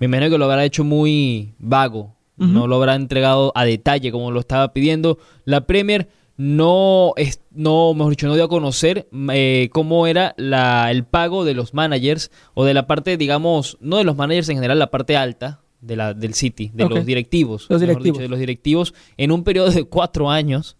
Me 0.00 0.06
imagino 0.06 0.28
que 0.28 0.36
lo 0.36 0.46
habrá 0.46 0.64
hecho 0.64 0.82
muy 0.82 1.54
vago, 1.60 2.16
no 2.36 2.66
lo 2.66 2.74
habrá 2.74 2.96
entregado 2.96 3.52
a 3.54 3.64
detalle 3.64 4.10
como 4.10 4.32
lo 4.32 4.40
estaba 4.40 4.72
pidiendo. 4.72 5.18
La 5.44 5.68
Premier 5.68 6.08
no, 6.36 7.12
es, 7.14 7.40
no 7.52 7.94
mejor 7.94 8.10
dicho, 8.10 8.26
no 8.26 8.34
dio 8.34 8.44
a 8.44 8.48
conocer 8.48 9.08
eh, 9.32 9.68
cómo 9.72 10.08
era 10.08 10.34
la, 10.36 10.90
el 10.90 11.04
pago 11.04 11.44
de 11.44 11.54
los 11.54 11.74
managers 11.74 12.32
o 12.54 12.64
de 12.64 12.74
la 12.74 12.88
parte, 12.88 13.18
digamos, 13.18 13.78
no 13.80 13.98
de 13.98 14.04
los 14.04 14.16
managers 14.16 14.48
en 14.48 14.56
general, 14.56 14.80
la 14.80 14.90
parte 14.90 15.16
alta 15.16 15.60
de 15.80 15.96
la, 15.96 16.14
del 16.14 16.34
City, 16.34 16.70
de 16.74 16.88
los 16.88 17.06
directivos. 17.06 17.66
Los 17.68 17.80
mejor 17.80 18.02
dicho, 18.02 18.02
directivos. 18.02 18.18
de 18.18 18.28
los 18.28 18.38
directivos 18.38 18.94
en 19.16 19.32
un 19.32 19.44
periodo 19.44 19.70
de 19.70 19.84
cuatro 19.84 20.30
años. 20.30 20.76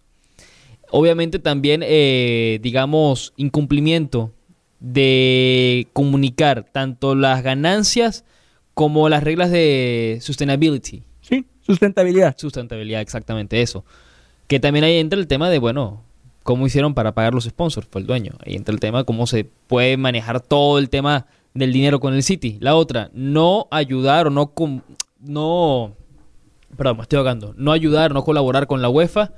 Obviamente 0.91 1.39
también, 1.39 1.81
eh, 1.83 2.59
digamos, 2.61 3.33
incumplimiento 3.37 4.31
de 4.79 5.87
comunicar 5.93 6.65
tanto 6.71 7.15
las 7.15 7.43
ganancias 7.43 8.25
como 8.73 9.09
las 9.09 9.23
reglas 9.23 9.51
de 9.51 10.19
sustainability. 10.21 11.03
Sí, 11.21 11.45
sustentabilidad. 11.61 12.35
Sustentabilidad, 12.37 13.01
exactamente 13.01 13.61
eso. 13.61 13.85
Que 14.47 14.59
también 14.59 14.85
ahí 14.85 14.97
entra 14.97 15.19
el 15.19 15.27
tema 15.27 15.49
de, 15.49 15.59
bueno, 15.59 16.01
cómo 16.43 16.65
hicieron 16.65 16.93
para 16.93 17.13
pagar 17.13 17.33
los 17.33 17.43
sponsors, 17.43 17.87
fue 17.91 18.01
el 18.01 18.07
dueño. 18.07 18.33
Ahí 18.43 18.55
entra 18.55 18.73
el 18.73 18.79
tema 18.79 18.99
de 18.99 19.05
cómo 19.05 19.27
se 19.27 19.43
puede 19.67 19.97
manejar 19.97 20.41
todo 20.41 20.79
el 20.79 20.89
tema 20.89 21.27
del 21.53 21.73
dinero 21.73 21.99
con 21.99 22.13
el 22.13 22.23
City. 22.23 22.57
La 22.59 22.75
otra, 22.75 23.09
no 23.13 23.67
ayudar 23.71 24.27
o 24.27 24.29
no... 24.29 24.53
no 25.19 25.95
perdón, 26.75 26.97
me 26.97 27.03
estoy 27.03 27.17
ahogando. 27.17 27.53
No 27.57 27.71
ayudar, 27.71 28.13
no 28.13 28.23
colaborar 28.23 28.67
con 28.67 28.81
la 28.81 28.89
UEFA 28.89 29.33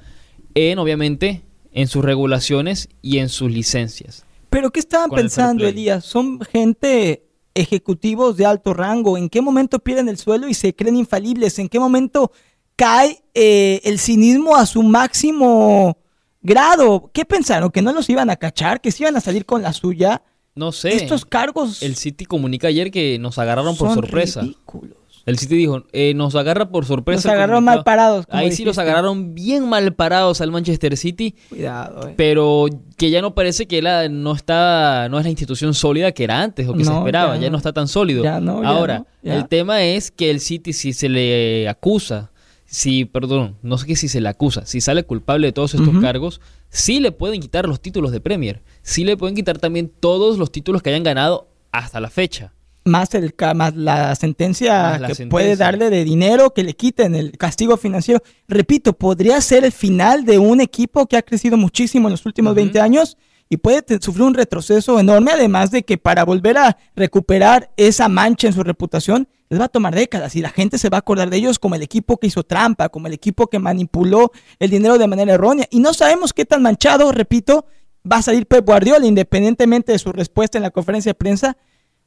en, 0.54 0.80
obviamente, 0.80 1.44
en 1.72 1.88
sus 1.88 2.04
regulaciones 2.04 2.90
y 3.02 3.20
en 3.20 3.30
sus 3.30 3.52
licencias. 3.52 4.26
Pero 4.50 4.72
¿qué 4.72 4.80
estaban 4.80 5.10
el 5.12 5.16
pensando, 5.16 5.62
play. 5.62 5.72
Elías? 5.72 6.06
Son 6.06 6.40
gente 6.42 7.26
ejecutivos 7.54 8.38
de 8.38 8.46
alto 8.46 8.74
rango. 8.74 9.18
¿En 9.18 9.30
qué 9.30 9.42
momento 9.42 9.80
pierden 9.80 10.10
el 10.10 10.18
suelo 10.18 10.48
y 10.48 10.54
se 10.54 10.76
creen 10.76 10.98
infalibles? 10.98 11.60
¿En 11.60 11.70
qué 11.70 11.80
momento 11.80 12.32
cae 12.76 13.24
eh, 13.34 13.82
el 13.84 14.00
cinismo 14.00 14.56
a 14.56 14.66
su 14.66 14.84
máximo 14.84 15.98
grado? 16.42 17.10
¿Qué 17.14 17.26
pensaron? 17.26 17.72
¿Que 17.72 17.82
no 17.82 17.94
los 17.94 18.10
iban 18.10 18.30
a 18.30 18.36
cachar? 18.36 18.82
¿Que 18.82 18.92
se 18.92 19.04
iban 19.04 19.16
a 19.16 19.22
salir 19.22 19.46
con 19.46 19.62
la 19.62 19.74
suya? 19.74 20.22
No 20.56 20.72
sé. 20.72 20.96
Estos 20.96 21.26
cargos 21.26 21.82
El 21.82 21.96
City 21.96 22.26
comunica 22.26 22.68
ayer 22.68 22.92
que 22.92 23.18
nos 23.20 23.38
agarraron 23.40 23.76
por 23.78 23.90
son 23.90 23.96
sorpresa. 23.96 24.42
ridículos. 24.42 24.98
El 25.24 25.38
City 25.38 25.56
dijo, 25.56 25.84
eh, 25.94 26.14
nos 26.16 26.34
agarra 26.34 26.70
por 26.72 26.84
sorpresa. 26.86 27.30
Nos 27.30 27.34
agarraron 27.36 27.64
comunicado". 27.64 27.78
mal 27.78 27.84
parados, 27.84 28.26
Ahí 28.30 28.52
sí 28.52 28.66
los 28.66 28.80
agarraron 28.80 29.36
bien 29.36 29.70
mal 29.70 29.94
parados 29.94 30.42
al 30.42 30.50
Manchester 30.52 30.98
City, 30.98 31.36
Cuidado, 31.50 32.08
eh. 32.10 32.14
pero 32.18 32.66
que 32.98 33.12
ya 33.12 33.22
no 33.22 33.36
parece 33.36 33.68
que 33.68 33.84
la, 33.84 34.10
no 34.10 34.34
está, 34.34 35.08
no 35.10 35.20
es 35.20 35.24
la 35.24 35.30
institución 35.30 35.76
sólida 35.76 36.12
que 36.12 36.24
era 36.24 36.42
antes 36.42 36.68
o 36.68 36.74
que 36.74 36.84
se 36.84 36.92
esperaba, 36.92 37.36
ya 37.36 37.42
ya, 37.42 37.48
no. 37.48 37.52
no 37.52 37.58
está 37.58 37.72
tan 37.72 37.88
sólido. 37.88 38.24
Ya 38.24 38.40
no, 38.40 38.64
ya 38.64 38.70
Ahora, 38.70 39.06
ya. 39.22 39.36
el 39.38 39.48
tema 39.48 39.84
es 39.84 40.10
que 40.10 40.32
el 40.32 40.40
City 40.40 40.74
si 40.74 40.92
se 40.92 41.08
le 41.08 41.70
acusa, 41.70 42.32
si, 42.66 43.06
perdón, 43.06 43.58
no 43.62 43.78
sé 43.78 43.86
qué 43.86 43.96
si 43.96 44.08
se 44.08 44.22
le 44.22 44.30
acusa, 44.30 44.66
si 44.66 44.82
sale 44.82 45.04
culpable 45.04 45.48
de 45.48 45.54
todos 45.54 45.76
estos 45.76 46.00
cargos, 46.02 46.42
sí 46.72 47.00
le 47.00 47.12
pueden 47.12 47.40
quitar 47.42 47.68
los 47.68 47.80
títulos 47.80 48.12
de 48.12 48.20
Premier, 48.22 48.64
sí 48.82 49.04
le 49.04 49.16
pueden 49.18 49.36
quitar 49.36 49.60
también 49.60 49.92
todos 50.00 50.40
los 50.40 50.52
títulos 50.52 50.82
que 50.82 50.90
hayan 50.90 51.04
ganado 51.04 51.48
hasta 51.72 52.00
la 52.00 52.10
fecha. 52.10 52.54
más, 52.86 53.14
el, 53.14 53.36
ca- 53.36 53.54
más 53.54 53.76
la 53.76 54.16
sentencia 54.16 54.74
Más 54.82 55.02
la 55.02 55.08
que 55.10 55.14
sentencia. 55.14 55.30
puede 55.30 55.56
darle 55.56 55.92
de 55.92 56.04
dinero, 56.04 56.52
que 56.56 56.64
le 56.64 56.74
quiten 56.74 57.14
el 57.14 57.38
castigo 57.38 57.78
financiero. 57.78 58.24
Repito, 58.48 58.94
podría 58.94 59.40
ser 59.42 59.64
el 59.66 59.72
final 59.72 60.26
de 60.26 60.40
un 60.40 60.62
equipo 60.62 61.06
que 61.06 61.16
ha 61.18 61.22
crecido 61.22 61.58
muchísimo 61.58 62.08
en 62.08 62.14
los 62.14 62.26
últimos 62.26 62.52
Ujú. 62.54 62.56
20 62.56 62.80
años 62.82 63.18
y 63.52 63.58
puede 63.58 63.84
sufrir 64.00 64.24
un 64.24 64.34
retroceso 64.34 64.98
enorme, 64.98 65.32
además 65.34 65.72
de 65.72 65.84
que 65.84 65.98
para 65.98 66.24
volver 66.24 66.58
a 66.58 66.78
recuperar 66.96 67.70
esa 67.76 68.08
mancha 68.08 68.48
en 68.48 68.54
su 68.54 68.64
reputación, 68.64 69.28
les 69.50 69.60
va 69.60 69.66
a 69.66 69.68
tomar 69.68 69.94
décadas 69.94 70.38
y 70.38 70.42
la 70.42 70.50
gente 70.50 70.78
se 70.78 70.88
va 70.90 70.98
a 70.98 71.00
acordar 71.00 71.30
de 71.30 71.36
ellos 71.36 71.60
como 71.60 71.76
el 71.76 71.82
equipo 71.82 72.16
que 72.18 72.28
hizo 72.28 72.44
trampa, 72.44 72.88
como 72.88 73.08
el 73.08 73.14
equipo 73.14 73.48
que 73.48 73.60
manipuló 73.60 74.32
el 74.58 74.70
dinero 74.70 74.98
de 74.98 75.06
manera 75.06 75.34
errónea. 75.34 75.68
Y 75.70 75.82
no 75.82 75.94
sabemos 75.94 76.32
qué 76.32 76.46
tan 76.46 76.62
manchado, 76.62 77.12
repito, 77.12 77.66
va 78.10 78.18
a 78.18 78.22
salir 78.22 78.46
Pep 78.46 78.66
Guardiola, 78.66 79.06
independientemente 79.06 79.92
de 79.92 80.00
su 80.00 80.14
respuesta 80.14 80.58
en 80.58 80.64
la 80.64 80.72
conferencia 80.72 81.10
de 81.10 81.16
prensa. 81.16 81.58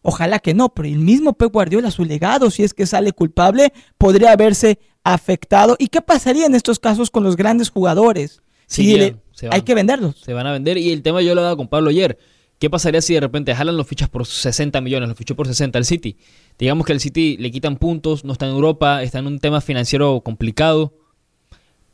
Ojalá 0.01 0.39
que 0.39 0.55
no, 0.55 0.71
pero 0.71 0.89
el 0.89 0.99
mismo 0.99 1.35
Pep 1.35 1.53
Guardiola, 1.53 1.91
su 1.91 2.07
legado, 2.07 2.51
si 2.51 2.63
es 2.63 2.73
que 2.73 2.87
sale 2.87 3.13
culpable, 3.13 3.75
podría 3.99 4.35
verse 4.37 4.79
afectado. 5.03 5.77
¿Y 5.79 5.89
qué 5.89 6.01
pasaría 6.01 6.47
en 6.47 6.55
estos 6.55 6.79
casos 6.79 7.11
con 7.11 7.23
los 7.23 7.37
grandes 7.37 7.69
jugadores? 7.69 8.41
Sí, 8.67 8.85
Si 8.93 8.97
le- 8.97 9.17
se 9.35 9.47
hay 9.47 9.51
van. 9.51 9.61
que 9.63 9.75
venderlos. 9.75 10.17
se 10.17 10.33
van 10.33 10.47
a 10.47 10.53
vender. 10.53 10.79
Y 10.79 10.91
el 10.93 11.03
tema 11.03 11.21
yo 11.23 11.35
lo 11.35 11.41
hablaba 11.43 11.57
con 11.57 11.69
Pablo 11.69 11.91
ayer. 11.91 12.19
¿Qué 12.59 12.71
pasaría 12.71 13.03
si 13.03 13.13
de 13.15 13.21
repente 13.21 13.53
Haaland 13.53 13.77
lo 13.77 13.85
fichas 13.85 14.09
por 14.09 14.25
60 14.27 14.81
millones, 14.81 15.09
lo 15.09 15.15
fichó 15.15 15.35
por 15.35 15.47
60 15.47 15.77
al 15.79 15.85
City? 15.85 16.17
Digamos 16.59 16.87
que 16.87 16.93
al 16.93 17.01
City 17.01 17.37
le 17.39 17.51
quitan 17.51 17.77
puntos, 17.77 18.25
no 18.25 18.33
está 18.33 18.47
en 18.47 18.53
Europa, 18.53 19.03
está 19.03 19.19
en 19.19 19.27
un 19.27 19.39
tema 19.41 19.61
financiero 19.61 20.21
complicado. 20.21 20.95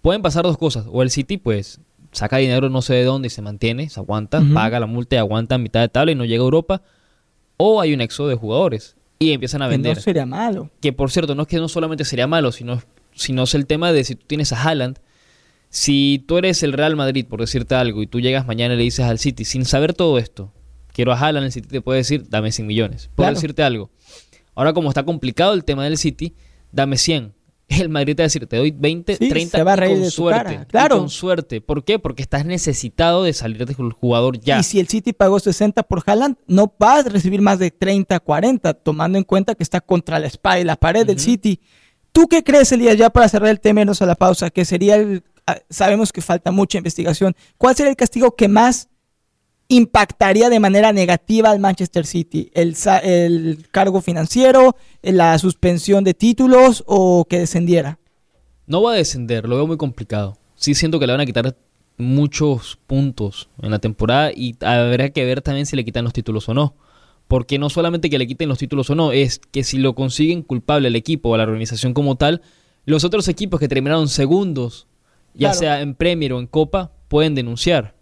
Pueden 0.03 0.23
pasar 0.23 0.45
dos 0.45 0.59
cosas. 0.59 0.87
O 0.91 1.03
el 1.03 1.11
City, 1.11 1.39
pues, 1.39 1.81
saca 2.13 2.37
dinero 2.37 2.69
no 2.69 2.83
sé 2.83 2.95
de 2.95 3.05
dónde 3.05 3.29
y 3.29 3.31
se 3.31 3.43
mantiene, 3.43 3.89
se 3.89 4.01
aguanta, 4.01 4.43
paga 4.55 4.81
la 4.81 4.87
multa 4.87 5.17
y 5.17 5.19
aguanta 5.19 5.57
a 5.57 5.59
mitad 5.59 5.81
de 5.81 5.89
tabla 5.89 6.13
y 6.13 6.15
no 6.15 6.25
llega 6.25 6.43
a 6.43 6.45
Europa. 6.45 6.83
O 7.57 7.81
hay 7.81 7.93
un 7.95 8.01
éxodo 8.01 8.29
de 8.29 8.37
jugadores 8.37 8.97
y 9.19 9.33
empiezan 9.33 9.63
a 9.63 9.67
Que 9.69 9.77
no 9.79 9.83
vender. 9.83 10.01
sería 10.03 10.27
malo. 10.27 10.71
Que 10.81 10.93
por 10.93 11.11
cierto, 11.11 11.35
no 11.35 11.43
es 11.43 11.49
que 11.49 11.57
no 11.59 11.69
solamente 11.69 12.05
sería 12.05 12.27
malo, 12.27 12.53
sino, 12.53 12.83
sino 13.15 13.43
es 13.43 13.55
el 13.55 13.67
tema 13.67 13.93
de 13.93 14.05
si 14.05 14.15
tú 14.15 14.25
tienes 14.27 14.53
a 14.53 14.63
Haaland, 14.63 14.99
si 15.71 16.23
tú 16.27 16.37
eres 16.39 16.63
el 16.63 16.73
Real 16.73 16.97
Madrid, 16.97 17.25
por 17.29 17.41
decirte 17.41 17.75
algo, 17.77 18.03
y 18.03 18.07
tú 18.07 18.21
llegas 18.21 18.47
mañana 18.47 18.75
y 18.75 18.77
le 18.77 18.83
dices 18.83 19.07
al 19.07 19.19
City, 19.19 19.45
sin 19.45 19.65
saber 19.65 19.95
todo 19.95 20.19
esto, 20.19 20.53
quiero 20.93 21.13
a 21.13 21.19
Haaland, 21.19 21.47
el 21.47 21.53
City 21.53 21.69
te 21.69 21.81
puede 21.81 21.99
decir, 21.99 22.29
dame 22.29 22.51
100 22.53 22.67
millones, 22.67 23.09
Claro. 23.15 23.35
decirte 23.35 23.63
algo. 23.63 23.91
Ahora, 24.55 24.73
como 24.73 24.89
está 24.91 25.05
complicado 25.05 25.55
el 25.55 25.65
tema 25.65 25.85
del 25.85 25.97
City, 25.97 26.35
dame 26.73 26.97
100. 26.97 27.35
El 27.71 27.89
Madrid 27.89 28.17
te 28.17 28.23
va 28.23 28.25
a 28.25 28.27
decir, 28.27 28.45
te 28.49 28.57
doy 28.57 28.73
20, 28.73 29.15
Sí, 29.17 29.29
30 29.29 29.59
se 29.59 29.63
va 29.63 29.75
a 29.75 29.77
y 29.77 29.79
reír 29.79 29.95
con 29.95 30.03
de 30.03 30.11
suerte. 30.11 30.43
cara, 30.43 30.65
claro. 30.65 30.99
con 30.99 31.09
suerte. 31.09 31.61
¿Por 31.61 31.85
qué? 31.85 32.01
Porque 32.01 32.21
estás 32.21 32.45
necesitado 32.45 33.23
de 33.23 33.33
salir 33.33 33.65
del 33.65 33.93
jugador 33.93 34.41
ya. 34.41 34.59
Y 34.59 34.65
si 34.65 34.81
el 34.81 34.89
City 34.89 35.13
pagó 35.13 35.39
60 35.39 35.85
por 35.85 36.03
Haaland, 36.05 36.37
no 36.49 36.75
va 36.83 36.97
a 36.97 37.03
recibir 37.05 37.41
más 37.41 37.61
de 37.61 37.71
30, 37.71 38.19
40, 38.19 38.75
tomando 38.75 39.19
en 39.19 39.25
cuenta 39.25 39.55
que 39.55 39.63
está 39.63 39.81
contra 39.81 40.19
la 40.19 40.27
espada 40.27 40.59
y 40.59 40.65
la 40.65 40.75
pared 40.75 41.07
del. 41.07 41.21
City. 41.21 41.61
¿Tú 42.11 42.27
qué 42.27 42.43
crees, 42.43 42.73
Elías, 42.73 42.97
ya 42.97 43.09
para 43.09 43.29
cerrar 43.29 43.51
el 43.51 43.61
tema 43.61 43.83
y 43.83 43.85
a 43.85 44.07
la 44.07 44.17
pausa, 44.17 44.51
que 44.51 44.65
sería 44.65 44.97
el, 44.97 45.23
sabemos 45.69 46.13
que 46.13 46.21
falta 46.21 46.51
mucha 46.51 46.79
investigación, 46.79 47.35
¿cuál 47.59 47.77
sería 47.77 47.91
el 47.91 47.97
castigo 47.97 48.35
que 48.37 48.49
más 48.49 48.89
impactaría 49.69 50.51
de 50.51 50.61
manera 50.61 50.93
negativa 50.93 51.51
al 51.51 51.61
Manchester 51.61 52.07
City? 52.07 52.51
¿El, 52.55 52.77
el 53.03 53.69
cargo 53.71 54.01
financiero, 54.01 54.77
la 55.03 55.39
suspensión 55.39 56.05
de 56.05 56.15
títulos 56.15 56.85
o 56.87 57.25
que 57.29 57.39
descendiera? 57.39 57.99
No 58.67 58.83
va 58.83 58.93
a 58.93 58.97
descender, 58.97 59.49
lo 59.49 59.57
veo 59.57 59.67
muy 59.67 59.77
complicado. 59.77 60.37
Sí 60.57 60.75
siento 60.75 60.99
que 60.99 61.07
le 61.07 61.13
van 61.13 61.21
a 61.21 61.27
quitar 61.27 61.57
muchos 61.97 62.79
puntos 62.87 63.49
en 63.63 63.71
la 63.71 63.79
temporada 63.79 64.33
y 64.35 64.57
habrá 64.61 65.11
que 65.11 65.25
ver 65.25 65.43
también 65.43 65.67
si 65.67 65.77
le 65.77 65.85
quitan 65.85 66.05
los 66.05 66.13
títulos 66.13 66.49
o 66.49 66.55
no. 66.55 66.75
Porque 67.29 67.61
no 67.61 67.71
solamente 67.71 68.11
que 68.11 68.19
le 68.19 68.27
quiten 68.27 68.49
los 68.49 68.59
títulos 68.59 68.91
o 68.91 68.97
no, 68.97 69.13
es 69.13 69.39
que 69.39 69.63
si 69.63 69.79
lo 69.79 69.95
consiguen 69.95 70.43
culpable 70.43 70.89
el 70.89 70.97
equipo 70.97 71.29
o 71.29 71.37
la 71.37 71.45
organización 71.45 71.95
como 71.95 72.17
tal, 72.17 72.43
los 72.87 73.05
otros 73.05 73.29
equipos 73.29 73.61
que 73.61 73.69
terminaron 73.69 74.09
segundos, 74.09 74.89
ya 75.35 75.49
Claro. 75.51 75.59
sea 75.59 75.81
en 75.81 75.95
Premier 75.95 76.33
o 76.33 76.41
en 76.41 76.47
Copa, 76.47 76.93
pueden 77.09 77.35
denunciar. 77.35 77.95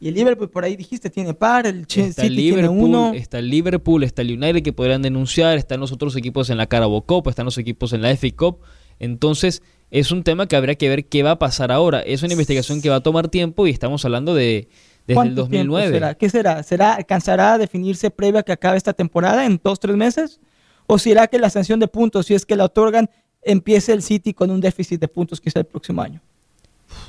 Y 0.00 0.08
el 0.08 0.14
Liverpool, 0.14 0.50
por 0.50 0.64
ahí 0.64 0.76
dijiste, 0.76 1.08
tiene 1.08 1.32
par, 1.34 1.66
el 1.66 1.86
Ch- 1.86 2.02
Está 2.08 2.22
City 2.22 2.26
el 2.34 2.36
tiene 2.36 2.56
Liverpool, 2.62 2.84
uno. 2.90 3.12
está 3.14 3.38
el 3.38 3.48
Liverpool, 3.48 4.02
está 4.02 4.22
el 4.22 4.32
United 4.32 4.62
que 4.62 4.72
podrían 4.72 5.00
denunciar, 5.02 5.56
están 5.56 5.80
los 5.80 5.92
otros 5.92 6.14
equipos 6.16 6.50
en 6.50 6.58
la 6.58 6.66
Carabao 6.66 7.02
Cup, 7.02 7.28
están 7.28 7.46
los 7.46 7.56
equipos 7.58 7.92
en 7.92 8.02
la 8.02 8.10
FA 8.10 8.28
Cup. 8.36 8.58
Entonces, 8.98 9.62
es 9.90 10.10
un 10.12 10.22
tema 10.22 10.46
que 10.46 10.56
habría 10.56 10.74
que 10.74 10.88
ver 10.88 11.06
qué 11.06 11.22
va 11.22 11.32
a 11.32 11.38
pasar 11.38 11.72
ahora. 11.72 12.00
Es 12.00 12.22
una 12.22 12.32
investigación 12.32 12.82
que 12.82 12.90
va 12.90 12.96
a 12.96 13.02
tomar 13.02 13.28
tiempo 13.28 13.66
y 13.66 13.70
estamos 13.70 14.04
hablando 14.04 14.34
de 14.34 14.68
desde 15.06 15.12
el 15.12 15.14
¿Cuánto 15.14 15.48
tiempo 15.48 15.74
2009. 15.74 15.92
será? 15.92 16.14
¿Qué 16.14 16.30
será? 16.30 16.62
¿Será 16.62 16.94
alcanzará 16.94 17.54
a 17.54 17.58
definirse 17.58 18.10
previa 18.10 18.40
a 18.40 18.42
que 18.42 18.52
acabe 18.52 18.76
esta 18.78 18.92
temporada 18.94 19.44
en 19.46 19.60
dos, 19.62 19.78
tres 19.80 19.96
meses? 19.96 20.40
¿O 20.86 20.98
será 20.98 21.26
que 21.28 21.38
la 21.38 21.50
sanción 21.50 21.78
de 21.80 21.88
puntos, 21.88 22.26
si 22.26 22.34
es 22.34 22.44
que 22.46 22.56
la 22.56 22.64
otorgan, 22.64 23.08
empiece 23.42 23.92
el 23.92 24.02
City 24.02 24.32
con 24.34 24.50
un 24.50 24.60
déficit 24.60 25.00
de 25.00 25.08
puntos 25.08 25.40
quizá 25.40 25.60
el 25.60 25.66
próximo 25.66 26.00
año? 26.02 26.20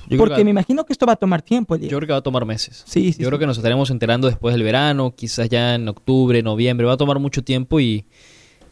Yo 0.08 0.18
Porque 0.18 0.36
creo, 0.36 0.46
me 0.46 0.50
que, 0.50 0.50
imagino 0.52 0.86
que 0.86 0.94
esto 0.94 1.06
va 1.06 1.14
a 1.14 1.16
tomar 1.16 1.42
tiempo, 1.42 1.76
yo 1.76 1.88
creo 1.88 2.02
que 2.02 2.12
va 2.12 2.20
a 2.20 2.22
tomar 2.22 2.46
meses. 2.46 2.84
Sí, 2.86 3.12
sí, 3.12 3.22
yo 3.22 3.28
creo 3.28 3.40
que 3.40 3.48
nos 3.48 3.58
estaremos 3.58 3.90
enterando 3.90 4.28
después 4.28 4.54
del 4.54 4.64
verano, 4.64 5.14
quizás 5.16 5.50
ya 5.50 5.76
en 5.76 5.88
octubre, 5.88 6.42
noviembre. 6.44 6.86
Va 6.86 6.94
a 6.94 6.98
tomar 6.98 7.20
mucho 7.20 7.44
tiempo 7.44 7.80
y, 7.80 8.06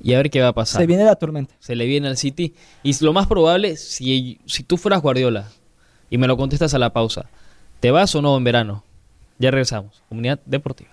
y 0.02 0.14
a 0.14 0.18
ver 0.18 0.30
qué 0.30 0.42
va 0.42 0.50
a 0.50 0.54
pasar. 0.54 0.82
Se 0.82 0.88
viene 0.88 1.04
la 1.04 1.16
tormenta. 1.16 1.56
se 1.60 1.76
le 1.76 1.86
viene 1.86 2.08
al 2.08 2.18
City. 2.18 2.54
Y 2.84 2.94
lo 3.04 3.14
más 3.14 3.28
probable, 3.28 3.78
si, 3.78 4.40
si 4.46 4.64
tú 4.64 4.78
fueras 4.78 5.02
Guardiola 5.02 5.50
y 6.10 6.18
me 6.18 6.28
lo 6.28 6.38
contestas 6.38 6.74
a 6.74 6.80
la 6.80 6.94
pausa, 6.94 7.30
¿te 7.80 7.90
vas 7.90 8.14
o 8.16 8.22
no 8.22 8.38
en 8.38 8.44
verano? 8.44 8.84
Ya 9.40 9.50
regresamos. 9.50 10.04
Comunidad 10.10 10.40
Deportiva. 10.46 10.93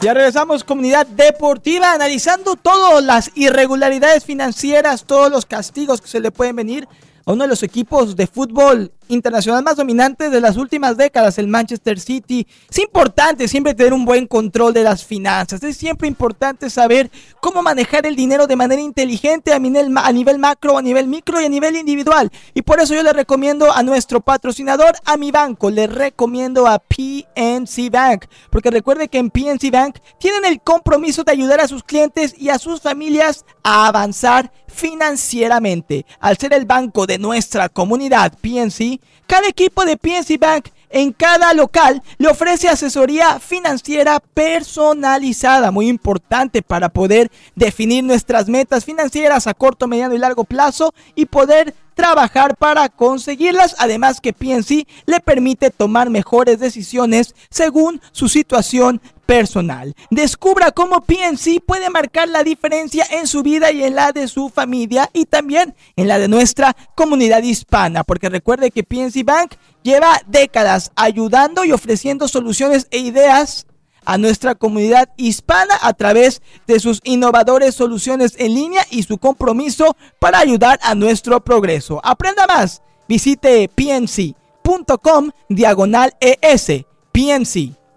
Ya 0.00 0.14
regresamos, 0.14 0.64
comunidad 0.64 1.06
deportiva, 1.06 1.92
analizando 1.92 2.56
todas 2.56 3.04
las 3.04 3.30
irregularidades 3.36 4.24
financieras, 4.24 5.04
todos 5.04 5.30
los 5.30 5.46
castigos 5.46 6.00
que 6.00 6.08
se 6.08 6.18
le 6.18 6.32
pueden 6.32 6.56
venir 6.56 6.88
a 7.24 7.32
uno 7.32 7.44
de 7.44 7.48
los 7.48 7.62
equipos 7.62 8.16
de 8.16 8.26
fútbol 8.26 8.90
internacional 9.08 9.62
más 9.62 9.76
dominantes 9.76 10.30
de 10.30 10.40
las 10.40 10.56
últimas 10.56 10.96
décadas, 10.96 11.38
el 11.38 11.48
Manchester 11.48 11.98
City. 12.00 12.46
Es 12.70 12.78
importante 12.78 13.48
siempre 13.48 13.74
tener 13.74 13.92
un 13.92 14.04
buen 14.04 14.26
control 14.26 14.72
de 14.72 14.82
las 14.82 15.04
finanzas. 15.04 15.62
Es 15.62 15.76
siempre 15.76 16.08
importante 16.08 16.70
saber 16.70 17.10
cómo 17.40 17.62
manejar 17.62 18.06
el 18.06 18.16
dinero 18.16 18.46
de 18.46 18.56
manera 18.56 18.80
inteligente 18.80 19.52
a 19.52 19.58
nivel, 19.58 19.92
a 19.96 20.12
nivel 20.12 20.38
macro, 20.38 20.78
a 20.78 20.82
nivel 20.82 21.06
micro 21.06 21.40
y 21.40 21.44
a 21.44 21.48
nivel 21.48 21.76
individual. 21.76 22.30
Y 22.54 22.62
por 22.62 22.80
eso 22.80 22.94
yo 22.94 23.02
le 23.02 23.12
recomiendo 23.12 23.72
a 23.72 23.82
nuestro 23.82 24.20
patrocinador, 24.20 24.96
a 25.04 25.16
mi 25.16 25.30
banco, 25.30 25.70
le 25.70 25.86
recomiendo 25.86 26.66
a 26.66 26.78
PNC 26.78 27.90
Bank. 27.90 28.26
Porque 28.50 28.70
recuerde 28.70 29.08
que 29.08 29.18
en 29.18 29.30
PNC 29.30 29.70
Bank 29.70 29.98
tienen 30.18 30.44
el 30.44 30.60
compromiso 30.60 31.24
de 31.24 31.32
ayudar 31.32 31.60
a 31.60 31.68
sus 31.68 31.82
clientes 31.82 32.34
y 32.38 32.48
a 32.48 32.58
sus 32.58 32.80
familias 32.80 33.44
a 33.62 33.86
avanzar 33.86 34.52
financieramente. 34.72 36.06
Al 36.18 36.38
ser 36.38 36.54
el 36.54 36.64
banco 36.64 37.06
de 37.06 37.18
nuestra 37.18 37.68
comunidad 37.68 38.32
PNC, 38.40 38.91
cada 39.26 39.48
equipo 39.48 39.84
de 39.84 39.96
PNC 39.96 40.38
Bank 40.38 40.68
en 40.92 41.12
cada 41.12 41.54
local 41.54 42.02
le 42.18 42.28
ofrece 42.28 42.68
asesoría 42.68 43.40
financiera 43.40 44.20
personalizada, 44.20 45.70
muy 45.70 45.88
importante 45.88 46.62
para 46.62 46.90
poder 46.90 47.30
definir 47.54 48.04
nuestras 48.04 48.48
metas 48.48 48.84
financieras 48.84 49.46
a 49.46 49.54
corto, 49.54 49.88
mediano 49.88 50.14
y 50.14 50.18
largo 50.18 50.44
plazo 50.44 50.94
y 51.14 51.26
poder 51.26 51.74
trabajar 51.94 52.56
para 52.56 52.88
conseguirlas. 52.88 53.74
Además 53.78 54.20
que 54.20 54.32
PNC 54.32 54.86
le 55.06 55.20
permite 55.20 55.70
tomar 55.70 56.10
mejores 56.10 56.58
decisiones 56.58 57.34
según 57.50 58.00
su 58.12 58.28
situación 58.28 59.00
personal. 59.32 59.94
Descubra 60.10 60.72
cómo 60.72 61.00
PNC 61.00 61.62
puede 61.64 61.88
marcar 61.88 62.28
la 62.28 62.44
diferencia 62.44 63.06
en 63.12 63.26
su 63.26 63.42
vida 63.42 63.72
y 63.72 63.82
en 63.82 63.94
la 63.94 64.12
de 64.12 64.28
su 64.28 64.50
familia 64.50 65.08
y 65.14 65.24
también 65.24 65.74
en 65.96 66.06
la 66.06 66.18
de 66.18 66.28
nuestra 66.28 66.76
comunidad 66.94 67.42
hispana, 67.42 68.04
porque 68.04 68.28
recuerde 68.28 68.70
que 68.70 68.84
PNC 68.84 69.24
Bank 69.24 69.54
lleva 69.82 70.20
décadas 70.26 70.92
ayudando 70.96 71.64
y 71.64 71.72
ofreciendo 71.72 72.28
soluciones 72.28 72.88
e 72.90 72.98
ideas 72.98 73.66
a 74.04 74.18
nuestra 74.18 74.54
comunidad 74.54 75.08
hispana 75.16 75.78
a 75.80 75.94
través 75.94 76.42
de 76.66 76.78
sus 76.78 77.00
innovadores 77.02 77.74
soluciones 77.74 78.34
en 78.36 78.52
línea 78.52 78.84
y 78.90 79.02
su 79.04 79.16
compromiso 79.16 79.96
para 80.18 80.40
ayudar 80.40 80.78
a 80.82 80.94
nuestro 80.94 81.42
progreso. 81.42 82.02
Aprenda 82.04 82.46
más. 82.46 82.82
Visite 83.08 83.70
pnc.com 83.74 85.30
diagonal 85.48 86.12
ES. 86.20 86.84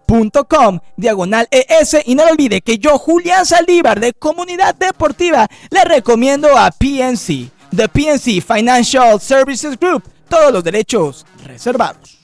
pnc.com 0.06 0.80
diagonal 0.98 1.48
ES 1.52 1.98
y 2.06 2.16
no 2.16 2.26
lo 2.26 2.32
olvide 2.32 2.62
que 2.62 2.78
yo, 2.78 2.98
Julián 2.98 3.46
Saldívar 3.46 4.00
de 4.00 4.14
Comunidad 4.14 4.76
Deportiva, 4.76 5.48
le 5.70 5.84
recomiendo 5.84 6.58
a 6.58 6.72
PNC, 6.72 7.50
The 7.76 7.88
PNC 7.90 8.42
Financial 8.42 9.20
Services 9.20 9.78
Group, 9.80 10.04
todos 10.30 10.52
los 10.52 10.64
derechos 10.64 11.26
reservados. 11.46 12.20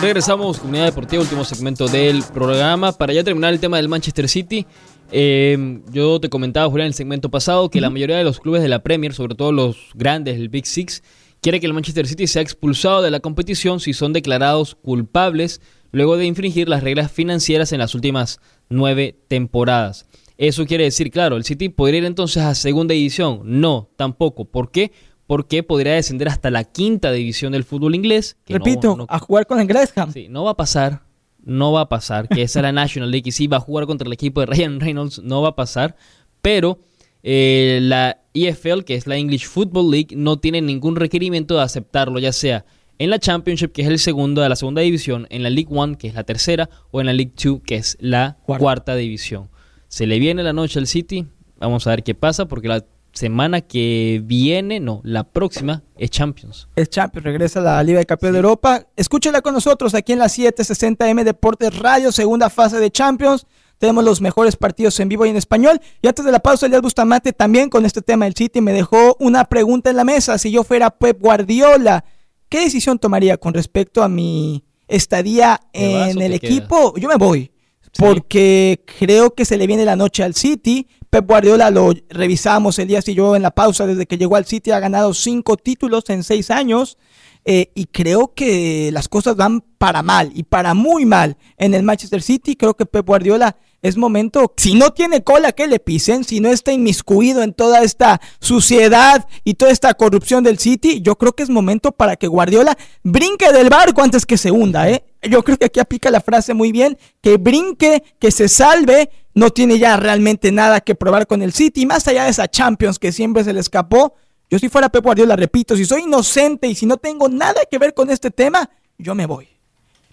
Regresamos, 0.00 0.58
Comunidad 0.58 0.86
Deportiva, 0.86 1.22
último 1.22 1.44
segmento 1.44 1.88
del 1.88 2.22
programa. 2.22 2.92
Para 2.92 3.12
ya 3.12 3.24
terminar 3.24 3.54
el 3.54 3.60
tema 3.60 3.78
del 3.78 3.88
Manchester 3.88 4.28
City, 4.28 4.66
eh, 5.10 5.80
yo 5.90 6.20
te 6.20 6.28
comentaba, 6.28 6.68
Julián, 6.68 6.86
en 6.86 6.88
el 6.88 6.94
segmento 6.94 7.30
pasado, 7.30 7.70
que 7.70 7.80
la 7.80 7.88
mayoría 7.88 8.16
de 8.16 8.24
los 8.24 8.40
clubes 8.40 8.60
de 8.60 8.68
la 8.68 8.82
Premier, 8.82 9.14
sobre 9.14 9.34
todo 9.34 9.52
los 9.52 9.76
grandes, 9.94 10.36
el 10.36 10.48
Big 10.48 10.66
Six, 10.66 11.02
quiere 11.44 11.60
que 11.60 11.66
el 11.66 11.74
Manchester 11.74 12.06
City 12.08 12.26
sea 12.26 12.40
expulsado 12.42 13.02
de 13.02 13.10
la 13.10 13.20
competición 13.20 13.78
si 13.78 13.92
son 13.92 14.14
declarados 14.14 14.74
culpables 14.76 15.60
luego 15.92 16.16
de 16.16 16.24
infringir 16.24 16.68
las 16.70 16.82
reglas 16.82 17.12
financieras 17.12 17.70
en 17.72 17.78
las 17.80 17.94
últimas 17.94 18.40
nueve 18.70 19.16
temporadas. 19.28 20.06
Eso 20.38 20.64
quiere 20.64 20.84
decir, 20.84 21.10
claro, 21.10 21.36
el 21.36 21.44
City 21.44 21.68
podría 21.68 21.98
ir 21.98 22.04
entonces 22.06 22.42
a 22.42 22.54
segunda 22.54 22.94
división. 22.94 23.42
No, 23.44 23.90
tampoco. 23.96 24.46
¿Por 24.46 24.70
qué? 24.70 24.90
Porque 25.26 25.62
podría 25.62 25.92
descender 25.92 26.28
hasta 26.28 26.50
la 26.50 26.64
quinta 26.64 27.12
división 27.12 27.52
del 27.52 27.62
fútbol 27.64 27.94
inglés. 27.94 28.36
que 28.46 28.54
no- 28.54 28.64
Repito, 28.64 28.96
no- 28.96 29.06
a 29.08 29.18
jugar 29.18 29.46
con 29.46 29.60
el 29.60 29.66
Gresham. 29.66 30.12
Sí, 30.12 30.26
no 30.30 30.44
va 30.44 30.52
a 30.52 30.56
pasar. 30.56 31.02
No 31.44 31.72
va 31.72 31.82
a 31.82 31.88
pasar. 31.90 32.26
Que 32.26 32.40
esa 32.42 32.60
es 32.60 32.62
la 32.62 32.72
National 32.72 33.10
League. 33.10 33.28
Y 33.28 33.32
sí, 33.32 33.46
va 33.48 33.58
a 33.58 33.60
jugar 33.60 33.84
contra 33.86 34.06
el 34.06 34.12
equipo 34.14 34.40
de 34.40 34.46
Ryan 34.46 34.80
Reynolds. 34.80 35.20
No 35.22 35.42
va 35.42 35.50
a 35.50 35.54
pasar. 35.56 35.94
Pero 36.42 36.78
eh, 37.24 37.80
la 37.82 38.20
EFL, 38.34 38.82
que 38.84 38.94
es 38.94 39.06
la 39.06 39.16
English 39.16 39.46
Football 39.46 39.90
League, 39.90 40.14
no 40.14 40.38
tiene 40.38 40.60
ningún 40.60 40.94
requerimiento 40.94 41.56
de 41.56 41.62
aceptarlo, 41.62 42.18
ya 42.18 42.32
sea 42.32 42.66
en 42.98 43.10
la 43.10 43.18
Championship, 43.18 43.72
que 43.72 43.82
es 43.82 43.88
el 43.88 43.98
segundo 43.98 44.42
de 44.42 44.48
la 44.48 44.56
segunda 44.56 44.82
división, 44.82 45.26
en 45.30 45.42
la 45.42 45.50
League 45.50 45.70
One, 45.70 45.96
que 45.96 46.06
es 46.06 46.14
la 46.14 46.24
tercera, 46.24 46.68
o 46.90 47.00
en 47.00 47.06
la 47.06 47.12
League 47.12 47.32
Two, 47.34 47.62
que 47.62 47.76
es 47.76 47.96
la 47.98 48.36
Cuarta. 48.44 48.60
cuarta 48.60 48.94
división. 48.94 49.48
Se 49.88 50.06
le 50.06 50.18
viene 50.18 50.42
la 50.42 50.52
noche 50.52 50.78
al 50.78 50.86
City. 50.86 51.26
Vamos 51.58 51.86
a 51.86 51.90
ver 51.90 52.02
qué 52.02 52.14
pasa, 52.14 52.46
porque 52.46 52.68
la 52.68 52.84
semana 53.12 53.62
que 53.62 54.20
viene, 54.24 54.80
no, 54.80 55.00
la 55.04 55.24
próxima 55.24 55.82
es 55.96 56.10
Champions. 56.10 56.68
Es 56.76 56.90
Champions, 56.90 57.24
regresa 57.24 57.60
a 57.60 57.62
la 57.62 57.82
Liga 57.82 58.00
de 58.00 58.06
Campeones 58.06 58.34
de 58.34 58.38
Europa. 58.38 58.86
Escúchala 58.96 59.40
con 59.40 59.54
nosotros 59.54 59.94
aquí 59.94 60.12
en 60.12 60.18
la 60.18 60.26
760M 60.26 61.24
Deportes 61.24 61.78
Radio, 61.78 62.12
segunda 62.12 62.50
fase 62.50 62.78
de 62.78 62.90
Champions. 62.90 63.46
Tenemos 63.84 64.02
los 64.02 64.22
mejores 64.22 64.56
partidos 64.56 64.98
en 64.98 65.10
vivo 65.10 65.26
y 65.26 65.28
en 65.28 65.36
español. 65.36 65.78
Y 66.00 66.08
antes 66.08 66.24
de 66.24 66.32
la 66.32 66.38
pausa, 66.38 66.64
Elias 66.64 66.80
Bustamante 66.80 67.34
también 67.34 67.68
con 67.68 67.84
este 67.84 68.00
tema 68.00 68.24
del 68.24 68.34
City 68.34 68.62
me 68.62 68.72
dejó 68.72 69.14
una 69.20 69.44
pregunta 69.44 69.90
en 69.90 69.96
la 69.96 70.04
mesa. 70.04 70.38
Si 70.38 70.50
yo 70.50 70.64
fuera 70.64 70.88
Pep 70.88 71.20
Guardiola, 71.20 72.02
¿qué 72.48 72.60
decisión 72.60 72.98
tomaría 72.98 73.36
con 73.36 73.52
respecto 73.52 74.02
a 74.02 74.08
mi 74.08 74.64
estadía 74.88 75.60
¿Te 75.70 75.98
vas 75.98 76.10
en 76.12 76.22
el 76.22 76.32
equipo? 76.32 76.96
Yo 76.96 77.10
me 77.10 77.16
voy. 77.16 77.52
Sí. 77.82 77.90
Porque 77.98 78.82
creo 78.98 79.34
que 79.34 79.44
se 79.44 79.58
le 79.58 79.66
viene 79.66 79.84
la 79.84 79.96
noche 79.96 80.22
al 80.22 80.34
City. 80.34 80.88
Pep 81.10 81.26
Guardiola 81.26 81.70
lo 81.70 81.92
revisamos 82.08 82.78
Elías 82.78 83.06
y 83.08 83.14
yo 83.14 83.36
en 83.36 83.42
la 83.42 83.50
pausa. 83.50 83.86
Desde 83.86 84.06
que 84.06 84.16
llegó 84.16 84.36
al 84.36 84.46
City 84.46 84.70
ha 84.70 84.80
ganado 84.80 85.12
cinco 85.12 85.58
títulos 85.58 86.04
en 86.08 86.24
seis 86.24 86.50
años. 86.50 86.96
eh, 87.44 87.70
y 87.74 87.84
creo 87.84 88.32
que 88.34 88.88
las 88.94 89.10
cosas 89.10 89.36
van 89.36 89.60
para 89.76 90.02
mal 90.02 90.32
y 90.34 90.44
para 90.44 90.72
muy 90.72 91.04
mal 91.04 91.36
en 91.58 91.74
el 91.74 91.82
Manchester 91.82 92.22
City. 92.22 92.56
Creo 92.56 92.72
que 92.72 92.86
Pep 92.86 93.06
Guardiola 93.06 93.58
es 93.84 93.98
momento, 93.98 94.54
si 94.56 94.72
no 94.72 94.94
tiene 94.94 95.22
cola 95.22 95.52
que 95.52 95.66
le 95.66 95.78
pisen, 95.78 96.24
si 96.24 96.40
no 96.40 96.48
está 96.48 96.72
inmiscuido 96.72 97.42
en 97.42 97.52
toda 97.52 97.82
esta 97.82 98.18
suciedad 98.40 99.28
y 99.44 99.54
toda 99.54 99.72
esta 99.72 99.92
corrupción 99.92 100.42
del 100.42 100.58
City, 100.58 101.02
yo 101.02 101.18
creo 101.18 101.34
que 101.34 101.42
es 101.42 101.50
momento 101.50 101.92
para 101.92 102.16
que 102.16 102.26
Guardiola 102.26 102.78
brinque 103.02 103.52
del 103.52 103.68
barco 103.68 104.00
antes 104.00 104.24
que 104.24 104.38
se 104.38 104.50
hunda, 104.50 104.88
¿eh? 104.88 105.04
Yo 105.20 105.44
creo 105.44 105.58
que 105.58 105.66
aquí 105.66 105.80
aplica 105.80 106.10
la 106.10 106.22
frase 106.22 106.54
muy 106.54 106.72
bien, 106.72 106.96
que 107.20 107.36
brinque, 107.36 108.02
que 108.18 108.30
se 108.30 108.48
salve, 108.48 109.10
no 109.34 109.50
tiene 109.50 109.78
ya 109.78 109.98
realmente 109.98 110.50
nada 110.50 110.80
que 110.80 110.94
probar 110.94 111.26
con 111.26 111.42
el 111.42 111.52
City, 111.52 111.84
más 111.84 112.08
allá 112.08 112.24
de 112.24 112.30
esa 112.30 112.48
Champions 112.48 112.98
que 112.98 113.12
siempre 113.12 113.44
se 113.44 113.52
le 113.52 113.60
escapó. 113.60 114.14
Yo 114.48 114.58
si 114.58 114.70
fuera 114.70 114.88
Pep 114.88 115.04
Guardiola, 115.04 115.36
repito, 115.36 115.76
si 115.76 115.84
soy 115.84 116.04
inocente 116.04 116.68
y 116.68 116.74
si 116.74 116.86
no 116.86 116.96
tengo 116.96 117.28
nada 117.28 117.60
que 117.70 117.76
ver 117.76 117.92
con 117.92 118.08
este 118.08 118.30
tema, 118.30 118.70
yo 118.96 119.14
me 119.14 119.26
voy. 119.26 119.46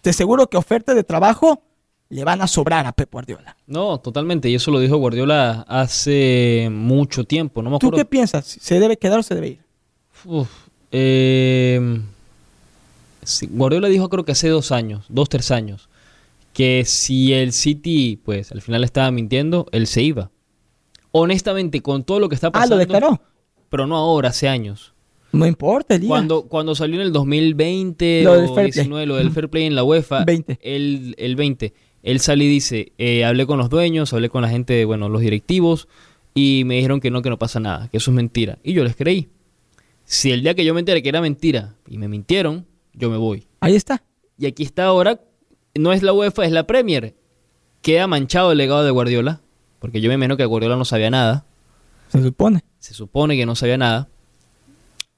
Te 0.02 0.10
aseguro 0.10 0.50
que 0.50 0.58
ofertas 0.58 0.94
de 0.94 1.06
trabajo 1.06 1.62
le 2.12 2.24
van 2.24 2.42
a 2.42 2.48
sobrar 2.48 2.86
a 2.86 2.92
Pep 2.92 3.12
Guardiola. 3.12 3.56
No, 3.68 3.98
totalmente. 4.00 4.50
Y 4.50 4.56
eso 4.56 4.70
lo 4.70 4.80
dijo 4.80 4.98
Guardiola 4.98 5.66
hace 5.68 6.68
mucho 6.72 7.24
tiempo. 7.24 7.62
No 7.62 7.70
me 7.70 7.80
¿Tú 7.80 7.88
acuerdo. 7.88 7.98
qué 7.98 8.06
piensas? 8.06 8.46
¿Se 8.46 8.80
debe 8.80 8.98
quedar 8.98 9.20
o 9.20 9.24
se 9.24 9.34
debe 9.34 9.48
ir? 9.48 9.60
Uf, 10.26 10.50
eh, 10.92 12.00
sí, 13.24 13.48
Guardiola 13.52 13.88
dijo 13.88 14.10
creo 14.10 14.26
que 14.26 14.34
hace 14.34 14.50
dos 14.50 14.72
años, 14.72 15.06
dos, 15.10 15.30
tres 15.30 15.52
años, 15.52 15.90
que 16.54 16.84
si 16.86 17.34
el 17.34 17.54
City, 17.54 18.20
pues 18.24 18.52
al 18.52 18.62
final 18.62 18.84
estaba 18.84 19.10
mintiendo, 19.12 19.68
él 19.72 19.88
se 19.88 20.04
iba. 20.04 20.30
Honestamente, 21.12 21.82
con 21.82 22.04
todo 22.04 22.20
lo 22.20 22.30
que 22.30 22.36
está 22.36 22.48
Ah, 22.48 22.52
pasando. 22.52 22.76
lo 22.76 22.80
declaró. 22.80 23.22
Pero 23.70 23.88
no 23.88 23.96
ahora, 23.96 24.30
hace 24.30 24.48
años. 24.48 24.94
No 25.32 25.46
importa. 25.48 25.98
Cuando, 26.06 26.44
cuando 26.44 26.76
salió 26.76 26.98
en 26.98 27.08
el 27.08 27.14
2020 27.14 28.24
Lo 28.24 28.34
del 28.34 28.50
o 28.50 28.54
play. 28.54 28.66
19, 28.66 29.06
lo 29.06 29.16
del 29.16 29.32
fair 29.32 29.50
play 29.50 29.66
en 29.66 29.76
la 29.76 29.84
UEFA, 29.86 30.24
20. 30.26 30.60
El, 30.62 31.16
el 31.18 31.36
20, 31.38 31.74
él 32.04 32.20
sale 32.20 32.46
y 32.46 32.48
dice, 32.48 32.94
eh, 32.98 33.26
hablé 33.26 33.46
con 33.46 33.58
los 33.58 33.70
dueños, 33.70 34.14
hablé 34.14 34.30
con 34.30 34.42
la 34.42 34.50
gente, 34.50 34.86
bueno, 34.86 35.10
los 35.10 35.22
directivos, 35.22 35.88
y 36.34 36.64
me 36.66 36.76
dijeron 36.76 37.00
que 37.00 37.12
no, 37.12 37.22
que 37.22 37.30
no 37.30 37.38
pasa 37.38 37.60
nada, 37.60 37.90
que 37.90 37.98
eso 37.98 38.12
es 38.12 38.16
mentira. 38.16 38.58
Y 38.64 38.74
yo 38.74 38.84
les 38.84 38.96
creí. 38.96 39.30
Si 40.06 40.32
el 40.32 40.42
día 40.42 40.56
que 40.56 40.66
yo 40.66 40.74
me 40.74 40.80
enteré 40.80 41.04
que 41.04 41.10
era 41.10 41.22
mentira 41.22 41.76
y 41.88 41.98
me 41.98 42.08
mintieron, 42.08 42.66
yo 42.94 43.10
me 43.10 43.18
voy. 43.18 43.48
Ahí 43.60 43.76
está. 43.76 44.04
Y 44.38 44.48
aquí 44.48 44.64
está 44.64 44.86
ahora, 44.86 45.22
no 45.76 45.94
es 45.94 46.02
la 46.02 46.14
UEFA, 46.14 46.46
es 46.46 46.52
la 46.52 46.66
Premier. 46.66 47.16
Queda 47.82 48.08
manchado 48.08 48.52
el 48.52 48.58
legado 48.58 48.84
de 48.84 48.92
Guardiola, 48.92 49.42
porque 49.80 50.02
yo 50.02 50.10
me 50.10 50.16
imagino 50.16 50.38
que 50.38 50.46
Guardiola 50.46 50.76
no 50.76 50.86
sabía 50.86 51.10
nada. 51.10 51.46
Se 52.10 52.22
supone. 52.22 52.64
Se 52.80 52.94
supone 52.94 53.38
que 53.38 53.46
no 53.46 53.56
sabía 53.56 53.78
nada. 53.78 54.10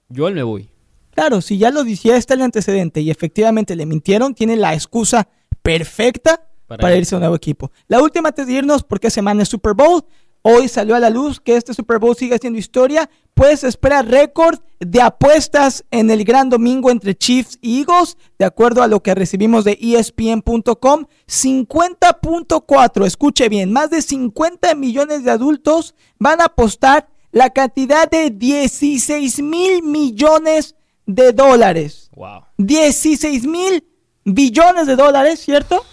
Yo 0.10 0.28
él 0.28 0.36
me 0.36 0.44
voy. 0.44 0.70
Claro, 1.12 1.42
si 1.42 1.58
ya 1.58 1.72
lo 1.72 1.84
decía, 1.84 2.18
está 2.18 2.34
el 2.34 2.42
antecedente 2.42 3.02
y 3.02 3.10
efectivamente 3.10 3.76
le 3.76 3.86
mintieron, 3.86 4.34
tiene 4.34 4.58
la 4.58 4.74
excusa 4.74 5.30
perfecta 5.62 6.50
Para 6.68 6.82
para, 6.82 6.96
irse. 6.96 7.16
a 7.16 7.18
un 7.18 7.22
nuevo 7.22 7.36
equipo. 7.36 7.72
La 7.88 8.02
última 8.02 8.30
antes 8.30 8.48
de 8.48 8.54
irnos, 8.54 8.84
porque 8.84 9.10
semana 9.10 9.44
es 9.44 9.50
Super 9.50 9.74
Bowl. 9.74 10.04
Hoy 10.46 10.68
salió 10.68 10.96
a 10.96 11.00
la 11.00 11.10
luz 11.10 11.40
que 11.40 11.56
este 11.56 11.74
Super 11.74 12.00
Bowl 12.00 12.18
sigue 12.18 12.38
siendo 12.38 12.60
historia. 12.60 13.10
Pues 13.34 13.64
espera 13.64 14.02
récord 14.02 14.60
de 14.80 15.02
apuestas 15.02 15.86
en 15.90 16.12
el 16.12 16.26
gran 16.26 16.50
domingo 16.50 16.92
entre 16.92 17.16
Chiefs 17.16 17.58
y 17.62 17.80
Eagles. 17.80 18.18
De 18.38 18.44
acuerdo 18.44 18.84
a 18.84 18.88
lo 18.88 19.02
que 19.02 19.16
recibimos 19.16 19.64
de 19.64 19.78
ESPN.com, 19.82 21.06
50.4, 21.28 23.06
escuche 23.06 23.48
bien, 23.48 23.72
más 23.72 23.90
de 23.90 24.02
50 24.02 24.76
millones 24.76 25.24
de 25.24 25.32
adultos 25.32 25.96
van 26.20 26.42
a 26.42 26.46
apostar 26.46 27.08
la 27.32 27.50
cantidad 27.50 28.10
de 28.10 28.30
16 28.30 29.42
mil 29.42 29.82
millones 29.82 30.76
de 31.06 31.32
dólares. 31.32 32.10
Wow. 32.16 32.44
16 32.58 33.48
mil 33.48 33.88
billones 34.26 34.88
de 34.88 34.96
dólares, 34.98 35.40
¿cierto? 35.40 35.84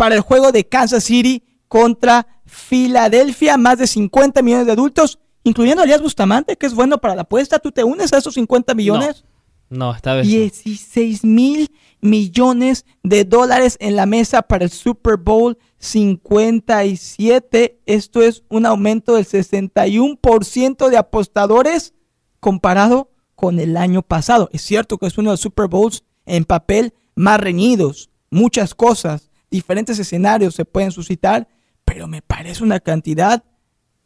Para 0.00 0.14
el 0.14 0.22
juego 0.22 0.50
de 0.50 0.66
Kansas 0.66 1.04
City 1.04 1.44
contra 1.68 2.26
Filadelfia, 2.46 3.58
más 3.58 3.76
de 3.76 3.86
50 3.86 4.40
millones 4.40 4.64
de 4.64 4.72
adultos, 4.72 5.18
incluyendo 5.44 5.82
a 5.82 5.84
Elias 5.84 6.00
Bustamante, 6.00 6.56
que 6.56 6.64
es 6.64 6.72
bueno 6.72 6.96
para 6.96 7.14
la 7.14 7.20
apuesta. 7.20 7.58
¿Tú 7.58 7.70
te 7.70 7.84
unes 7.84 8.10
a 8.14 8.16
esos 8.16 8.32
50 8.32 8.74
millones? 8.74 9.26
No, 9.68 9.94
esta 9.94 10.14
vez. 10.14 10.26
no. 10.26 10.32
16 10.32 11.22
mil 11.22 11.70
millones 12.00 12.86
de 13.02 13.26
dólares 13.26 13.76
en 13.78 13.94
la 13.94 14.06
mesa 14.06 14.40
para 14.40 14.64
el 14.64 14.70
Super 14.70 15.18
Bowl 15.18 15.58
57. 15.80 17.82
Esto 17.84 18.22
es 18.22 18.42
un 18.48 18.64
aumento 18.64 19.16
del 19.16 19.26
61% 19.26 20.88
de 20.88 20.96
apostadores 20.96 21.92
comparado 22.40 23.10
con 23.34 23.60
el 23.60 23.76
año 23.76 24.00
pasado. 24.00 24.48
Es 24.54 24.62
cierto 24.62 24.96
que 24.96 25.08
es 25.08 25.18
uno 25.18 25.28
de 25.28 25.34
los 25.34 25.40
Super 25.40 25.68
Bowls 25.68 26.04
en 26.24 26.46
papel 26.46 26.94
más 27.14 27.38
reñidos. 27.38 28.08
Muchas 28.30 28.74
cosas, 28.74 29.29
diferentes 29.50 29.98
escenarios 29.98 30.54
se 30.54 30.64
pueden 30.64 30.92
suscitar, 30.92 31.48
pero 31.84 32.06
me 32.06 32.22
parece 32.22 32.62
una 32.62 32.80
cantidad 32.80 33.42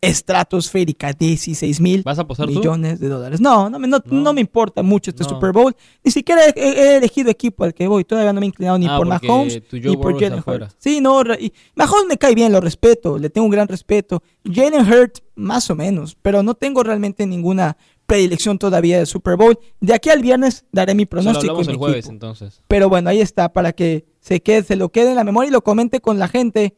estratosférica, 0.01 1.12
16 1.15 1.81
mil 1.81 2.05
millones 2.47 3.01
de 3.01 3.09
dólares. 3.09 3.41
No, 3.41 3.71
no, 3.71 3.79
me- 3.79 3.89
no, 3.89 3.99
No. 4.05 4.21
no 4.23 4.33
me 4.35 4.43
importa 4.43 4.83
mucho 4.83 5.11
este 5.11 5.23
No. 5.23 5.31
Super 5.31 5.53
Bowl. 5.53 5.75
Ni 6.05 6.11
siquiera 6.11 6.43
he, 6.47 6.53
he 6.57 6.97
elegido 6.99 7.31
equipo 7.31 7.65
al 7.65 7.73
que 7.73 7.87
voy. 7.89 8.05
Todavía 8.05 8.33
no 8.35 8.41
me 8.41 8.47
he 8.47 8.49
inclinado 8.49 8.77
ni 8.79 8.87
Ah, 8.87 8.99
por 8.99 9.07
Mahomes 9.07 9.62
ni 9.73 9.97
por 9.97 10.21
Jalen. 10.21 10.43
Hurts. 10.45 10.77
Sí, 10.79 11.01
no, 11.01 11.23
y 11.39 11.53
Mahomes 11.75 12.07
me 12.07 12.19
cae 12.19 12.35
bien, 12.35 12.53
lo 12.53 12.61
respeto, 12.61 13.19
le 13.19 13.31
tengo 13.31 13.47
un 13.47 13.51
gran 13.51 13.66
respeto. 13.66 14.23
Jalen 14.45 14.87
Hurts, 14.87 15.23
más 15.37 15.71
o 15.71 15.75
menos, 15.75 16.16
pero 16.21 16.43
no 16.43 16.55
tengo 16.55 16.83
realmente 16.83 17.27
ninguna 17.27 17.77
predilección 18.06 18.59
todavía 18.59 18.98
del 18.98 19.06
Super 19.06 19.36
Bowl. 19.36 19.59
De 19.81 19.94
aquí 19.94 20.10
al 20.10 20.20
viernes 20.22 20.64
daré 20.72 20.94
mi 20.94 21.06
pronóstico. 21.06 21.55
mi 21.66 21.72
el 21.72 21.76
jueves 21.78 22.06
entonces. 22.09 22.62
Pero 22.68 22.89
bueno, 22.89 23.10
ahí 23.10 23.20
está, 23.20 23.52
para 23.52 23.72
que 23.72 24.06
se, 24.20 24.40
quede, 24.43 24.62
se 24.62 24.76
lo 24.76 24.90
quede 24.90 25.10
en 25.10 25.16
la 25.16 25.24
memoria 25.24 25.48
y 25.48 25.52
lo 25.52 25.62
comente 25.64 26.01
con 26.01 26.18
la 26.18 26.28
gente. 26.28 26.76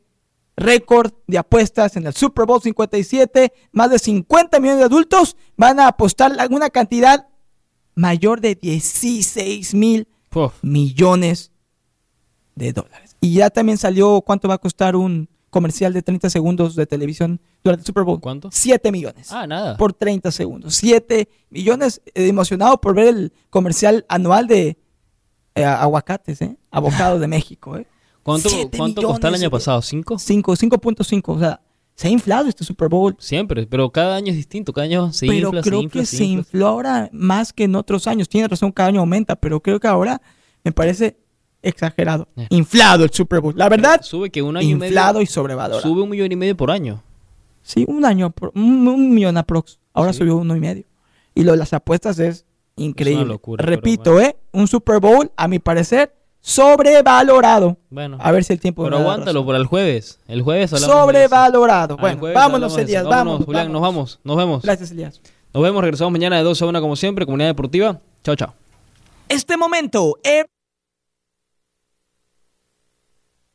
Récord 0.59 1.13
de 1.27 1.37
apuestas 1.37 1.97
en 1.97 2.07
el 2.07 2.15
Super 2.15 2.47
Bowl 2.47 2.63
57. 2.63 3.53
Más 3.73 3.91
de 3.91 3.99
50 3.99 4.59
millones 4.59 4.79
de 4.79 4.85
adultos 4.87 5.37
van 5.57 5.79
a 5.81 5.89
apostar 5.89 6.35
la- 6.35 6.47
una 6.51 6.71
cantidad 6.71 7.29
mayor 7.95 8.41
de 8.41 8.55
16 8.55 9.75
mil 9.75 10.09
millones 10.63 11.53
de 12.55 12.73
dólares. 12.73 13.17
Y 13.21 13.35
ya 13.35 13.51
también 13.51 13.77
salió 13.79 14.23
cuánto 14.23 14.49
va 14.49 14.55
a 14.55 14.59
costar 14.59 14.97
un 14.97 15.29
comercial 15.57 15.93
de 15.95 16.03
30 16.03 16.29
segundos 16.31 16.77
de 16.77 16.87
televisión 16.87 17.41
durante 17.65 17.81
el 17.83 17.87
Super 17.87 18.05
Bowl. 18.05 18.21
¿Cuánto? 18.21 18.51
7 18.53 18.93
millones 18.93 19.33
Ah, 19.33 19.47
nada. 19.47 19.77
por 19.77 19.93
30 19.95 20.31
segundos. 20.31 20.75
7 20.75 21.29
millones. 21.51 22.03
eh, 22.15 22.29
emocionado 22.29 22.81
por 22.81 22.95
ver 22.95 23.09
el 23.09 23.33
comercial 23.51 24.05
anual 24.09 24.47
de 24.47 24.77
eh, 25.55 25.65
aguacates, 25.65 26.43
¿eh? 26.43 26.57
Abocados 26.71 27.21
de 27.21 27.27
México, 27.29 27.77
¿eh? 27.79 27.87
¿Cuánto, 28.23 28.51
cuánto 28.77 29.03
costó 29.03 29.29
el 29.29 29.35
año 29.35 29.51
pasado? 29.51 29.81
¿Cinco? 29.83 30.19
5, 30.19 30.53
5.5. 30.57 31.23
O 31.29 31.39
sea, 31.39 31.61
se 31.95 32.09
ha 32.09 32.11
inflado 32.11 32.49
este 32.49 32.65
Super 32.65 32.89
Bowl. 32.89 33.17
Siempre, 33.19 33.67
pero 33.67 33.91
cada 33.91 34.17
año 34.17 34.31
es 34.31 34.37
distinto. 34.37 34.73
Cada 34.73 34.85
año 34.87 35.13
se 35.13 35.27
pero 35.27 35.49
infla, 35.49 35.63
creo 35.63 35.79
se 35.79 35.85
infla, 35.85 36.01
que 36.01 36.07
se 36.07 36.17
se 36.19 36.25
infla. 36.25 36.41
infló 36.41 36.67
ahora 36.67 37.09
más 37.13 37.53
que 37.53 37.65
en 37.65 37.75
otros 37.77 38.07
años. 38.07 38.29
Tiene 38.29 38.49
razón, 38.49 38.73
cada 38.73 38.89
año 38.91 39.01
aumenta, 39.01 39.37
pero 39.37 39.61
creo 39.61 39.81
que 39.81 39.89
ahora 39.89 40.21
me 40.65 40.73
parece 40.73 41.17
exagerado. 41.63 42.29
Eh. 42.37 42.47
Inflado 42.51 43.05
el 43.05 43.11
Super 43.11 43.41
Bowl. 43.41 43.55
La 43.57 43.69
verdad, 43.69 44.01
Sube 44.03 44.31
que 44.31 44.43
un 44.43 44.57
año 44.57 44.69
inflado 44.69 45.21
y 45.21 45.27
sobrevalorado. 45.27 45.83
Sube 45.83 46.03
un 46.03 46.11
millón 46.11 46.31
y 46.33 46.37
medio 46.37 46.57
por 46.57 46.71
año. 46.71 47.03
Sí, 47.63 47.85
un 47.89 48.05
año, 48.05 48.33
un, 48.55 48.87
un 48.89 49.15
millón 49.15 49.37
aprox. 49.37 49.79
Ahora 49.93 50.13
Sí. 50.13 50.21
subió 50.21 50.37
uno 50.37 50.55
y 50.57 50.61
medio. 50.61 50.85
Y 51.35 51.43
lo 51.43 51.53
de 51.53 51.59
las 51.59 51.73
apuestas 51.73 52.19
es 52.19 52.45
increíble. 52.77 53.25
locura, 53.25 53.63
pero 53.65 53.75
Repito, 53.77 54.21
¿eh? 54.21 54.37
Un 54.53 54.69
Super 54.69 55.01
Bowl, 55.01 55.31
a 55.37 55.49
mi 55.49 55.59
parecer, 55.59 56.15
sobrevalorado. 56.41 57.77
Bueno. 57.91 58.19
A 58.21 58.31
ver 58.31 58.45
si 58.45 58.53
el 58.53 58.61
tiempo 58.61 58.85
Pero 58.85 58.99
aguántalo 58.99 59.45
para 59.45 59.59
el 59.59 59.67
jueves. 59.67 60.21
El 60.29 60.43
jueves 60.43 60.73
hablamos. 60.73 60.95
Sobrevalorado. 60.97 61.97
Bueno, 61.97 62.19
jueves 62.21 62.35
vámonos. 62.35 62.79
Elías. 62.79 63.05
Vámonos, 63.05 63.17
Vámonos, 63.25 63.47
Julián, 63.47 63.73
nos 63.73 63.83
vamos. 63.83 64.21
Nos 64.25 64.37
vemos. 64.37 64.63
Gracias, 64.63 64.91
Elías. 64.91 65.21
Nos 65.53 65.63
vemos, 65.63 65.81
regresamos 65.83 66.13
mañana 66.13 66.37
de 66.37 66.43
12 66.43 66.65
a 66.65 66.69
1 66.69 66.81
como 66.81 66.97
siempre, 66.97 67.25
Comunidad 67.25 67.49
Deportiva. 67.49 68.01
Chao, 68.23 68.37
chao. 68.37 68.55
Este 69.29 69.57
momento, 69.57 70.19
eh, 70.23 70.45